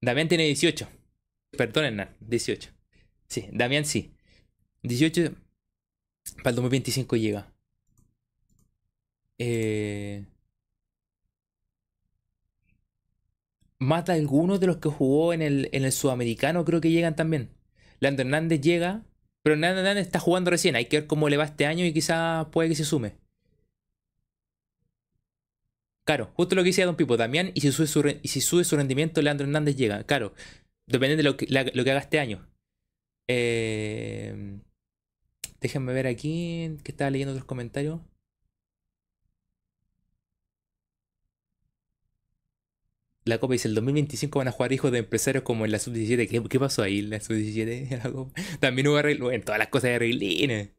Damián 0.00 0.28
tiene 0.28 0.44
18. 0.44 0.88
Perdón, 1.56 1.84
Hernán, 1.84 2.16
18. 2.20 2.70
Sí, 3.28 3.48
Damián 3.52 3.84
sí. 3.84 4.14
18 4.82 5.34
para 6.38 6.50
el 6.50 6.56
2025 6.56 7.16
llega. 7.16 7.52
Eh, 9.38 10.24
mata 13.78 14.12
a 14.12 14.16
algunos 14.16 14.60
de 14.60 14.66
los 14.66 14.78
que 14.78 14.88
jugó 14.88 15.32
en 15.32 15.42
el, 15.42 15.68
en 15.72 15.84
el 15.84 15.92
sudamericano, 15.92 16.64
creo 16.64 16.80
que 16.80 16.90
llegan 16.90 17.16
también. 17.16 17.50
Lando 18.00 18.22
Hernández 18.22 18.60
llega, 18.60 19.04
pero 19.42 19.56
Lando 19.56 19.80
Hernández 19.80 20.06
está 20.06 20.20
jugando 20.20 20.50
recién. 20.50 20.76
Hay 20.76 20.86
que 20.86 21.00
ver 21.00 21.06
cómo 21.06 21.28
le 21.28 21.36
va 21.36 21.44
este 21.44 21.66
año 21.66 21.84
y 21.84 21.92
quizás 21.92 22.46
puede 22.46 22.68
que 22.68 22.74
se 22.76 22.84
sume. 22.84 23.16
Claro, 26.04 26.30
justo 26.34 26.54
lo 26.54 26.62
que 26.62 26.68
decía 26.68 26.84
Don 26.84 26.96
Pipo, 26.96 27.16
Damián, 27.16 27.50
y 27.54 27.62
si 27.62 27.72
sube 27.72 27.86
su, 27.86 28.06
y 28.22 28.28
si 28.28 28.40
sube 28.42 28.64
su 28.64 28.76
rendimiento, 28.76 29.22
Leandro 29.22 29.46
Hernández 29.46 29.76
llega. 29.76 30.04
Claro, 30.04 30.34
depende 30.86 31.16
de 31.16 31.22
lo 31.22 31.36
que, 31.36 31.46
lo 31.48 31.84
que 31.84 31.90
haga 31.90 32.00
este 32.00 32.18
año. 32.20 32.48
Eh, 33.28 34.60
déjenme 35.60 35.92
ver 35.92 36.06
aquí, 36.06 36.76
que 36.84 36.92
estaba 36.92 37.10
leyendo 37.10 37.32
otros 37.32 37.46
comentarios. 37.46 38.00
la 43.24 43.38
Copa 43.38 43.54
dice, 43.54 43.68
el 43.68 43.74
2025 43.74 44.38
van 44.38 44.48
a 44.48 44.52
jugar 44.52 44.72
hijos 44.72 44.92
de 44.92 44.98
empresarios 44.98 45.44
como 45.44 45.64
en 45.64 45.72
la 45.72 45.78
Sub-17. 45.78 46.48
¿Qué, 46.48 46.60
pasó 46.60 46.82
ahí 46.82 46.98
en 46.98 47.10
la 47.10 47.20
Sub-17? 47.20 48.30
También 48.60 48.88
hubo 48.88 48.96
arreglo. 48.96 49.32
En 49.32 49.42
todas 49.42 49.58
las 49.58 49.68
cosas 49.68 49.90
de 49.90 49.94
arreglines. 49.96 50.70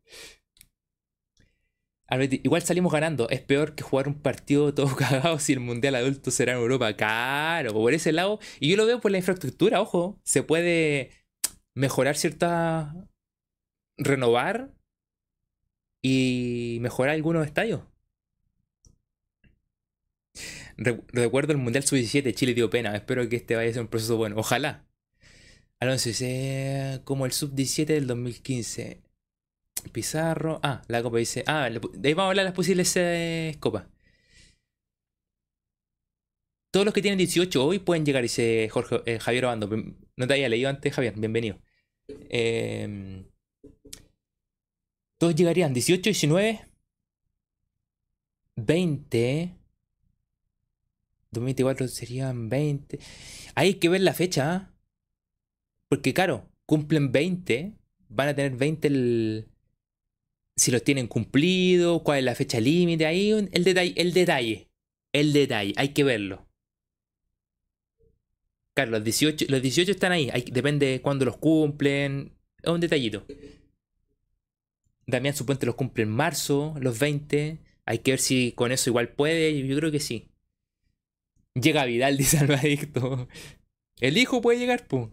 Igual 2.10 2.61
salimos 2.61 2.94
ganando. 2.94 3.30
Es 3.30 3.41
peor 3.41 3.76
que 3.76 3.84
jugar 3.84 4.07
un 4.07 4.22
partido 4.22 4.73
todo 4.76 4.95
cagado 4.95 5.40
si 5.40 5.53
el 5.53 5.60
Mundial 5.60 5.95
Adulto 5.95 6.32
será 6.32 6.53
en 6.53 6.60
Europa. 6.60 6.94
Claro, 6.95 7.73
por 7.73 7.94
ese 7.94 8.11
lado. 8.11 8.40
Y 8.60 8.69
yo 8.69 8.77
lo 8.77 8.86
veo 8.86 9.02
por 9.02 9.11
la 9.11 9.18
infraestructura, 9.18 9.82
ojo. 9.82 10.19
Se 10.23 10.44
puede 10.44 11.11
mejorar 11.73 12.15
cierta... 12.18 12.95
Renovar 13.98 14.73
y 16.02 16.80
mejorar 16.82 17.15
algunos 17.15 17.45
estadios. 17.48 17.82
Recuerdo 20.77 21.53
el 21.53 21.57
Mundial 21.57 21.86
Sub-17, 21.86 22.34
Chile 22.36 22.53
dio 22.53 22.69
pena. 22.69 22.95
Espero 22.95 23.27
que 23.30 23.38
este 23.38 23.56
vaya 23.56 23.69
a 23.69 23.73
ser 23.73 23.82
un 23.82 23.88
proceso 23.88 24.18
bueno. 24.18 24.36
Ojalá. 24.38 24.86
Alonso 25.80 26.10
dice, 26.10 27.02
como 27.06 27.26
el 27.26 27.32
Sub-17 27.32 27.86
del 27.86 28.07
2015. 28.07 29.05
Pizarro. 29.91 30.60
Ah, 30.64 30.82
la 30.88 31.02
copa 31.03 31.18
dice. 31.18 31.44
Ah, 31.48 31.70
de 31.70 32.07
ahí 32.10 32.14
vamos 32.14 32.28
a 32.28 32.32
hablar 32.32 32.44
de 32.44 32.49
las 32.49 32.56
posibles 32.56 32.94
eh, 32.98 33.56
copas. 33.60 33.86
Todos 36.72 36.86
los 36.86 36.94
que 36.94 37.02
tienen 37.02 37.18
18 37.18 37.66
hoy 37.66 37.80
pueden 37.80 38.06
llegar, 38.06 38.22
dice 38.22 38.68
Jorge, 38.70 39.02
eh, 39.06 39.20
Javier 39.20 39.45
Obando. 39.45 39.70
No 40.18 40.28
te 40.28 40.34
había 40.34 40.49
leído 40.49 40.70
antes, 40.70 40.94
Javier. 40.94 41.14
Bienvenido. 41.18 41.57
Em, 42.30 43.26
todos 45.18 45.36
llegarían 45.36 45.74
18, 45.74 46.10
19, 46.10 46.68
20. 48.57 49.56
2024 51.32 51.88
serían 51.88 52.49
20. 52.49 52.99
Hay 53.56 53.76
que 53.76 53.90
ver 53.90 54.02
la 54.02 54.14
fecha. 54.14 54.53
¿ah? 54.53 54.74
Porque 55.88 56.14
claro, 56.14 56.49
cumplen 56.66 57.12
20. 57.12 57.78
Van 58.10 58.28
a 58.28 58.36
tener 58.36 58.56
20 58.57 58.88
el... 58.88 59.49
Si 60.56 60.72
los 60.72 60.84
tienen 60.84 61.07
cumplido, 61.07 62.03
cuál 62.03 62.19
es 62.19 62.26
la 62.26 62.36
fecha 62.36 62.60
límite. 62.60 63.06
Ahí 63.06 63.32
el 63.32 63.64
detalle, 63.64 63.94
el 63.98 64.14
detalle. 64.14 64.69
El 65.11 65.34
detalle. 65.34 65.73
Hay 65.77 65.90
que 65.90 66.03
verlo. 66.03 66.48
Claro, 68.73 68.91
los 68.91 69.03
18, 69.03 69.45
los 69.49 69.61
18 69.61 69.91
están 69.91 70.11
ahí. 70.11 70.30
depende 70.52 70.86
de 70.88 71.02
cuándo 71.02 71.26
los 71.26 71.38
cumplen. 71.38 72.34
Es 72.61 72.69
un 72.69 72.82
detallito. 72.82 73.26
Damián 75.07 75.36
supuente 75.36 75.65
los 75.65 75.76
cumple 75.76 76.03
en 76.03 76.10
marzo, 76.10 76.73
los 76.80 76.99
20. 76.99 77.60
Hay 77.86 77.99
que 77.99 78.11
ver 78.11 78.19
si 78.19 78.52
con 78.53 78.72
eso 78.72 78.90
igual 78.90 79.10
puede. 79.10 79.65
Yo 79.65 79.77
creo 79.77 79.91
que 79.91 79.99
sí. 79.99 80.30
Llega 81.53 81.86
Vidal, 81.86 82.18
dice 82.18 82.40
Alvadicto. 82.40 83.27
El 83.99 84.18
hijo 84.18 84.41
puede 84.41 84.60
llegar, 84.60 84.88
pum. 84.88 85.11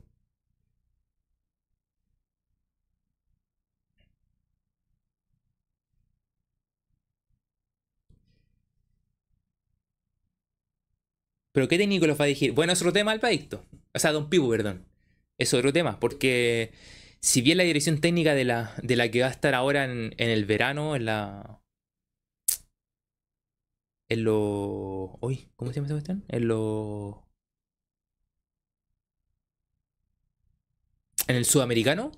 Pero 11.53 11.69
¿qué 11.69 11.79
técnico 11.79 12.07
los 12.07 12.19
va 12.19 12.25
a 12.25 12.29
dirigir? 12.29 12.53
Bueno, 12.53 12.73
es 12.73 12.81
otro 12.81 12.93
tema, 12.93 13.13
Alvadicto. 13.13 13.65
O 13.95 13.99
sea, 13.99 14.13
Don 14.13 14.29
Pibu, 14.31 14.51
perdón. 14.51 14.87
Es 15.39 15.53
otro 15.55 15.73
tema, 15.73 15.99
porque 16.01 16.73
si 17.21 17.41
bien 17.43 17.59
la 17.59 17.65
dirección 17.65 18.01
técnica 18.01 18.35
de 18.35 18.45
la, 18.45 18.75
de 18.83 18.97
la 18.97 19.11
que 19.11 19.23
va 19.23 19.29
a 19.29 19.31
estar 19.31 19.55
ahora 19.55 19.85
en, 19.85 20.15
en 20.19 20.31
el 20.31 20.45
verano, 20.45 20.97
en 20.97 21.07
la, 21.07 21.63
en 24.13 24.25
lo. 24.25 25.19
Uy, 25.21 25.49
¿cómo 25.57 25.71
se 25.71 25.77
llama 25.77 25.87
esa 25.87 25.95
cuestión? 25.95 26.25
En 26.29 26.49
lo. 26.49 27.27
En 31.29 31.37
el 31.37 31.45
sudamericano 31.45 32.13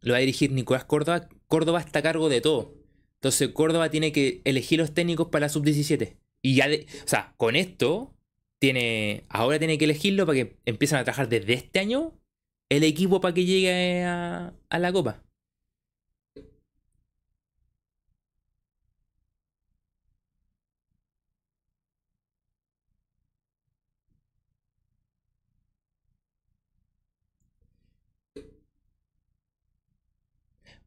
lo 0.00 0.12
va 0.12 0.16
a 0.16 0.20
dirigir 0.20 0.50
Nicolás 0.52 0.84
Córdoba. 0.84 1.28
Córdoba 1.46 1.80
está 1.80 2.00
a 2.00 2.02
cargo 2.02 2.28
de 2.28 2.40
todo. 2.40 2.74
Entonces 3.14 3.50
Córdoba 3.50 3.90
tiene 3.90 4.12
que 4.12 4.40
elegir 4.44 4.80
los 4.80 4.92
técnicos 4.92 5.28
para 5.28 5.46
la 5.46 5.48
sub-17. 5.50 6.16
Y 6.42 6.56
ya, 6.56 6.68
de, 6.68 6.86
o 7.04 7.08
sea, 7.08 7.34
con 7.36 7.54
esto, 7.54 8.14
tiene, 8.60 9.24
ahora 9.30 9.58
tiene 9.58 9.78
que 9.78 9.86
elegirlo 9.86 10.26
para 10.26 10.36
que 10.38 10.56
empiecen 10.66 10.98
a 10.98 11.04
trabajar 11.04 11.28
desde 11.28 11.54
este 11.54 11.80
año 11.80 12.14
el 12.70 12.84
equipo 12.84 13.20
para 13.20 13.34
que 13.34 13.44
llegue 13.46 14.04
a, 14.04 14.54
la 14.70 14.92
Copa. 14.92 15.22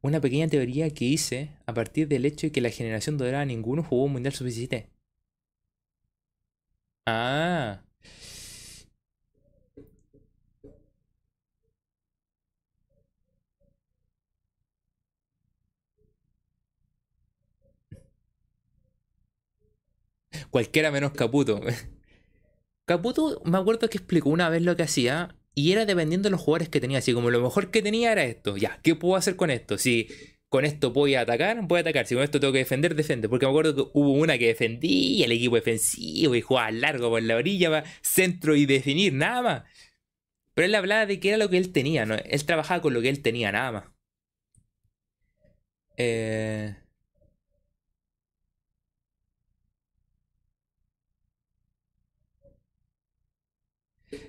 una 0.01 0.19
pequeña 0.21 0.47
teoría 0.49 0.89
que 0.93 1.05
hice 1.05 1.51
a 1.65 1.73
partir 1.73 2.07
del 2.09 2.25
hecho 2.25 2.47
de 2.47 2.51
que 2.51 2.61
la 2.61 2.69
generación 2.69 3.17
dorada 3.17 3.45
ninguno 3.45 3.83
jugó 3.83 4.03
un 4.05 4.13
Mundial 4.13 4.33
Sub-17. 4.33 4.87
Ah. 7.05 7.79
Cualquiera 20.49 20.91
menos 20.91 21.11
Caputo. 21.11 21.61
Caputo, 22.85 23.41
me 23.45 23.57
acuerdo 23.57 23.89
que 23.89 23.97
explicó 23.97 24.29
una 24.29 24.49
vez 24.49 24.61
lo 24.61 24.75
que 24.75 24.83
hacía 24.83 25.35
y 25.55 25.71
era 25.71 25.85
dependiendo 25.85 26.27
de 26.27 26.31
los 26.31 26.41
jugadores 26.41 26.69
que 26.69 26.81
tenía. 26.81 26.99
Así 26.99 27.13
como 27.13 27.29
lo 27.29 27.41
mejor 27.41 27.71
que 27.71 27.81
tenía 27.81 28.11
era 28.11 28.23
esto. 28.25 28.57
Ya, 28.57 28.79
¿qué 28.83 28.95
puedo 28.95 29.15
hacer 29.15 29.35
con 29.35 29.49
esto? 29.51 29.77
Si 29.77 30.09
con 30.53 30.65
esto 30.65 30.91
voy 30.91 31.15
a 31.15 31.21
atacar, 31.21 31.63
voy 31.63 31.79
a 31.79 31.81
atacar. 31.81 32.05
Si 32.05 32.13
con 32.13 32.23
esto 32.23 32.39
tengo 32.39 32.53
que 32.53 32.59
defender, 32.59 32.93
defende. 32.93 33.27
Porque 33.27 33.47
me 33.47 33.49
acuerdo 33.49 33.73
que 33.75 33.91
hubo 33.95 34.11
una 34.11 34.37
que 34.37 34.45
defendía 34.45 35.25
el 35.25 35.31
equipo 35.31 35.55
defensivo 35.55 36.35
y 36.35 36.41
jugaba 36.41 36.69
largo 36.69 37.09
por 37.09 37.23
la 37.23 37.37
orilla 37.37 37.71
para 37.71 37.89
centro 38.03 38.55
y 38.55 38.67
definir, 38.67 39.13
nada 39.13 39.41
más. 39.41 39.63
Pero 40.53 40.67
él 40.67 40.75
hablaba 40.75 41.07
de 41.07 41.19
que 41.19 41.29
era 41.29 41.37
lo 41.37 41.49
que 41.49 41.57
él 41.57 41.71
tenía, 41.71 42.05
¿no? 42.05 42.15
Él 42.15 42.45
trabajaba 42.45 42.81
con 42.83 42.93
lo 42.93 43.01
que 43.01 43.09
él 43.09 43.23
tenía, 43.23 43.51
nada 43.51 43.71
más. 43.71 43.85
Eh... 45.97 46.75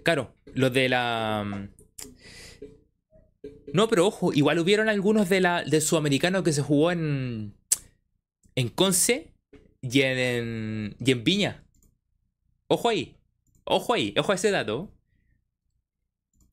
Claro, 0.03 0.35
los 0.55 0.73
de 0.73 0.89
la. 0.89 1.69
No, 3.75 3.89
pero 3.89 4.07
ojo, 4.07 4.33
igual 4.33 4.61
hubieron 4.61 4.89
algunos 4.89 5.29
de 5.29 5.41
la, 5.41 5.65
del 5.65 5.83
sudamericano 5.83 6.45
que 6.45 6.53
se 6.53 6.63
jugó 6.63 6.93
en. 6.93 7.55
En 8.55 8.69
Conce 8.69 9.33
y 9.83 10.03
en, 10.03 10.95
y 11.01 11.11
en 11.11 11.25
Viña. 11.25 11.65
Ojo 12.69 12.89
ahí. 12.89 13.17
Ojo 13.65 13.93
ahí, 13.95 14.15
ojo 14.17 14.31
a 14.31 14.37
ese 14.37 14.53
dato. 14.53 14.93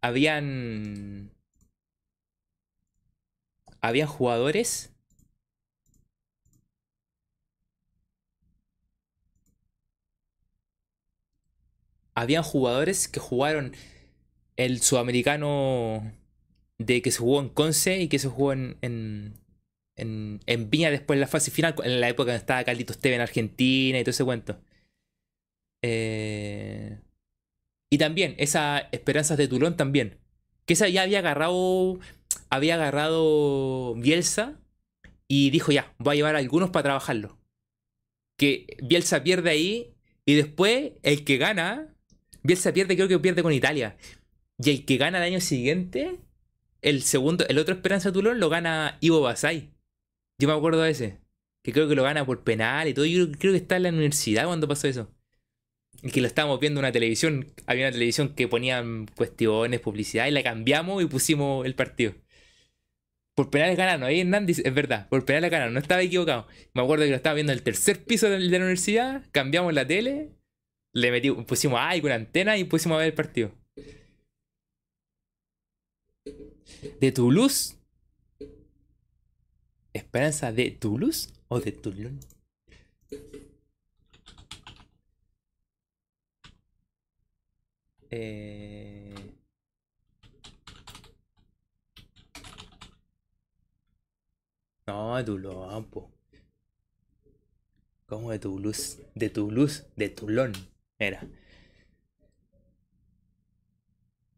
Habían. 0.02 1.30
Habían 3.82 4.08
jugadores 4.08 4.92
habían 12.16 12.44
jugadores 12.44 13.08
que 13.08 13.20
jugaron 13.20 13.74
el 14.58 14.82
sudamericano 14.82 16.12
de 16.86 17.02
que 17.02 17.12
se 17.12 17.20
jugó 17.20 17.40
en 17.42 17.50
Conce 17.50 18.02
y 18.02 18.08
que 18.08 18.20
se 18.20 18.28
jugó 18.28 18.54
en, 18.54 18.78
en, 18.82 19.34
en, 19.96 20.70
Viña 20.70 20.92
después 20.92 21.18
en 21.18 21.22
la 21.22 21.28
fase 21.28 21.52
final, 21.52 21.76
en 21.84 22.02
la 22.02 22.10
época 22.10 22.32
en 22.32 22.38
que 22.38 22.42
estaba 22.42 22.64
Carlitos 22.64 22.98
Teve 23.00 23.16
en 23.16 23.22
Argentina 23.22 24.00
y 24.00 24.04
todo 24.04 24.12
ese 24.12 24.24
cuento. 24.24 24.60
Eh, 25.84 27.00
y 27.90 27.98
también, 27.98 28.36
esas 28.38 28.84
esperanzas 28.92 29.38
de 29.38 29.48
Tulón 29.48 29.76
también. 29.78 30.18
Que 30.66 30.74
esa 30.74 30.88
ya 30.88 31.04
había 31.04 31.20
agarrado. 31.20 32.00
Había 32.50 32.76
agarrado 32.76 33.96
Bielsa 33.96 34.60
y 35.28 35.50
dijo 35.50 35.72
ya, 35.72 35.94
voy 35.98 36.14
a 36.14 36.16
llevar 36.16 36.36
a 36.36 36.40
algunos 36.40 36.70
para 36.70 36.84
trabajarlo. 36.84 37.38
Que 38.38 38.78
Bielsa 38.82 39.24
pierde 39.24 39.50
ahí 39.50 39.94
y 40.26 40.36
después 40.36 40.94
el 41.04 41.24
que 41.24 41.38
gana 41.38 41.92
Bielsa 42.44 42.74
pierde, 42.74 42.96
creo 42.96 43.08
que 43.08 43.20
pierde 43.20 43.44
con 43.44 43.54
Italia. 43.54 43.98
Y 44.58 44.70
el 44.70 44.86
que 44.86 44.98
gana 44.98 45.18
el 45.20 45.24
año 45.24 45.42
siguiente, 45.42 46.20
el 46.82 47.04
segundo, 47.04 47.46
el 47.48 47.58
otro 47.58 47.76
Esperanza 47.76 48.12
Tulón 48.12 48.40
lo 48.40 48.50
gana 48.50 48.98
Ivo 49.02 49.22
Basay. 49.22 49.72
Yo 50.40 50.48
me 50.48 50.54
acuerdo 50.54 50.82
de 50.82 50.92
ese. 50.92 51.20
Que 51.64 51.74
creo 51.74 51.88
que 51.88 51.96
lo 51.96 52.04
gana 52.04 52.26
por 52.26 52.44
penal 52.44 52.88
y 52.88 52.94
todo. 52.94 53.06
Yo 53.06 53.32
creo 53.32 53.54
que 53.54 53.58
está 53.58 53.78
en 53.78 53.84
la 53.84 53.90
universidad 53.90 54.46
cuando 54.46 54.68
pasó 54.68 54.88
eso. 54.88 55.12
Y 56.02 56.10
que 56.10 56.22
lo 56.22 56.28
estábamos 56.28 56.60
viendo 56.60 56.80
en 56.80 56.86
una 56.86 56.92
televisión. 56.92 57.54
Había 57.68 57.86
una 57.86 57.92
televisión 57.92 58.34
que 58.34 58.48
ponían 58.48 59.08
cuestiones, 59.16 59.80
publicidad, 59.80 60.28
y 60.28 60.32
la 60.32 60.42
cambiamos 60.42 61.04
y 61.04 61.06
pusimos 61.06 61.66
el 61.66 61.76
partido. 61.76 62.16
Por 63.36 63.50
penales 63.50 63.78
ganaron, 63.78 64.04
ahí 64.04 64.20
Hernández, 64.20 64.60
es 64.60 64.74
verdad, 64.74 65.08
por 65.08 65.24
penales 65.24 65.52
ganaron, 65.52 65.74
no 65.74 65.80
estaba 65.80 66.02
equivocado. 66.02 66.48
Me 66.74 66.82
acuerdo 66.82 67.06
que 67.06 67.12
lo 67.12 67.16
estaba 67.16 67.36
viendo 67.36 67.54
en 67.54 67.60
el 67.60 67.64
tercer 67.64 68.04
piso 68.04 68.30
de 68.30 68.40
la 68.40 68.58
universidad, 68.58 69.24
cambiamos 69.32 69.74
la 69.74 69.88
tele 69.88 70.32
le 70.94 71.12
metí, 71.12 71.32
pusimos 71.32 71.80
ay 71.82 72.02
con 72.02 72.12
antena 72.12 72.58
y 72.58 72.64
pusimos 72.66 72.96
a 72.96 73.00
ver 73.00 73.08
el 73.08 73.14
partido. 73.14 73.52
¿De 77.00 77.12
Toulouse? 77.12 77.76
¿Esperanza 79.94 80.52
de 80.52 80.72
Toulouse 80.72 81.30
o 81.48 81.60
de 81.60 81.72
Toulon? 81.72 82.20
Eh... 88.10 89.16
No, 94.88 95.18
de 95.18 95.24
Toulon, 95.24 95.88
¿Cómo 98.06 98.32
de 98.32 98.40
Toulouse? 98.40 98.98
De 99.16 99.30
Toulouse, 99.30 99.86
de 99.96 100.10
Toulon. 100.10 100.52
Era. 101.00 101.26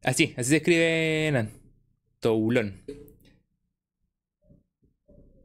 Así, 0.04 0.34
así 0.38 0.50
se 0.50 0.58
escribe 0.58 1.30
Nan. 1.32 1.63
Toulon. 2.24 2.82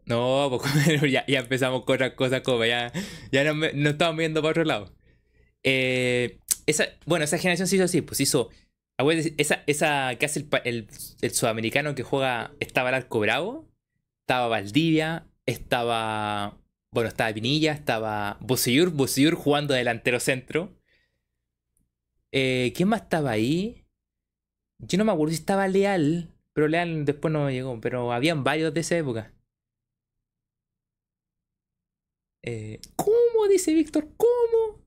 No, 0.06 0.48
pues, 0.50 1.02
ya, 1.12 1.26
ya, 1.26 1.40
empezamos 1.40 1.84
con 1.84 1.96
otras 1.96 2.14
cosas 2.14 2.40
como 2.40 2.64
ya, 2.64 2.90
ya 3.30 3.44
no, 3.44 3.52
no 3.52 3.90
estamos 3.90 4.16
viendo 4.16 4.40
para 4.40 4.52
otro 4.52 4.64
lado. 4.64 4.94
Eh, 5.62 6.38
esa, 6.66 6.86
bueno, 7.04 7.24
esa 7.26 7.36
generación 7.36 7.68
se 7.68 7.76
hizo 7.76 7.84
así, 7.84 8.00
pues 8.00 8.20
hizo. 8.20 8.48
Esa, 9.36 9.62
esa 9.66 10.16
que 10.16 10.26
hace 10.26 10.46
el, 10.64 10.88
el, 11.20 11.30
sudamericano 11.30 11.94
que 11.94 12.02
juega. 12.02 12.52
Estaba 12.58 12.88
el 12.88 12.94
Arco 12.94 13.20
Bravo, 13.20 13.68
estaba 14.22 14.48
Valdivia, 14.48 15.26
estaba. 15.44 16.58
Bueno, 16.90 17.08
estaba 17.08 17.32
Pinilla, 17.34 17.72
estaba 17.72 18.38
Boseyur, 18.40 18.90
Boseyur 18.90 19.34
jugando 19.34 19.74
delantero 19.74 20.20
centro. 20.20 20.80
Eh, 22.32 22.72
¿Quién 22.74 22.88
más 22.88 23.02
estaba 23.02 23.30
ahí? 23.32 23.84
Yo 24.78 24.96
no 24.96 25.04
me 25.04 25.12
acuerdo 25.12 25.32
si 25.34 25.40
estaba 25.40 25.68
Leal, 25.68 26.32
pero 26.58 26.66
Leal 26.66 27.04
después 27.04 27.30
no 27.30 27.48
llegó, 27.48 27.80
pero 27.80 28.12
habían 28.12 28.42
varios 28.42 28.74
de 28.74 28.80
esa 28.80 28.96
época. 28.96 29.30
Eh, 32.42 32.80
¿Cómo? 32.96 33.46
Dice 33.48 33.72
Víctor, 33.72 34.08
¿cómo? 34.16 34.82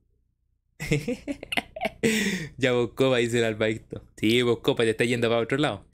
ya 2.57 2.73
Boscopa 2.73 3.15
dice 3.15 3.37
el 3.37 3.45
albaicto. 3.45 4.03
Sí, 4.17 4.41
Boscopa 4.41 4.83
te 4.83 4.89
está 4.89 5.05
yendo 5.05 5.29
para 5.29 5.39
otro 5.39 5.57
lado. 5.57 5.85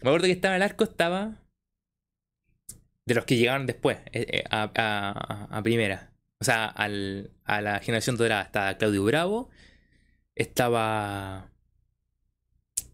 Me 0.00 0.10
acuerdo 0.10 0.26
que 0.26 0.30
estaba 0.30 0.54
el 0.54 0.62
arco, 0.62 0.84
estaba. 0.84 1.42
De 3.04 3.16
los 3.16 3.24
que 3.24 3.36
llegaron 3.36 3.66
después, 3.66 3.98
eh, 4.12 4.44
a, 4.48 5.60
primera. 5.64 6.12
O 6.40 6.44
sea, 6.44 6.66
al, 6.66 7.32
a 7.42 7.60
la 7.60 7.80
generación 7.80 8.16
dorada. 8.16 8.42
Estaba 8.42 8.78
Claudio 8.78 9.02
Bravo, 9.02 9.50
estaba 10.36 11.50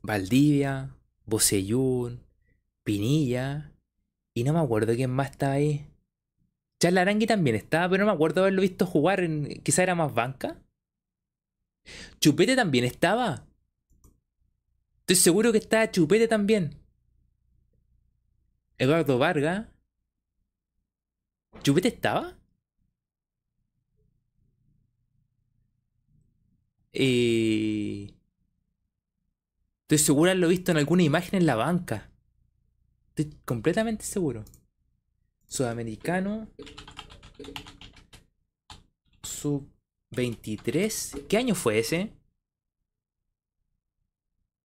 Valdivia, 0.01 0.97
Bocellún, 1.27 2.30
Pinilla, 2.91 3.73
y 4.35 4.43
no 4.43 4.53
me 4.53 4.59
acuerdo 4.59 4.97
quién 4.97 5.13
más 5.13 5.31
estaba 5.31 5.53
ahí. 5.53 5.87
Charles 6.81 7.03
Arangui 7.03 7.25
también 7.29 7.55
estaba, 7.55 7.89
pero 7.89 8.03
no 8.03 8.11
me 8.11 8.15
acuerdo 8.15 8.41
haberlo 8.41 8.63
visto 8.63 8.85
jugar, 8.85 9.21
en, 9.21 9.63
quizá 9.63 9.85
era 9.85 9.95
más 9.95 10.13
banca. 10.13 10.61
Chupete 12.19 12.57
también 12.57 12.85
estaba. 12.85 13.47
Estoy 15.03 15.15
seguro 15.15 15.53
que 15.53 15.59
estaba 15.59 15.89
Chupete 15.93 16.27
también. 16.27 16.81
Eduardo 18.77 19.19
Vargas. 19.19 19.69
¿Chupete 21.63 21.87
estaba? 21.87 22.37
Eh, 26.93 28.13
estoy 29.83 29.99
seguro 29.99 30.31
haberlo 30.33 30.49
visto 30.49 30.73
en 30.73 30.79
alguna 30.79 31.05
imagen 31.05 31.37
en 31.39 31.47
la 31.47 31.55
banca. 31.55 32.10
Completamente 33.45 34.05
seguro. 34.05 34.45
Sudamericano. 35.47 36.49
Sub 39.23 39.69
23. 40.11 41.13
¿Qué 41.29 41.37
año 41.37 41.55
fue 41.55 41.79
ese? 41.79 42.13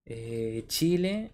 Eh, 0.06 0.64
Chile. 0.68 1.32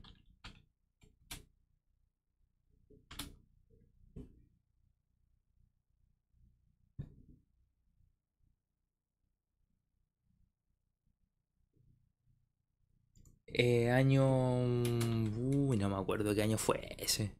Eh, 13.54 13.90
año. 13.90 15.11
Uy, 15.72 15.78
no 15.78 15.88
me 15.88 15.96
acuerdo 15.96 16.34
qué 16.34 16.42
año 16.42 16.58
fue 16.58 16.94
ese. 16.98 17.32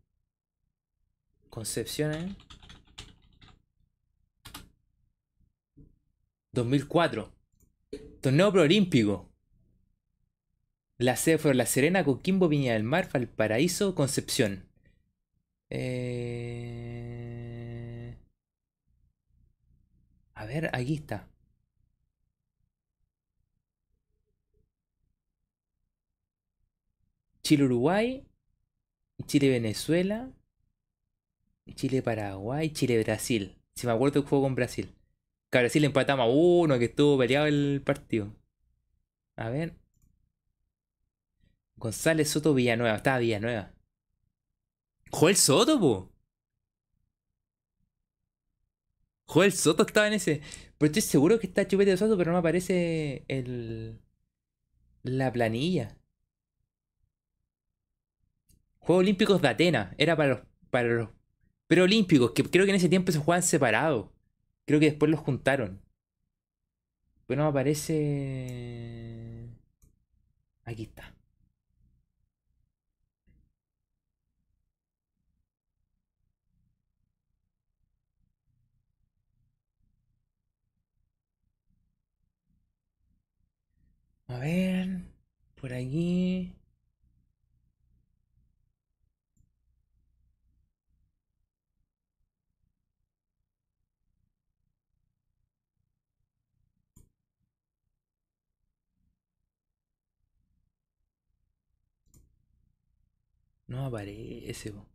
Concepción, 1.51 2.15
¿eh? 2.15 2.35
2004. 6.53 7.31
Torneo 8.23 8.51
Proolímpico. 8.51 9.29
La 10.97 11.17
sede 11.17 11.53
La 11.53 11.67
Serena, 11.67 12.05
Coquimbo, 12.05 12.49
Viña 12.49 12.73
del 12.73 12.85
Mar, 12.85 13.11
Valparaíso, 13.13 13.95
Concepción. 13.95 14.67
Eh... 15.69 16.57
A 20.33 20.47
ver, 20.47 20.71
aquí 20.73 20.95
está. 20.95 21.29
Chile-Uruguay, 27.43 28.27
Chile-Venezuela, 29.27 30.33
Chile-Paraguay, 31.75 32.71
Chile-Brasil. 32.71 33.57
Si 33.75 33.87
me 33.87 33.93
acuerdo 33.93 34.23
que 34.23 34.29
jugó 34.29 34.43
con 34.43 34.55
Brasil. 34.55 34.95
Que 35.51 35.59
a 35.59 35.61
Brasil 35.63 35.83
le 35.83 35.87
empatamos 35.87 36.25
a 36.25 36.29
uno, 36.29 36.79
que 36.79 36.87
estuvo 36.87 37.19
peleado 37.19 37.47
el 37.47 37.83
partido. 37.85 38.35
A 39.37 39.51
ver. 39.51 39.77
González 41.77 42.31
Soto 42.31 42.55
Villanueva. 42.55 42.97
Estaba 42.97 43.19
Villanueva. 43.19 43.75
Joel 45.11 45.37
Soto, 45.37 45.79
po. 45.81 46.13
Joel 49.27 49.53
Soto 49.53 49.85
estaba 49.85 50.07
en 50.07 50.15
ese. 50.15 50.43
Pero 50.79 50.89
estoy 50.89 51.03
seguro 51.03 51.39
que 51.39 51.47
está 51.47 51.67
Chupete 51.67 51.91
de 51.91 51.97
Soto, 51.97 52.17
pero 52.17 52.33
no 52.33 52.39
aparece 52.39 53.25
el. 53.29 54.01
La 55.03 55.33
planilla. 55.33 55.97
Juegos 58.83 59.03
Olímpicos 59.03 59.41
de 59.43 59.49
Atenas. 59.49 59.95
Era 59.99 60.17
para 60.17 60.29
los, 60.31 60.41
para 60.71 60.89
los 60.89 61.09
preolímpicos, 61.67 62.33
que 62.33 62.43
creo 62.45 62.65
que 62.67 62.71
en 62.73 62.77
ese 62.77 62.89
tiempo 62.89 63.13
se 63.13 63.19
jugaban 63.19 63.43
separados. 63.43 64.11
Creo 64.67 64.81
que 64.81 64.91
después 64.91 65.11
los 65.11 65.21
juntaron. 65.21 65.81
Pero 67.27 67.39
no 67.43 67.45
me 67.47 67.51
aparece. 67.51 69.49
Aquí 70.65 70.83
está. 70.85 71.15
A 84.29 84.39
ver, 84.39 85.03
por 85.55 85.73
aquí. 85.73 86.53
No 103.73 103.87
aparece. 103.87 104.71
po. 104.71 104.87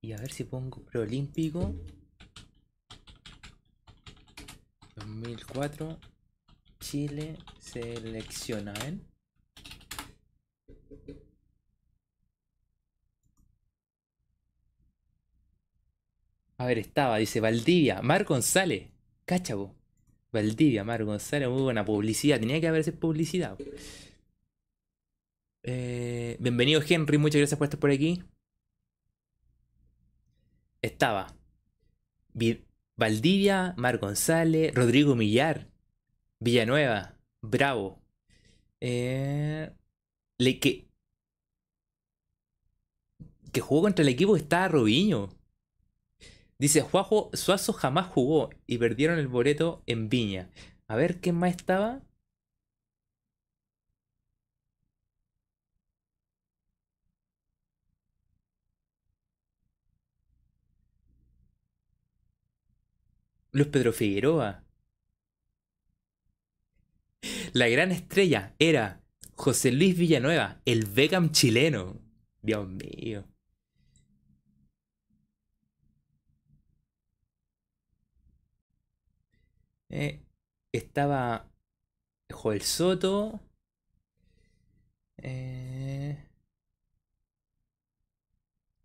Y 0.00 0.12
a 0.12 0.16
ver 0.16 0.32
si 0.32 0.42
pongo 0.42 0.82
preolímpico. 0.82 1.76
2004. 4.96 5.96
Chile 6.80 7.36
selecciona, 7.60 8.72
¿ven? 8.72 9.06
A 16.56 16.66
ver, 16.66 16.78
estaba, 16.78 17.18
dice 17.18 17.40
Valdivia, 17.40 18.02
Mar 18.02 18.24
González. 18.24 18.90
Cacha, 19.24 19.54
po. 19.54 19.76
Valdivia, 20.32 20.82
Mar 20.82 21.04
González, 21.04 21.48
muy 21.48 21.62
buena 21.62 21.84
publicidad. 21.84 22.40
Tenía 22.40 22.60
que 22.60 22.66
haberse 22.66 22.92
publicidad. 22.92 23.56
Eh, 25.70 26.38
bienvenido 26.40 26.80
Henry, 26.80 27.18
muchas 27.18 27.40
gracias 27.40 27.58
por 27.58 27.66
estar 27.66 27.78
por 27.78 27.90
aquí. 27.90 28.22
Estaba 30.80 31.36
Vi- 32.32 32.64
Valdivia, 32.96 33.74
Mar 33.76 33.98
González, 33.98 34.74
Rodrigo 34.74 35.14
Millar, 35.14 35.68
Villanueva, 36.40 37.18
Bravo. 37.42 38.00
Eh, 38.80 39.70
que, 40.38 40.88
jugó 43.60 43.82
contra 43.82 44.02
el 44.04 44.08
equipo 44.08 44.32
que 44.32 44.40
estaba 44.40 44.68
Robinho. 44.68 45.28
Dice, 46.58 46.80
Juajo 46.80 47.28
Suazo 47.34 47.74
jamás 47.74 48.06
jugó 48.06 48.48
y 48.66 48.78
perdieron 48.78 49.18
el 49.18 49.28
boleto 49.28 49.82
en 49.84 50.08
Viña. 50.08 50.48
A 50.86 50.96
ver, 50.96 51.20
¿quién 51.20 51.34
más 51.34 51.50
estaba? 51.54 52.00
Luis 63.58 63.68
Pedro 63.68 63.92
Figueroa. 63.92 64.64
La 67.52 67.68
gran 67.68 67.90
estrella 67.92 68.54
era 68.58 69.00
José 69.34 69.72
Luis 69.72 69.96
Villanueva, 69.96 70.60
el 70.64 70.84
Beckham 70.86 71.32
chileno. 71.32 72.00
Dios 72.42 72.68
mío. 72.68 73.24
Eh, 79.90 80.20
estaba 80.72 81.50
Joel 82.30 82.62
Soto. 82.62 83.40
Eh, 85.18 86.16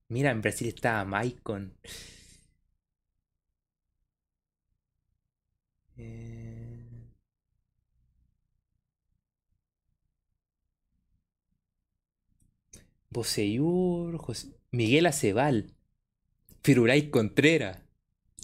mira, 0.10 0.32
en 0.32 0.42
Brasil 0.42 0.68
estaba 0.68 1.06
Maicon. 1.06 1.74
Eh, 5.98 7.10
Boseyur, 13.10 14.20
Miguel 14.72 15.06
Acebal, 15.06 15.74
Firuray 16.64 17.10
Contreras. 17.10 17.80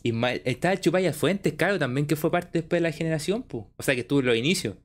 Y 0.03 0.13
ma- 0.13 0.33
estaba 0.33 0.79
Chupaya 0.79 1.13
Fuentes, 1.13 1.53
claro, 1.53 1.79
también 1.79 2.07
que 2.07 2.15
fue 2.15 2.31
parte 2.31 2.59
después 2.59 2.81
de 2.81 2.89
la 2.89 2.93
generación, 2.95 3.43
pues. 3.43 3.65
O 3.77 3.83
sea, 3.83 3.95
que 3.95 4.01
estuvo 4.01 4.21
en 4.21 4.27
los 4.27 4.37
inicios. 4.37 4.77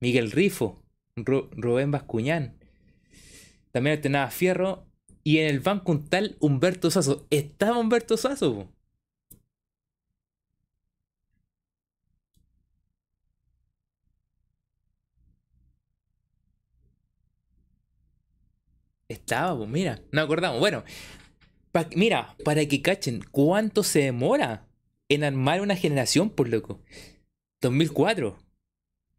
Miguel 0.00 0.32
Rifo, 0.32 0.82
Rubén 1.16 1.90
Bascuñán. 1.90 2.58
También 3.72 3.96
alternaba 3.96 4.30
Fierro. 4.30 4.86
Y 5.24 5.38
en 5.38 5.46
el 5.48 5.60
banco 5.60 5.92
un 5.92 6.08
tal 6.08 6.36
Humberto 6.40 6.90
Sazo. 6.90 7.26
Estaba 7.30 7.78
Humberto 7.78 8.16
Sazo, 8.16 8.54
po. 8.54 8.72
Estaba, 19.08 19.56
pues 19.56 19.70
mira, 19.70 20.02
no 20.12 20.20
acordamos. 20.20 20.60
Bueno, 20.60 20.84
pa- 21.72 21.88
mira, 21.96 22.36
para 22.44 22.66
que 22.66 22.82
cachen 22.82 23.22
cuánto 23.30 23.82
se 23.82 24.00
demora 24.00 24.66
en 25.08 25.24
armar 25.24 25.60
una 25.62 25.76
generación, 25.76 26.30
por 26.30 26.48
loco. 26.48 26.82
2004, 27.62 28.38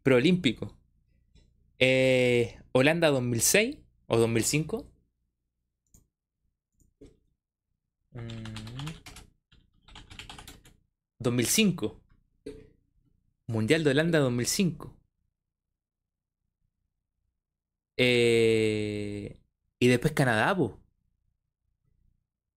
proolímpico. 0.03 0.77
Eh, 1.79 2.59
Holanda 2.71 3.09
2006 3.09 3.77
o 4.07 4.17
2005. 4.17 4.85
Mm. 8.11 8.19
2005. 11.19 11.99
Mundial 13.47 13.83
de 13.83 13.89
Holanda 13.89 14.19
2005. 14.19 14.95
Eh, 17.97 19.37
y 19.79 19.87
después 19.87 20.13
Canadá, 20.13 20.55
po. 20.55 20.79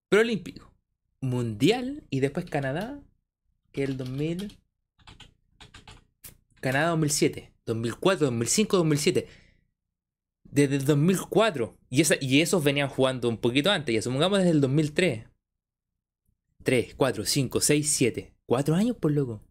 Proolímpico. 0.09 0.71
Mundial 1.21 2.03
y 2.09 2.19
después 2.19 2.45
Canadá, 2.45 3.01
que 3.71 3.83
es 3.83 3.89
el 3.89 3.97
2000. 3.97 4.57
Canadá 6.59 6.89
2007, 6.89 7.53
2004, 7.65 8.25
2005, 8.27 8.77
2007. 8.77 9.27
Desde 10.43 10.75
el 10.75 10.85
2004. 10.85 11.77
Y, 11.89 12.01
esa, 12.01 12.15
y 12.19 12.41
esos 12.41 12.63
venían 12.63 12.89
jugando 12.89 13.29
un 13.29 13.37
poquito 13.37 13.71
antes, 13.71 13.95
ya 13.95 14.01
supongamos 14.01 14.39
desde 14.39 14.51
el 14.51 14.61
2003. 14.61 15.25
3, 16.63 16.95
4, 16.95 17.25
5, 17.25 17.61
6, 17.61 17.89
7. 17.89 18.35
4 18.45 18.75
años, 18.75 18.97
por 18.97 19.11
loco. 19.11 19.41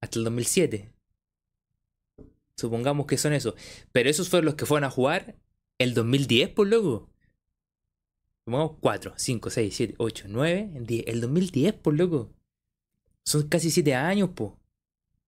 Hasta 0.00 0.18
el 0.18 0.24
2007. 0.24 0.92
Supongamos 2.56 3.06
que 3.06 3.16
son 3.16 3.32
esos. 3.32 3.54
Pero 3.92 4.10
esos 4.10 4.28
fueron 4.28 4.46
los 4.46 4.54
que 4.56 4.66
fueron 4.66 4.84
a 4.84 4.90
jugar 4.90 5.36
el 5.82 5.94
2010, 5.94 6.50
por 6.50 6.66
loco. 6.66 7.08
Supongamos 8.44 8.76
4, 8.80 9.14
5, 9.16 9.50
6, 9.50 9.74
7, 9.74 9.94
8, 9.98 10.24
9, 10.28 10.70
10. 10.80 11.04
El 11.06 11.20
2010, 11.20 11.74
por 11.74 11.94
loco. 11.94 12.32
Son 13.24 13.48
casi 13.48 13.70
7 13.70 13.94
años, 13.94 14.30
po. 14.30 14.58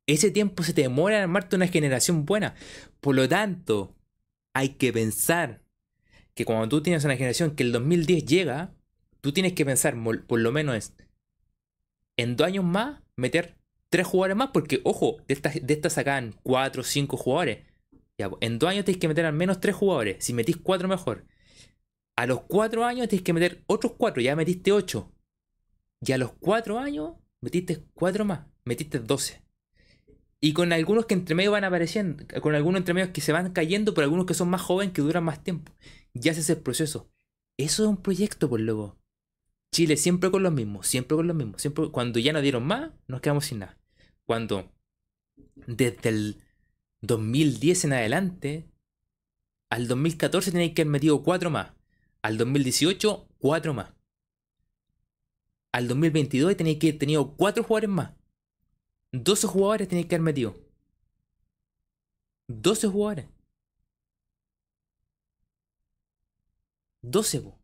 Ese 0.07 0.31
tiempo 0.31 0.63
se 0.63 0.75
te 0.75 0.83
demora 0.83 1.17
en 1.17 1.23
armarte 1.23 1.57
una 1.57 1.69
generación 1.69 2.25
buena. 2.27 2.55
Por 3.01 3.15
lo 3.15 3.29
tanto, 3.29 3.95
hay 4.53 4.71
que 4.71 4.93
pensar 4.93 5.63
que 6.35 6.45
cuando 6.45 6.69
tú 6.69 6.83
tienes 6.83 7.05
una 7.05 7.17
generación 7.17 7.55
que 7.55 7.63
el 7.63 7.73
2010 7.73 8.25
llega, 8.25 8.75
tú 9.21 9.33
tienes 9.33 9.55
que 9.55 9.65
pensar, 9.65 9.97
por 10.27 10.41
lo 10.41 10.53
menos 10.53 10.77
es, 10.77 10.95
en 12.17 12.37
dos 12.37 12.47
años 12.47 12.65
más, 12.65 13.01
meter 13.17 13.57
tres 13.89 14.07
jugadores 14.07 14.37
más, 14.37 14.51
porque, 14.53 14.81
ojo, 14.85 15.19
de 15.29 15.35
estas 15.35 15.55
de 15.65 15.75
estas 15.75 15.95
sacan 15.95 16.35
cuatro 16.43 16.83
o 16.83 16.85
cinco 16.85 17.17
jugadores. 17.17 17.59
Ya, 18.19 18.31
en 18.41 18.59
dos 18.59 18.71
años 18.71 18.85
tenéis 18.85 19.01
que 19.01 19.09
meter 19.09 19.27
al 19.27 19.33
menos 19.33 19.61
tres 19.61 19.75
jugadores. 19.75 20.25
Si 20.25 20.33
metís 20.33 20.57
cuatro, 20.57 20.89
mejor. 20.89 21.27
A 22.17 22.27
los 22.27 22.43
cuatro 22.43 22.85
años 22.85 23.09
tenéis 23.09 23.25
que 23.25 23.33
meter 23.33 23.65
otros 23.67 23.95
cuatro. 23.99 24.23
Ya 24.23 24.37
metiste 24.37 24.73
ocho. 24.73 25.13
Y 26.01 26.13
a 26.13 26.19
los 26.19 26.33
cuatro 26.33 26.79
años 26.79 27.15
metiste 27.41 27.85
cuatro 27.95 28.25
más. 28.25 28.47
Metiste 28.65 28.99
doce. 29.01 29.43
Y 30.41 30.53
con 30.53 30.73
algunos 30.73 31.07
que 31.07 31.15
entre 31.15 31.35
medio 31.35 31.53
van 31.53 31.65
apareciendo. 31.65 32.25
Con 32.41 32.55
algunos 32.55 32.81
entre 32.81 32.95
medio 32.95 33.13
que 33.13 33.21
se 33.21 33.33
van 33.33 33.53
cayendo, 33.53 33.95
pero 33.95 34.05
algunos 34.05 34.27
que 34.27 34.35
son 34.35 34.49
más 34.51 34.61
jóvenes 34.61 34.93
que 34.93 35.03
duran 35.03 35.25
más 35.25 35.43
tiempo. 35.43 35.73
Ya 36.13 36.33
haces 36.33 36.51
el 36.51 36.59
proceso. 36.59 37.11
Eso 37.57 37.85
es 37.85 37.89
un 37.89 37.97
proyecto, 37.97 38.49
por 38.49 38.61
luego. 38.61 38.99
Chile 39.75 39.97
siempre 39.97 40.31
con 40.31 40.43
los 40.43 40.53
mismos, 40.53 40.87
siempre 40.87 41.17
con 41.17 41.27
los 41.27 41.35
mismos. 41.35 41.61
Siempre, 41.61 41.91
cuando 41.91 42.21
ya 42.21 42.33
no 42.33 42.41
dieron 42.41 42.65
más, 42.65 42.93
nos 43.09 43.21
quedamos 43.21 43.47
sin 43.47 43.61
nada. 43.61 43.79
Cuando 44.27 44.71
desde 45.67 46.09
el 46.11 46.44
2010 47.07 47.85
en 47.85 47.93
adelante, 47.93 48.69
al 49.71 49.89
2014 49.89 50.53
tenéis 50.53 50.75
que 50.75 50.83
haber 50.83 50.93
metido 50.93 51.23
cuatro 51.23 51.51
más. 51.51 51.73
Al 52.23 52.39
2018, 52.39 53.29
cuatro 53.39 53.75
más. 53.75 53.93
Al 55.73 55.89
2022 55.89 56.57
tenéis 56.57 56.79
que 56.79 56.89
haber 56.89 56.99
tenido 56.99 57.37
cuatro 57.37 57.65
jugadores 57.65 57.91
más. 57.91 58.13
12 59.13 59.47
jugadores 59.47 59.89
tenéis 59.89 60.07
que 60.07 60.15
haber 60.15 60.25
metido. 60.25 60.55
12 62.49 62.89
jugadores. 62.89 63.27
12, 67.03 67.41
po. 67.41 67.59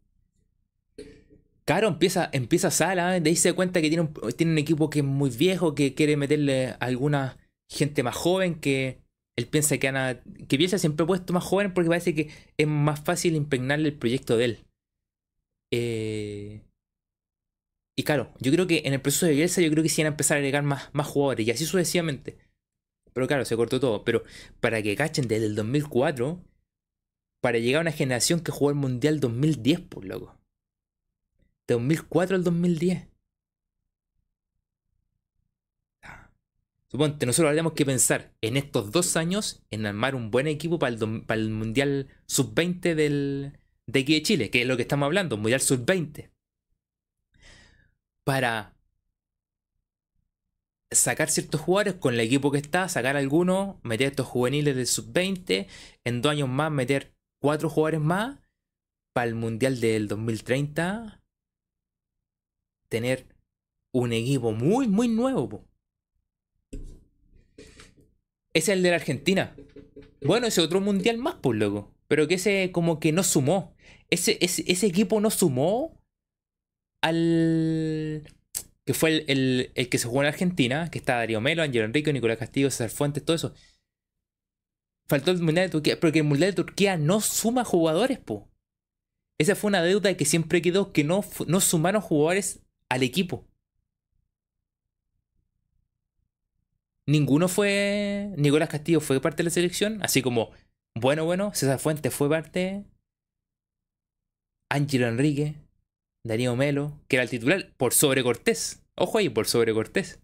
Claro, 1.65 1.89
empieza, 1.89 2.29
empieza 2.33 2.71
Sala, 2.71 3.21
de 3.21 3.31
ahí 3.31 3.37
se 3.37 3.51
da 3.51 3.55
cuenta 3.55 3.81
que 3.81 3.89
tiene 3.89 4.03
un, 4.03 4.33
tiene 4.37 4.53
un 4.53 4.59
equipo 4.59 4.91
que 4.91 4.99
es 5.01 5.05
muy 5.05 5.31
viejo, 5.31 5.75
que 5.75 5.95
quiere 5.95 6.17
meterle 6.17 6.71
a 6.71 6.75
alguna 6.81 7.39
gente 7.69 8.03
más 8.03 8.17
joven, 8.17 8.61
que 8.61 9.01
él 9.37 9.47
piensa 9.47 9.79
que 9.79 9.89
Ana, 9.89 10.23
que 10.49 10.57
Bielsa 10.57 10.79
siempre 10.79 11.07
puesto 11.07 11.33
más 11.33 11.45
joven 11.45 11.73
porque 11.73 11.89
parece 11.89 12.15
que 12.15 12.31
es 12.57 12.67
más 12.67 13.01
fácil 13.01 13.37
impregnarle 13.37 13.89
el 13.89 13.99
proyecto 13.99 14.37
de 14.37 14.45
él. 14.45 14.59
Eh, 15.73 16.63
y 17.97 18.03
claro, 18.03 18.33
yo 18.41 18.51
creo 18.53 18.67
que 18.67 18.83
en 18.85 18.95
el 18.95 19.01
proceso 19.01 19.27
de 19.27 19.33
Bielsa 19.33 19.61
yo 19.61 19.71
creo 19.71 19.83
que 19.83 19.89
sí 19.89 20.03
van 20.03 20.07
a 20.07 20.15
empezar 20.15 20.37
a 20.37 20.39
agregar 20.39 20.63
más, 20.63 20.89
más 20.93 21.07
jugadores 21.07 21.47
y 21.47 21.51
así 21.51 21.65
sucesivamente. 21.65 22.39
Pero 23.13 23.27
claro, 23.27 23.45
se 23.45 23.57
cortó 23.57 23.81
todo. 23.81 24.05
Pero 24.05 24.25
para 24.61 24.83
que 24.83 24.97
cachen 24.97 25.29
desde 25.29 25.47
el 25.47 25.55
2004, 25.55 26.43
para 27.41 27.59
llegar 27.59 27.81
a 27.81 27.83
una 27.83 27.93
generación 27.93 28.41
que 28.41 28.53
jugó 28.53 28.71
el 28.71 28.77
Mundial 28.77 29.21
2010, 29.21 29.81
por 29.81 30.05
loco. 30.05 30.37
De 31.67 31.75
2004 31.75 32.37
al 32.37 32.45
2010. 32.45 33.10
Suponte, 36.91 37.25
nosotros 37.25 37.53
tenemos 37.53 37.73
que 37.75 37.87
pensar 37.87 38.33
en 38.41 38.57
estos 38.57 38.91
dos 38.91 39.17
años 39.17 39.63
en 39.71 39.87
armar 39.87 40.15
un 40.15 40.31
buen 40.31 40.47
equipo 40.49 40.79
para 40.79 40.93
el, 40.93 40.99
dom- 41.01 41.25
para 41.25 41.41
el 41.41 41.51
Mundial 41.51 42.09
Sub-20 42.27 42.95
del, 42.97 43.59
de 43.87 44.01
aquí 44.01 44.15
de 44.15 44.23
Chile, 44.23 44.51
que 44.51 44.63
es 44.63 44.67
lo 44.67 44.77
que 44.77 44.83
estamos 44.83 45.07
hablando, 45.07 45.37
Mundial 45.37 45.61
Sub-20. 45.61 46.31
Para 48.25 48.73
sacar 50.93 51.31
ciertos 51.31 51.61
jugadores 51.61 51.95
con 51.95 52.15
el 52.15 52.21
equipo 52.21 52.51
que 52.51 52.59
está, 52.59 52.89
sacar 52.89 53.17
algunos, 53.17 53.77
meter 53.85 54.09
estos 54.09 54.27
juveniles 54.27 54.77
del 54.77 54.87
Sub-20, 54.87 55.67
en 56.05 56.23
dos 56.23 56.33
años 56.33 56.49
más 56.49 56.71
meter 56.73 57.15
cuatro 57.41 57.69
jugadores 57.69 58.01
más, 58.01 58.39
para 59.15 59.29
el 59.29 59.35
Mundial 59.35 59.81
del 59.81 60.09
2030 60.09 61.23
tener 62.89 63.27
un 63.95 64.13
equipo 64.13 64.53
muy, 64.53 64.89
muy 64.89 65.09
nuevo. 65.09 65.49
po. 65.49 65.70
Es 68.55 68.69
el 68.69 68.83
de 68.83 68.91
la 68.91 68.97
Argentina. 68.97 69.55
Bueno, 70.23 70.47
ese 70.47 70.61
otro 70.61 70.81
mundial 70.81 71.19
más, 71.19 71.37
pues, 71.41 71.59
loco. 71.59 71.95
Pero 72.09 72.27
que 72.27 72.35
ese 72.35 72.73
como 72.73 72.99
que 73.01 73.13
no 73.13 73.23
sumó. 73.23 73.75
Ese, 74.11 74.39
ese, 74.41 74.65
ese 74.67 74.87
equipo 74.87 75.21
no 75.21 75.31
sumó 75.31 76.01
al... 77.03 78.25
Que 78.85 78.95
fue 78.95 79.25
el, 79.29 79.71
el- 79.75 79.89
que 79.89 79.99
se 79.99 80.09
jugó 80.09 80.23
en 80.23 80.29
Argentina, 80.29 80.91
que 80.91 80.99
está 80.99 81.17
Darío 81.17 81.41
Melo, 81.41 81.63
Ángel 81.63 81.83
Enrique, 81.85 82.13
Nicolás 82.13 82.39
Castillo, 82.39 82.71
César 82.71 82.91
Fuentes, 82.91 83.25
todo 83.25 83.37
eso. 83.37 83.55
Faltó 85.09 85.31
el 85.31 85.39
Mundial 85.43 85.67
de 85.67 85.71
Turquía, 85.73 86.01
porque 86.01 86.21
el 86.21 86.25
Mundial 86.25 86.51
de 86.51 86.57
Turquía 86.57 86.97
no 86.97 87.21
suma 87.21 87.65
jugadores, 87.65 88.19
po. 88.19 88.51
Esa 89.39 89.55
fue 89.55 89.69
una 89.69 89.83
deuda 89.83 90.17
que 90.17 90.25
siempre 90.25 90.61
quedó, 90.63 90.93
que 90.93 91.05
no, 91.05 91.25
no 91.47 91.61
sumaron 91.61 92.03
jugadores 92.03 92.61
al 92.89 93.03
equipo. 93.03 93.47
Ninguno 97.11 97.49
fue. 97.49 98.33
Nicolás 98.37 98.69
Castillo 98.69 99.01
fue 99.01 99.21
parte 99.21 99.39
de 99.39 99.45
la 99.45 99.51
selección. 99.51 100.01
Así 100.01 100.23
como, 100.23 100.53
bueno, 100.95 101.25
bueno, 101.25 101.53
César 101.53 101.81
Fuentes 101.81 102.15
fue 102.15 102.29
parte. 102.29 102.85
Ángelo 104.71 105.09
Enrique, 105.09 105.57
Darío 106.25 106.55
Melo, 106.55 107.01
que 107.09 107.17
era 107.17 107.25
el 107.25 107.31
titular, 107.31 107.73
por 107.77 107.95
sobre 107.95 108.23
Cortés. 108.23 108.85
Ojo 108.95 109.19
ahí, 109.19 109.29
por 109.29 109.49
sobre 109.49 109.75
Cortés. 109.75 110.21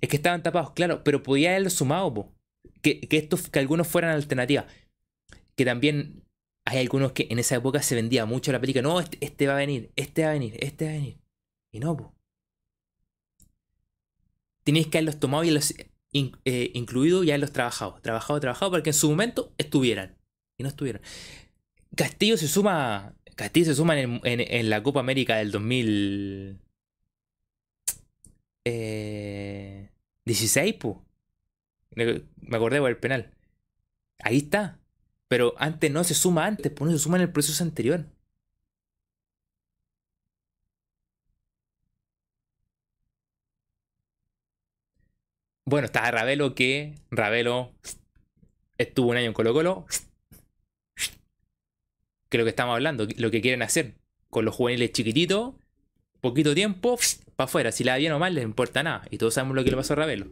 Es 0.00 0.08
que 0.08 0.16
estaban 0.16 0.42
tapados, 0.42 0.72
claro, 0.72 1.04
pero 1.04 1.22
podía 1.22 1.50
haberlo 1.50 1.70
sumado, 1.70 2.12
po. 2.12 2.34
Que, 2.82 3.00
que, 3.02 3.16
estos, 3.16 3.48
que 3.48 3.60
algunos 3.60 3.86
fueran 3.86 4.10
alternativas. 4.10 4.64
Que 5.54 5.64
también 5.64 6.24
hay 6.64 6.80
algunos 6.80 7.12
que 7.12 7.28
en 7.30 7.38
esa 7.38 7.54
época 7.54 7.80
se 7.82 7.94
vendía 7.94 8.26
mucho 8.26 8.50
la 8.50 8.60
película. 8.60 8.82
No, 8.82 8.98
este, 8.98 9.18
este 9.20 9.46
va 9.46 9.54
a 9.54 9.58
venir, 9.58 9.92
este 9.94 10.24
va 10.24 10.30
a 10.30 10.32
venir, 10.32 10.56
este 10.58 10.86
va 10.86 10.90
a 10.90 10.94
venir. 10.94 11.20
Y 11.72 11.78
no, 11.78 11.96
po. 11.96 12.14
Tenéis 14.64 14.88
que 14.88 14.98
haberlos 14.98 15.20
tomado 15.20 15.44
y 15.44 15.50
los 15.50 15.74
eh, 16.12 16.70
incluido 16.74 17.24
y 17.24 17.30
haberlos 17.30 17.52
trabajado. 17.52 17.98
Trabajado, 18.02 18.40
trabajado 18.40 18.70
para 18.70 18.82
que 18.82 18.90
en 18.90 18.94
su 18.94 19.10
momento 19.10 19.52
estuvieran. 19.58 20.16
Y 20.58 20.62
no 20.62 20.68
estuvieron. 20.68 21.02
Castillo 21.96 22.36
se 22.36 22.48
suma. 22.48 23.14
Castillo 23.36 23.66
se 23.66 23.74
suma 23.74 23.98
en 23.98 24.70
la 24.70 24.82
Copa 24.82 25.00
América 25.00 25.36
del 25.36 25.50
2000. 25.50 26.58
Eh, 28.64 29.90
16, 30.24 30.74
pues. 30.74 30.96
Me 31.96 32.56
acordé 32.56 32.80
por 32.80 32.90
el 32.90 32.96
penal. 32.96 33.34
Ahí 34.20 34.38
está. 34.38 34.80
Pero 35.28 35.54
antes 35.58 35.90
no 35.90 36.04
se 36.04 36.14
suma 36.14 36.46
antes, 36.46 36.72
pues 36.72 36.90
no 36.90 36.96
se 36.96 37.02
suma 37.02 37.16
en 37.16 37.22
el 37.22 37.32
proceso 37.32 37.62
anterior. 37.64 38.06
Bueno, 45.66 45.86
está 45.86 46.10
Ravelo 46.10 46.54
que 46.54 46.94
Ravelo 47.10 47.72
estuvo 48.76 49.10
un 49.10 49.16
año 49.16 49.28
en 49.28 49.32
Colo 49.32 49.54
Colo. 49.54 49.86
Que 52.28 52.36
lo 52.36 52.44
que 52.44 52.50
estamos 52.50 52.74
hablando, 52.74 53.06
lo 53.16 53.30
que 53.30 53.40
quieren 53.40 53.62
hacer 53.62 53.94
con 54.28 54.44
los 54.44 54.54
juveniles 54.54 54.92
chiquititos, 54.92 55.54
poquito 56.20 56.54
tiempo, 56.54 56.98
para 57.36 57.46
afuera. 57.46 57.72
Si 57.72 57.82
la 57.82 57.92
da 57.92 57.98
bien 57.98 58.12
o 58.12 58.18
mal, 58.18 58.34
les 58.34 58.44
importa 58.44 58.82
nada. 58.82 59.06
Y 59.10 59.16
todos 59.16 59.34
sabemos 59.34 59.56
lo 59.56 59.64
que 59.64 59.70
le 59.70 59.76
pasó 59.76 59.94
a 59.94 59.96
Ravelo. 59.96 60.26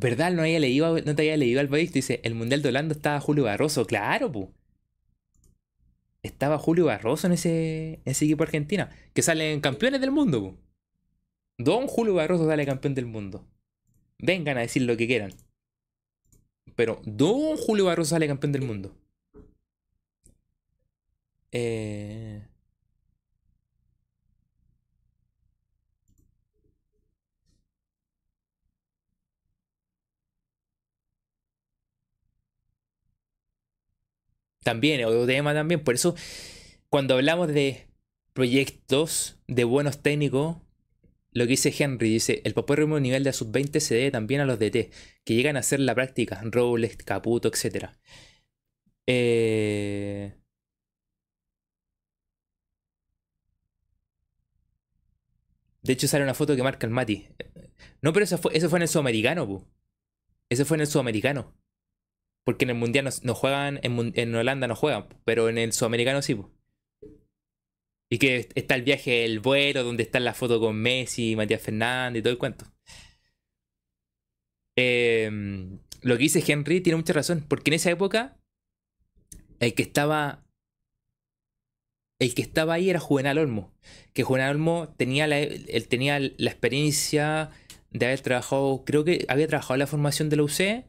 ¿Verdad? 0.00 0.32
No, 0.32 0.42
había 0.42 0.58
leído, 0.58 0.94
no 0.94 1.14
te 1.14 1.22
había 1.22 1.36
leído 1.36 1.60
al 1.60 1.68
país. 1.68 1.92
Dice, 1.92 2.20
el 2.24 2.34
Mundial 2.34 2.62
de 2.62 2.70
Holanda 2.70 2.94
estaba 2.94 3.20
Julio 3.20 3.44
Barroso. 3.44 3.86
Claro, 3.86 4.32
pu. 4.32 4.50
Estaba 6.22 6.58
Julio 6.58 6.86
Barroso 6.86 7.26
en 7.26 7.34
ese, 7.34 7.94
en 7.94 8.02
ese 8.04 8.24
equipo 8.24 8.42
argentina. 8.42 8.90
Que 9.12 9.22
salen 9.22 9.60
campeones 9.60 10.00
del 10.00 10.10
mundo, 10.10 10.40
pu. 10.40 10.58
Don 11.58 11.86
Julio 11.86 12.14
Barroso 12.14 12.46
sale 12.46 12.64
campeón 12.64 12.94
del 12.94 13.06
mundo. 13.06 13.46
Vengan 14.18 14.56
a 14.56 14.62
decir 14.62 14.82
lo 14.82 14.96
que 14.96 15.06
quieran. 15.06 15.34
Pero 16.76 17.02
Don 17.04 17.58
Julio 17.58 17.84
Barroso 17.84 18.10
sale 18.10 18.26
campeón 18.26 18.52
del 18.52 18.62
mundo. 18.62 18.96
Eh... 21.52 22.42
También, 34.62 35.04
otro 35.04 35.26
tema 35.26 35.54
también. 35.54 35.82
Por 35.82 35.94
eso, 35.94 36.14
cuando 36.88 37.14
hablamos 37.14 37.48
de 37.48 37.88
proyectos 38.32 39.38
de 39.48 39.64
buenos 39.64 40.02
técnicos, 40.02 40.58
lo 41.32 41.44
que 41.44 41.50
dice 41.50 41.74
Henry, 41.76 42.10
dice, 42.10 42.42
el 42.44 42.54
papérrimo 42.54 42.98
nivel 43.00 43.24
de 43.24 43.32
sub-20 43.32 43.80
se 43.80 43.94
debe 43.94 44.10
también 44.10 44.40
a 44.40 44.46
los 44.46 44.58
DT, 44.58 44.90
que 45.24 45.34
llegan 45.34 45.56
a 45.56 45.60
hacer 45.60 45.80
la 45.80 45.94
práctica, 45.94 46.40
Robles, 46.44 46.96
Caputo, 46.98 47.48
etc. 47.48 47.90
Eh... 49.06 50.34
De 55.82 55.92
hecho, 55.92 56.08
sale 56.08 56.24
una 56.24 56.34
foto 56.34 56.56
que 56.56 56.62
marca 56.62 56.86
el 56.86 56.92
Mati. 56.92 57.28
No, 58.02 58.12
pero 58.12 58.24
eso 58.24 58.38
fue, 58.38 58.56
eso 58.56 58.68
fue 58.68 58.78
en 58.78 58.82
el 58.82 58.88
sudamericano, 58.88 59.46
pu. 59.46 59.66
Ese 60.50 60.64
fue 60.64 60.76
en 60.76 60.82
el 60.82 60.86
sudamericano. 60.86 61.54
Porque 62.44 62.64
en 62.64 62.70
el 62.70 62.76
mundial 62.76 63.08
no, 63.22 63.34
juegan, 63.34 63.80
en, 63.82 64.34
Holanda 64.34 64.66
no 64.66 64.74
juegan, 64.74 65.06
pero 65.24 65.48
en 65.48 65.58
el 65.58 65.72
sudamericano 65.72 66.22
sí. 66.22 66.36
Y 68.10 68.18
que 68.18 68.48
está 68.54 68.74
el 68.74 68.82
viaje, 68.82 69.24
el 69.24 69.40
vuelo, 69.40 69.84
donde 69.84 70.02
está 70.02 70.18
la 70.20 70.34
foto 70.34 70.58
con 70.58 70.76
Messi, 70.76 71.36
Matías 71.36 71.62
Fernández 71.62 72.20
y 72.20 72.22
todo 72.22 72.32
el 72.32 72.38
cuento. 72.38 72.66
Em, 74.76 75.78
lo 76.02 76.16
que 76.16 76.22
dice 76.22 76.42
Henry 76.46 76.80
tiene 76.80 76.96
mucha 76.96 77.12
razón, 77.12 77.44
porque 77.46 77.70
en 77.70 77.74
esa 77.74 77.90
época 77.90 78.36
el 79.60 79.74
que 79.74 79.82
estaba 79.82 80.44
el 82.20 82.34
que 82.34 82.42
estaba 82.42 82.74
ahí 82.74 82.90
era 82.90 83.00
Juvenal 83.00 83.38
Olmo. 83.38 83.72
Que 84.12 84.22
Juvenal 84.22 84.50
Olmo 84.50 84.94
tenía 84.96 85.26
la, 85.26 85.38
él 85.38 85.88
tenía 85.88 86.20
la 86.20 86.50
experiencia 86.50 87.50
de 87.90 88.06
haber 88.06 88.20
trabajado, 88.20 88.84
creo 88.84 89.04
que 89.04 89.24
había 89.28 89.48
trabajado 89.48 89.74
en 89.74 89.80
la 89.80 89.86
formación 89.86 90.28
de 90.28 90.36
la 90.36 90.42
UC. 90.44 90.84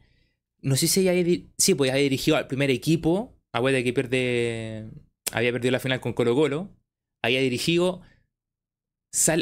No 0.62 0.76
sé 0.76 0.86
si 0.86 1.08
había, 1.08 1.24
sí, 1.58 1.74
pues 1.74 1.90
había 1.90 2.04
dirigido 2.04 2.36
al 2.36 2.46
primer 2.46 2.70
equipo. 2.70 3.36
Acuérdate 3.52 3.84
que 3.84 3.92
pierde, 3.92 4.90
había 5.32 5.52
perdido 5.52 5.72
la 5.72 5.80
final 5.80 6.00
con 6.00 6.12
Colo 6.12 6.34
Colo. 6.34 6.70
Había 7.22 7.40
dirigido, 7.40 8.02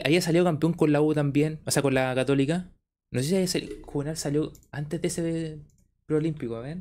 había 0.05 0.21
salido 0.23 0.45
campeón 0.45 0.73
con 0.73 0.93
la 0.93 1.01
U 1.01 1.15
también, 1.15 1.61
o 1.67 1.71
sea, 1.71 1.83
con 1.83 1.95
la 1.95 2.15
Católica. 2.15 2.73
No 3.13 3.23
sé 3.23 3.47
si 3.47 3.83
Juvenal 3.83 4.17
salió 4.17 4.53
antes 4.71 5.01
de 5.03 5.09
ese 5.09 5.59
preolímpico, 6.07 6.57
a 6.57 6.61
ver. 6.61 6.79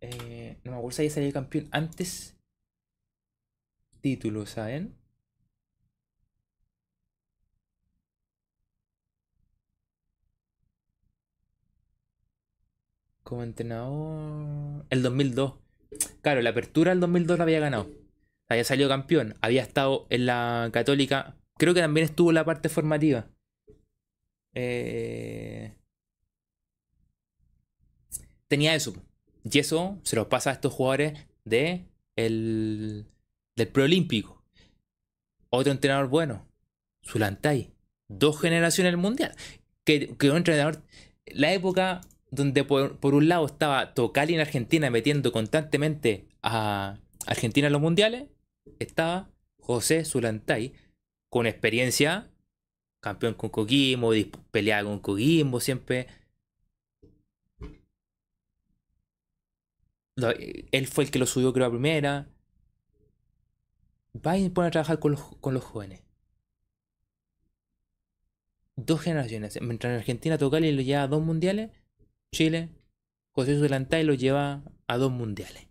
Eh, 0.00 0.58
no 0.64 0.72
me 0.72 0.76
acuerdo 0.76 0.96
si 0.96 1.02
había 1.02 1.10
salido 1.10 1.32
campeón 1.32 1.68
antes. 1.72 2.36
Título, 4.00 4.46
¿saben? 4.46 4.94
Como 13.24 13.42
entrenador. 13.42 14.84
El 14.90 15.02
2002. 15.02 15.54
Claro, 16.20 16.42
la 16.42 16.50
apertura 16.50 16.90
del 16.90 17.00
2002 17.00 17.38
la 17.38 17.44
había 17.44 17.60
ganado. 17.60 17.90
Había 18.48 18.64
salido 18.64 18.88
campeón. 18.88 19.34
Había 19.40 19.62
estado 19.62 20.06
en 20.10 20.26
la 20.26 20.68
Católica. 20.72 21.36
Creo 21.56 21.72
que 21.72 21.80
también 21.80 22.04
estuvo 22.04 22.30
en 22.30 22.34
la 22.34 22.44
parte 22.44 22.68
formativa. 22.68 23.26
Eh, 24.54 25.74
tenía 28.48 28.74
eso. 28.74 28.94
Y 29.42 29.58
eso 29.58 29.98
se 30.02 30.16
los 30.16 30.26
pasa 30.26 30.50
a 30.50 30.52
estos 30.54 30.72
jugadores 30.72 31.26
de 31.44 31.88
el, 32.16 33.06
del 33.56 33.68
preolímpico. 33.68 34.44
Otro 35.48 35.72
entrenador 35.72 36.08
bueno, 36.08 36.46
Zulantay. 37.06 37.72
Dos 38.08 38.38
generaciones 38.38 38.92
del 38.92 39.00
mundial. 39.00 39.34
Que, 39.84 40.14
que 40.16 40.30
un 40.30 40.36
entrenador. 40.36 40.82
La 41.26 41.54
época 41.54 42.02
donde 42.34 42.64
por, 42.64 43.14
un 43.14 43.28
lado 43.28 43.46
estaba 43.46 43.94
Tocali 43.94 44.34
en 44.34 44.40
Argentina 44.40 44.90
metiendo 44.90 45.32
constantemente 45.32 46.28
a 46.42 46.98
Argentina 47.26 47.66
en 47.68 47.72
los 47.72 47.82
mundiales, 47.82 48.26
estaba 48.78 49.30
José 49.58 50.04
Zulantay 50.04 50.74
con 51.30 51.46
experiencia, 51.46 52.30
campeón 53.00 53.34
con 53.34 53.50
Coquimbo, 53.50 54.12
peleaba 54.50 54.88
con 54.88 55.00
Coquimbo 55.00 55.60
siempre 55.60 56.08
él 60.16 60.86
fue 60.86 61.04
el 61.04 61.10
que 61.10 61.18
lo 61.18 61.26
subió, 61.26 61.52
creo, 61.52 61.66
a 61.66 61.70
primera. 61.70 62.28
Va 64.14 64.38
y 64.38 64.48
pone 64.48 64.68
a 64.68 64.70
trabajar 64.70 64.98
con 65.00 65.12
los, 65.12 65.64
jóvenes. 65.64 66.02
Dos 68.76 69.00
generaciones. 69.00 69.60
Mientras 69.60 69.92
en 69.92 69.98
Argentina 69.98 70.38
Tocali 70.38 70.72
lo 70.72 70.82
lleva 70.82 71.02
a 71.02 71.08
dos 71.08 71.22
mundiales, 71.22 71.70
Chile, 72.34 72.68
José 73.30 73.52
y 73.52 74.02
lo 74.02 74.14
lleva 74.14 74.64
a 74.88 74.96
dos 74.98 75.12
mundiales. 75.12 75.68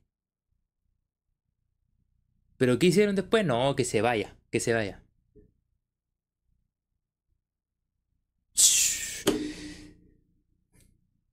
Pero 2.57 2.79
¿qué 2.79 2.87
hicieron 2.87 3.15
después? 3.15 3.45
No, 3.45 3.75
que 3.75 3.83
se 3.83 4.01
vaya, 4.01 4.37
que 4.49 4.61
se 4.61 4.73
vaya. 4.73 5.03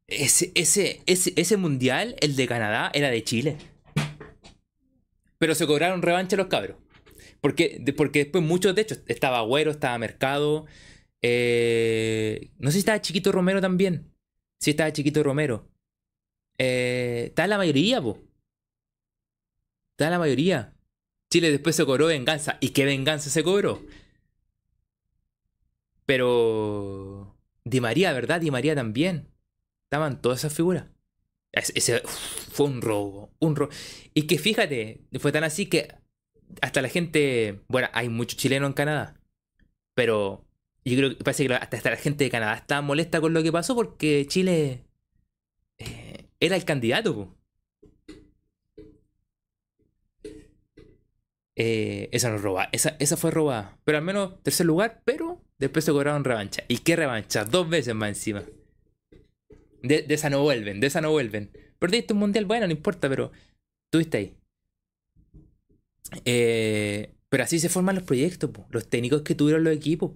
Ese, 0.09 0.51
ese, 0.57 1.03
ese, 1.07 1.57
mundial, 1.57 2.17
el 2.21 2.35
de 2.35 2.49
Canadá, 2.49 2.91
era 2.93 3.11
de 3.11 3.23
Chile. 3.23 3.57
Pero 5.39 5.55
se 5.55 5.69
cobraron 5.69 6.03
revancha 6.03 6.37
los 6.37 6.49
cabros. 6.49 6.77
Porque, 7.41 7.81
porque 7.97 8.25
después 8.25 8.43
muchos, 8.43 8.75
de 8.75 8.83
hecho, 8.83 8.97
estaba 9.07 9.39
Agüero, 9.39 9.71
estaba 9.71 9.97
Mercado. 9.99 10.67
Eh, 11.23 12.51
no 12.59 12.71
sé 12.71 12.75
si 12.75 12.79
estaba 12.81 13.01
Chiquito 13.01 13.31
Romero 13.31 13.61
también. 13.61 14.10
Sí 14.61 14.71
estaba 14.71 14.93
Chiquito 14.93 15.23
Romero. 15.23 15.69
Eh, 16.59 17.25
está 17.29 17.47
la 17.47 17.57
mayoría, 17.57 18.01
po. 18.03 18.19
Está 19.93 20.11
la 20.11 20.19
mayoría. 20.19 20.75
Chile 21.31 21.51
después 21.51 21.77
se 21.77 21.87
cobró 21.87 22.07
venganza. 22.07 22.59
¿Y 22.61 22.71
qué 22.71 22.85
venganza 22.85 23.31
se 23.31 23.43
cobró? 23.43 23.83
Pero... 26.05 27.37
Di 27.65 27.81
María, 27.81 28.13
¿verdad? 28.13 28.41
Di 28.41 28.51
María 28.51 28.75
también. 28.75 29.29
Estaban 29.85 30.21
todas 30.21 30.41
esas 30.41 30.55
figuras. 30.55 30.87
Ese 31.53 32.03
fue 32.05 32.67
un 32.67 32.83
robo, 32.83 33.33
un 33.41 33.57
robo. 33.57 33.73
Y 34.15 34.27
que 34.27 34.39
fíjate, 34.39 35.01
fue 35.19 35.33
tan 35.33 35.45
así 35.45 35.67
que 35.67 35.95
hasta 36.61 36.83
la 36.83 36.89
gente, 36.89 37.61
bueno, 37.69 37.89
hay 37.93 38.09
muchos 38.09 38.39
chilenos 38.39 38.69
en 38.69 38.75
Canadá, 38.75 39.21
pero 39.95 40.47
yo 40.85 40.97
creo 40.97 41.17
que 41.17 41.25
parece 41.25 41.47
que 41.47 41.55
hasta, 41.55 41.91
la 41.91 41.97
gente 41.97 42.25
de 42.25 42.31
Canadá 42.31 42.55
estaba 42.55 42.81
molesta 42.81 43.21
con 43.21 43.35
lo 43.35 43.43
que 43.43 43.53
pasó 43.53 43.75
porque 43.75 44.27
Chile 44.27 44.85
eh, 45.79 46.29
era 46.41 46.57
el 46.57 46.65
candidato. 46.65 47.37
Eh, 51.57 52.09
esa 52.13 52.31
no 52.31 52.39
roba, 52.39 52.71
esa, 52.73 52.97
esa 52.99 53.17
fue 53.19 53.31
robada. 53.31 53.79
Pero 53.85 53.99
al 53.99 54.05
menos 54.05 54.43
tercer 54.43 54.65
lugar, 54.65 55.03
pero 55.05 55.45
después 55.59 55.85
se 55.85 55.93
cobraron 55.93 56.25
revancha. 56.25 56.65
¿Y 56.69 56.79
qué 56.79 56.97
revancha? 56.97 57.45
Dos 57.45 57.69
veces 57.69 57.95
más 57.95 58.09
encima. 58.09 58.45
De, 59.83 60.07
esa 60.09 60.31
no 60.31 60.43
vuelven, 60.43 60.81
de 60.81 60.87
esa 60.87 61.01
no 61.01 61.11
vuelven. 61.11 61.51
Perdiste 61.79 62.15
un 62.15 62.21
mundial, 62.21 62.47
bueno, 62.47 62.67
no 62.67 62.73
importa, 62.73 63.09
pero 63.09 63.31
estuviste 63.87 64.17
ahí. 64.17 64.37
Eh, 66.25 67.15
pero 67.29 67.45
así 67.45 67.59
se 67.59 67.69
forman 67.69 67.95
los 67.95 68.05
proyectos, 68.05 68.51
los 68.71 68.89
técnicos 68.89 69.23
que 69.23 69.35
tuvieron 69.35 69.65
los 69.65 69.75
equipos. 69.75 70.13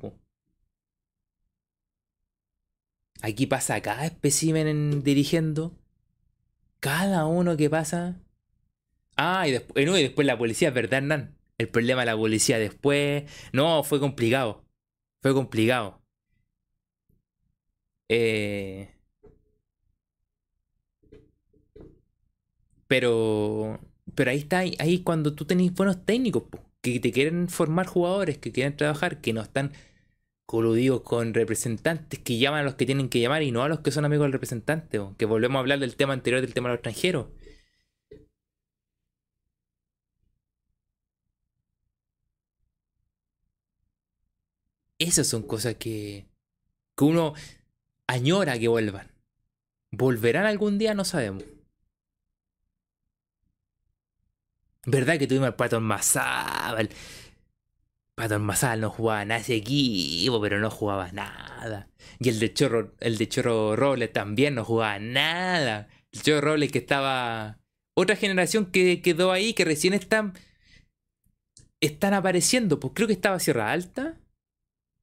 Aquí 3.27 3.47
pasa 3.47 3.81
cada 3.81 4.05
espécimen 4.05 5.03
dirigiendo. 5.03 5.63
Cada 6.81 7.27
uno 7.27 7.57
que 7.57 7.71
pasa. 7.71 8.21
Ah, 9.17 9.49
y 9.49 9.53
después, 9.53 9.87
y 9.87 10.03
después 10.03 10.27
la 10.27 10.37
policía, 10.39 10.71
¿verdad, 10.71 10.99
Hernán? 10.99 11.39
El 11.59 11.69
problema 11.71 12.03
de 12.03 12.07
la 12.07 12.17
policía 12.17 12.59
después. 12.59 13.25
No, 13.53 13.83
fue 13.83 13.99
complicado. 14.01 14.65
Fue 15.23 15.33
complicado. 15.35 16.03
Eh, 18.09 18.89
Pero, 22.87 23.81
pero 24.15 24.31
ahí 24.31 24.39
está, 24.39 24.59
ahí 24.61 25.03
cuando 25.03 25.35
tú 25.35 25.45
tenés 25.47 25.73
buenos 25.75 26.05
técnicos, 26.05 26.45
que 26.81 27.01
te 27.01 27.13
quieren 27.13 27.49
formar 27.49 27.87
jugadores, 27.87 28.39
que 28.39 28.53
quieren 28.53 28.77
trabajar, 28.77 29.21
que 29.21 29.33
no 29.33 29.41
están 29.43 29.73
coludidos 30.47 31.03
con 31.03 31.35
representantes 31.35 32.21
que 32.21 32.39
llaman 32.39 32.61
a 32.61 32.65
los 32.65 32.75
que 32.75 32.87
tienen 32.87 33.09
que 33.09 33.21
llamar 33.21 33.43
y 33.43 33.51
no 33.51 33.63
a 33.63 33.69
los 33.69 33.81
que 33.81 33.91
son 33.91 34.05
amigos 34.05 34.25
del 34.27 34.33
representante, 34.33 35.01
que 35.19 35.25
volvemos 35.27 35.57
a 35.57 35.61
hablar 35.61 35.79
del 35.79 35.97
tema 35.97 36.13
anterior 36.13 36.41
del 36.41 36.55
tema 36.55 36.69
de 36.69 36.75
los 36.75 36.79
extranjeros. 36.79 37.27
Esas 44.99 45.27
son 45.27 45.43
cosas 45.43 45.75
que, 45.77 46.27
que 46.97 47.05
uno 47.05 47.35
añora 48.07 48.59
que 48.59 48.69
vuelvan. 48.69 49.11
¿Volverán 49.91 50.47
algún 50.47 50.79
día? 50.79 50.95
No 50.95 51.05
sabemos. 51.05 51.45
¿Verdad 54.87 55.19
que 55.19 55.27
tuvimos 55.27 55.47
al 55.47 55.57
Pato 55.57 55.81
Mazábal? 55.81 56.91
Pato 58.17 58.39
Mazal 58.39 58.81
no 58.81 58.91
jugaba 58.91 59.25
nada 59.25 59.41
ese 59.41 59.57
equipo, 59.57 60.41
pero 60.41 60.61
no 60.61 60.71
jugaba 60.71 61.11
nada. 61.11 61.89
Y 62.21 62.29
el 62.29 62.39
de 62.39 62.53
Chorro, 62.53 62.95
el 63.01 63.19
de 63.19 63.29
Chorro 63.29 63.75
Robles 63.75 64.13
también 64.13 64.55
no 64.55 64.65
jugaba 64.65 64.99
nada. 65.01 65.89
El 66.13 66.23
Chorro 66.23 66.53
Robles 66.53 66.71
que 66.71 66.79
estaba. 66.79 67.59
Otra 67.97 68.17
generación 68.17 68.67
que 68.67 69.03
quedó 69.03 69.33
ahí, 69.33 69.53
que 69.53 69.65
recién 69.65 69.95
están. 69.95 70.35
Están 71.81 72.15
apareciendo. 72.15 72.79
Pues 72.79 72.93
creo 72.95 73.09
que 73.09 73.15
estaba 73.15 73.41
Sierra 73.41 73.73
Alta. 73.73 74.17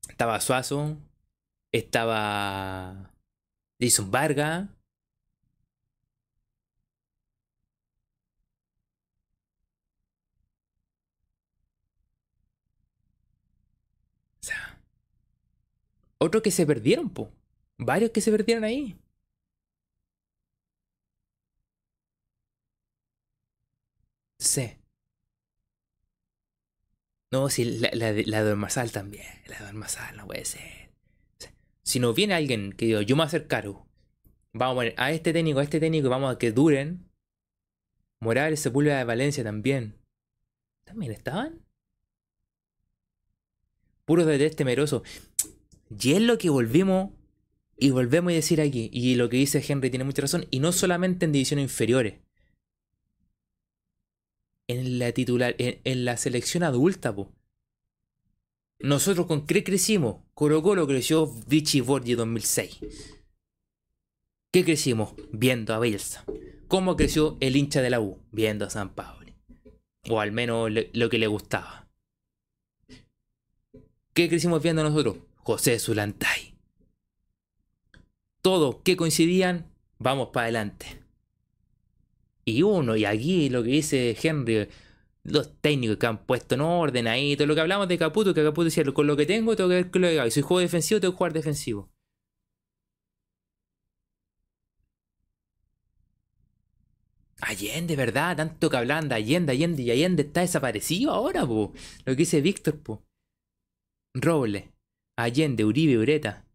Estaba 0.07 0.39
Suazo. 0.39 0.97
Estaba. 1.73 3.13
Jason 3.79 4.09
Vargas. 4.09 4.69
Otros 16.23 16.43
que 16.43 16.51
se 16.51 16.67
perdieron, 16.67 17.09
po. 17.09 17.31
Varios 17.79 18.11
que 18.11 18.21
se 18.21 18.31
perdieron 18.31 18.63
ahí. 18.63 18.95
Sí. 24.37 24.77
No, 27.31 27.49
sí, 27.49 27.63
la, 27.79 27.89
la, 27.93 28.11
la 28.11 28.43
de 28.43 28.51
Ormazal 28.51 28.91
también. 28.91 29.25
La 29.47 29.59
de 29.59 29.65
Ormazal 29.65 30.15
no 30.15 30.27
puede 30.27 30.45
ser. 30.45 30.91
Si 31.81 31.99
no 31.99 32.13
viene 32.13 32.35
alguien 32.35 32.73
que 32.73 32.85
diga, 32.85 33.01
yo 33.01 33.15
me 33.15 33.25
voy. 33.25 33.75
Vamos 34.53 34.73
a 34.73 34.75
poner 34.75 34.93
a 34.97 35.11
este 35.11 35.33
técnico, 35.33 35.59
a 35.59 35.63
este 35.63 35.79
técnico, 35.79 36.05
y 36.05 36.09
vamos 36.11 36.35
a 36.35 36.37
que 36.37 36.51
duren. 36.51 37.09
Morales, 38.19 38.59
Sepúlveda 38.59 38.99
de 38.99 39.05
Valencia 39.05 39.43
también. 39.43 39.97
¿También 40.83 41.13
estaban? 41.13 41.65
Puros 44.05 44.27
de 44.27 44.37
test 44.37 44.55
temeroso. 44.55 45.01
Y 45.99 46.13
es 46.13 46.21
lo 46.21 46.37
que 46.37 46.49
volvimos 46.49 47.11
y 47.77 47.89
volvemos 47.89 48.31
a 48.31 48.35
decir 48.35 48.61
aquí. 48.61 48.89
Y 48.93 49.15
lo 49.15 49.29
que 49.29 49.37
dice 49.37 49.63
Henry 49.67 49.89
tiene 49.89 50.05
mucha 50.05 50.21
razón. 50.21 50.45
Y 50.51 50.59
no 50.59 50.71
solamente 50.71 51.25
en 51.25 51.31
divisiones 51.31 51.63
inferiores. 51.63 52.19
En 54.67 54.99
la 54.99 55.11
titular, 55.11 55.55
en, 55.57 56.05
la 56.05 56.15
selección 56.15 56.63
adulta, 56.63 57.13
po. 57.13 57.33
Nosotros 58.79 59.25
con 59.25 59.45
qué 59.45 59.63
crecimos. 59.63 60.23
Colo 60.33 60.61
Colo 60.61 60.87
creció 60.87 61.27
Vichy 61.47 61.81
Borgi 61.81 62.13
2006. 62.13 62.79
¿Qué 64.51 64.63
crecimos? 64.63 65.13
Viendo 65.31 65.73
a 65.73 65.79
Bielsa. 65.79 66.23
¿Cómo 66.67 66.95
creció 66.95 67.37
el 67.41 67.55
hincha 67.55 67.81
de 67.81 67.89
la 67.89 67.99
U? 67.99 68.19
Viendo 68.31 68.65
a 68.65 68.69
San 68.69 68.93
Pablo. 68.93 69.33
O 70.09 70.19
al 70.19 70.31
menos 70.31 70.69
lo 70.93 71.09
que 71.09 71.17
le 71.17 71.27
gustaba. 71.27 71.89
¿Qué 74.13 74.29
crecimos 74.29 74.61
viendo 74.61 74.83
nosotros? 74.83 75.17
José 75.43 75.79
Zulantay. 75.79 76.55
Todos 78.41 78.77
que 78.83 78.97
coincidían, 78.97 79.71
vamos 79.99 80.29
para 80.29 80.45
adelante. 80.45 81.01
Y 82.45 82.63
uno, 82.63 82.95
y 82.95 83.05
aquí 83.05 83.49
lo 83.49 83.63
que 83.63 83.69
dice 83.69 84.17
Henry, 84.21 84.67
los 85.23 85.55
técnicos 85.61 85.97
que 85.97 86.07
han 86.07 86.25
puesto 86.25 86.55
en 86.55 86.61
orden 86.61 87.07
ahí, 87.07 87.35
todo 87.35 87.47
lo 87.47 87.55
que 87.55 87.61
hablamos 87.61 87.87
de 87.87 87.97
Caputo, 87.97 88.33
que 88.33 88.43
Caputo 88.43 88.65
decía, 88.65 88.83
con 88.93 89.07
lo 89.07 89.15
que 89.15 89.25
tengo 89.25 89.55
tengo 89.55 89.69
que 89.69 89.75
ver 89.75 89.91
con 89.91 90.01
lo 90.01 90.07
que. 90.07 90.27
Y 90.27 90.31
si 90.31 90.41
juego 90.41 90.59
defensivo, 90.59 90.99
tengo 90.99 91.13
que 91.13 91.17
jugar 91.17 91.33
defensivo. 91.33 91.91
Allende, 97.41 97.95
¿verdad? 97.95 98.37
Tanto 98.37 98.69
que 98.69 98.77
hablaban 98.77 99.09
de 99.09 99.15
Allende, 99.15 99.51
Allende, 99.51 99.81
y 99.83 99.91
Allende 99.91 100.23
está 100.23 100.41
desaparecido 100.41 101.11
ahora, 101.11 101.45
po. 101.45 101.73
Lo 102.05 102.13
que 102.13 102.17
dice 102.17 102.41
Víctor, 102.41 102.79
po. 102.81 103.03
Roble, 104.13 104.70
Allende, 105.23 105.65
Uribe, 105.65 105.97
Ureta. 105.97 106.45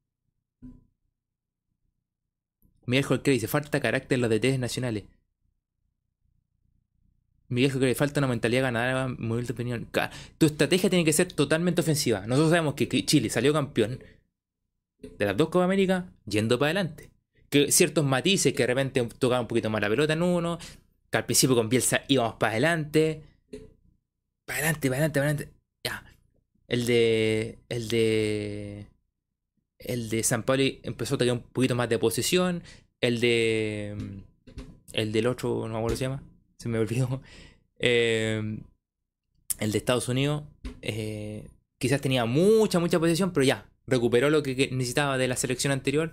Miguel 2.87 3.05
Jorge 3.05 3.31
dice, 3.33 3.49
falta 3.49 3.81
carácter 3.81 4.17
en 4.17 4.23
los 4.23 4.31
DTs 4.31 4.59
nacionales. 4.59 5.05
Miguel 7.49 7.73
Jorge, 7.73 7.95
falta 7.95 8.21
una 8.21 8.27
mentalidad 8.29 8.63
ganadora, 8.63 9.09
muy 9.19 9.43
de 9.43 9.53
opinión. 9.53 9.89
Tu 10.39 10.47
estrategia 10.47 10.91
tiene 10.91 11.05
que 11.05 11.13
ser 11.13 11.33
totalmente 11.33 11.81
ofensiva. 11.81 12.27
Nosotros 12.27 12.51
sabemos 12.51 12.75
que 12.75 12.89
que 12.89 13.05
Chile 13.05 13.31
salió 13.31 13.53
campeón 13.53 14.01
de 15.01 15.25
las 15.25 15.37
dos 15.37 15.49
Copa 15.49 15.65
América 15.65 16.13
yendo 16.27 16.59
para 16.59 16.71
adelante. 16.71 17.11
Que 17.49 17.71
ciertos 17.71 18.05
matices 18.05 18.53
que 18.53 18.63
de 18.63 18.67
repente 18.67 19.09
tocaban 19.19 19.45
un 19.45 19.49
poquito 19.49 19.71
más 19.71 19.81
la 19.81 19.89
pelota 19.89 20.15
en 20.15 20.23
uno, 20.23 20.59
que 21.11 21.19
al 21.19 21.27
principio 21.27 21.55
con 21.55 21.69
Bielsa 21.69 22.03
íbamos 22.09 22.35
para 22.35 22.53
adelante. 22.53 23.23
Para 24.45 24.59
adelante, 24.59 24.89
para 24.89 24.99
adelante, 24.99 25.21
para 25.21 25.31
adelante. 25.31 25.56
El 26.69 26.87
de. 26.87 27.59
El 27.69 27.89
de. 27.89 28.87
El 29.79 30.09
de 30.09 30.23
San 30.23 30.43
Pablo 30.43 30.65
empezó 30.83 31.15
a 31.15 31.19
tener 31.19 31.35
un 31.35 31.43
poquito 31.43 31.75
más 31.75 31.89
de 31.89 31.99
posesión. 31.99 32.63
El 33.01 33.21
de. 33.21 34.23
El 34.93 35.13
del 35.13 35.27
otro, 35.27 35.69
no 35.69 35.75
me 35.75 35.79
acuerdo 35.79 35.97
se 35.97 36.05
llama. 36.05 36.23
Se 36.59 36.69
me 36.69 36.79
olvidó. 36.79 37.23
Eh, 37.79 38.41
el 39.61 39.71
de 39.71 39.77
Estados 39.77 40.09
Unidos. 40.09 40.45
eh, 40.81 41.47
quizás 41.77 42.01
tenía 42.01 42.25
mucha, 42.25 42.79
mucha 42.79 42.99
posesión, 42.99 43.35
pero 43.35 43.45
ya. 43.45 43.69
Recuperó 43.87 44.31
lo 44.31 44.43
que 44.43 44.71
necesitaba 44.73 45.19
de 45.19 45.29
la 45.29 45.37
selección 45.37 45.75
anterior. 45.75 46.13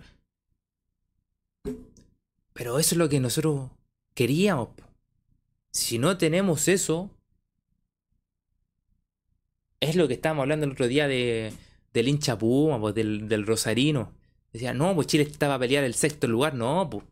Pero 2.52 2.80
eso 2.80 2.96
es 2.96 2.98
lo 2.98 3.08
que 3.08 3.22
nosotros 3.22 3.72
queríamos. 4.14 4.70
Si 5.72 6.00
no 6.00 6.18
tenemos 6.18 6.68
eso. 6.68 7.10
Es 9.84 9.98
lo 9.98 10.08
que 10.08 10.14
estábamos 10.14 10.44
hablando 10.44 10.66
el 10.66 10.72
otro 10.72 10.88
día 10.88 11.08
de, 11.10 11.52
del 11.94 12.08
hincha 12.08 12.38
Puma, 12.38 12.80
pues, 12.80 12.96
del, 12.96 13.46
Rosarino. 13.46 14.14
Decía, 14.54 14.74
no, 14.74 14.96
pues 14.96 15.08
Chile 15.08 15.24
estaba 15.24 15.56
a 15.56 15.60
pelear 15.60 15.84
el 15.84 15.94
sexto 15.94 16.28
lugar. 16.28 16.54
No, 16.56 16.90
pues. 16.90 17.04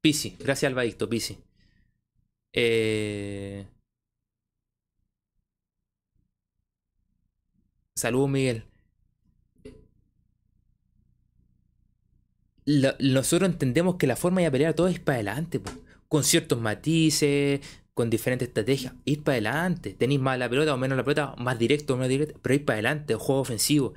Pisi, 0.00 0.36
gracias 0.38 0.68
al 0.70 0.74
Badicto, 0.74 1.08
Pisi. 1.08 1.38
Eh... 2.52 3.66
Saludos, 7.96 8.30
Miguel. 8.30 8.64
Nosotros 13.00 13.50
entendemos 13.50 13.96
que 13.96 14.06
la 14.06 14.16
forma 14.16 14.42
de 14.42 14.50
pelear 14.50 14.74
todo 14.74 14.86
es 14.88 15.00
para 15.00 15.16
adelante, 15.16 15.58
po. 15.58 15.72
con 16.08 16.22
ciertos 16.22 16.60
matices, 16.60 17.60
con 18.00 18.08
diferentes 18.08 18.48
estrategias. 18.48 18.94
Ir 19.04 19.22
para 19.22 19.34
adelante. 19.34 19.92
Tenéis 19.92 20.20
más 20.20 20.38
la 20.38 20.48
pelota 20.48 20.72
o 20.72 20.78
menos 20.78 20.96
la 20.96 21.04
pelota, 21.04 21.34
más 21.36 21.58
directo 21.58 21.92
o 21.92 21.96
menos 21.98 22.08
directo, 22.08 22.38
pero 22.40 22.54
ir 22.54 22.64
para 22.64 22.76
adelante, 22.76 23.14
juego 23.14 23.42
ofensivo. 23.42 23.92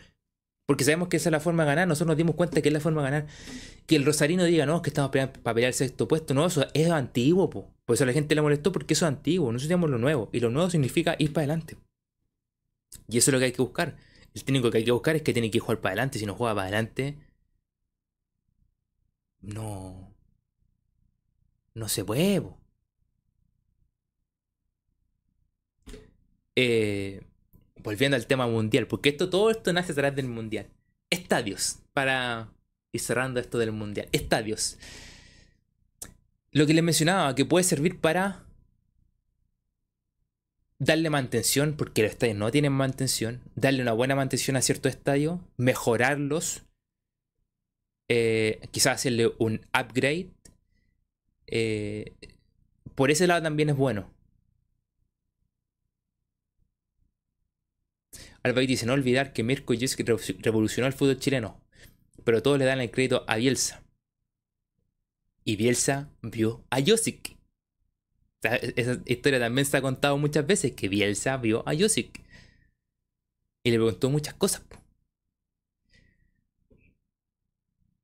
Porque 0.66 0.84
sabemos 0.84 1.08
que 1.08 1.18
esa 1.18 1.30
es 1.30 1.32
la 1.32 1.40
forma 1.40 1.64
de 1.64 1.70
ganar. 1.70 1.88
Nosotros 1.88 2.10
nos 2.10 2.18
dimos 2.18 2.36
cuenta 2.36 2.62
que 2.62 2.68
es 2.68 2.74
la 2.74 2.82
forma 2.82 3.02
de 3.02 3.12
ganar. 3.12 3.28
Que 3.86 3.96
el 3.96 4.04
Rosarino 4.04 4.44
diga, 4.44 4.66
no, 4.66 4.76
es 4.78 4.82
que 4.82 4.90
estamos 4.90 5.10
peleando 5.10 5.40
para 5.42 5.54
pelear 5.54 5.70
el 5.70 5.74
sexto 5.74 6.06
puesto. 6.06 6.34
No, 6.34 6.46
eso 6.46 6.68
es 6.74 6.90
antiguo, 6.90 7.50
po. 7.50 7.70
Por 7.86 7.94
eso 7.94 8.04
a 8.04 8.08
la 8.08 8.14
gente 8.14 8.36
le 8.36 8.42
molestó 8.42 8.74
porque 8.74 8.94
eso 8.94 9.06
es 9.06 9.10
antiguo. 9.10 9.56
Tenemos 9.58 9.90
lo 9.90 9.98
nuevo. 9.98 10.30
Y 10.34 10.42
lo 10.42 10.50
nuevo 10.50 10.70
significa 10.70 11.16
ir 11.18 11.32
para 11.32 11.44
adelante. 11.46 11.78
Y 13.08 13.18
eso 13.18 13.32
es 13.32 13.34
lo 13.34 13.40
que 13.40 13.46
hay 13.46 13.52
que 13.54 13.62
buscar. 13.62 13.96
El 14.34 14.44
técnico 14.44 14.70
que 14.70 14.80
hay 14.80 14.86
que 14.86 14.92
buscar 14.92 15.16
es 15.16 15.22
que 15.22 15.32
tiene 15.32 15.50
que 15.50 15.60
jugar 15.60 15.80
para 15.80 15.92
adelante. 15.94 16.20
Si 16.20 16.26
no 16.26 16.36
juega 16.36 16.54
para 16.56 16.68
adelante, 16.68 17.18
no. 19.42 20.14
No 21.74 21.88
se 21.90 22.04
puede, 22.06 22.42
po. 22.42 22.63
Eh, 26.56 27.22
volviendo 27.84 28.16
al 28.16 28.28
tema 28.28 28.48
mundial, 28.48 28.88
porque 28.88 29.10
esto, 29.10 29.30
todo 29.30 29.50
esto 29.52 29.74
nace 29.74 29.92
a 29.92 29.96
través 29.96 30.16
del 30.16 30.28
mundial. 30.28 30.68
Estadios, 31.10 31.80
para 31.94 32.50
ir 32.92 33.02
cerrando 33.02 33.40
esto 33.40 33.58
del 33.58 33.72
mundial. 33.72 34.08
Estadios. 34.12 34.78
Lo 36.52 36.66
que 36.66 36.74
les 36.74 36.84
mencionaba, 36.84 37.36
que 37.36 37.46
puede 37.46 37.64
servir 37.64 38.00
para 38.00 38.46
darle 40.80 41.10
mantención, 41.10 41.76
porque 41.78 42.04
los 42.04 42.12
estadios 42.12 42.38
no 42.38 42.52
tienen 42.52 42.74
mantención, 42.74 43.42
darle 43.56 43.82
una 43.82 43.94
buena 43.94 44.16
mantención 44.16 44.56
a 44.56 44.62
ciertos 44.62 44.92
estadios, 44.92 45.40
mejorarlos, 45.58 46.64
eh, 48.10 48.60
quizás 48.72 48.96
hacerle 48.96 49.34
un 49.40 49.66
upgrade. 49.74 50.30
eh, 51.48 52.14
por 52.96 53.12
ese 53.12 53.28
lado 53.28 53.42
también 53.42 53.70
es 53.70 53.76
bueno. 53.76 54.13
Albaid 58.44 58.68
dice, 58.68 58.86
no 58.86 58.94
olvidar 58.94 59.32
que 59.32 59.44
Mirko 59.44 59.74
Jessic 59.74 60.06
revolucionó 60.40 60.88
el 60.88 60.94
fútbol 60.94 61.18
chileno, 61.18 61.62
pero 62.26 62.44
todos 62.44 62.60
le 62.60 62.66
dan 62.66 62.82
el 62.82 62.92
crédito 62.92 63.24
a 63.28 63.38
Bielsa. 63.38 63.84
Y 65.46 65.56
Bielsa 65.56 66.10
vio 66.22 66.66
a 66.70 66.82
Josic. 66.86 67.38
Sea, 68.42 68.56
esa 68.56 69.02
historia 69.06 69.40
también 69.40 69.66
se 69.66 69.78
ha 69.78 69.82
contado 69.82 70.18
muchas 70.18 70.46
veces, 70.46 70.74
que 70.74 70.90
Bielsa 70.90 71.38
vio 71.38 71.68
a 71.68 71.74
Josic. 71.74 72.22
Y 73.64 73.72
le 73.72 73.78
preguntó 73.78 74.10
muchas 74.10 74.34
cosas. 74.34 74.64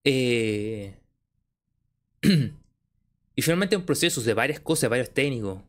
Eh, 0.06 0.98
y 2.22 3.42
finalmente 3.42 3.76
un 3.76 3.86
proceso 3.86 4.22
de 4.22 4.34
varias 4.34 4.62
cosas, 4.62 4.90
varios 4.90 5.14
técnicos. 5.14 5.62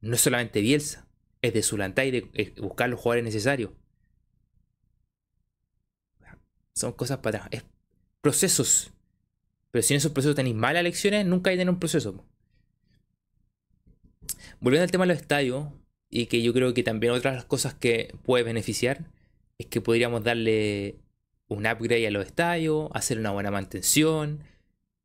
No 0.00 0.14
es 0.14 0.20
solamente 0.20 0.60
Bielsa, 0.60 1.07
es 1.42 1.54
de 1.54 1.62
Zulantay 1.62 2.10
de 2.10 2.30
eh, 2.34 2.54
buscar 2.60 2.88
los 2.88 3.00
jugadores 3.00 3.24
necesarios. 3.24 3.70
Son 6.74 6.92
cosas 6.92 7.18
para 7.18 7.38
atrás. 7.38 7.48
Es 7.52 7.64
procesos. 8.20 8.92
Pero 9.70 9.82
si 9.82 9.94
en 9.94 9.98
esos 9.98 10.12
procesos 10.12 10.36
tenéis 10.36 10.56
malas 10.56 10.80
elecciones, 10.80 11.26
nunca 11.26 11.50
hay 11.50 11.56
tener 11.56 11.72
un 11.72 11.80
proceso. 11.80 12.24
Volviendo 14.60 14.84
al 14.84 14.90
tema 14.90 15.04
de 15.04 15.12
los 15.12 15.20
estadios, 15.20 15.68
y 16.10 16.26
que 16.26 16.42
yo 16.42 16.52
creo 16.52 16.74
que 16.74 16.82
también 16.82 17.12
otra 17.12 17.32
de 17.32 17.36
las 17.36 17.44
cosas 17.44 17.74
que 17.74 18.14
puede 18.24 18.44
beneficiar 18.44 19.10
es 19.58 19.66
que 19.66 19.80
podríamos 19.80 20.24
darle 20.24 20.96
un 21.48 21.66
upgrade 21.66 22.06
a 22.06 22.10
los 22.10 22.26
estadios, 22.26 22.90
hacer 22.94 23.18
una 23.18 23.30
buena 23.30 23.50
mantención, 23.50 24.44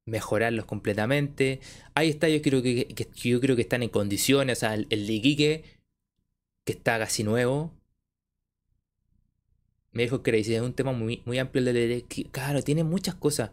mejorarlos 0.05 0.65
completamente. 0.65 1.60
Hay 1.95 2.10
estadios 2.10 2.41
que, 2.41 2.49
creo 2.49 2.61
que 2.61 3.10
yo 3.15 3.41
creo 3.41 3.55
que 3.55 3.64
están 3.64 3.84
en 3.84 3.89
condiciones, 3.89 4.57
o 4.57 4.61
sea, 4.61 4.76
el, 4.76 4.88
el 4.89 5.07
de 5.07 5.14
Iquique, 5.14 5.64
que 6.65 6.73
está 6.73 6.98
casi 6.99 7.23
nuevo, 7.23 7.73
me 9.91 10.03
dijo 10.03 10.23
que 10.23 10.38
es 10.38 10.61
un 10.61 10.73
tema 10.73 10.91
muy, 10.91 11.22
muy 11.26 11.40
amplio 11.40 11.68
el 11.68 11.73
de 11.73 12.06
claro, 12.31 12.61
tiene 12.64 12.84
muchas 12.84 13.15
cosas, 13.15 13.52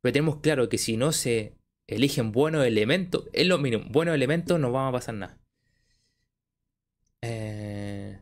pero 0.00 0.12
tenemos 0.12 0.40
claro 0.40 0.68
que 0.68 0.78
si 0.78 0.96
no 0.96 1.12
se 1.12 1.54
eligen 1.86 2.32
buenos 2.32 2.64
elementos, 2.66 3.24
es 3.32 3.46
lo 3.46 3.58
mínimo, 3.58 3.84
buenos 3.90 4.14
elementos 4.14 4.58
no 4.58 4.72
va 4.72 4.88
a 4.88 4.92
pasar 4.92 5.14
nada. 5.14 5.38
Eh, 7.22 8.18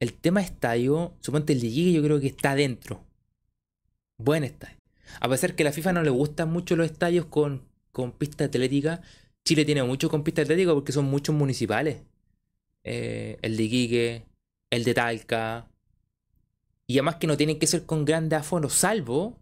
el 0.00 0.12
tema 0.14 0.40
estadio, 0.40 1.14
suponte 1.20 1.52
el 1.52 1.60
Ligue 1.60 1.92
yo 1.92 2.02
creo 2.02 2.20
que 2.20 2.28
está 2.28 2.54
dentro. 2.54 3.04
Buen 4.18 4.44
estadio. 4.44 4.76
A 5.20 5.28
pesar 5.28 5.54
que 5.54 5.62
a 5.62 5.66
la 5.66 5.72
FIFA 5.72 5.92
no 5.94 6.02
le 6.02 6.10
gustan 6.10 6.50
mucho 6.50 6.76
los 6.76 6.86
estadios 6.86 7.26
con, 7.26 7.62
con 7.92 8.12
pista 8.12 8.44
atlética, 8.44 9.02
Chile 9.46 9.64
tiene 9.64 9.84
mucho 9.84 10.10
con 10.10 10.24
pista 10.24 10.42
atlética 10.42 10.74
porque 10.74 10.90
son 10.90 11.04
muchos 11.04 11.32
municipales. 11.32 11.98
Eh, 12.82 13.38
el 13.42 13.56
de 13.56 13.62
Iquique, 13.62 14.26
el 14.70 14.82
de 14.82 14.92
Talca. 14.92 15.70
Y 16.88 16.98
además 16.98 17.16
que 17.16 17.28
no 17.28 17.36
tienen 17.36 17.58
que 17.60 17.68
ser 17.68 17.86
con 17.86 18.04
grandes 18.04 18.40
aforos, 18.40 18.74
salvo 18.74 19.38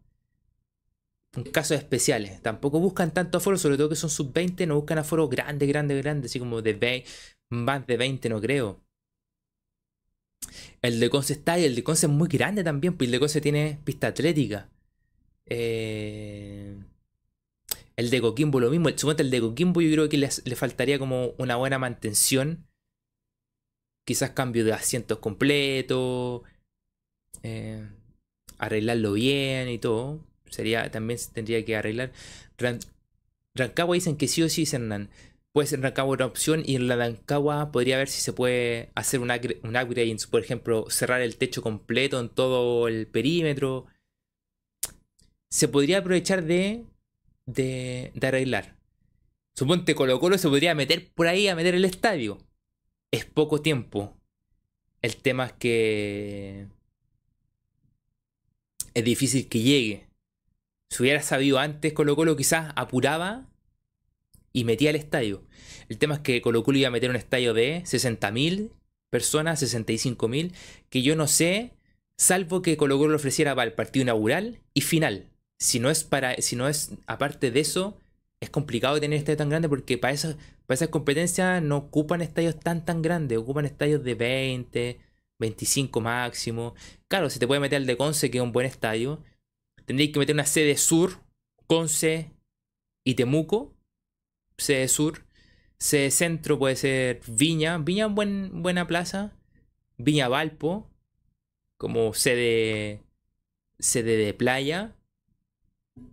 en 1.34 1.44
casos 1.44 1.78
especiales. 1.78 2.42
Tampoco 2.42 2.80
buscan 2.80 3.14
tanto 3.14 3.38
aforo, 3.38 3.56
sobre 3.56 3.78
todo 3.78 3.88
que 3.88 3.96
son 3.96 4.10
sub-20, 4.10 4.66
no 4.66 4.76
buscan 4.76 4.98
aforos 4.98 5.30
grandes, 5.30 5.66
grandes, 5.68 6.02
grandes, 6.02 6.30
así 6.30 6.38
como 6.38 6.60
de 6.60 6.74
20, 6.74 7.08
más 7.48 7.86
de 7.86 7.96
20, 7.96 8.28
no 8.28 8.40
creo. 8.42 8.80
El 10.82 11.00
de 11.00 11.08
Conce 11.08 11.32
está 11.32 11.58
y 11.58 11.64
el 11.64 11.74
de 11.74 11.82
Conce 11.82 12.06
es 12.06 12.12
muy 12.12 12.28
grande 12.28 12.62
también, 12.62 12.94
pues 12.94 13.08
el 13.08 13.12
de 13.12 13.20
Conce 13.20 13.40
tiene 13.40 13.78
pista 13.84 14.08
atlética. 14.08 14.68
Eh, 15.46 16.76
el 17.96 18.10
de 18.10 18.20
Coquimbo 18.20 18.60
lo 18.60 18.70
mismo. 18.70 18.88
Suponte 18.96 19.22
el 19.22 19.30
de 19.30 19.40
Coquimbo 19.40 19.80
yo 19.80 19.90
creo 19.92 20.08
que 20.08 20.18
le, 20.18 20.56
faltaría 20.56 20.98
como 20.98 21.34
una 21.38 21.56
buena 21.56 21.78
mantención. 21.78 22.66
Quizás 24.06 24.30
cambio 24.30 24.64
de 24.64 24.72
asientos 24.72 25.18
completos. 25.18 26.42
Eh, 27.42 27.86
arreglarlo 28.58 29.12
bien 29.12 29.68
y 29.68 29.78
todo. 29.78 30.24
Sería, 30.50 30.90
también 30.90 31.18
tendría 31.32 31.64
que 31.64 31.76
arreglar. 31.76 32.12
Rancagua 33.54 33.94
dicen 33.94 34.16
que 34.16 34.28
sí 34.28 34.42
o 34.42 34.48
sí, 34.48 34.64
Hernán. 34.70 35.10
Puede 35.52 35.68
ser 35.68 35.80
Rancagua 35.80 36.14
una 36.14 36.26
opción 36.26 36.62
y 36.66 36.74
en 36.76 36.88
la 36.88 36.96
Rancagua 36.96 37.70
podría 37.70 37.98
ver 37.98 38.08
si 38.08 38.20
se 38.20 38.32
puede 38.32 38.90
hacer 38.94 39.20
un, 39.20 39.30
un 39.30 39.76
upgrade, 39.76 40.16
por 40.30 40.40
ejemplo, 40.42 40.86
cerrar 40.90 41.20
el 41.20 41.36
techo 41.36 41.62
completo 41.62 42.18
en 42.20 42.28
todo 42.28 42.88
el 42.88 43.06
perímetro 43.06 43.86
se 45.54 45.68
podría 45.68 45.98
aprovechar 45.98 46.42
de, 46.42 46.84
de, 47.46 48.12
arreglar. 48.22 48.76
Suponte 49.54 49.94
Colo 49.94 50.18
Colo 50.18 50.38
se 50.38 50.48
podría 50.48 50.74
meter 50.74 51.12
por 51.12 51.26
ahí 51.26 51.48
a 51.48 51.54
meter 51.54 51.74
el 51.74 51.84
estadio. 51.84 52.38
Es 53.10 53.24
poco 53.24 53.60
tiempo. 53.60 54.16
El 55.02 55.16
tema 55.16 55.46
es 55.46 55.52
que 55.52 56.66
es 58.94 59.04
difícil 59.04 59.48
que 59.48 59.60
llegue. 59.60 60.08
Si 60.90 61.02
hubiera 61.02 61.22
sabido 61.22 61.58
antes 61.58 61.92
Colo 61.92 62.16
Colo 62.16 62.36
quizás 62.36 62.72
apuraba 62.76 63.48
y 64.52 64.64
metía 64.64 64.90
el 64.90 64.96
estadio. 64.96 65.44
El 65.88 65.98
tema 65.98 66.14
es 66.14 66.20
que 66.20 66.40
Colo 66.42 66.64
Colo 66.64 66.78
iba 66.78 66.88
a 66.88 66.92
meter 66.92 67.10
un 67.10 67.16
estadio 67.16 67.54
de 67.54 67.82
60.000 67.82 68.70
personas, 69.10 69.62
65.000, 69.62 70.52
que 70.88 71.02
yo 71.02 71.14
no 71.14 71.28
sé, 71.28 71.74
salvo 72.16 72.62
que 72.62 72.76
Colo 72.76 72.98
Colo 72.98 73.10
lo 73.10 73.16
ofreciera 73.16 73.54
para 73.54 73.68
el 73.68 73.74
partido 73.74 74.02
inaugural 74.02 74.60
y 74.72 74.80
final 74.80 75.33
si 75.58 75.80
no 75.80 75.90
es 75.90 76.04
para, 76.04 76.36
si 76.36 76.56
no 76.56 76.68
es 76.68 76.92
aparte 77.06 77.50
de 77.50 77.60
eso, 77.60 77.98
es 78.40 78.50
complicado 78.50 79.00
tener 79.00 79.18
estadio 79.18 79.38
tan 79.38 79.48
grande 79.48 79.68
porque 79.68 79.98
para 79.98 80.12
esas, 80.12 80.36
para 80.66 80.74
esas 80.74 80.88
competencias 80.88 81.62
no 81.62 81.76
ocupan 81.78 82.20
estadios 82.20 82.58
tan 82.60 82.84
tan 82.84 83.02
grandes, 83.02 83.38
ocupan 83.38 83.64
estadios 83.64 84.04
de 84.04 84.14
20, 84.14 85.00
25 85.38 86.00
máximo. 86.00 86.74
Claro, 87.08 87.30
si 87.30 87.38
te 87.38 87.46
puede 87.46 87.60
meter 87.60 87.80
el 87.80 87.86
de 87.86 87.96
Conce, 87.96 88.30
que 88.30 88.38
es 88.38 88.44
un 88.44 88.52
buen 88.52 88.66
estadio, 88.66 89.22
tendréis 89.86 90.12
que 90.12 90.18
meter 90.18 90.34
una 90.34 90.46
sede 90.46 90.76
sur, 90.76 91.20
Conce 91.66 92.30
y 93.04 93.14
Temuco, 93.14 93.74
sede 94.58 94.88
sur. 94.88 95.24
Sede 95.76 96.10
centro 96.10 96.58
puede 96.58 96.76
ser 96.76 97.20
Viña, 97.26 97.76
Viña 97.78 98.06
buen, 98.06 98.62
buena 98.62 98.86
plaza, 98.86 99.36
Viña 99.98 100.28
Valpo, 100.28 100.88
como 101.76 102.14
sede, 102.14 103.02
sede 103.78 104.16
de 104.16 104.32
playa 104.32 104.94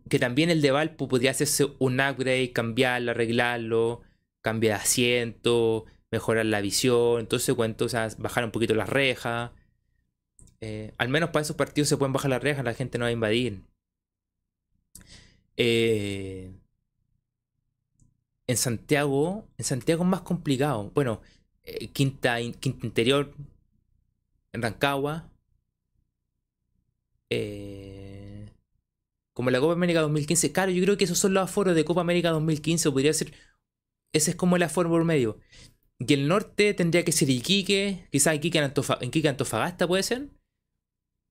que 0.09 0.19
también 0.19 0.49
el 0.49 0.61
de 0.61 0.71
Valpo 0.71 1.07
podría 1.07 1.31
hacerse 1.31 1.67
un 1.79 1.99
upgrade, 1.99 2.53
cambiarlo, 2.53 3.11
arreglarlo, 3.11 4.01
cambiar 4.41 4.79
asiento, 4.81 5.85
mejorar 6.11 6.45
la 6.45 6.61
visión, 6.61 7.19
entonces 7.21 7.55
cuento, 7.55 7.85
o 7.85 7.89
sea, 7.89 8.09
bajar 8.17 8.43
un 8.45 8.51
poquito 8.51 8.75
las 8.75 8.89
rejas. 8.89 9.51
Eh, 10.61 10.93
al 10.97 11.09
menos 11.09 11.31
para 11.31 11.43
esos 11.43 11.55
partidos 11.55 11.89
se 11.89 11.97
pueden 11.97 12.13
bajar 12.13 12.29
las 12.31 12.43
rejas, 12.43 12.65
la 12.65 12.73
gente 12.73 12.97
no 12.97 13.05
va 13.05 13.09
a 13.09 13.11
invadir. 13.13 13.61
Eh, 15.57 16.51
en 18.47 18.57
Santiago, 18.57 19.47
en 19.57 19.65
Santiago 19.65 20.03
es 20.03 20.09
más 20.09 20.21
complicado. 20.21 20.91
Bueno, 20.93 21.21
eh, 21.63 21.87
Quinta, 21.89 22.37
Quinta 22.59 22.85
Interior, 22.85 23.33
en 24.53 24.61
Rancagua. 24.61 25.29
Eh, 27.29 28.00
como 29.41 29.49
la 29.49 29.59
Copa 29.59 29.73
América 29.73 30.01
2015. 30.01 30.51
Claro, 30.51 30.71
yo 30.71 30.83
creo 30.83 30.97
que 30.97 31.05
esos 31.05 31.17
son 31.17 31.33
los 31.33 31.45
aforos 31.45 31.73
de 31.73 31.83
Copa 31.83 32.01
América 32.01 32.29
2015. 32.29 32.91
Podría 32.91 33.11
ser. 33.11 33.33
Ese 34.13 34.29
es 34.31 34.37
como 34.37 34.55
el 34.55 34.61
aforo 34.61 34.87
por 34.87 35.03
medio. 35.03 35.39
Y 35.97 36.13
el 36.13 36.27
norte 36.27 36.75
tendría 36.75 37.03
que 37.03 37.11
ser 37.11 37.27
Iquique. 37.27 38.07
Quizás 38.11 38.35
Iquique, 38.35 38.59
en 38.59 38.71
Iquique 39.01 39.29
Antofagasta 39.29 39.87
puede 39.87 40.03
ser. 40.03 40.27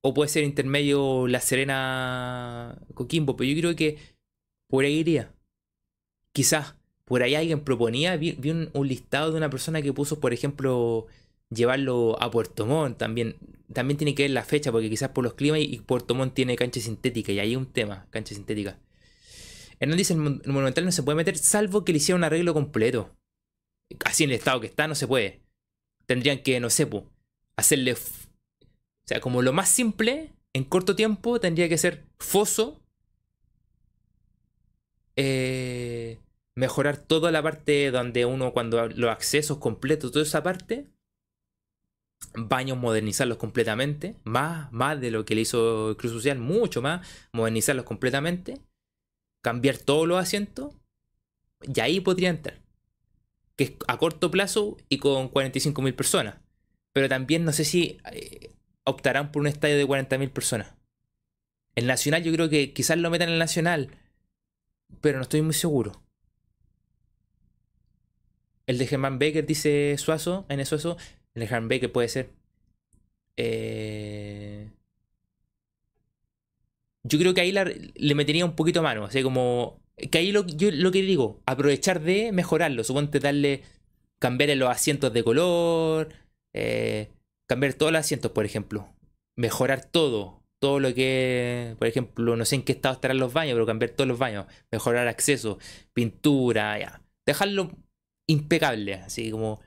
O 0.02 0.12
puede 0.12 0.28
ser 0.28 0.42
intermedio 0.42 1.28
La 1.28 1.40
Serena 1.40 2.82
Coquimbo. 2.94 3.36
Pero 3.36 3.48
yo 3.48 3.60
creo 3.60 3.76
que 3.76 3.98
por 4.68 4.84
ahí 4.84 4.94
iría. 4.94 5.32
Quizás 6.32 6.74
por 7.04 7.22
ahí 7.22 7.36
alguien 7.36 7.60
proponía. 7.60 8.16
Vi, 8.16 8.36
un, 8.50 8.88
listado 8.88 9.30
de 9.30 9.36
una 9.36 9.50
persona 9.50 9.82
que 9.82 9.92
puso, 9.92 10.18
por 10.18 10.32
ejemplo, 10.32 11.06
llevarlo 11.48 12.20
a 12.20 12.28
Puerto 12.28 12.66
Montt 12.66 12.98
también 12.98 13.36
también 13.72 13.98
tiene 13.98 14.14
que 14.14 14.24
ver 14.24 14.30
la 14.32 14.44
fecha, 14.44 14.72
porque 14.72 14.90
quizás 14.90 15.10
por 15.10 15.24
los 15.24 15.34
climas 15.34 15.60
y 15.60 15.78
Puerto 15.78 16.14
Montt 16.14 16.34
tiene 16.34 16.56
cancha 16.56 16.80
sintética, 16.80 17.32
y 17.32 17.38
ahí 17.38 17.50
hay 17.50 17.56
un 17.56 17.66
tema, 17.66 18.06
cancha 18.10 18.34
sintética. 18.34 18.78
Hernán 19.78 19.96
dice, 19.96 20.12
el 20.12 20.20
Monumental 20.20 20.84
no 20.84 20.92
se 20.92 21.02
puede 21.02 21.16
meter 21.16 21.38
salvo 21.38 21.84
que 21.84 21.92
le 21.92 21.98
hiciera 21.98 22.16
un 22.16 22.24
arreglo 22.24 22.52
completo. 22.52 23.16
Así 24.04 24.24
en 24.24 24.30
el 24.30 24.36
estado 24.36 24.60
que 24.60 24.66
está 24.66 24.86
no 24.86 24.94
se 24.94 25.06
puede. 25.06 25.40
Tendrían 26.06 26.42
que, 26.42 26.60
no 26.60 26.68
sé, 26.68 26.88
hacerle... 27.56 27.94
O 27.94 27.96
sea, 29.06 29.20
como 29.20 29.40
lo 29.40 29.52
más 29.52 29.68
simple, 29.70 30.32
en 30.52 30.64
corto 30.64 30.94
tiempo, 30.94 31.40
tendría 31.40 31.68
que 31.68 31.78
ser 31.78 32.04
foso. 32.18 32.82
Eh, 35.16 36.18
mejorar 36.54 36.98
toda 36.98 37.30
la 37.30 37.42
parte 37.42 37.90
donde 37.90 38.26
uno, 38.26 38.52
cuando 38.52 38.86
los 38.88 39.10
accesos 39.10 39.58
completos, 39.58 40.12
toda 40.12 40.24
esa 40.24 40.42
parte 40.42 40.88
baños, 42.34 42.78
modernizarlos 42.78 43.38
completamente, 43.38 44.16
más, 44.24 44.72
más 44.72 45.00
de 45.00 45.10
lo 45.10 45.24
que 45.24 45.34
le 45.34 45.42
hizo 45.42 45.96
Cruz 45.98 46.12
Social, 46.12 46.38
mucho 46.38 46.82
más, 46.82 47.06
modernizarlos 47.32 47.84
completamente, 47.84 48.60
cambiar 49.42 49.78
todos 49.78 50.06
los 50.06 50.20
asientos, 50.20 50.74
y 51.62 51.80
ahí 51.80 52.00
podría 52.00 52.30
entrar. 52.30 52.58
Que 53.56 53.64
es 53.64 53.72
a 53.88 53.98
corto 53.98 54.30
plazo 54.30 54.76
y 54.88 54.98
con 54.98 55.30
45.000 55.30 55.94
personas. 55.94 56.36
Pero 56.92 57.08
también 57.08 57.44
no 57.44 57.52
sé 57.52 57.64
si 57.64 57.98
eh, 58.12 58.52
optarán 58.84 59.32
por 59.32 59.40
un 59.40 59.46
estadio 59.46 59.76
de 59.76 59.86
40.000 59.86 60.30
personas. 60.30 60.74
El 61.74 61.86
Nacional 61.86 62.22
yo 62.22 62.32
creo 62.32 62.48
que 62.48 62.72
quizás 62.72 62.98
lo 62.98 63.10
metan 63.10 63.28
en 63.28 63.34
el 63.34 63.38
Nacional, 63.38 63.90
pero 65.00 65.18
no 65.18 65.22
estoy 65.22 65.42
muy 65.42 65.54
seguro. 65.54 66.02
El 68.66 68.78
de 68.78 68.86
Germán 68.86 69.18
Becker 69.18 69.46
dice 69.46 69.96
Suazo, 69.98 70.46
en 70.48 70.64
Suazo, 70.64 70.96
el 71.34 71.68
de 71.68 71.88
puede 71.88 72.08
ser. 72.08 72.30
Eh, 73.36 74.70
yo 77.02 77.18
creo 77.18 77.34
que 77.34 77.40
ahí 77.40 77.52
le 77.52 78.14
metería 78.14 78.44
un 78.44 78.56
poquito 78.56 78.80
a 78.80 78.82
mano. 78.82 79.04
O 79.04 79.10
sea, 79.10 79.22
como. 79.22 79.80
Que 80.10 80.18
ahí 80.18 80.32
lo, 80.32 80.44
lo 80.44 80.92
que 80.92 81.02
digo, 81.02 81.42
aprovechar 81.46 82.00
de 82.00 82.32
mejorarlo. 82.32 82.84
Suponte 82.84 83.20
darle. 83.20 83.62
Cambiar 84.18 84.54
los 84.56 84.68
asientos 84.68 85.12
de 85.12 85.24
color. 85.24 86.12
Eh, 86.52 87.10
cambiar 87.46 87.74
todos 87.74 87.92
los 87.92 88.00
asientos, 88.00 88.32
por 88.32 88.44
ejemplo. 88.44 88.88
Mejorar 89.36 89.84
todo. 89.84 90.42
Todo 90.60 90.80
lo 90.80 90.94
que. 90.94 91.76
Por 91.78 91.88
ejemplo, 91.88 92.36
no 92.36 92.44
sé 92.44 92.56
en 92.56 92.62
qué 92.64 92.72
estado 92.72 92.94
estarán 92.94 93.18
los 93.18 93.32
baños, 93.32 93.54
pero 93.54 93.66
cambiar 93.66 93.92
todos 93.92 94.08
los 94.08 94.18
baños. 94.18 94.46
Mejorar 94.70 95.08
acceso. 95.08 95.58
Pintura, 95.94 96.78
ya. 96.78 97.02
Dejarlo 97.26 97.70
impecable. 98.26 98.94
Así 98.94 99.30
como 99.30 99.60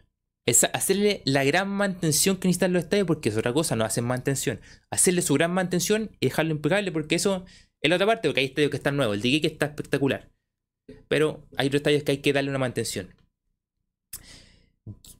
es 0.46 0.64
hacerle 0.66 1.22
la 1.26 1.44
gran 1.44 1.70
mantención 1.70 2.38
que 2.38 2.48
necesitan 2.48 2.74
los 2.74 2.84
estadios, 2.84 3.08
porque 3.08 3.30
es 3.30 3.38
otra 3.38 3.54
cosa, 3.54 3.76
no 3.76 3.86
hacen 3.86 4.04
mantención. 4.04 4.60
Hacerle 4.90 5.22
su 5.22 5.34
gran 5.36 5.54
mantención 5.54 6.12
y 6.20 6.28
dejarlo 6.28 6.52
impecable, 6.52 6.92
porque 6.92 7.16
eso 7.16 7.46
es 7.82 7.90
la 7.90 7.96
otra 7.96 8.08
parte, 8.08 8.28
porque 8.28 8.42
hay 8.42 8.48
estadios 8.48 8.72
que 8.72 8.78
están 8.78 8.98
nuevos. 8.98 9.16
El 9.16 9.22
de 9.22 9.42
que 9.42 9.48
está 9.48 9.68
espectacular. 9.68 10.30
Pero 11.08 11.48
hay 11.56 11.68
otros 11.68 11.80
estadios 11.80 12.04
que 12.04 12.12
hay 12.12 12.18
que 12.18 12.34
darle 12.34 12.50
una 12.50 12.60
mantención. 12.60 13.14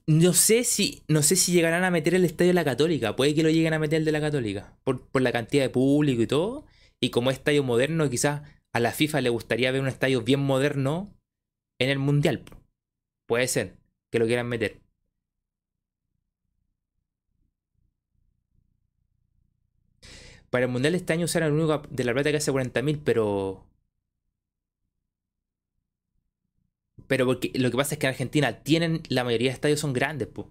No 0.06 0.34
sé 0.34 0.64
si, 0.64 1.02
no 1.08 1.22
sé 1.22 1.36
si 1.36 1.52
llegarán 1.52 1.84
a 1.84 1.90
meter 1.90 2.14
el 2.14 2.26
estadio 2.26 2.50
de 2.50 2.54
la 2.54 2.64
Católica. 2.64 3.16
Puede 3.16 3.34
que 3.34 3.42
lo 3.42 3.48
lleguen 3.48 3.72
a 3.72 3.78
meter 3.78 4.00
el 4.00 4.04
de 4.04 4.12
la 4.12 4.20
Católica. 4.20 4.76
Por, 4.84 5.08
por 5.08 5.22
la 5.22 5.32
cantidad 5.32 5.62
de 5.62 5.70
público 5.70 6.20
y 6.20 6.26
todo. 6.26 6.66
Y 7.00 7.08
como 7.08 7.30
estadio 7.30 7.62
moderno, 7.62 8.10
quizás 8.10 8.42
a 8.74 8.80
la 8.80 8.92
FIFA 8.92 9.22
le 9.22 9.30
gustaría 9.30 9.72
ver 9.72 9.80
un 9.80 9.88
estadio 9.88 10.20
bien 10.20 10.40
moderno 10.40 11.16
en 11.80 11.88
el 11.88 11.98
Mundial. 11.98 12.44
Puede 13.26 13.48
ser 13.48 13.78
que 14.12 14.18
lo 14.18 14.26
quieran 14.26 14.48
meter. 14.48 14.83
Para 20.54 20.66
el 20.66 20.70
Mundial 20.70 20.92
de 20.92 20.98
este 20.98 21.12
año 21.12 21.24
usaron 21.24 21.48
el 21.48 21.54
único 21.58 21.82
de 21.90 22.04
la 22.04 22.12
plata 22.12 22.30
que 22.30 22.36
hace 22.36 22.52
40.000, 22.52 23.00
pero... 23.02 23.66
Pero 27.08 27.26
porque 27.26 27.50
lo 27.56 27.72
que 27.72 27.76
pasa 27.76 27.96
es 27.96 27.98
que 27.98 28.06
en 28.06 28.12
Argentina 28.12 28.62
tienen, 28.62 29.02
la 29.08 29.24
mayoría 29.24 29.50
de 29.50 29.54
estadios 29.54 29.80
son 29.80 29.92
grandes, 29.92 30.28
pues. 30.28 30.46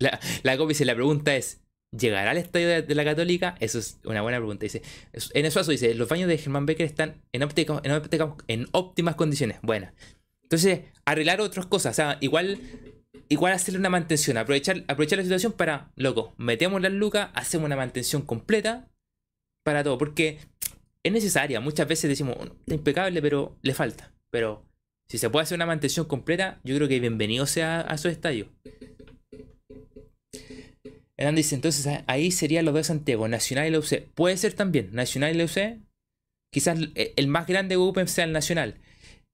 La, 0.00 0.18
la 0.42 0.56
copia 0.56 0.70
dice, 0.70 0.84
la 0.84 0.96
pregunta 0.96 1.36
es, 1.36 1.60
¿llegará 1.96 2.32
al 2.32 2.38
estadio 2.38 2.82
de, 2.82 2.94
la 2.96 3.04
Católica? 3.04 3.54
Eso 3.60 3.78
es 3.78 4.00
una 4.02 4.22
buena 4.22 4.38
pregunta. 4.38 4.64
Dice, 4.64 4.82
en 5.12 5.46
eso 5.46 5.62
dice, 5.62 5.94
los 5.94 6.08
baños 6.08 6.28
de 6.28 6.36
Germán 6.36 6.66
Becker 6.66 6.84
están 6.84 7.22
en, 7.30 7.42
en, 7.42 8.34
en 8.48 8.66
óptimas 8.72 9.14
condiciones. 9.14 9.58
Bueno. 9.62 9.92
Entonces, 10.42 10.80
arreglar 11.04 11.40
otras 11.40 11.66
cosas. 11.66 11.92
O 11.92 11.94
sea, 11.94 12.18
igual, 12.20 12.58
igual 13.28 13.52
hacerle 13.52 13.80
una 13.80 13.90
mantención. 13.90 14.36
Aprovechar, 14.36 14.84
aprovechar 14.88 15.18
la 15.18 15.24
situación 15.24 15.52
para, 15.52 15.92
loco, 15.96 16.34
metemos 16.36 16.80
las 16.80 16.92
lucas, 16.92 17.30
hacemos 17.34 17.66
una 17.66 17.76
mantención 17.76 18.22
completa 18.22 18.88
para 19.64 19.82
todo. 19.84 19.98
Porque 19.98 20.38
es 21.02 21.12
necesaria. 21.12 21.60
Muchas 21.60 21.88
veces 21.88 22.08
decimos, 22.08 22.36
está 22.40 22.74
impecable, 22.74 23.22
pero 23.22 23.56
le 23.62 23.74
falta. 23.74 24.12
Pero 24.30 24.64
si 25.08 25.18
se 25.18 25.30
puede 25.30 25.44
hacer 25.44 25.56
una 25.56 25.66
mantención 25.66 26.06
completa, 26.06 26.60
yo 26.64 26.74
creo 26.76 26.88
que 26.88 27.00
bienvenido 27.00 27.46
sea 27.46 27.80
a 27.88 27.94
esos 27.94 28.12
estadios. 28.12 28.48
Hernán 31.16 31.36
dice, 31.36 31.54
entonces 31.54 32.00
ahí 32.06 32.30
serían 32.30 32.64
los 32.66 32.74
dos 32.74 32.88
Santiago, 32.88 33.26
Nacional 33.28 33.68
y 33.68 33.70
la 33.70 33.78
UC. 33.78 34.02
Puede 34.14 34.36
ser 34.36 34.52
también, 34.52 34.90
Nacional 34.92 35.34
y 35.34 35.38
la. 35.38 35.78
Quizás 36.52 36.78
el 36.94 37.28
más 37.28 37.46
grande 37.46 37.76
de 37.76 38.06
sea 38.08 38.24
el 38.24 38.32
Nacional. 38.32 38.76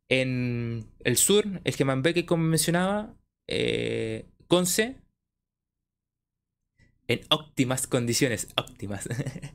En 0.09 0.87
el 1.05 1.17
sur, 1.17 1.61
el 1.65 1.77
que 1.77 2.27
como 2.27 2.45
mencionaba, 2.45 3.17
eh, 3.49 4.27
Conce, 4.49 4.97
en 7.09 7.21
óptimas 7.31 7.87
condiciones, 7.87 8.49
óptimas, 8.57 9.09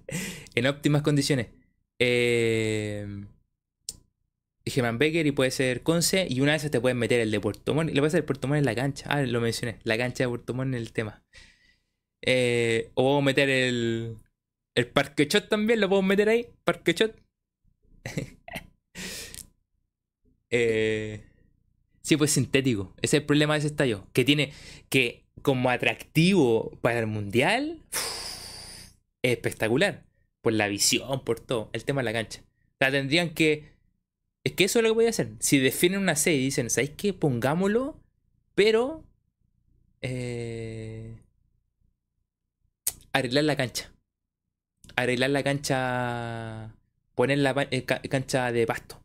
en 0.55 0.67
óptimas 0.67 1.01
condiciones. 1.01 1.47
Eh, 1.99 3.25
Germán 4.69 4.97
Becker 4.97 5.25
y 5.25 5.31
puede 5.31 5.51
ser 5.51 5.83
Conce 5.83 6.27
y 6.29 6.41
una 6.41 6.53
vez 6.53 6.69
te 6.69 6.81
pueden 6.81 6.97
meter 6.97 7.19
el 7.19 7.31
de 7.31 7.39
Puerto 7.39 7.73
Montt 7.73 7.89
lo 7.89 7.95
puede 7.95 8.07
hacer 8.07 8.25
Puerto 8.25 8.47
Montt 8.47 8.59
en 8.59 8.65
la 8.65 8.75
cancha. 8.75 9.09
Ah, 9.09 9.21
lo 9.21 9.41
mencioné, 9.41 9.79
la 9.83 9.97
cancha 9.97 10.23
de 10.23 10.29
Puerto 10.29 10.53
Montt 10.53 10.69
en 10.69 10.75
el 10.75 10.91
tema. 10.93 11.23
Eh, 12.21 12.91
o 12.95 13.05
vamos 13.05 13.21
a 13.21 13.25
meter 13.25 13.49
el, 13.49 14.17
el 14.75 14.87
Parque 14.87 15.27
Chot 15.27 15.49
también, 15.49 15.79
lo 15.79 15.89
podemos 15.89 16.07
meter 16.09 16.29
ahí, 16.29 16.47
Parque 16.63 16.93
Chot. 16.95 17.15
eh, 20.49 21.23
sí, 22.07 22.15
pues 22.15 22.31
sintético. 22.31 22.93
Ese 23.01 23.17
es 23.17 23.21
el 23.21 23.25
problema 23.25 23.53
de 23.53 23.59
ese 23.59 23.67
estadio. 23.67 24.07
Que 24.13 24.23
tiene 24.23 24.53
que, 24.87 25.25
como 25.41 25.69
atractivo 25.69 26.77
para 26.81 26.99
el 26.99 27.07
mundial, 27.07 27.81
es 29.21 29.33
espectacular. 29.33 30.05
Por 30.41 30.53
la 30.53 30.69
visión, 30.69 31.25
por 31.25 31.41
todo. 31.41 31.69
El 31.73 31.83
tema 31.83 31.99
de 31.99 32.05
la 32.05 32.13
cancha. 32.13 32.41
O 32.43 32.77
sea, 32.79 32.91
tendrían 32.91 33.31
que. 33.31 33.73
Es 34.45 34.53
que 34.53 34.63
eso 34.63 34.79
es 34.79 34.83
lo 34.83 34.89
que 34.91 34.95
voy 34.95 35.05
a 35.07 35.09
hacer. 35.09 35.31
Si 35.39 35.59
definen 35.59 35.99
una 35.99 36.15
serie 36.15 36.39
y 36.39 36.45
dicen, 36.45 36.69
¿sabéis 36.69 36.91
qué? 36.91 37.11
Pongámoslo, 37.11 37.99
pero. 38.55 39.03
Eh, 40.01 41.17
arreglar 43.11 43.43
la 43.43 43.57
cancha. 43.57 43.91
Arreglar 44.95 45.31
la 45.31 45.43
cancha. 45.43 46.73
Poner 47.15 47.39
la 47.39 47.67
eh, 47.69 47.83
cancha 47.83 48.53
de 48.53 48.65
pasto. 48.65 49.01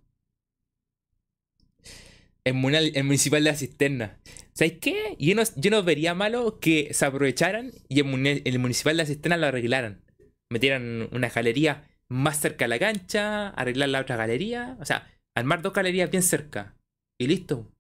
El, 2.45 2.55
municipal 2.55 3.45
de 3.45 3.51
la 3.51 3.57
cisterna. 3.57 4.19
¿Sabes 4.53 4.75
qué? 4.81 5.17
Yo 5.19 5.35
no, 5.35 5.43
yo 5.57 5.71
no 5.71 5.83
vería 5.83 6.15
malo 6.15 6.59
que 6.61 6.93
se 6.93 7.07
aprovecharan 7.07 7.73
y 7.89 8.01
el, 8.01 8.43
el 8.45 8.59
municipal 8.59 8.97
de 8.97 9.03
la 9.03 9.07
cisterna 9.07 9.37
lo 9.37 9.47
arreglaran. 9.47 10.03
Metieran 10.51 11.09
una 11.13 11.29
galería 11.29 11.89
más 12.09 12.41
cerca 12.41 12.65
de 12.65 12.69
la 12.69 12.79
cancha, 12.79 13.49
arreglar 13.51 13.89
la 13.89 14.01
otra 14.01 14.17
galería. 14.17 14.77
O 14.81 14.85
sea, 14.85 15.11
armar 15.35 15.63
dos 15.63 15.73
galerías 15.73 16.11
bien 16.11 16.23
cerca. 16.23 16.77
Y 17.19 17.29
listo. 17.29 17.71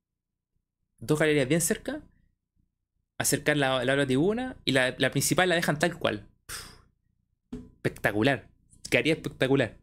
Dos 0.98 1.18
galerías 1.18 1.48
bien 1.48 1.60
cerca 1.60 2.02
acercar 3.22 3.56
la, 3.56 3.84
la 3.84 3.93
otra 3.94 4.06
tribuna 4.06 4.56
y 4.64 4.72
la, 4.72 4.94
principal 5.10 5.48
la 5.48 5.55
dejan 5.55 5.78
tal 5.78 5.98
cual. 5.98 6.28
espectacular. 7.76 8.48
Quedaría 8.90 9.14
espectacular. 9.14 9.78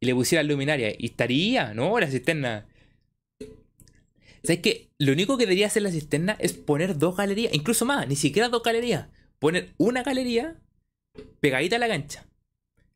Y 0.00 0.06
le 0.06 0.14
pusieran 0.14 0.48
luminaria. 0.48 0.92
Y 0.98 1.06
estaría, 1.06 1.72
¿no? 1.72 1.98
La 2.00 2.10
cisterna. 2.10 2.66
¿Sabes 4.44 4.60
qué? 4.60 4.92
Lo 4.98 5.12
único 5.12 5.38
que 5.38 5.44
debería 5.44 5.66
hacer 5.66 5.82
la 5.82 5.90
cisterna 5.90 6.36
es 6.38 6.52
poner 6.52 6.98
dos 6.98 7.16
galerías. 7.16 7.54
Incluso 7.54 7.86
más, 7.86 8.06
ni 8.06 8.14
siquiera 8.14 8.50
dos 8.50 8.62
galerías. 8.62 9.08
Poner 9.38 9.74
una 9.78 10.02
galería 10.02 10.60
pegadita 11.40 11.76
a 11.76 11.78
la 11.78 11.88
cancha. 11.88 12.26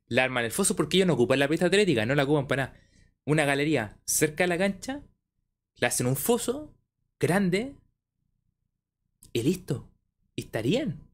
La 0.07 0.25
arman 0.25 0.45
el 0.45 0.51
foso 0.51 0.77
porque 0.77 0.99
ellos 0.99 1.07
no 1.07 1.15
ocupan 1.15 1.39
la 1.39 1.49
pista 1.49 1.67
atlética, 1.67 2.05
no 2.05 2.15
la 2.15 2.25
ocupan 2.25 2.47
para 2.47 2.67
nada. 2.67 2.81
Una 3.25 3.47
galería 3.47 3.99
cerca 4.05 4.45
de 4.45 4.49
la 4.49 4.59
cancha, 4.59 5.03
le 5.77 5.87
hacen 5.87 6.07
un 6.07 6.17
foso 6.17 6.75
grande, 7.19 7.75
y 9.33 9.43
listo. 9.43 9.91
Y 10.37 10.43
estarían. 10.43 11.09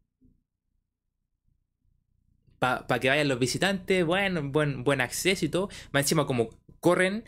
Para 2.59 2.98
que 2.98 3.09
vayan 3.09 3.28
los 3.28 3.39
visitantes, 3.39 4.05
bueno, 4.05 4.43
buen, 4.51 4.85
buen 4.85 5.01
acceso 5.01 5.44
y 5.44 5.48
todo. 5.48 5.69
Más 5.93 6.05
encima, 6.05 6.27
como 6.27 6.51
corren 6.81 7.24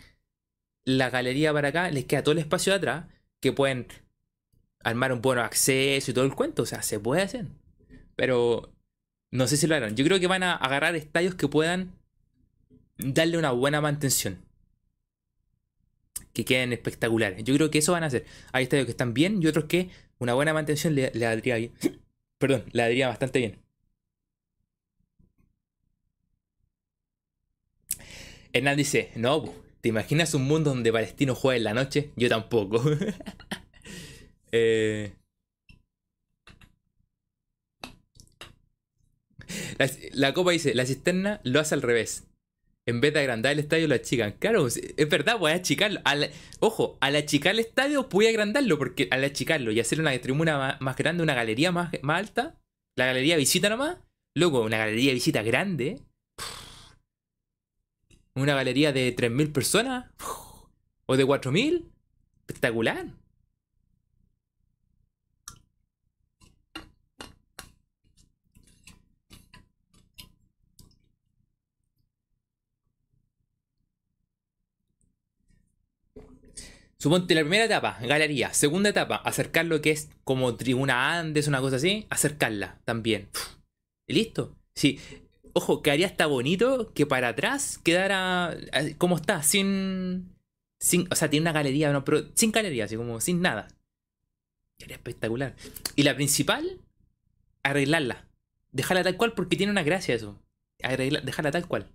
la 0.87 1.11
galería 1.11 1.53
para 1.53 1.69
acá, 1.69 1.91
les 1.91 2.07
queda 2.07 2.23
todo 2.23 2.33
el 2.33 2.39
espacio 2.39 2.73
de 2.73 2.79
atrás 2.79 3.07
que 3.41 3.53
pueden 3.53 3.89
armar 4.83 5.13
un 5.13 5.21
buen 5.21 5.39
acceso 5.39 6.11
y 6.11 6.15
todo 6.15 6.25
el 6.25 6.35
cuento. 6.35 6.63
O 6.63 6.67
sea, 6.67 6.83
se 6.83 6.99
puede 7.01 7.23
hacer. 7.23 7.47
Pero 8.15 8.73
no 9.31 9.47
sé 9.49 9.57
si 9.57 9.67
lo 9.67 9.75
harán. 9.75 9.97
Yo 9.97 10.05
creo 10.05 10.21
que 10.21 10.29
van 10.29 10.45
a 10.45 10.55
agarrar 10.55 10.97
estadios 10.97 11.35
que 11.35 11.49
puedan 11.49 11.93
darle 12.99 13.37
una 13.37 13.51
buena 13.51 13.81
mantención. 13.81 14.39
Que 16.33 16.45
queden 16.45 16.73
espectaculares. 16.73 17.43
Yo 17.45 17.55
creo 17.57 17.71
que 17.71 17.79
eso 17.79 17.93
van 17.93 18.05
a 18.05 18.07
hacer. 18.07 18.25
Hay 18.53 18.65
estadios 18.65 18.87
que 18.87 18.93
están 18.93 19.13
bien 19.13 19.43
y 19.43 19.47
otros 19.49 19.65
que 19.65 19.91
una 20.19 20.35
buena 20.35 20.55
mantención 20.55 20.95
le, 20.95 21.11
le 21.13 21.27
daría 21.27 21.57
bien. 21.57 21.73
Perdón, 22.39 22.65
le 22.73 22.83
daría 22.83 23.09
bastante 23.09 23.41
bien. 23.41 23.59
Hernán 28.53 28.77
dice, 28.77 29.11
no, 29.17 29.66
¿te 29.87 29.91
imaginas 29.91 30.35
un 30.35 30.43
mundo 30.43 30.71
donde 30.71 30.93
Palestino 30.93 31.37
juega 31.37 31.59
en 31.59 31.63
la 31.63 31.73
noche? 31.73 32.11
Yo 32.17 32.29
tampoco. 32.29 32.83
Eh, 34.53 35.13
la, 40.13 40.33
copa 40.33 40.53
dice, 40.53 40.73
la 40.75 40.87
cisterna 40.87 41.41
lo 41.43 41.61
hace 41.61 41.75
al 41.75 41.83
revés 41.83 42.25
en 42.87 43.01
vez 43.01 43.13
de 43.13 43.21
agrandar 43.21 43.53
el 43.53 43.59
estadio, 43.59 43.89
lo 43.89 43.97
achican. 43.97 44.33
Claro, 44.39 44.67
es 44.69 45.09
verdad, 45.11 45.39
voy 45.39 45.51
a 45.51 45.57
achicarlo. 45.57 46.01
ojo, 46.61 46.97
al 47.01 47.17
achicar 47.17 47.53
el 47.53 47.59
estadio 47.59 48.09
a 48.09 48.29
agrandarlo, 48.29 48.79
porque 48.79 49.09
al 49.11 49.25
achicarlo 49.25 49.73
y 49.73 49.81
hacer 49.81 50.01
una 50.01 50.17
tribuna 50.19 50.79
más, 50.81 50.97
grande, 50.97 51.25
una 51.25 51.35
galería 51.35 51.73
más, 51.73 51.91
alta, 52.09 52.55
la 52.97 53.07
galería 53.07 53.37
visita 53.37 53.69
nomás, 53.69 53.99
luego 54.35 54.63
una 54.63 54.79
galería 54.79 55.13
visita 55.13 55.43
grande, 55.43 56.01
una 58.37 58.55
galería 58.55 58.93
de 58.93 59.15
3.000 59.17 59.53
personas, 59.53 60.11
o 61.07 61.17
de 61.17 61.25
4.000, 61.25 61.85
espectacular. 62.41 63.07
Suponte 76.99 77.35
la 77.35 77.43
primera 77.43 77.67
etapa, 77.67 77.99
galería. 78.03 78.53
Segunda 78.53 78.89
etapa, 78.91 79.17
acercar 79.17 79.67
lo 79.67 79.81
que 79.81 79.91
es 79.91 80.11
como 80.25 80.57
tribuna 80.57 81.19
Andes, 81.19 81.47
una 81.47 81.61
cosa 81.61 81.77
así, 81.77 82.07
acercarla 82.11 82.81
también. 82.85 83.29
Y 84.09 84.15
listo. 84.15 84.57
Sí. 84.75 84.99
Ojo, 85.57 85.81
quedaría 85.81 86.07
hasta 86.07 86.27
bonito 86.27 86.93
que 86.93 87.07
para 87.07 87.29
atrás 87.29 87.79
quedara 87.79 88.55
eh, 88.75 88.95
como 88.99 89.17
está, 89.17 89.43
sin. 89.43 90.37
sin 90.79 91.09
o 91.11 91.15
sea, 91.15 91.31
tiene 91.31 91.45
una 91.45 91.53
galería, 91.53 91.91
no, 91.93 92.05
pero 92.05 92.29
sin 92.35 92.53
galería, 92.53 92.85
así 92.85 92.97
como 92.97 93.23
sin 93.23 93.41
nada. 93.41 93.69
Sería 94.79 94.97
espectacular. 94.97 95.57
Y 95.95 96.03
la 96.03 96.15
principal, 96.15 96.83
arreglarla. 97.63 98.27
Dejarla 98.73 99.03
tal 99.03 99.17
cual 99.17 99.33
porque 99.33 99.57
tiene 99.57 99.73
una 99.73 99.83
gracia 99.83 100.15
eso. 100.15 100.39
dejarla 100.79 101.51
tal 101.51 101.67
cual. 101.67 101.89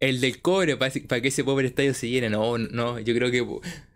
el 0.00 0.20
del 0.20 0.42
cobre 0.42 0.76
para, 0.76 0.90
que 0.90 1.28
ese 1.28 1.44
pobre 1.44 1.68
estadio 1.68 1.94
se 1.94 2.08
llene. 2.08 2.28
No, 2.28 2.58
no, 2.58 2.98
yo 2.98 3.14
creo 3.14 3.30
que 3.30 3.46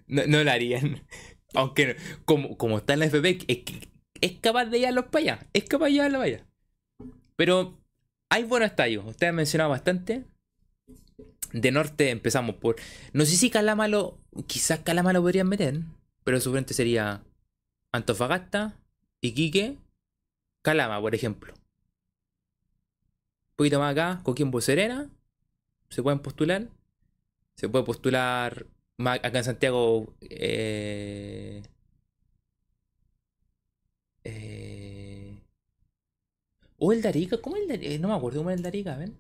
no, 0.09 0.44
lo 0.44 0.51
harían. 0.51 1.02
Aunque 1.55 1.97
como, 2.24 2.59
como 2.59 2.78
está 2.78 2.94
en 2.94 3.01
la 3.01 3.06
FP, 3.06 3.39
es, 3.48 3.59
es 4.20 4.32
capaz 4.40 4.66
de 4.66 4.80
llevarlos 4.80 5.06
para 5.06 5.22
allá. 5.22 5.47
Es 5.52 5.64
capaz 5.64 5.86
de 5.86 5.93
llevarlos 5.93 6.18
para 6.18 6.36
allá. 6.36 6.47
Pero 7.36 7.78
hay 8.28 8.44
buenos 8.44 8.70
estadios. 8.70 9.06
Ustedes 9.06 9.30
han 9.30 9.36
mencionado 9.36 9.70
bastante. 9.70 10.24
De 11.52 11.70
norte 11.70 12.10
empezamos 12.10 12.56
por. 12.56 12.76
No 13.12 13.24
sé 13.24 13.36
si 13.36 13.51
Calama 13.51 13.89
lo. 13.89 14.18
Quizás 14.47 14.80
Calama 14.80 15.12
lo 15.12 15.22
podrían 15.22 15.48
meter. 15.48 15.80
Pero 16.24 16.40
su 16.40 16.52
frente 16.52 16.74
sería 16.74 17.22
Antofagasta, 17.93 18.76
Iquique, 19.22 19.78
Calama, 20.62 21.01
por 21.01 21.14
ejemplo. 21.14 21.55
Un 21.55 23.56
poquito 23.56 23.78
más 23.78 23.93
acá, 23.93 24.20
Coquimbo 24.22 24.60
Serena. 24.60 25.09
Se 25.89 26.02
pueden 26.02 26.18
postular. 26.18 26.68
Se 27.56 27.68
puede 27.68 27.85
postular 27.85 28.66
acá 29.06 29.38
en 29.38 29.44
Santiago. 29.44 30.14
Eh, 30.20 31.62
eh, 34.24 35.38
o 36.78 36.92
el 36.92 37.02
Darica. 37.02 37.40
¿Cómo 37.40 37.56
es 37.56 37.62
el 37.62 37.68
Darica? 37.68 37.98
No 38.00 38.08
me 38.08 38.14
acuerdo 38.14 38.38
cómo 38.40 38.50
es 38.50 38.56
el 38.56 38.62
Darica, 38.62 38.96
¿ven? 38.96 39.16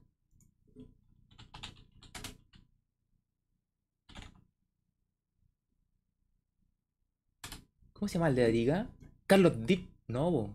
¿Cómo 7.92 8.08
se 8.08 8.14
llama 8.14 8.28
el 8.28 8.36
de 8.36 8.42
Darica? 8.42 8.86
Carlos 9.26 9.66
Dip. 9.66 9.88
No, 10.08 10.30
bo. 10.30 10.50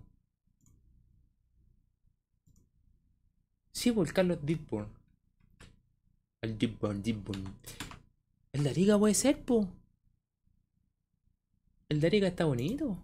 Sí, 3.73 3.91
por 3.91 4.07
el 4.07 4.13
Carlos 4.13 4.39
Dipborn. 4.41 4.87
El 6.41 6.57
Dipborn, 6.57 7.03
Dipborn. 7.03 7.43
El 8.53 8.63
Dariga 8.63 8.97
puede 8.99 9.15
ser, 9.15 9.43
po. 9.43 9.67
El 11.89 11.99
Dariga 12.01 12.27
está 12.27 12.45
bonito. 12.45 13.03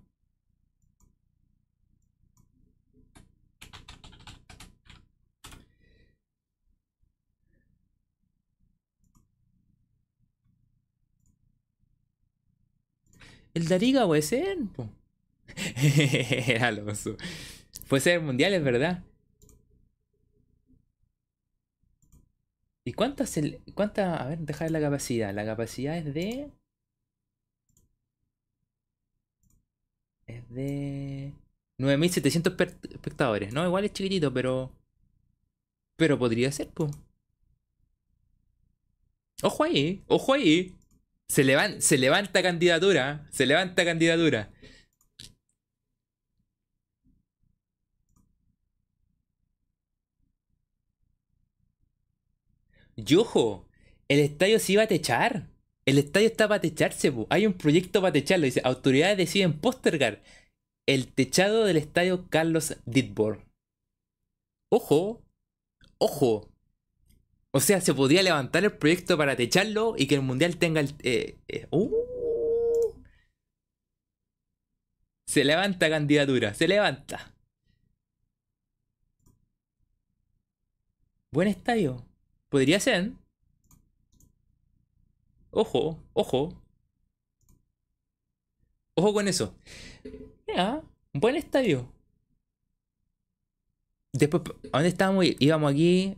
El 13.54 13.68
Dariga 13.68 14.06
puede 14.06 14.22
ser, 14.22 14.58
po. 14.76 14.90
Alonso. 16.62 17.18
Puede 17.88 18.02
ser 18.02 18.22
mundial, 18.22 18.54
es 18.54 18.64
verdad. 18.64 19.04
¿Y 22.90 22.94
cuántas, 22.94 23.38
el, 23.38 23.62
cuánta, 23.76 24.16
a 24.16 24.28
ver, 24.30 24.40
dejar 24.40 24.72
la 24.72 24.82
capacidad? 24.82 25.32
La 25.32 25.46
capacidad 25.46 25.96
es 25.96 26.12
de... 26.12 26.50
Es 30.26 30.50
de... 30.50 31.32
9700 31.78 32.56
espectadores, 32.90 33.54
¿no? 33.54 33.64
Igual 33.64 33.86
es 33.86 33.94
chiquitito, 33.94 34.34
pero... 34.34 34.72
Pero 35.98 36.18
podría 36.18 36.52
ser, 36.52 36.70
pues. 36.70 36.92
Ojo 39.44 39.64
ahí, 39.66 40.04
ojo 40.08 40.34
ahí. 40.34 40.76
Se, 41.28 41.44
se 41.82 41.98
levanta 42.00 42.42
candidatura, 42.42 43.28
se 43.30 43.46
levanta 43.46 43.86
candidatura. 43.86 44.52
Y 53.06 53.16
ojo, 53.16 53.66
el 54.08 54.20
estadio 54.20 54.60
se 54.60 54.74
iba 54.74 54.84
a 54.84 54.88
techar. 54.88 55.48
El 55.86 55.98
estadio 55.98 56.28
está 56.28 56.48
para 56.48 56.62
techarse, 56.62 57.12
hay 57.30 57.46
un 57.48 57.54
proyecto 57.54 58.02
para 58.02 58.14
techarlo. 58.14 58.46
Dice, 58.46 58.62
autoridades 58.64 59.18
deciden 59.18 59.60
postergar 59.60 60.22
el 60.88 61.12
techado 61.14 61.66
del 61.66 61.78
estadio 61.78 62.28
Carlos 62.30 62.76
Ditborg. 62.86 63.44
Ojo, 64.72 65.24
ojo. 65.98 66.50
O 67.52 67.60
sea, 67.60 67.82
se 67.82 67.94
podría 67.94 68.22
levantar 68.24 68.64
el 68.64 68.78
proyecto 68.78 69.18
para 69.18 69.36
techarlo 69.36 69.96
y 69.98 70.08
que 70.08 70.16
el 70.16 70.22
mundial 70.22 70.58
tenga 70.58 70.82
el... 70.82 70.94
Eh, 71.04 71.40
eh, 71.48 71.68
uh. 71.72 71.90
Se 75.26 75.44
levanta 75.44 75.90
candidatura, 75.90 76.54
se 76.54 76.68
levanta. 76.68 77.34
Buen 81.32 81.48
estadio. 81.48 82.09
Podría 82.50 82.80
ser. 82.80 83.12
Ojo, 85.52 86.00
ojo. 86.14 86.54
Ojo 88.96 89.14
con 89.14 89.28
eso. 89.28 89.56
Mira, 90.48 90.82
un 91.14 91.22
buen 91.22 91.36
estadio. 91.36 91.92
Después, 94.14 94.44
¿a 94.72 94.78
dónde 94.80 94.90
estábamos? 94.90 95.26
Íbamos 95.40 95.72
aquí. 95.72 96.18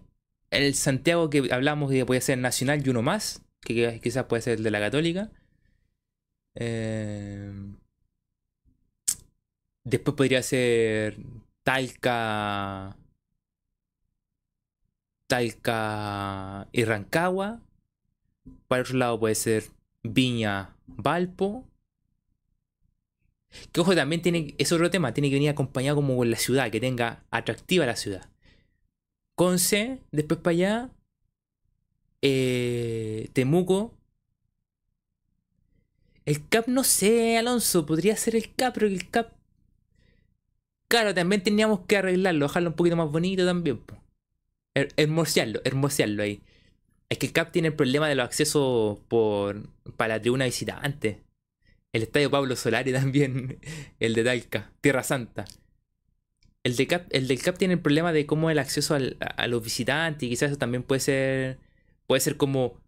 El 0.49 0.73
Santiago 0.75 1.29
que 1.29 1.49
hablamos 1.51 1.91
que 1.91 2.05
podía 2.05 2.21
ser 2.21 2.37
nacional 2.37 2.85
y 2.85 2.89
uno 2.89 3.01
más. 3.01 3.43
Que 3.61 3.99
quizás 4.01 4.25
puede 4.25 4.41
ser 4.41 4.57
el 4.57 4.63
de 4.63 4.71
la 4.71 4.79
Católica. 4.79 5.31
Eh, 6.55 7.51
después 9.83 10.15
podría 10.15 10.41
ser 10.43 11.17
Talca. 11.63 12.97
Talca 15.31 16.67
y 16.73 16.83
Rancagua. 16.83 17.61
Para 18.67 18.81
otro 18.81 18.97
lado 18.97 19.17
puede 19.17 19.35
ser 19.35 19.63
Viña, 20.03 20.75
Valpo. 20.87 21.65
Que 23.71 23.79
ojo, 23.79 23.95
también 23.95 24.21
tiene, 24.21 24.55
es 24.57 24.73
otro 24.73 24.91
tema, 24.91 25.13
tiene 25.13 25.29
que 25.29 25.35
venir 25.35 25.49
acompañado 25.49 25.95
como 25.95 26.17
con 26.17 26.29
la 26.29 26.35
ciudad, 26.35 26.69
que 26.69 26.81
tenga 26.81 27.23
atractiva 27.31 27.85
la 27.85 27.95
ciudad. 27.95 28.29
Conce, 29.35 30.01
después 30.11 30.41
para 30.41 30.51
allá. 30.51 30.89
Eh, 32.21 33.29
Temuco. 33.31 33.97
El 36.25 36.45
CAP 36.49 36.67
no 36.67 36.83
sé, 36.83 37.37
Alonso, 37.37 37.85
podría 37.85 38.17
ser 38.17 38.35
el 38.35 38.53
CAP, 38.53 38.73
pero 38.73 38.87
el 38.87 39.09
CAP... 39.09 39.31
Claro, 40.89 41.13
también 41.13 41.41
teníamos 41.41 41.85
que 41.87 41.95
arreglarlo, 41.95 42.47
dejarlo 42.47 42.71
un 42.71 42.75
poquito 42.75 42.97
más 42.97 43.09
bonito 43.09 43.45
también 43.45 43.81
hermosearlo, 44.73 45.61
hermosearlo 45.63 46.23
ahí. 46.23 46.41
Es 47.09 47.17
que 47.17 47.25
el 47.27 47.33
CAP 47.33 47.51
tiene 47.51 47.69
el 47.69 47.73
problema 47.75 48.07
de 48.07 48.15
los 48.15 48.25
accesos 48.25 48.99
por, 49.07 49.67
para 49.97 50.15
la 50.15 50.21
tribuna 50.21 50.45
visitante. 50.45 51.21
El 51.93 52.03
estadio 52.03 52.31
Pablo 52.31 52.55
Solari 52.55 52.93
también, 52.93 53.59
el 53.99 54.13
de 54.13 54.23
Talca, 54.23 54.71
Tierra 54.81 55.03
Santa. 55.03 55.45
El, 56.63 56.75
de 56.75 56.87
Cap, 56.87 57.07
el 57.09 57.27
del 57.27 57.41
CAP 57.41 57.57
tiene 57.57 57.73
el 57.73 57.81
problema 57.81 58.13
de 58.13 58.25
cómo 58.25 58.49
el 58.49 58.59
acceso 58.59 58.95
a, 58.95 59.47
los 59.47 59.63
visitantes 59.63 60.23
y 60.23 60.29
quizás 60.29 60.51
eso 60.51 60.59
también 60.59 60.83
puede 60.83 61.01
ser, 61.01 61.59
puede 62.07 62.21
ser 62.21 62.37
como 62.37 62.79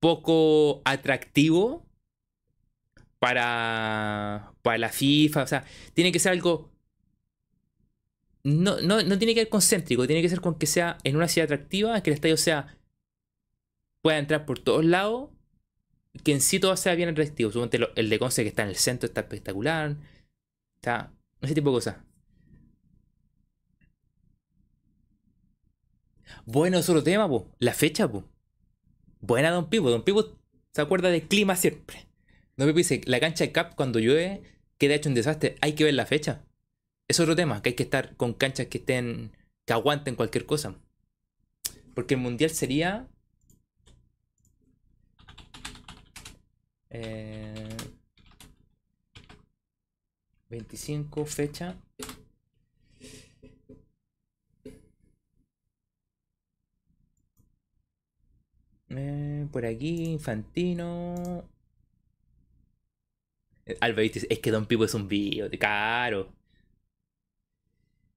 poco 0.00 0.82
atractivo 0.84 1.84
para, 3.18 4.52
para 4.62 4.78
la 4.78 4.90
FIFA. 4.90 5.42
O 5.42 5.46
sea, 5.46 5.64
tiene 5.94 6.12
que 6.12 6.18
ser 6.18 6.32
algo 6.32 6.70
no, 8.46 8.80
no, 8.80 9.02
no 9.02 9.18
tiene 9.18 9.34
que 9.34 9.40
ser 9.40 9.48
concéntrico, 9.48 10.06
tiene 10.06 10.22
que 10.22 10.28
ser 10.28 10.40
con 10.40 10.56
que 10.56 10.66
sea 10.66 10.98
en 11.02 11.16
una 11.16 11.26
ciudad 11.26 11.46
atractiva, 11.46 12.00
que 12.00 12.10
el 12.10 12.14
estadio 12.14 12.36
sea 12.36 12.78
pueda 14.02 14.18
entrar 14.18 14.46
por 14.46 14.60
todos 14.60 14.84
lados, 14.84 15.30
que 16.22 16.30
en 16.30 16.40
sí 16.40 16.60
todo 16.60 16.76
sea 16.76 16.94
bien 16.94 17.08
atractivo. 17.08 17.50
Suponte 17.50 17.80
el 17.96 18.08
de 18.08 18.18
Conce 18.20 18.44
que 18.44 18.48
está 18.48 18.62
en 18.62 18.68
el 18.68 18.76
centro 18.76 19.08
está 19.08 19.22
espectacular. 19.22 19.96
Está. 20.76 21.12
Ese 21.40 21.54
tipo 21.54 21.70
de 21.70 21.74
cosas. 21.74 21.96
Bueno, 26.44 26.80
solo 26.82 27.02
tema, 27.02 27.28
po. 27.28 27.50
La 27.58 27.74
fecha, 27.74 28.08
po. 28.10 28.24
Buena 29.20 29.50
Don 29.50 29.68
Pipo. 29.68 29.90
Don 29.90 30.04
Pipo 30.04 30.38
se 30.72 30.82
acuerda 30.82 31.10
del 31.10 31.26
clima 31.26 31.56
siempre. 31.56 32.06
Don 32.56 32.68
Pipo 32.68 32.78
dice, 32.78 33.00
la 33.06 33.18
cancha 33.18 33.42
de 33.44 33.50
Cap 33.50 33.74
cuando 33.74 33.98
llueve 33.98 34.42
queda 34.78 34.94
hecho 34.94 35.08
un 35.08 35.16
desastre. 35.16 35.56
Hay 35.62 35.72
que 35.72 35.82
ver 35.82 35.94
la 35.94 36.06
fecha 36.06 36.45
es 37.08 37.20
otro 37.20 37.36
tema, 37.36 37.62
que 37.62 37.70
hay 37.70 37.74
que 37.76 37.84
estar 37.84 38.16
con 38.16 38.34
canchas 38.34 38.66
que 38.66 38.78
estén, 38.78 39.32
que 39.64 39.72
aguanten 39.72 40.16
cualquier 40.16 40.46
cosa. 40.46 40.76
Porque 41.94 42.14
el 42.14 42.20
mundial 42.20 42.50
sería... 42.50 43.08
Eh, 46.90 47.76
25 50.48 51.26
fecha. 51.26 51.76
Eh, 58.88 59.46
por 59.52 59.66
aquí, 59.66 60.04
Infantino. 60.04 61.44
Eh, 63.66 63.76
Alba 63.80 64.02
es 64.02 64.38
que 64.40 64.50
Don 64.50 64.66
Pipo 64.66 64.84
es 64.84 64.94
un 64.94 65.08
bio, 65.08 65.48
caro. 65.58 66.32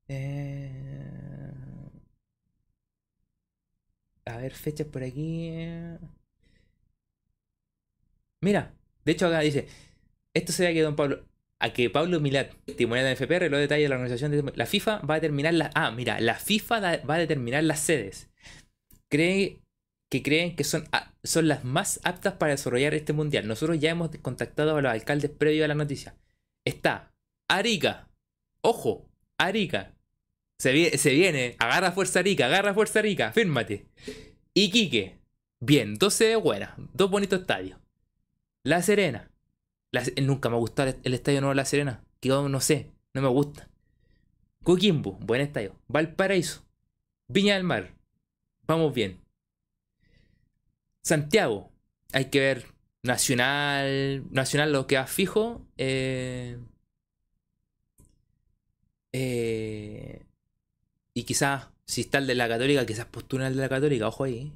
Eh, 0.10 0.72
a 4.26 4.38
ver, 4.38 4.54
fechas 4.54 4.88
por 4.88 5.04
aquí. 5.04 5.52
Mira, 8.42 8.74
de 9.06 9.12
hecho 9.12 9.28
acá 9.28 9.40
dice, 9.42 9.68
esto 10.34 10.52
se 10.52 10.66
ve 10.66 10.74
que 10.74 10.82
don 10.82 10.96
Pablo, 10.96 11.26
a 11.60 11.74
que 11.74 11.90
Pablo 11.90 12.20
Milat, 12.20 12.54
timonel 12.78 13.06
de 13.06 13.16
FPR, 13.16 13.50
lo 13.50 13.58
detalla 13.58 13.84
de 13.84 13.90
la 13.90 13.96
organización 13.96 14.32
de 14.32 14.54
la 14.56 14.66
FIFA 14.66 15.00
va 15.00 15.16
a 15.16 15.20
determinar 15.20 15.54
las, 15.54 15.72
ah, 15.76 15.92
mira, 15.92 16.20
la 16.20 16.36
FIFA 16.36 16.80
va 17.06 17.16
a 17.16 17.20
determinar 17.20 17.64
las 17.64 17.80
sedes. 17.82 18.30
Cree 19.10 19.62
que 20.10 20.24
creen 20.24 20.56
que 20.56 20.64
son, 20.64 20.86
son 21.24 21.48
las 21.48 21.64
más 21.66 22.00
aptas 22.04 22.34
para 22.34 22.52
desarrollar 22.54 22.94
este 22.94 23.14
mundial. 23.14 23.48
Nosotros 23.48 23.80
ya 23.80 23.92
hemos 23.92 24.10
contactado 24.22 24.76
a 24.76 24.82
los 24.82 24.92
alcaldes 24.92 25.32
previo 25.32 25.66
a 25.66 25.68
la 25.68 25.76
noticia. 25.76 26.16
Está 26.66 27.14
Arica. 27.48 28.10
Ojo, 28.62 29.10
Arica. 29.38 29.99
Se, 30.60 30.72
viene. 30.74 31.56
Agarra 31.58 31.94
fuerza 31.94 32.20
Arica, 32.20 32.46
agarra 32.46 32.74
fuerza 32.74 33.00
Arica. 33.00 33.32
Fírmate. 33.32 33.88
Iquique. 34.54 35.18
Bien, 35.62 35.96
dos 35.96 36.14
sedes 36.14 36.42
buenas. 36.42 36.72
Dos 36.94 37.10
bonitos 37.10 37.42
estadios. 37.42 37.80
La 38.64 38.82
Serena. 38.82 39.32
nunca 40.22 40.50
me 40.50 40.58
ha 40.58 40.60
gustado 40.60 40.94
el, 41.02 41.14
estadio 41.14 41.40
nuevo 41.40 41.52
de 41.52 41.56
La 41.56 41.66
Serena. 41.66 42.04
Que 42.20 42.30
no 42.30 42.60
sé, 42.60 42.92
no 43.14 43.22
me 43.22 43.30
gusta. 43.30 43.70
Coquimbo, 44.64 45.14
buen 45.22 45.40
estadio. 45.40 45.76
Valparaíso. 45.88 46.66
Viña 47.30 47.56
del 47.56 47.64
Mar. 47.64 47.96
Vamos 48.68 48.94
bien. 48.94 49.22
Santiago. 51.02 51.72
Hay 52.12 52.26
que 52.26 52.40
ver 52.42 52.66
Nacional. 53.02 54.26
Nacional 54.32 54.74
lo 54.74 54.88
que 54.88 54.98
ha 54.98 55.08
fijo. 55.08 55.66
Eh, 55.78 56.58
eh, 59.14 60.26
y 61.14 61.24
quizás, 61.24 61.68
si 61.86 62.02
está 62.02 62.20
el 62.20 62.28
de 62.28 62.36
la 62.36 62.48
Católica, 62.48 62.86
quizás 62.86 63.06
postula 63.06 63.48
el 63.48 63.56
de 63.56 63.62
la 63.62 63.70
Católica. 63.70 64.08
Ojo 64.08 64.24
ahí. 64.24 64.54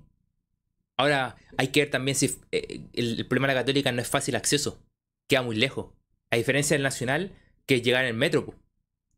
Ahora, 0.97 1.35
hay 1.57 1.69
que 1.69 1.81
ver 1.81 1.89
también 1.89 2.15
si 2.15 2.37
eh, 2.51 2.81
el, 2.93 3.25
problema 3.27 3.47
de 3.47 3.55
la 3.55 3.61
Católica 3.61 3.91
no 3.91 4.01
es 4.01 4.07
fácil 4.07 4.35
acceso. 4.35 4.79
Queda 5.27 5.41
muy 5.41 5.55
lejos. 5.55 5.91
A 6.31 6.37
diferencia 6.37 6.75
del 6.75 6.83
Nacional, 6.83 7.31
que 7.65 7.75
es 7.75 7.83
llegar 7.83 8.03
en 8.03 8.09
el 8.09 8.13
metro. 8.15 8.53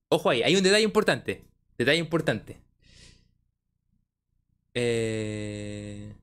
Ojo 0.09 0.29
ahí, 0.29 0.43
hay 0.43 0.55
un 0.55 0.63
detalle 0.63 0.83
importante. 0.83 1.43
Detalle 1.77 1.99
importante. 1.99 2.61
Eh... 4.73 6.13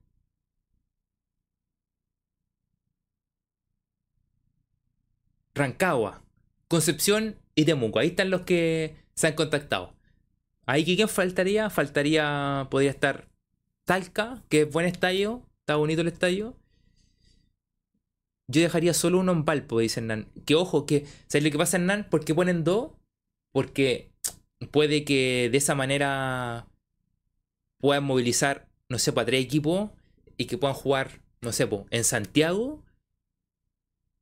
Rancagua, 5.55 6.23
Concepción 6.67 7.37
y 7.55 7.65
Temuco. 7.65 7.99
Ahí 7.99 8.09
están 8.09 8.29
los 8.31 8.41
que 8.41 8.95
se 9.13 9.27
han 9.27 9.35
contactado. 9.35 9.92
Ahí 10.65 10.85
quién 10.85 11.09
faltaría? 11.09 11.69
Faltaría, 11.69 12.67
podría 12.69 12.91
estar 12.91 13.27
Talca, 13.85 14.41
que 14.49 14.61
es 14.61 14.71
buen 14.71 14.85
estadio, 14.85 15.43
está 15.59 15.75
bonito 15.75 16.01
el 16.01 16.07
estadio. 16.07 16.55
Yo 18.47 18.61
dejaría 18.61 18.93
solo 18.93 19.19
uno 19.19 19.31
en 19.31 19.45
Valpo, 19.45 19.79
dicen 19.79 20.07
Nan. 20.07 20.27
Que 20.45 20.55
ojo, 20.55 20.85
que 20.85 21.05
¿sabes 21.27 21.43
lo 21.43 21.51
que 21.51 21.57
pasa 21.57 21.77
en 21.77 21.85
Nan? 21.85 22.07
¿Por 22.09 22.23
qué 22.23 22.33
ponen 22.33 22.63
dos? 22.63 22.91
Porque 23.51 24.11
puede 24.71 25.03
que 25.03 25.49
de 25.51 25.57
esa 25.57 25.75
manera 25.75 26.67
puedan 27.79 28.03
movilizar, 28.05 28.69
no 28.89 28.99
sé, 28.99 29.11
para 29.11 29.25
tres 29.25 29.43
equipos 29.43 29.91
y 30.37 30.45
que 30.45 30.57
puedan 30.57 30.75
jugar, 30.75 31.21
no 31.41 31.51
sé, 31.51 31.67
en 31.89 32.03
Santiago. 32.03 32.83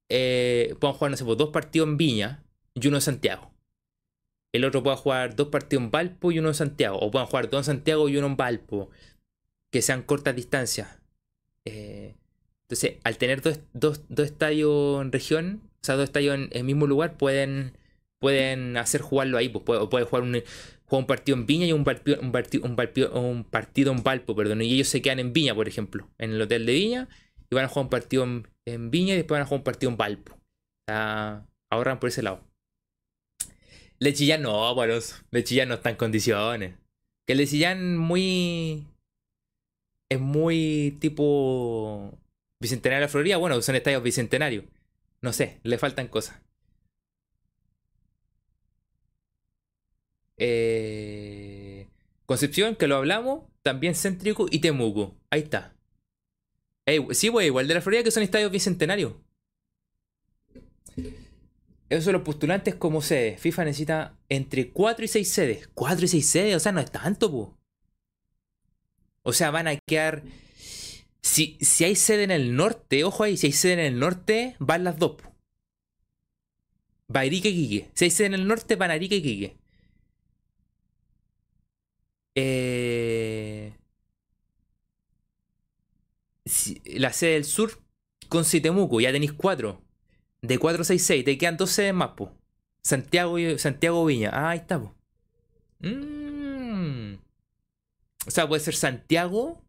Eh, 0.10 0.76
puedan 0.80 0.96
jugar, 0.96 1.12
no 1.12 1.18
sé, 1.18 1.24
dos 1.24 1.50
partidos 1.50 1.88
en 1.88 1.98
Viña 1.98 2.44
y 2.74 2.88
uno 2.88 2.98
en 2.98 3.02
Santiago. 3.02 3.51
El 4.54 4.66
otro 4.66 4.84
pueda 4.84 4.98
jugar 4.98 5.36
dos 5.36 5.48
partidos 5.48 5.86
en 5.86 5.92
Valpo 5.92 6.32
y 6.32 6.40
uno 6.40 6.50
en 6.50 6.56
Santiago. 6.56 7.00
O 7.00 7.12
puedan 7.12 7.28
jugar 7.28 7.50
dos 7.50 7.60
en 7.60 7.76
Santiago 7.76 8.10
y 8.10 8.18
uno 8.18 8.28
en 8.28 8.38
Valpo. 8.38 8.90
Que 9.72 9.82
sean 9.82 10.04
cortas 10.04 10.36
distancias. 10.36 11.00
Eh, 11.66 12.16
entonces, 12.64 13.00
al 13.04 13.18
tener 13.18 13.42
dos, 13.74 14.02
estadios 14.18 15.02
en 15.02 15.12
región, 15.12 15.62
o 15.82 15.86
sea, 15.86 15.96
dos 15.96 16.06
estadios 16.06 16.36
en 16.36 16.50
el 16.52 16.64
mismo 16.64 16.88
lugar, 16.88 17.18
pueden 17.18 17.74
pueden 18.22 18.78
hacer 18.78 19.02
jugarlo 19.02 19.38
ahí, 19.38 19.50
pues 19.50 19.66
puede, 19.66 20.06
jugar 20.06 20.24
un, 20.24 20.42
un 20.92 21.08
partido 21.08 21.38
en 21.38 21.48
Viña 21.48 21.66
y 21.66 21.74
un, 21.74 21.84
partido, 21.84 22.22
un, 22.22 22.32
partido, 22.32 22.64
un, 22.64 23.26
un 23.26 23.44
partido 23.44 23.92
en 23.92 24.04
Valpo, 24.04 24.36
perdón, 24.36 24.62
y 24.62 24.72
ellos 24.72 24.88
se 24.88 25.02
quedan 25.02 25.20
en 25.20 25.34
Viña, 25.34 25.56
por 25.56 25.68
ejemplo, 25.68 26.08
en 26.20 26.34
el 26.34 26.42
hotel 26.42 26.68
de 26.68 26.74
Viña, 26.74 27.10
y 27.50 27.56
van 27.56 27.66
a 27.66 27.68
jugar 27.68 27.86
un 27.86 27.90
partido 27.90 28.24
en, 28.66 28.92
Viña 28.92 29.16
y 29.16 29.18
después 29.18 29.38
van 29.38 29.42
a 29.42 29.46
jugar 29.46 29.60
un 29.60 29.64
partido 29.64 29.92
en 29.92 29.98
Valpo. 29.98 30.38
ahorran 30.88 32.00
por 32.00 32.10
ese 32.10 32.22
lado. 32.22 32.51
Lechillán 34.02 34.42
no, 34.42 34.74
pues 34.74 35.24
Lechillán 35.30 35.70
no 35.70 35.76
está 35.76 35.92
en 35.92 35.96
condiciones. 35.96 36.74
Que 37.28 37.36
Lechillán 37.36 37.98
muy. 37.98 38.88
Es 40.10 40.20
muy 40.20 40.98
tipo. 41.00 42.18
Bicentenario 42.60 43.02
de 43.02 43.06
la 43.06 43.12
Florida. 43.12 43.38
Bueno, 43.38 43.62
son 43.62 43.76
estadios 43.76 44.02
bicentenarios. 44.02 44.66
No 45.22 45.34
sé, 45.34 45.60
le 45.64 45.78
faltan 45.78 46.08
cosas. 46.08 46.42
Eh, 50.38 51.88
Concepción, 52.26 52.76
que 52.76 52.88
lo 52.88 52.96
hablamos, 52.96 53.44
también 53.62 53.94
céntrico 53.94 54.48
y 54.50 54.60
Temuco. 54.60 55.16
Ahí 55.30 55.42
está. 55.42 55.76
sí, 57.12 57.30
pues 57.30 57.46
igual 57.46 57.68
de 57.68 57.76
la 57.76 57.82
Florida 57.82 58.04
que 58.04 58.12
son 58.12 58.24
estadios 58.24 58.52
bicentenarios. 58.52 59.14
Esos 61.92 62.06
son 62.06 62.14
los 62.14 62.22
postulantes 62.22 62.76
como 62.76 63.02
sede. 63.02 63.38
FIFA 63.38 63.66
necesita 63.66 64.18
entre 64.30 64.72
4 64.72 65.04
y 65.04 65.08
6 65.10 65.30
sedes. 65.30 65.70
4 65.74 66.06
y 66.06 66.08
6 66.08 66.26
sedes, 66.26 66.56
o 66.56 66.60
sea, 66.62 66.72
no 66.72 66.80
es 66.80 66.90
tanto. 66.90 67.58
O 69.24 69.34
sea, 69.34 69.52
van 69.52 69.68
a 69.68 69.76
quedar. 69.76 70.24
Si, 71.22 71.58
si 71.60 71.84
hay 71.84 71.98
sede 71.98 72.24
en 72.24 72.32
el 72.32 72.56
norte, 72.56 73.04
ojo 73.04 73.24
ahí, 73.26 73.36
si 73.36 73.48
hay 73.48 73.54
sede 73.54 73.74
en 73.74 73.80
el 73.80 74.00
norte, 74.00 74.56
van 74.60 74.86
las 74.86 75.00
dos. 75.00 75.18
Va 77.14 77.22
Arica 77.22 77.50
y 77.50 77.56
Quique. 77.56 77.92
Si 77.94 78.06
hay 78.06 78.12
sede 78.12 78.28
en 78.28 78.34
el 78.36 78.48
norte, 78.48 78.78
van 78.78 78.92
Arica 78.92 79.16
y 79.16 79.22
Quique. 79.22 79.58
Eh, 82.36 83.74
la 86.86 87.12
sede 87.12 87.34
del 87.34 87.44
sur 87.44 87.84
con 88.30 88.46
Temuco, 88.46 89.02
ya 89.02 89.12
tenéis 89.12 89.34
cuatro. 89.34 89.91
De 90.42 90.58
466, 90.58 91.26
te 91.26 91.38
quedan 91.38 91.58
dos 91.58 91.72
sedes 91.72 91.94
más, 91.94 92.12
po. 92.12 92.32
Santiago, 92.84 93.38
Santiago 93.58 94.06
Viña. 94.06 94.32
Ah, 94.34 94.50
ahí 94.52 94.60
está, 94.60 94.80
po. 94.80 94.96
Mm. 95.80 97.16
O 98.28 98.32
sea, 98.32 98.48
puede 98.48 98.62
ser 98.62 98.76
Santiago, 98.76 99.64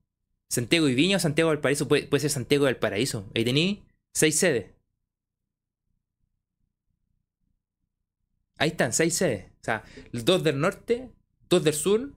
Santiago 0.48 0.88
y 0.88 0.94
Viña 0.94 1.16
o 1.16 1.20
Santiago 1.20 1.50
del 1.50 1.60
Paraíso. 1.60 1.88
Puede, 1.88 2.06
puede 2.06 2.22
ser 2.22 2.30
Santiago 2.30 2.66
del 2.66 2.76
Paraíso. 2.76 3.30
Ahí 3.34 3.44
tenéis 3.44 3.80
seis 4.12 4.38
sedes. 4.38 4.70
Ahí 8.58 8.70
están, 8.70 8.92
seis 8.92 9.14
sedes. 9.14 9.46
O 9.60 9.64
sea, 9.64 9.84
dos 10.12 10.42
del 10.42 10.60
norte, 10.60 11.10
dos 11.48 11.64
del 11.64 11.74
sur 11.74 12.12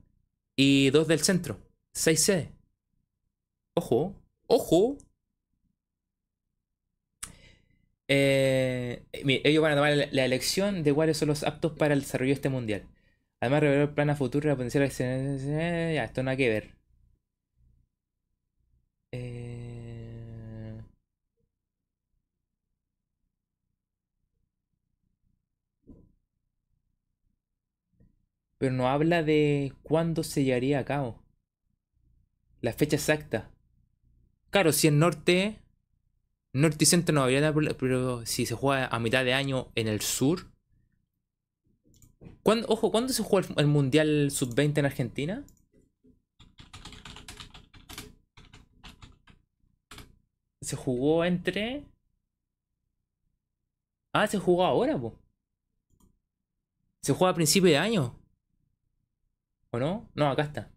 y 0.55 0.89
dos 0.91 1.07
del 1.07 1.19
centro. 1.19 1.59
6C. 1.95 2.51
Ojo, 3.73 4.15
ojo. 4.47 4.97
Eh, 8.07 9.03
ellos 9.13 9.61
van 9.63 9.73
a 9.73 9.75
tomar 9.75 10.09
la, 10.11 10.25
elección 10.25 10.83
de 10.83 10.93
cuáles 10.93 11.17
son 11.17 11.29
los 11.29 11.43
aptos 11.43 11.73
para 11.73 11.93
el 11.93 12.01
desarrollo 12.01 12.29
de 12.29 12.33
este 12.35 12.49
mundial. 12.49 12.87
Además, 13.41 13.61
revelar 13.61 13.89
el 13.89 13.93
plan 13.95 14.09
a 14.09 14.15
futuro 14.15 14.49
la 14.49 14.55
potencial. 14.55 14.83
Esto 14.83 16.23
no 16.23 16.29
hay 16.31 16.37
que 16.37 16.49
ver. 16.49 16.75
Eh... 19.11 19.65
pero 28.57 28.73
no 28.73 28.89
habla 28.89 29.23
de 29.23 29.73
cuándo 29.83 30.23
se 30.23 30.43
llevaría 30.43 30.79
a 30.79 30.85
cabo. 30.85 31.21
La 32.61 32.73
fecha 32.73 32.95
exacta. 32.95 33.51
Claro, 34.49 34.71
si 34.71 34.87
en 34.87 34.99
norte, 34.99 35.59
norte 36.55 36.83
y 36.83 36.87
centro 36.87 37.13
no 37.13 37.23
habría 37.23 37.53
pero 37.77 38.25
si 38.25 38.45
se 38.45 38.55
juega 38.55 38.87
a 38.87 38.99
mitad 38.99 39.23
de 39.23 39.33
año 39.33 39.67
en 39.75 39.87
el 39.87 40.01
sur. 40.01 40.51
ojo, 42.67 42.91
¿cuándo 42.91 43.13
se 43.13 43.23
juega 43.23 43.47
el, 43.57 43.67
Mundial 43.67 44.31
Sub-20 44.31 44.79
en 44.79 44.85
Argentina? 44.85 45.45
Se 50.61 50.75
jugó 50.75 51.23
entre... 51.25 51.85
Ah, 54.13 54.27
se 54.27 54.39
jugó 54.39 54.65
ahora, 54.65 54.97
po. 54.97 55.19
Se 57.01 57.13
juega 57.13 57.31
a 57.31 57.35
principio 57.35 57.69
de 57.69 57.77
año 57.77 58.17
no? 59.79 60.09
No, 60.15 60.27
acá 60.29 60.43
está. 60.43 60.71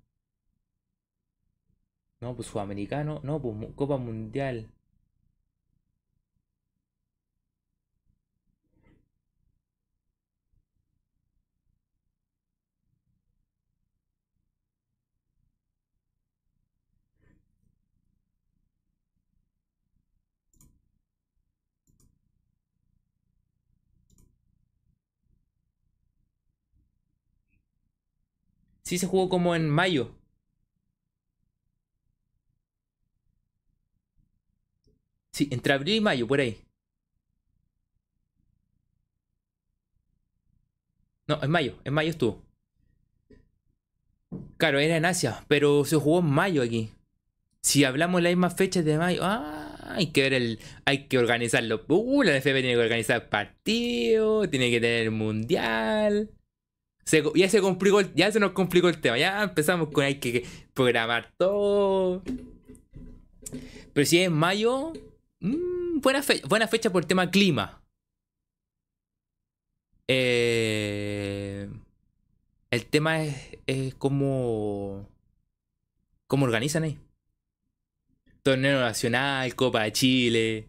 No, 2.21 2.35
pues 2.35 2.49
sudamericano. 2.49 3.21
No, 3.23 3.41
pues 3.41 3.55
Copa 3.75 3.97
Mundial. 3.97 4.69
Sí 28.89 28.97
se 28.97 29.07
jugó 29.07 29.29
como 29.29 29.55
en 29.55 29.69
mayo. 29.69 30.15
Sí, 35.31 35.47
entre 35.51 35.75
abril 35.75 35.97
y 35.97 36.01
mayo, 36.01 36.27
por 36.27 36.41
ahí. 36.41 36.65
No, 41.27 41.39
en 41.43 41.51
mayo, 41.51 41.77
en 41.85 41.93
mayo 41.93 42.09
estuvo. 42.11 42.43
Claro, 44.57 44.79
era 44.79 44.97
en 44.97 45.05
Asia, 45.05 45.45
pero 45.49 45.85
se 45.85 45.97
jugó 45.97 46.21
en 46.21 46.27
mayo 46.31 46.63
aquí. 46.63 46.91
Si 47.61 47.85
hablamos 47.85 48.23
las 48.23 48.31
mismas 48.31 48.57
fechas 48.57 48.87
de 48.87 48.97
mayo, 48.97 49.21
ah, 49.23 49.77
hay 49.97 50.13
que 50.13 50.23
ver 50.23 50.33
el. 50.33 50.61
Hay 50.87 51.09
que 51.09 51.19
organizarlo. 51.19 51.85
Uh, 51.89 52.23
la 52.23 52.39
NFP 52.39 52.45
tiene 52.55 52.73
que 52.73 52.79
organizar 52.79 53.29
partidos, 53.29 54.51
tiene 54.51 54.71
que 54.71 54.81
tener 54.81 55.11
mundial. 55.11 56.31
Ya 57.35 57.49
se 57.49 57.61
complicó, 57.61 58.01
ya 58.15 58.31
se 58.31 58.41
nos 58.41 58.53
complicó 58.53 58.89
el 58.89 59.01
tema. 59.01 59.19
Ya 59.19 59.43
empezamos 59.43 59.89
con 59.91 60.05
hay 60.05 60.17
que 60.17 60.45
programar 60.75 61.33
todo. 61.37 62.23
Pero 63.93 64.07
si 64.07 64.21
es 64.21 64.31
mayo, 64.31 64.93
mm, 65.41 66.01
buena, 66.01 66.23
buena 66.49 66.69
fecha 66.69 66.91
por 66.91 67.03
el 67.03 67.09
tema 67.09 67.31
clima. 67.31 67.83
Eh, 70.09 71.69
el 72.71 72.87
tema 72.87 73.25
es, 73.25 73.59
es 73.67 73.95
cómo, 73.95 75.09
cómo 76.27 76.45
organizan 76.45 76.85
ahí. 76.85 76.99
Torneo 78.43 78.81
Nacional, 78.81 79.55
Copa 79.55 79.83
de 79.83 79.93
Chile. 79.93 80.69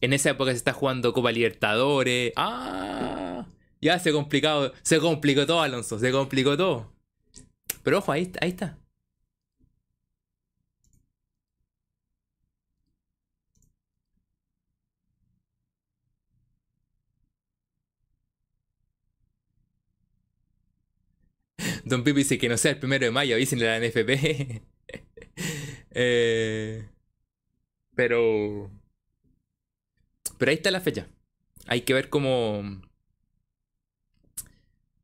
En 0.00 0.12
esa 0.12 0.30
época 0.30 0.50
se 0.50 0.56
está 0.56 0.72
jugando 0.72 1.12
Copa 1.12 1.30
Libertadores. 1.30 2.32
¡Ah! 2.36 3.46
Ya 3.82 3.98
se 3.98 4.12
complicado, 4.12 4.72
se 4.82 4.98
complicó 5.00 5.44
todo, 5.46 5.60
Alonso, 5.60 5.98
se 5.98 6.10
complicó 6.12 6.56
todo. 6.56 6.92
Pero 7.84 7.98
ojo, 7.98 8.12
ahí, 8.12 8.32
ahí 8.40 8.50
está. 8.50 8.78
Don 21.84 22.02
Pipi 22.04 22.18
dice 22.20 22.38
que 22.38 22.48
no 22.48 22.56
sea 22.56 22.72
el 22.72 22.78
primero 22.78 23.04
de 23.04 23.10
mayo, 23.10 23.34
avísenle 23.34 23.68
a 23.68 23.78
la 23.78 23.86
NFP. 23.86 24.62
eh, 25.90 26.88
pero. 27.94 28.70
Pero 30.38 30.50
ahí 30.50 30.56
está 30.56 30.70
la 30.70 30.80
fecha. 30.80 31.08
Hay 31.66 31.82
que 31.82 31.94
ver 31.94 32.08
cómo. 32.10 32.62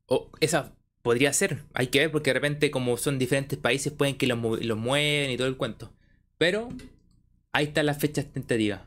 Oh, 0.09 0.29
esa 0.39 0.75
podría 1.01 1.31
ser. 1.33 1.63
Hay 1.73 1.87
que 1.87 1.99
ver 1.99 2.11
porque 2.11 2.31
de 2.31 2.35
repente, 2.35 2.71
como 2.71 2.97
son 2.97 3.19
diferentes 3.19 3.57
países, 3.59 3.93
pueden 3.93 4.17
que 4.17 4.27
los, 4.27 4.37
mueven 4.39 5.31
y 5.31 5.37
todo 5.37 5.47
el 5.47 5.57
cuento. 5.57 5.93
Pero 6.37 6.69
ahí 7.53 7.65
están 7.67 7.85
las 7.85 7.99
fechas 7.99 8.25
tentativas. 8.31 8.81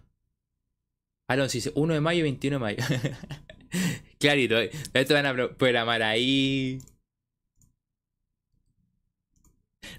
Alonso 1.29 1.55
dice 1.55 1.73
1 1.75 1.95
de 1.95 2.01
mayo 2.01 2.21
y 2.21 2.23
21 2.23 2.57
de 2.57 2.61
mayo. 2.61 2.85
Clarito, 4.19 4.59
esto 4.59 5.15
van 5.15 5.27
a 5.27 5.49
programar 5.57 6.03
ahí. 6.03 6.79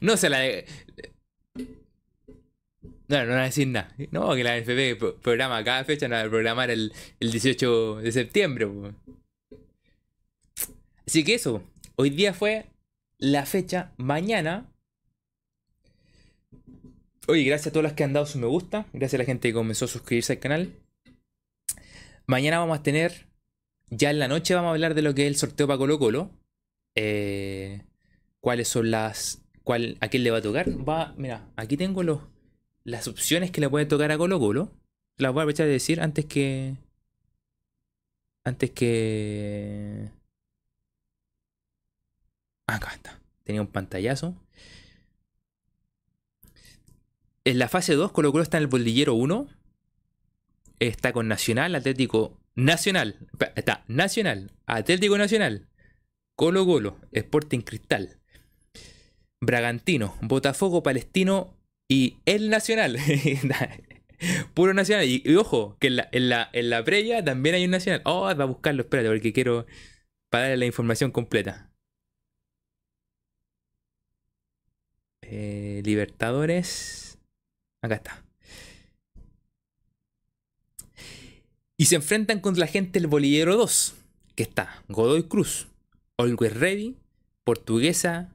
No 0.01 0.17
se 0.17 0.29
la. 0.29 0.39
No, 3.07 3.25
no 3.25 3.31
van 3.31 3.39
a 3.39 3.43
decir 3.43 3.67
nada. 3.67 3.93
No, 4.11 4.33
que 4.35 4.43
la 4.43 4.59
NFP 4.59 5.21
programa 5.21 5.63
cada 5.63 5.83
fecha, 5.85 6.07
no 6.07 6.15
va 6.15 6.21
a 6.21 6.29
programar 6.29 6.69
el, 6.71 6.91
el 7.19 7.31
18 7.31 8.01
de 8.01 8.11
septiembre. 8.11 8.67
Así 11.05 11.23
que 11.23 11.35
eso, 11.35 11.63
hoy 11.95 12.09
día 12.09 12.33
fue 12.33 12.65
la 13.17 13.45
fecha. 13.45 13.93
Mañana. 13.97 14.69
Oye, 17.27 17.43
gracias 17.43 17.67
a 17.67 17.71
todos 17.71 17.83
los 17.83 17.93
que 17.93 18.03
han 18.03 18.13
dado 18.13 18.25
su 18.25 18.39
me 18.39 18.47
gusta. 18.47 18.85
Gracias 18.93 19.15
a 19.15 19.23
la 19.23 19.25
gente 19.25 19.49
que 19.49 19.53
comenzó 19.53 19.85
a 19.85 19.87
suscribirse 19.87 20.33
al 20.33 20.39
canal. 20.39 20.73
Mañana 22.25 22.59
vamos 22.59 22.79
a 22.79 22.83
tener. 22.83 23.27
Ya 23.89 24.09
en 24.09 24.19
la 24.19 24.27
noche 24.27 24.55
vamos 24.55 24.69
a 24.69 24.71
hablar 24.71 24.95
de 24.95 25.01
lo 25.01 25.13
que 25.13 25.23
es 25.23 25.27
el 25.27 25.35
sorteo 25.35 25.67
para 25.67 25.77
Colo 25.77 25.99
Colo. 25.99 26.31
Eh, 26.95 27.81
cuáles 28.39 28.67
son 28.67 28.91
las 28.91 29.41
cuál, 29.63 29.97
a 30.01 30.07
quién 30.07 30.23
le 30.23 30.31
va 30.31 30.39
a 30.39 30.41
tocar. 30.41 30.67
Mira, 31.17 31.49
aquí 31.55 31.77
tengo 31.77 32.03
los, 32.03 32.21
las 32.83 33.07
opciones 33.07 33.51
que 33.51 33.61
le 33.61 33.69
puede 33.69 33.85
tocar 33.85 34.11
a 34.11 34.17
Colo 34.17 34.39
Colo. 34.39 34.71
Las 35.17 35.31
voy 35.31 35.41
a 35.41 35.43
aprovechar 35.43 35.67
de 35.67 35.73
decir 35.73 36.01
antes 36.01 36.25
que. 36.25 36.75
Antes 38.43 38.71
que. 38.71 40.09
Acá 42.67 42.93
está. 42.93 43.21
Tenía 43.43 43.61
un 43.61 43.67
pantallazo. 43.67 44.35
En 47.45 47.59
la 47.59 47.67
fase 47.67 47.95
2, 47.95 48.11
Colo 48.11 48.31
Colo 48.31 48.43
está 48.43 48.57
en 48.57 48.63
el 48.63 48.67
bolillero 48.67 49.15
1. 49.15 49.47
Está 50.79 51.11
con 51.13 51.27
Nacional, 51.27 51.75
Atlético 51.75 52.39
Nacional. 52.55 53.27
Está 53.55 53.83
Nacional, 53.87 54.51
Atlético 54.65 55.17
Nacional, 55.17 55.67
Colo 56.35 56.65
Colo, 56.65 56.99
Sporting 57.11 57.59
Cristal, 57.59 58.19
Bragantino, 59.41 60.17
Botafogo, 60.21 60.83
Palestino 60.83 61.57
y 61.87 62.17
El 62.25 62.49
Nacional. 62.49 62.97
Puro 64.53 64.73
Nacional. 64.73 65.05
Y, 65.05 65.35
ojo, 65.35 65.77
que 65.79 65.87
en 65.87 65.97
la, 65.97 66.09
en, 66.11 66.29
la, 66.29 66.49
en 66.53 66.69
la 66.69 66.83
previa 66.83 67.23
también 67.23 67.55
hay 67.55 67.65
un 67.65 67.71
Nacional. 67.71 68.01
Oh, 68.05 68.21
va 68.21 68.31
a 68.31 68.45
buscarlo, 68.45 68.83
espérate, 68.83 69.09
porque 69.09 69.33
quiero 69.33 69.65
para 70.29 70.43
darle 70.43 70.57
la 70.57 70.65
información 70.65 71.11
completa. 71.11 71.72
Eh, 75.23 75.81
Libertadores. 75.85 77.17
Acá 77.81 77.95
está. 77.95 78.23
Y 81.77 81.85
se 81.85 81.95
enfrentan 81.95 82.39
contra 82.39 82.61
la 82.61 82.67
gente 82.67 82.99
del 82.99 83.07
Bolillero 83.07 83.57
2, 83.57 83.95
que 84.35 84.43
está 84.43 84.83
Godoy 84.87 85.23
Cruz, 85.23 85.67
Always 86.17 86.53
Ready, 86.53 86.95
Portuguesa, 87.43 88.29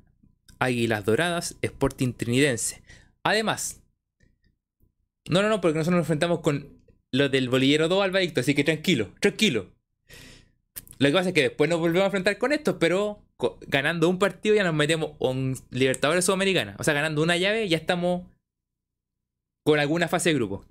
Águilas 0.59 1.05
Doradas, 1.05 1.56
Sporting 1.62 2.12
Trinidense. 2.12 2.82
Además, 3.23 3.81
no, 5.28 5.43
no, 5.43 5.48
no, 5.48 5.60
porque 5.60 5.78
nosotros 5.78 5.98
nos 5.98 6.05
enfrentamos 6.05 6.40
con 6.40 6.69
los 7.12 7.31
del 7.31 7.48
bolillero 7.48 7.89
2 7.89 8.05
Albadicto, 8.05 8.40
así 8.40 8.55
que 8.55 8.65
tranquilo, 8.65 9.15
tranquilo. 9.20 9.70
Lo 10.98 11.09
que 11.09 11.15
pasa 11.15 11.28
es 11.28 11.35
que 11.35 11.43
después 11.43 11.70
nos 11.70 11.78
volvemos 11.78 12.02
a 12.02 12.06
enfrentar 12.06 12.39
con 12.39 12.52
estos, 12.52 12.77
pero 12.81 13.23
ganando 13.66 14.09
un 14.09 14.19
partido 14.19 14.55
ya 14.55 14.65
nos 14.65 14.74
metemos 14.74 15.12
en 15.20 15.55
Libertadores 15.70 16.24
Sudamericana. 16.24 16.77
O 16.78 16.85
sea, 16.85 16.94
ganando 16.94 17.23
una 17.23 17.36
llave 17.36 17.69
ya 17.69 17.77
estamos 17.77 18.27
con 19.65 19.78
alguna 19.78 20.09
fase 20.09 20.31
de 20.31 20.35
grupo. 20.35 20.65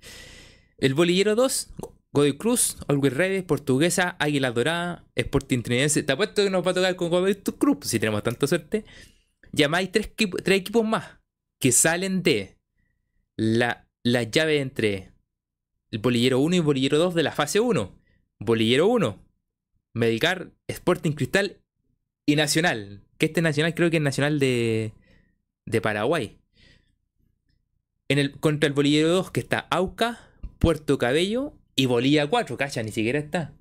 El 0.76 0.94
bolillero 0.94 1.34
2, 1.34 1.74
Godoy 2.12 2.36
Cruz, 2.36 2.76
Always 2.88 3.14
Redes, 3.14 3.42
Portuguesa, 3.44 4.16
Águilas 4.18 4.54
Doradas, 4.54 5.02
Sporting 5.14 5.62
Trinidense. 5.62 6.02
Te 6.02 6.12
apuesto 6.12 6.42
que 6.42 6.50
nos 6.50 6.66
va 6.66 6.72
a 6.72 6.74
tocar 6.74 6.96
con 6.96 7.10
Godoy 7.10 7.34
Cruz, 7.36 7.78
si 7.82 7.98
tenemos 7.98 8.22
tanta 8.22 8.46
suerte 8.46 8.84
llamáis 9.52 9.90
tres, 9.92 10.12
tres 10.16 10.58
equipos 10.58 10.84
más 10.84 11.18
que 11.60 11.72
salen 11.72 12.22
de 12.22 12.56
la, 13.36 13.88
la 14.02 14.22
llave 14.24 14.60
entre 14.60 15.12
el 15.90 15.98
bolillero 15.98 16.38
1 16.40 16.56
y 16.56 16.58
el 16.58 16.64
bolillero 16.64 16.98
2 16.98 17.14
de 17.14 17.22
la 17.22 17.32
fase 17.32 17.60
1. 17.60 17.98
Bolillero 18.40 18.86
1, 18.86 19.18
Medicar, 19.94 20.52
Sporting 20.68 21.12
Cristal 21.12 21.60
y 22.28 22.36
Nacional. 22.36 23.00
Que 23.16 23.26
este 23.26 23.40
Nacional 23.40 23.74
creo 23.74 23.90
que 23.90 23.96
es 23.96 24.02
Nacional 24.02 24.38
de, 24.38 24.92
de 25.64 25.80
Paraguay. 25.80 26.36
En 28.08 28.18
el, 28.18 28.38
contra 28.38 28.68
el 28.68 28.74
bolillero 28.74 29.08
2 29.08 29.30
que 29.30 29.40
está 29.40 29.60
Auca, 29.70 30.28
Puerto 30.58 30.98
Cabello 30.98 31.54
y 31.74 31.86
Bolivia 31.86 32.26
4. 32.26 32.58
Cacha, 32.58 32.82
ni 32.82 32.92
siquiera 32.92 33.18
está. 33.18 33.54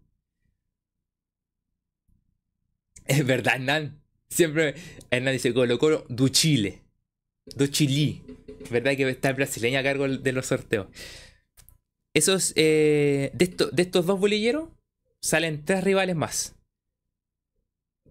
Es 3.05 3.25
verdad, 3.25 3.57
Nan. 3.59 4.01
Siempre 4.27 4.75
Hernán 5.11 5.31
dice 5.31 5.53
Colo 5.53 5.79
Colo 5.79 6.05
du 6.09 6.27
Chile. 6.27 6.81
Du 7.55 7.67
Chile. 7.67 8.21
¿Verdad 8.69 8.97
que 8.97 9.09
está 9.09 9.29
el 9.29 9.35
brasileño 9.35 9.79
a 9.79 9.83
cargo 9.83 10.09
de 10.09 10.31
los 10.33 10.47
sorteos? 10.47 10.87
Esos, 12.13 12.51
eh, 12.57 13.31
de, 13.33 13.47
de, 13.71 13.81
estos 13.81 14.05
dos 14.05 14.19
bolilleros 14.19 14.67
salen 15.21 15.63
tres 15.63 15.85
rivales 15.85 16.17
más. 16.17 16.56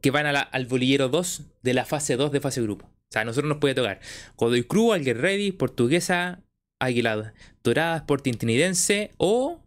Que 0.06 0.12
van 0.12 0.24
al 0.24 0.66
bolillero 0.66 1.08
2 1.08 1.42
de 1.64 1.74
la 1.74 1.84
fase 1.84 2.14
2 2.14 2.30
de 2.30 2.40
fase 2.40 2.62
grupo. 2.62 2.86
O 2.86 3.10
sea, 3.10 3.22
a 3.22 3.24
nosotros 3.24 3.48
nos 3.48 3.58
puede 3.58 3.74
tocar 3.74 3.98
Godoy 4.36 4.62
Cruz, 4.62 4.94
Alguer 4.94 5.20
Ready, 5.20 5.50
Portuguesa, 5.50 6.44
Águila 6.78 7.34
Dorada, 7.64 7.96
Sporting 7.96 8.34
Tinidense 8.34 9.10
o 9.16 9.64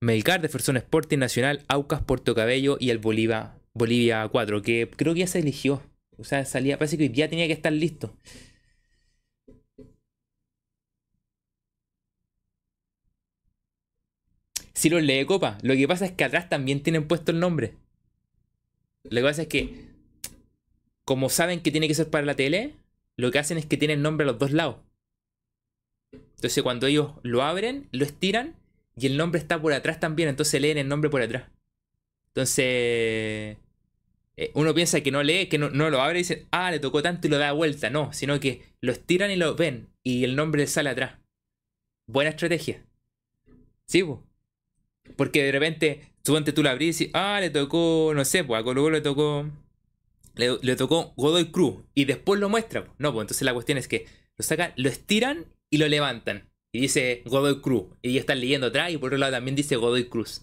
Melgar, 0.00 0.40
Defensor 0.40 0.78
Sporting 0.78 1.18
Nacional, 1.18 1.62
Aucas, 1.68 2.00
Puerto 2.00 2.34
Cabello 2.34 2.78
y 2.80 2.88
el 2.88 2.96
Bolívar 2.96 3.58
Bolivia 3.74 4.26
4, 4.26 4.62
que 4.62 4.88
creo 4.96 5.12
que 5.12 5.20
ya 5.20 5.26
se 5.26 5.40
eligió. 5.40 5.82
O 6.16 6.24
sea, 6.24 6.46
salía, 6.46 6.78
parece 6.78 6.96
que 6.96 7.10
ya 7.10 7.28
tenía 7.28 7.46
que 7.48 7.52
estar 7.52 7.74
listo. 7.74 8.16
Si 14.72 14.88
los 14.88 15.02
lee 15.02 15.26
Copa, 15.26 15.58
lo 15.60 15.74
que 15.74 15.86
pasa 15.86 16.06
es 16.06 16.12
que 16.12 16.24
atrás 16.24 16.48
también 16.48 16.82
tienen 16.82 17.06
puesto 17.06 17.30
el 17.30 17.40
nombre. 17.40 17.74
Lo 19.10 19.20
que 19.20 19.22
pasa 19.22 19.42
es 19.42 19.48
que, 19.48 19.86
como 21.04 21.28
saben 21.28 21.60
que 21.60 21.70
tiene 21.70 21.88
que 21.88 21.94
ser 21.94 22.08
para 22.08 22.26
la 22.26 22.36
tele, 22.36 22.74
lo 23.16 23.30
que 23.30 23.38
hacen 23.38 23.58
es 23.58 23.66
que 23.66 23.76
tienen 23.76 24.02
nombre 24.02 24.24
a 24.24 24.28
los 24.28 24.38
dos 24.38 24.52
lados. 24.52 24.76
Entonces 26.12 26.62
cuando 26.62 26.86
ellos 26.86 27.12
lo 27.22 27.42
abren, 27.42 27.88
lo 27.92 28.04
estiran 28.04 28.56
y 28.96 29.06
el 29.06 29.16
nombre 29.16 29.40
está 29.40 29.60
por 29.60 29.72
atrás 29.72 30.00
también, 30.00 30.28
entonces 30.28 30.60
leen 30.60 30.78
el 30.78 30.88
nombre 30.88 31.10
por 31.10 31.22
atrás. 31.22 31.44
Entonces 32.28 33.56
eh, 34.36 34.50
uno 34.54 34.74
piensa 34.74 35.00
que 35.00 35.10
no 35.10 35.22
lee, 35.22 35.48
que 35.48 35.58
no, 35.58 35.70
lo 35.70 36.02
abre 36.02 36.18
y 36.18 36.22
dice, 36.22 36.46
ah, 36.50 36.70
le 36.70 36.78
tocó 36.78 37.02
tanto 37.02 37.26
y 37.26 37.30
lo 37.30 37.38
da 37.38 37.52
vuelta. 37.52 37.88
No, 37.90 38.12
sino 38.12 38.38
que 38.38 38.62
lo 38.80 38.92
estiran 38.92 39.30
y 39.30 39.36
lo 39.36 39.54
ven 39.54 39.88
y 40.02 40.24
el 40.24 40.36
nombre 40.36 40.66
sale 40.66 40.90
atrás. 40.90 41.18
Buena 42.06 42.30
estrategia. 42.30 42.84
Sí. 43.86 44.04
Porque 45.16 45.42
de 45.42 45.52
repente, 45.52 46.12
suponte 46.26 46.52
tú 46.52 46.64
lo 46.64 46.70
abrís 46.70 47.00
y 47.00 47.10
ah, 47.14 47.38
le 47.40 47.50
tocó, 47.50 48.10
no 48.12 48.24
sé, 48.24 48.42
pues 48.42 48.60
a 48.60 48.64
Colo 48.64 48.90
le 48.90 49.00
tocó. 49.00 49.48
Le, 50.34 50.76
tocó 50.76 51.14
Godoy 51.16 51.50
Cruz 51.50 51.84
y 51.94 52.04
después 52.04 52.40
lo 52.40 52.48
muestra. 52.48 52.92
No, 52.98 53.12
pues 53.12 53.22
entonces 53.22 53.42
la 53.42 53.54
cuestión 53.54 53.78
es 53.78 53.88
que 53.88 54.06
lo 54.36 54.44
sacan, 54.44 54.72
lo 54.76 54.88
estiran 54.88 55.46
y 55.70 55.78
lo 55.78 55.88
levantan. 55.88 56.50
Y 56.72 56.80
dice 56.80 57.22
Godoy 57.26 57.62
Cruz. 57.62 57.86
Y 58.02 58.18
están 58.18 58.40
leyendo 58.40 58.66
atrás 58.66 58.90
y 58.90 58.98
por 58.98 59.08
otro 59.08 59.18
lado 59.18 59.32
también 59.32 59.54
dice 59.54 59.76
Godoy 59.76 60.08
Cruz. 60.08 60.42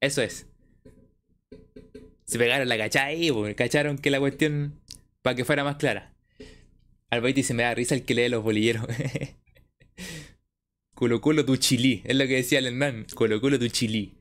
Eso 0.00 0.22
es. 0.22 0.46
Se 2.26 2.38
pegaron 2.38 2.68
la 2.68 2.76
cachada 2.76 3.06
ahí, 3.06 3.32
pues, 3.32 3.56
cacharon 3.56 3.98
que 3.98 4.10
la 4.10 4.20
cuestión, 4.20 4.78
para 5.22 5.34
que 5.34 5.44
fuera 5.44 5.64
más 5.64 5.76
clara. 5.76 6.14
Albaiti 7.10 7.42
se 7.42 7.54
me 7.54 7.62
da 7.62 7.74
risa 7.74 7.94
el 7.94 8.04
que 8.04 8.14
lee 8.14 8.28
los 8.28 8.42
bolilleros. 8.42 8.86
culo 10.94 11.20
culo 11.20 11.44
tu 11.44 11.56
chili, 11.56 12.02
es 12.04 12.14
lo 12.14 12.26
que 12.26 12.36
decía 12.36 12.58
el 12.58 12.66
Hernán. 12.66 13.06
Culo 13.14 13.40
culo 13.40 13.58
tu 13.58 13.68
chili. 13.68 14.12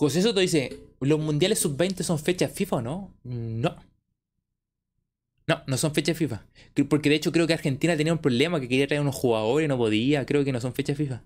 José 0.00 0.22
Soto 0.22 0.40
dice, 0.40 0.80
¿los 1.00 1.20
mundiales 1.20 1.58
sub-20 1.58 2.02
son 2.04 2.18
fechas 2.18 2.50
FIFA 2.50 2.76
o 2.76 2.80
no? 2.80 3.14
No. 3.22 3.76
No, 5.46 5.62
no 5.66 5.76
son 5.76 5.92
fechas 5.92 6.16
FIFA. 6.16 6.42
Porque 6.88 7.10
de 7.10 7.16
hecho 7.16 7.32
creo 7.32 7.46
que 7.46 7.52
Argentina 7.52 7.94
tenía 7.98 8.14
un 8.14 8.18
problema 8.18 8.60
que 8.60 8.66
quería 8.66 8.86
traer 8.86 9.02
unos 9.02 9.14
jugadores 9.14 9.66
y 9.66 9.68
no 9.68 9.76
podía. 9.76 10.24
Creo 10.24 10.42
que 10.42 10.52
no 10.52 10.60
son 10.62 10.72
fechas 10.72 10.96
FIFA. 10.96 11.22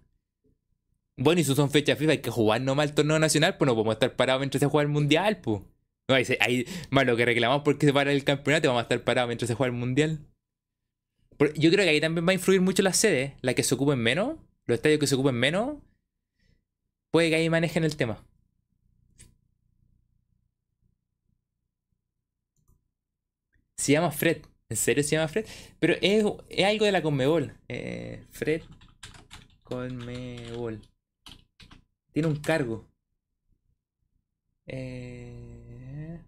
Bueno, 1.17 1.41
y 1.41 1.45
si 1.45 1.55
son 1.55 1.71
fechas 1.71 1.97
FIFA, 1.97 2.11
hay 2.11 2.19
que 2.19 2.33
jugar 2.33 2.63
nomás 2.63 2.89
el 2.89 2.95
torneo 2.97 3.17
nacional, 3.21 3.57
pues 3.57 3.69
no 3.69 3.75
podemos 3.77 3.95
estar 3.95 4.17
parados 4.17 4.41
mientras 4.41 4.59
se 4.59 4.67
juega 4.67 4.83
el 4.83 4.89
mundial, 4.93 5.37
pues. 5.41 5.63
No, 6.09 6.17
hay, 6.17 6.67
más 6.91 7.07
lo 7.07 7.17
que 7.17 7.27
reclamamos 7.27 7.63
porque 7.63 7.87
se 7.87 7.93
para 7.93 8.11
el 8.11 8.25
campeonato, 8.25 8.67
vamos 8.67 8.81
a 8.81 8.83
estar 8.83 9.05
parados 9.05 9.29
mientras 9.29 9.47
se 9.47 9.55
juega 9.55 9.73
el 9.73 9.79
mundial. 9.79 10.19
yo 11.39 11.71
creo 11.71 11.85
que 11.85 11.91
ahí 11.91 12.01
también 12.01 12.27
va 12.27 12.33
a 12.33 12.35
influir 12.35 12.61
mucho 12.61 12.83
las 12.83 12.97
sedes, 12.97 13.35
las 13.41 13.55
que 13.55 13.63
se 13.63 13.77
ocupen 13.77 14.01
menos, 14.01 14.35
los 14.67 14.75
estadios 14.75 14.99
que 14.99 15.07
se 15.07 15.15
ocupen 15.15 15.37
menos. 15.37 15.77
Puede 17.13 17.31
que 17.31 17.37
ahí 17.37 17.49
manejen 17.49 17.85
el 17.85 17.95
tema. 17.95 18.21
Se 23.85 23.93
llama 23.93 24.11
Fred. 24.11 24.39
¿En 24.71 24.79
serio 24.79 25.05
se 25.05 25.15
llama 25.15 25.29
Fred? 25.29 25.45
Pero 25.79 25.93
es, 26.01 26.25
algo 26.65 26.87
de 26.87 26.93
la 26.93 27.03
Conmebol. 27.03 27.55
Eh, 27.69 28.25
Fred 28.31 28.63
Conmebol. 29.63 30.81
Tiene 32.11 32.29
un 32.29 32.37
cargo. 32.37 32.89
Eh... 34.65 36.19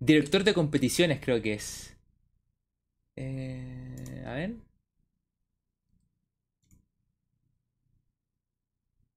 Director 0.00 0.44
de 0.44 0.54
competiciones 0.54 1.20
creo 1.20 1.42
que 1.42 1.54
es. 1.54 1.96
Eh, 3.16 4.24
a 4.26 4.32
ver. 4.32 4.56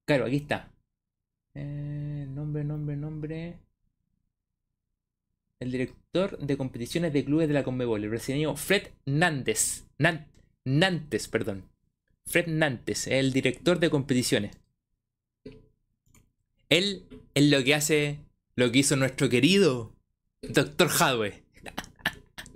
Claro, 0.04 0.26
aquí 0.26 0.36
está. 0.36 0.72
Eh, 1.54 2.26
nombre, 2.28 2.64
nombre, 2.64 2.96
nombre. 2.96 3.58
El 5.60 5.70
director 5.70 6.38
de 6.38 6.56
competiciones 6.56 7.12
de 7.12 7.24
clubes 7.24 7.46
de 7.46 7.54
la 7.54 7.62
Conmebol, 7.62 8.02
el 8.02 8.10
brasileño 8.10 8.56
Fred 8.56 8.88
Nantes. 9.06 9.86
Nantes, 10.64 11.28
perdón. 11.28 11.68
Fred 12.26 12.48
Nantes, 12.48 13.06
el 13.06 13.32
director 13.32 13.78
de 13.78 13.90
competiciones. 13.90 14.56
Él 16.68 17.06
es 17.34 17.50
lo 17.50 17.62
que 17.62 17.74
hace 17.74 18.18
lo 18.56 18.72
que 18.72 18.80
hizo 18.80 18.96
nuestro 18.96 19.28
querido 19.28 19.92
Doctor 20.42 20.88
Hadwe. 20.88 21.42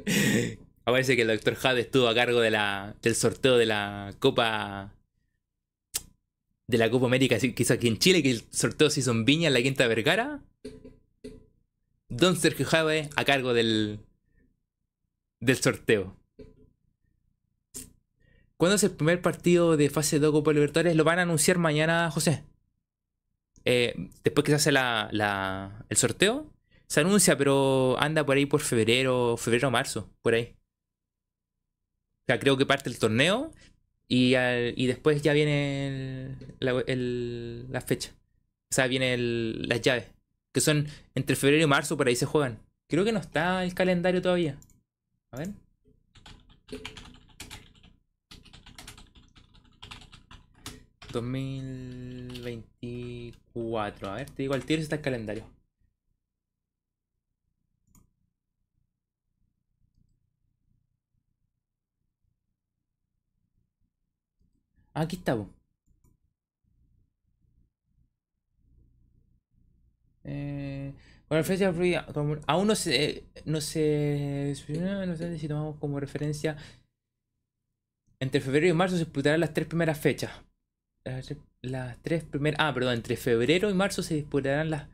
Parece 0.85 1.17
que 1.17 1.23
el 1.23 1.29
Doctor 1.29 1.57
Hadwe 1.63 1.81
estuvo 1.81 2.09
a 2.09 2.15
cargo 2.15 2.41
de 2.41 2.51
la, 2.51 2.97
del 3.03 3.15
sorteo 3.15 3.57
de 3.57 3.67
la 3.67 4.15
Copa. 4.19 4.93
De 6.69 6.79
la 6.79 6.91
Copa 6.91 7.07
América 7.07 7.39
que 7.39 7.55
hizo 7.57 7.75
aquí 7.75 7.87
en 7.87 7.99
Chile, 7.99 8.23
que 8.23 8.33
el 8.33 8.43
sorteo 8.51 8.91
se 8.91 9.01
hizo 9.01 9.13
en 9.13 9.25
Viña, 9.25 9.49
en 9.49 9.55
la 9.55 9.63
Quinta 9.63 9.87
Vergara. 9.87 10.43
Don 12.09 12.37
Sergio 12.37 12.67
Hadwe 12.71 13.09
a 13.15 13.25
cargo 13.25 13.55
del. 13.55 14.01
del 15.41 15.57
sorteo. 15.57 16.17
¿Cuándo 18.57 18.77
es 18.77 18.85
el 18.85 18.93
primer 18.93 19.21
partido 19.21 19.77
de 19.77 19.91
fase 19.91 20.19
2 20.19 20.33
Copa 20.33 20.53
Libertadores? 20.53 20.97
Lo 20.97 21.05
van 21.05 21.19
a 21.19 21.23
anunciar 21.23 21.59
mañana, 21.59 22.11
José. 22.11 22.45
Eh, 23.65 23.95
después 24.25 24.45
que 24.45 24.53
se 24.53 24.57
hace 24.57 24.73
la, 24.73 25.09
la, 25.13 25.85
el 25.89 25.97
sorteo, 25.97 26.51
se 26.87 27.01
anuncia, 27.01 27.37
pero 27.37 27.97
anda 27.99 28.25
por 28.25 28.37
ahí 28.37 28.47
por 28.47 28.61
febrero, 28.61 29.37
febrero 29.37 29.69
o 29.69 29.71
marzo, 29.71 30.11
por 30.23 30.35
ahí. 30.35 30.55
O 32.23 32.27
sea, 32.27 32.39
creo 32.39 32.57
que 32.57 32.67
parte 32.67 32.91
el 32.91 32.99
torneo 32.99 33.53
y, 34.09 34.33
después 34.87 35.23
ya 35.23 35.33
viene 35.33 36.37
la, 36.61 37.81
fecha. 37.81 38.13
O 38.71 38.75
sea, 38.75 38.87
viene 38.87 39.17
las 39.17 39.81
llaves. 39.81 40.07
Que 40.53 40.61
son 40.61 40.87
entre 41.15 41.37
febrero 41.37 41.63
y 41.63 41.67
marzo, 41.67 41.97
por 41.97 42.09
ahí 42.09 42.17
se 42.17 42.27
juegan. 42.27 42.61
Creo 42.89 43.05
que 43.05 43.13
no 43.13 43.21
está 43.21 43.65
el 43.65 43.75
calendario 43.75 44.23
todavía. 44.23 44.59
A 45.33 45.39
ver. 45.39 45.51
...2024... 51.13 54.09
A 54.09 54.15
ver, 54.17 54.29
te 54.31 54.43
digo 54.43 54.55
al 54.55 54.65
tiro 54.65 54.81
si 54.81 54.85
está 54.85 54.97
el 54.97 55.03
calendario. 55.03 55.45
Aquí 64.97 65.17
está. 65.17 65.37
Eh, 70.25 70.95
con 71.29 71.37
referencia 71.37 71.69
aún 72.47 72.67
no 72.67 72.75
se, 72.75 73.25
no 73.45 73.61
se, 73.61 74.55
no 75.07 75.17
sé 75.17 75.39
si 75.39 75.49
tomamos 75.49 75.77
como 75.79 76.01
referencia. 76.01 76.57
Entre 78.21 78.41
febrero 78.41 78.67
y 78.69 78.73
marzo 78.73 78.97
se 78.97 79.05
disputarán 79.05 79.41
las 79.41 79.53
tres 79.53 79.67
primeras 79.67 80.01
fechas. 80.01 80.31
Las, 81.61 81.99
tres 82.03 82.25
primeras. 82.25 82.59
Ah, 82.59 82.73
perdón, 82.73 82.95
entre 82.95 83.17
febrero 83.19 83.69
y 83.69 83.75
marzo 83.75 84.03
se 84.03 84.15
disputarán 84.15 84.71
las 84.71 84.89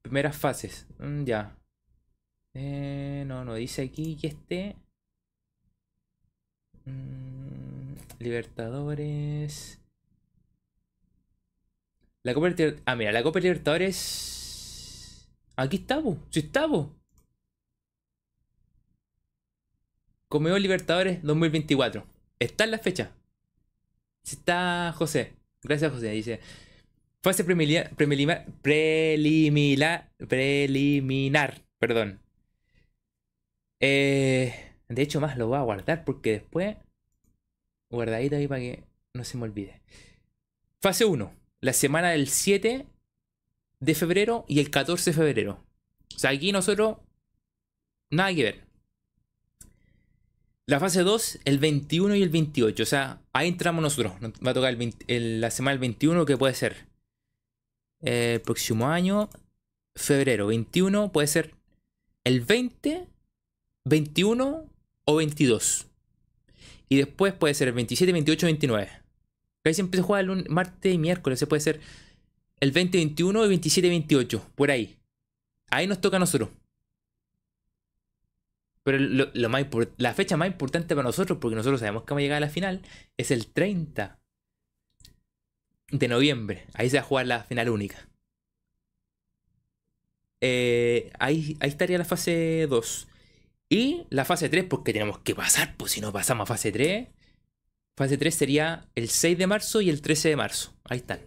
primeras 0.00 0.34
fases. 0.34 0.86
Mm, 0.98 1.24
ya. 1.24 1.58
Eh, 2.54 3.24
no, 3.26 3.44
no 3.44 3.54
dice 3.54 3.82
aquí 3.82 4.16
que 4.16 4.28
esté. 4.28 4.76
Mm, 6.86 7.35
Libertadores. 8.18 9.80
La 12.22 12.34
Copa 12.34 12.48
Libertadores. 12.48 12.82
Ah, 12.86 12.96
mira, 12.96 13.12
la 13.12 13.22
Copa 13.22 13.40
Libertadores. 13.40 15.28
Aquí 15.56 15.76
estamos. 15.76 16.18
Sí 16.30 16.40
estamos. 16.40 16.88
Comeo 20.28 20.58
Libertadores 20.58 21.22
2024. 21.22 22.04
Está 22.38 22.64
en 22.64 22.70
la 22.70 22.78
fecha. 22.78 23.12
Está 24.24 24.92
José. 24.96 25.34
Gracias, 25.62 25.92
José. 25.92 26.10
Dice. 26.10 26.40
Fase 27.22 27.44
preliminar. 27.44 27.94
Preliminar. 28.62 30.10
Preliminar. 30.28 31.62
Perdón. 31.78 32.20
Eh, 33.80 34.54
de 34.88 35.02
hecho, 35.02 35.20
más 35.20 35.36
lo 35.36 35.48
voy 35.48 35.58
a 35.58 35.62
guardar 35.62 36.04
porque 36.04 36.32
después 36.32 36.76
guardadita 37.90 38.36
ahí 38.36 38.48
para 38.48 38.60
que 38.60 38.84
no 39.14 39.24
se 39.24 39.36
me 39.36 39.44
olvide. 39.44 39.80
Fase 40.80 41.04
1. 41.04 41.32
La 41.60 41.72
semana 41.72 42.10
del 42.10 42.28
7 42.28 42.86
de 43.80 43.94
febrero 43.94 44.44
y 44.48 44.60
el 44.60 44.70
14 44.70 45.10
de 45.10 45.16
febrero. 45.16 45.64
O 46.14 46.18
sea, 46.18 46.30
aquí 46.30 46.52
nosotros 46.52 46.98
nada 48.10 48.34
que 48.34 48.42
ver. 48.42 48.66
La 50.66 50.80
fase 50.80 51.02
2, 51.02 51.40
el 51.44 51.58
21 51.58 52.16
y 52.16 52.22
el 52.22 52.28
28. 52.28 52.82
O 52.82 52.86
sea, 52.86 53.22
ahí 53.32 53.48
entramos 53.48 53.82
nosotros. 53.82 54.20
Nos 54.20 54.32
va 54.32 54.50
a 54.50 54.54
tocar 54.54 54.76
la 55.08 55.50
semana 55.50 55.72
del 55.72 55.80
21, 55.80 56.26
que 56.26 56.36
puede 56.36 56.54
ser 56.54 56.86
el 58.00 58.40
próximo 58.40 58.88
año, 58.88 59.30
febrero 59.94 60.48
21, 60.48 61.12
puede 61.12 61.26
ser 61.26 61.54
el 62.24 62.40
20, 62.40 63.06
21 63.84 64.70
o 65.04 65.16
22. 65.16 65.86
Y 66.88 66.96
después 66.96 67.34
puede 67.34 67.54
ser 67.54 67.68
el 67.68 67.74
27, 67.74 68.12
28, 68.12 68.46
29. 68.46 68.88
Ahí 69.64 69.74
siempre 69.74 69.98
se 69.98 70.02
juega 70.02 70.20
el 70.20 70.48
martes 70.48 70.94
y 70.94 70.98
miércoles. 70.98 71.38
Se 71.38 71.46
puede 71.46 71.60
ser 71.60 71.80
el 72.60 72.70
20, 72.70 72.98
21 72.98 73.44
y 73.44 73.48
27, 73.48 73.88
28. 73.88 74.50
Por 74.54 74.70
ahí. 74.70 74.98
Ahí 75.70 75.86
nos 75.86 76.00
toca 76.00 76.16
a 76.16 76.20
nosotros. 76.20 76.50
Pero 78.84 78.98
lo, 78.98 79.48
más 79.48 79.66
la 79.96 80.14
fecha 80.14 80.36
más 80.36 80.46
importante 80.46 80.94
para 80.94 81.08
nosotros, 81.08 81.38
porque 81.40 81.56
nosotros 81.56 81.80
sabemos 81.80 82.04
que 82.04 82.10
vamos 82.10 82.20
a 82.20 82.22
llegar 82.22 82.36
a 82.36 82.46
la 82.46 82.48
final, 82.48 82.82
es 83.16 83.32
el 83.32 83.48
30 83.48 84.20
de 85.90 86.08
noviembre. 86.08 86.66
Ahí 86.74 86.88
se 86.88 86.98
va 86.98 87.02
a 87.02 87.06
jugar 87.06 87.26
la 87.26 87.42
final 87.42 87.68
única. 87.68 88.08
Eh, 90.40 91.10
ahí, 91.18 91.56
ahí 91.58 91.68
estaría 91.68 91.98
la 91.98 92.04
fase 92.04 92.68
2. 92.68 93.08
Y 93.68 94.06
la 94.10 94.24
fase 94.24 94.48
3, 94.48 94.64
porque 94.64 94.92
tenemos 94.92 95.18
que 95.18 95.34
pasar, 95.34 95.76
pues 95.76 95.92
si 95.92 96.00
no 96.00 96.12
pasamos 96.12 96.44
a 96.44 96.54
fase 96.54 96.70
3. 96.70 97.08
Fase 97.96 98.18
3 98.18 98.34
sería 98.34 98.88
el 98.94 99.08
6 99.08 99.38
de 99.38 99.46
marzo 99.46 99.80
y 99.80 99.90
el 99.90 100.02
13 100.02 100.30
de 100.30 100.36
marzo. 100.36 100.74
Ahí 100.84 100.98
están. 100.98 101.20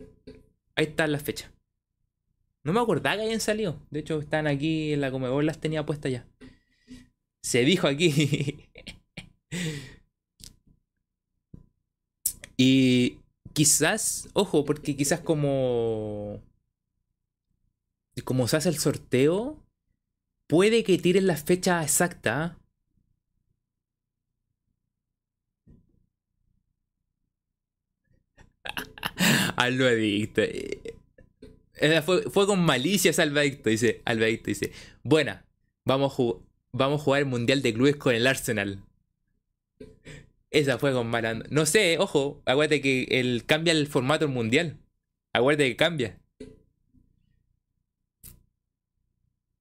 Ahí 0.76 0.86
están 0.86 1.11
las 1.11 1.24
fechas. 1.24 1.52
No 2.64 2.74
me 2.74 2.80
acordaba 2.80 3.18
que 3.18 3.24
hayan 3.24 3.40
salido. 3.40 3.80
De 3.90 3.99
hecho, 3.99 4.20
están 4.20 4.48
aquí 4.48 4.94
en 4.94 5.02
la 5.02 5.11
Comebol, 5.11 5.45
las 5.45 5.60
tenía 5.60 5.86
puestas 5.86 6.11
ya. 6.11 6.28
Se 7.41 7.64
dijo 7.64 7.88
aquí. 7.88 8.70
y 12.57 13.18
quizás, 13.53 14.30
ojo, 14.34 14.66
porque 14.66 14.95
quizás 14.95 15.22
como. 15.22 16.41
Como 18.26 18.48
se 18.48 18.57
hace 18.57 18.70
el 18.70 18.78
sorteo, 18.78 19.57
puede 20.50 20.84
que 20.84 20.98
tiren 20.98 21.28
la 21.28 21.38
fecha 21.38 21.82
exacta. 21.84 22.58
Alvadicto. 29.56 30.42
Eh, 30.42 30.96
eh, 31.76 32.02
fue, 32.02 32.24
fue, 32.24 32.48
con 32.48 32.60
malicia 32.62 33.12
Alvadicto, 33.18 33.70
dice. 33.70 34.02
Alvadicto 34.06 34.48
dice. 34.48 34.72
Buena, 35.04 35.46
vamos 35.86 36.14
a, 36.20 36.24
vamos 36.74 37.02
a 37.02 37.04
jugar 37.04 37.20
el 37.22 37.28
Mundial 37.28 37.62
de 37.62 37.74
Clubes 37.74 37.96
con 37.98 38.16
el 38.16 38.26
Arsenal. 38.28 38.84
Esa 40.52 40.80
fue 40.80 40.94
con 40.94 41.08
mala. 41.08 41.36
No 41.52 41.66
sé, 41.68 42.00
ojo, 42.00 42.42
acuérdate 42.46 42.82
que 42.82 43.04
el, 43.12 43.46
cambia 43.46 43.72
el 43.72 43.88
formato 43.88 44.28
mundial. 44.28 44.80
Acuérdate 45.34 45.69
que 45.69 45.76
cambia. 45.76 46.18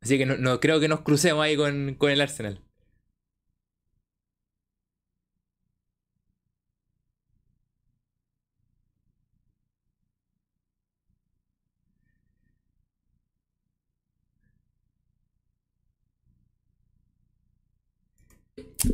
Así 0.01 0.19
que 0.19 0.27
no, 0.27 0.61
creo 0.61 0.81
que 0.81 0.89
nos 0.89 1.01
crucemos 1.03 1.43
ahí 1.45 1.57
con, 1.57 1.95
con 1.95 2.11
el 2.11 2.21
Arsenal. 2.21 2.61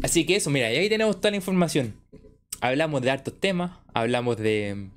Así 0.02 0.24
que 0.26 0.36
eso, 0.36 0.50
mira, 0.50 0.72
y 0.72 0.76
ahí 0.76 0.88
tenemos 0.88 1.16
toda 1.16 1.30
la 1.30 1.36
información. 1.36 1.94
Hablamos 2.60 3.02
de 3.02 3.10
hartos 3.10 3.38
temas, 3.38 3.78
hablamos 3.92 4.36
de 4.36 4.90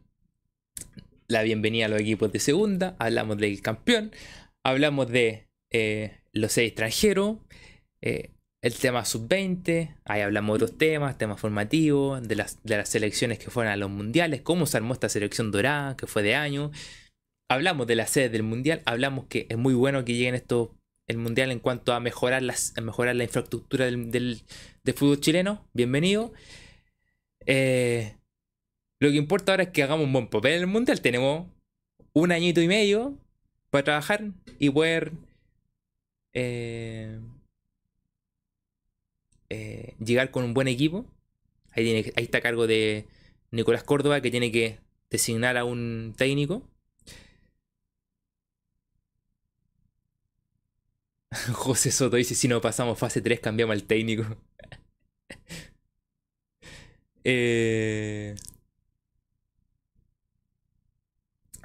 la 1.28 1.44
bienvenida 1.44 1.86
a 1.86 1.90
los 1.90 2.00
equipos 2.00 2.32
de 2.32 2.40
segunda, 2.40 2.96
hablamos 3.00 3.38
del 3.38 3.62
campeón, 3.62 4.12
hablamos 4.64 5.10
de 5.10 5.47
eh, 5.72 6.20
los 6.34 6.52
seis 6.52 6.70
extranjeros, 6.70 7.38
eh, 8.02 8.32
el 8.62 8.74
tema 8.74 9.06
sub-20, 9.06 9.96
ahí 10.06 10.22
hablamos 10.22 10.58
de 10.58 10.66
otros 10.66 10.78
temas, 10.78 11.18
temas 11.18 11.40
formativos, 11.40 12.28
de 12.28 12.36
las, 12.36 12.64
de 12.64 12.78
las 12.78 12.90
selecciones 12.90 13.40
que 13.40 13.50
fueron 13.50 13.72
a 13.72 13.78
los 13.78 13.90
mundiales, 13.90 14.42
cómo 14.42 14.66
se 14.66 14.78
armó 14.78 14.94
esta 14.94 15.10
selección 15.10 15.52
dorada, 15.52 15.96
que 15.96 16.08
fue 16.08 16.24
de 16.24 16.36
año. 16.36 16.72
Hablamos 17.50 17.88
de 17.88 17.96
la 17.96 18.08
sede 18.08 18.30
del 18.30 18.44
mundial, 18.44 18.82
hablamos 18.86 19.26
que 19.28 19.48
es 19.50 19.58
muy 19.58 19.74
bueno 19.74 20.04
que 20.04 20.14
lleguen 20.14 20.36
estos 20.36 20.70
el 21.08 21.18
mundial 21.18 21.52
en 21.52 21.60
cuanto 21.60 21.94
a 21.94 22.00
mejorar, 22.00 22.44
las, 22.44 22.74
mejorar 22.82 23.16
la 23.16 23.24
infraestructura 23.24 23.86
del, 23.86 24.42
fútbol 24.94 25.22
chileno. 25.22 25.66
Bienvenido. 25.74 26.34
Eh, 27.46 28.18
lo 29.00 29.10
que 29.10 29.16
importa 29.16 29.54
ahora 29.54 29.64
es 29.64 29.70
que 29.70 29.84
hagamos 29.84 30.06
un 30.06 30.14
buen 30.14 30.28
papel 30.28 30.56
en 30.56 30.60
el 30.62 30.68
mundial. 30.68 31.00
Tenemos 31.00 31.48
un 32.12 32.32
añito 32.34 32.62
y 32.62 32.68
medio 32.68 33.18
para 33.70 33.86
trabajar 33.86 34.32
y 34.60 34.70
poder 34.70 35.14
eh, 36.40 37.20
eh, 39.50 39.96
llegar 40.00 40.32
con 40.32 40.44
un 40.44 40.54
buen 40.54 40.68
equipo. 40.68 41.06
Ahí, 41.72 42.12
está 42.16 42.40
a 42.40 42.42
cargo 42.42 42.68
de 42.68 43.08
Nicolás 43.52 43.84
Córdoba 43.84 44.22
que 44.22 44.32
tiene 44.32 44.52
que 44.52 44.80
designar 45.10 45.58
a 45.58 45.66
un 45.66 46.14
técnico. 46.18 46.70
José 51.54 51.92
Soto 51.92 52.16
dice, 52.18 52.36
si 52.36 52.48
no 52.48 52.62
pasamos 52.62 52.98
fase 53.00 53.22
3 53.22 53.40
cambiamos 53.40 53.74
al 53.74 53.84
técnico. 53.84 54.24
Eh, 57.30 58.36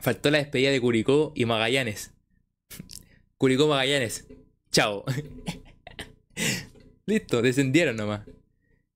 faltó 0.00 0.28
la 0.32 0.38
despedida 0.38 0.72
de 0.72 0.80
Curicó 0.80 1.32
y 1.36 1.44
Magallanes. 1.44 2.12
Curicó 3.38 3.68
Magallanes. 3.68 4.26
Chao. 4.72 5.04
Listo, 7.06 7.42
descendieron 7.42 7.96
nomás. 7.96 8.22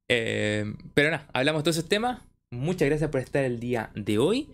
Eh, 0.08 0.74
pero 0.94 1.10
nada, 1.10 1.28
hablamos 1.32 1.60
de 1.60 1.64
todos 1.64 1.76
esos 1.76 1.88
temas. 1.88 2.22
Muchas 2.50 2.88
gracias 2.88 3.10
por 3.10 3.20
estar 3.20 3.44
el 3.44 3.60
día 3.60 3.90
de 3.94 4.18
hoy. 4.18 4.48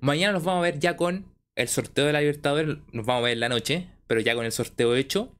Mañana 0.00 0.32
nos 0.32 0.44
vamos 0.44 0.60
a 0.60 0.62
ver 0.62 0.78
ya 0.78 0.96
con 0.96 1.26
el 1.54 1.68
sorteo 1.68 2.06
de 2.06 2.12
la 2.12 2.20
Libertadores. 2.20 2.78
Nos 2.92 3.06
vamos 3.06 3.20
a 3.20 3.24
ver 3.24 3.32
en 3.34 3.40
la 3.40 3.48
noche 3.48 3.88
pero 4.08 4.20
ya 4.20 4.34
con 4.34 4.44
el 4.44 4.50
sorteo 4.52 4.96
hecho. 4.96 5.32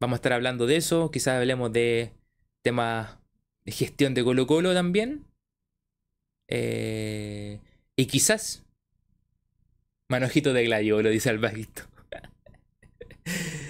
Vamos 0.00 0.14
a 0.14 0.18
estar 0.18 0.32
hablando 0.32 0.66
de 0.66 0.76
eso. 0.76 1.10
Quizás 1.10 1.34
hablemos 1.34 1.70
de 1.72 2.12
temas 2.62 3.18
de 3.66 3.72
gestión 3.72 4.14
de 4.14 4.24
Colo 4.24 4.46
Colo 4.46 4.72
también. 4.72 5.26
Eh, 6.48 7.60
y 7.96 8.06
quizás 8.06 8.64
Manojito 10.08 10.52
de 10.52 10.64
Gladio, 10.64 11.02
lo 11.02 11.10
dice 11.10 11.28
Alvarito. 11.28 11.82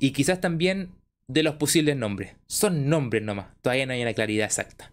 Y 0.00 0.12
quizás 0.12 0.40
también 0.40 0.90
de 1.26 1.42
los 1.42 1.56
posibles 1.56 1.96
nombres. 1.96 2.34
Son 2.46 2.88
nombres 2.88 3.22
nomás. 3.22 3.48
Todavía 3.62 3.86
no 3.86 3.92
hay 3.92 4.02
una 4.02 4.14
claridad 4.14 4.46
exacta. 4.46 4.92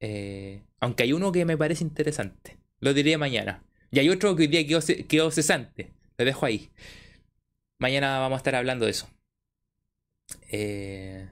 Eh, 0.00 0.62
aunque 0.80 1.04
hay 1.04 1.12
uno 1.12 1.32
que 1.32 1.44
me 1.44 1.56
parece 1.56 1.84
interesante. 1.84 2.58
Lo 2.80 2.94
diré 2.94 3.16
mañana. 3.16 3.62
Y 3.90 3.98
hay 3.98 4.08
otro 4.08 4.36
que 4.36 4.42
hoy 4.42 4.48
día 4.48 4.66
quedó, 4.66 4.80
quedó 5.08 5.30
cesante. 5.30 5.92
Lo 6.18 6.24
dejo 6.24 6.46
ahí. 6.46 6.70
Mañana 7.78 8.18
vamos 8.18 8.36
a 8.36 8.40
estar 8.40 8.54
hablando 8.54 8.84
de 8.84 8.90
eso. 8.90 9.08
Eh, 10.50 11.28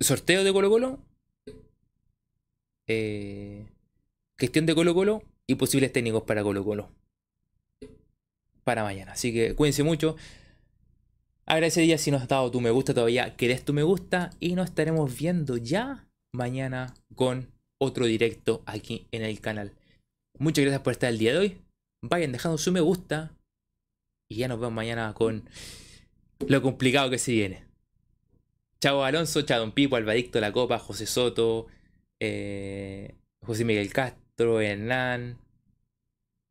sorteo 0.00 0.44
de 0.44 0.52
Colo 0.52 0.70
Colo. 0.70 0.98
Eh, 2.86 3.66
gestión 4.38 4.66
de 4.66 4.74
Colo 4.74 4.94
Colo 4.94 5.22
y 5.46 5.56
posibles 5.56 5.92
técnicos 5.92 6.22
para 6.22 6.42
Colo 6.42 6.64
Colo. 6.64 6.90
Para 8.68 8.82
mañana. 8.82 9.12
Así 9.12 9.32
que 9.32 9.54
cuídense 9.54 9.82
mucho. 9.82 10.14
Agradecería 11.46 11.96
si 11.96 12.10
nos 12.10 12.20
has 12.20 12.28
dado 12.28 12.50
tu 12.50 12.60
me 12.60 12.70
gusta 12.70 12.92
todavía, 12.92 13.34
que 13.34 13.58
tu 13.60 13.72
me 13.72 13.82
gusta 13.82 14.28
y 14.40 14.56
nos 14.56 14.68
estaremos 14.68 15.18
viendo 15.18 15.56
ya 15.56 16.06
mañana 16.34 16.92
con 17.14 17.50
otro 17.78 18.04
directo 18.04 18.62
aquí 18.66 19.06
en 19.10 19.22
el 19.22 19.40
canal. 19.40 19.72
Muchas 20.38 20.66
gracias 20.66 20.82
por 20.82 20.92
estar 20.92 21.08
el 21.08 21.16
día 21.16 21.32
de 21.32 21.38
hoy. 21.38 21.62
Vayan 22.02 22.30
dejando 22.30 22.58
su 22.58 22.70
me 22.70 22.82
gusta, 22.82 23.32
y 24.30 24.36
ya 24.36 24.48
nos 24.48 24.60
vemos 24.60 24.74
mañana 24.74 25.14
con 25.14 25.48
lo 26.46 26.60
complicado 26.60 27.08
que 27.08 27.16
se 27.16 27.32
viene. 27.32 27.64
Chao 28.82 29.02
Alonso, 29.02 29.40
chao 29.40 29.60
Don 29.60 29.72
Pipo, 29.72 29.96
Albadicto 29.96 30.40
La 30.40 30.52
Copa, 30.52 30.78
José 30.78 31.06
Soto, 31.06 31.68
eh, 32.20 33.14
José 33.40 33.64
Miguel 33.64 33.94
Castro, 33.94 34.60
Hernán. 34.60 35.38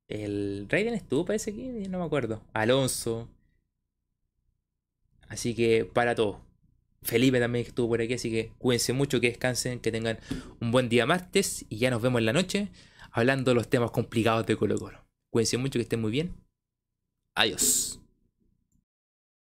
El 0.08 0.68
Raiden 0.70 0.94
estuvo, 0.94 1.26
parece 1.26 1.54
que 1.54 1.88
no 1.90 2.00
me 2.00 2.06
acuerdo. 2.06 2.42
Alonso. 2.54 3.28
Así 5.28 5.54
que 5.54 5.86
para 5.86 6.16
todos. 6.16 6.38
Felipe 7.04 7.40
también 7.40 7.66
estuvo 7.66 7.90
por 7.90 8.02
aquí, 8.02 8.14
así 8.14 8.30
que 8.32 8.52
cuídense 8.58 8.92
mucho, 8.92 9.22
que 9.22 9.28
descansen, 9.28 9.80
que 9.80 9.92
tengan 9.92 10.20
un 10.60 10.72
buen 10.72 10.90
día 10.90 11.06
martes 11.06 11.66
y 11.70 11.78
ya 11.78 11.90
nos 11.90 12.02
vemos 12.02 12.20
en 12.20 12.26
la 12.26 12.34
noche 12.34 12.70
hablando 13.12 13.52
de 13.52 13.56
los 13.56 13.70
temas 13.70 13.92
complicados 13.92 14.46
de 14.46 14.58
Colo 14.58 14.78
Colo. 14.78 15.06
Cuídense 15.32 15.58
mucho, 15.58 15.80
que 15.80 15.84
estén 15.84 16.02
muy 16.02 16.12
bien. 16.12 16.36
Adiós. 17.36 18.00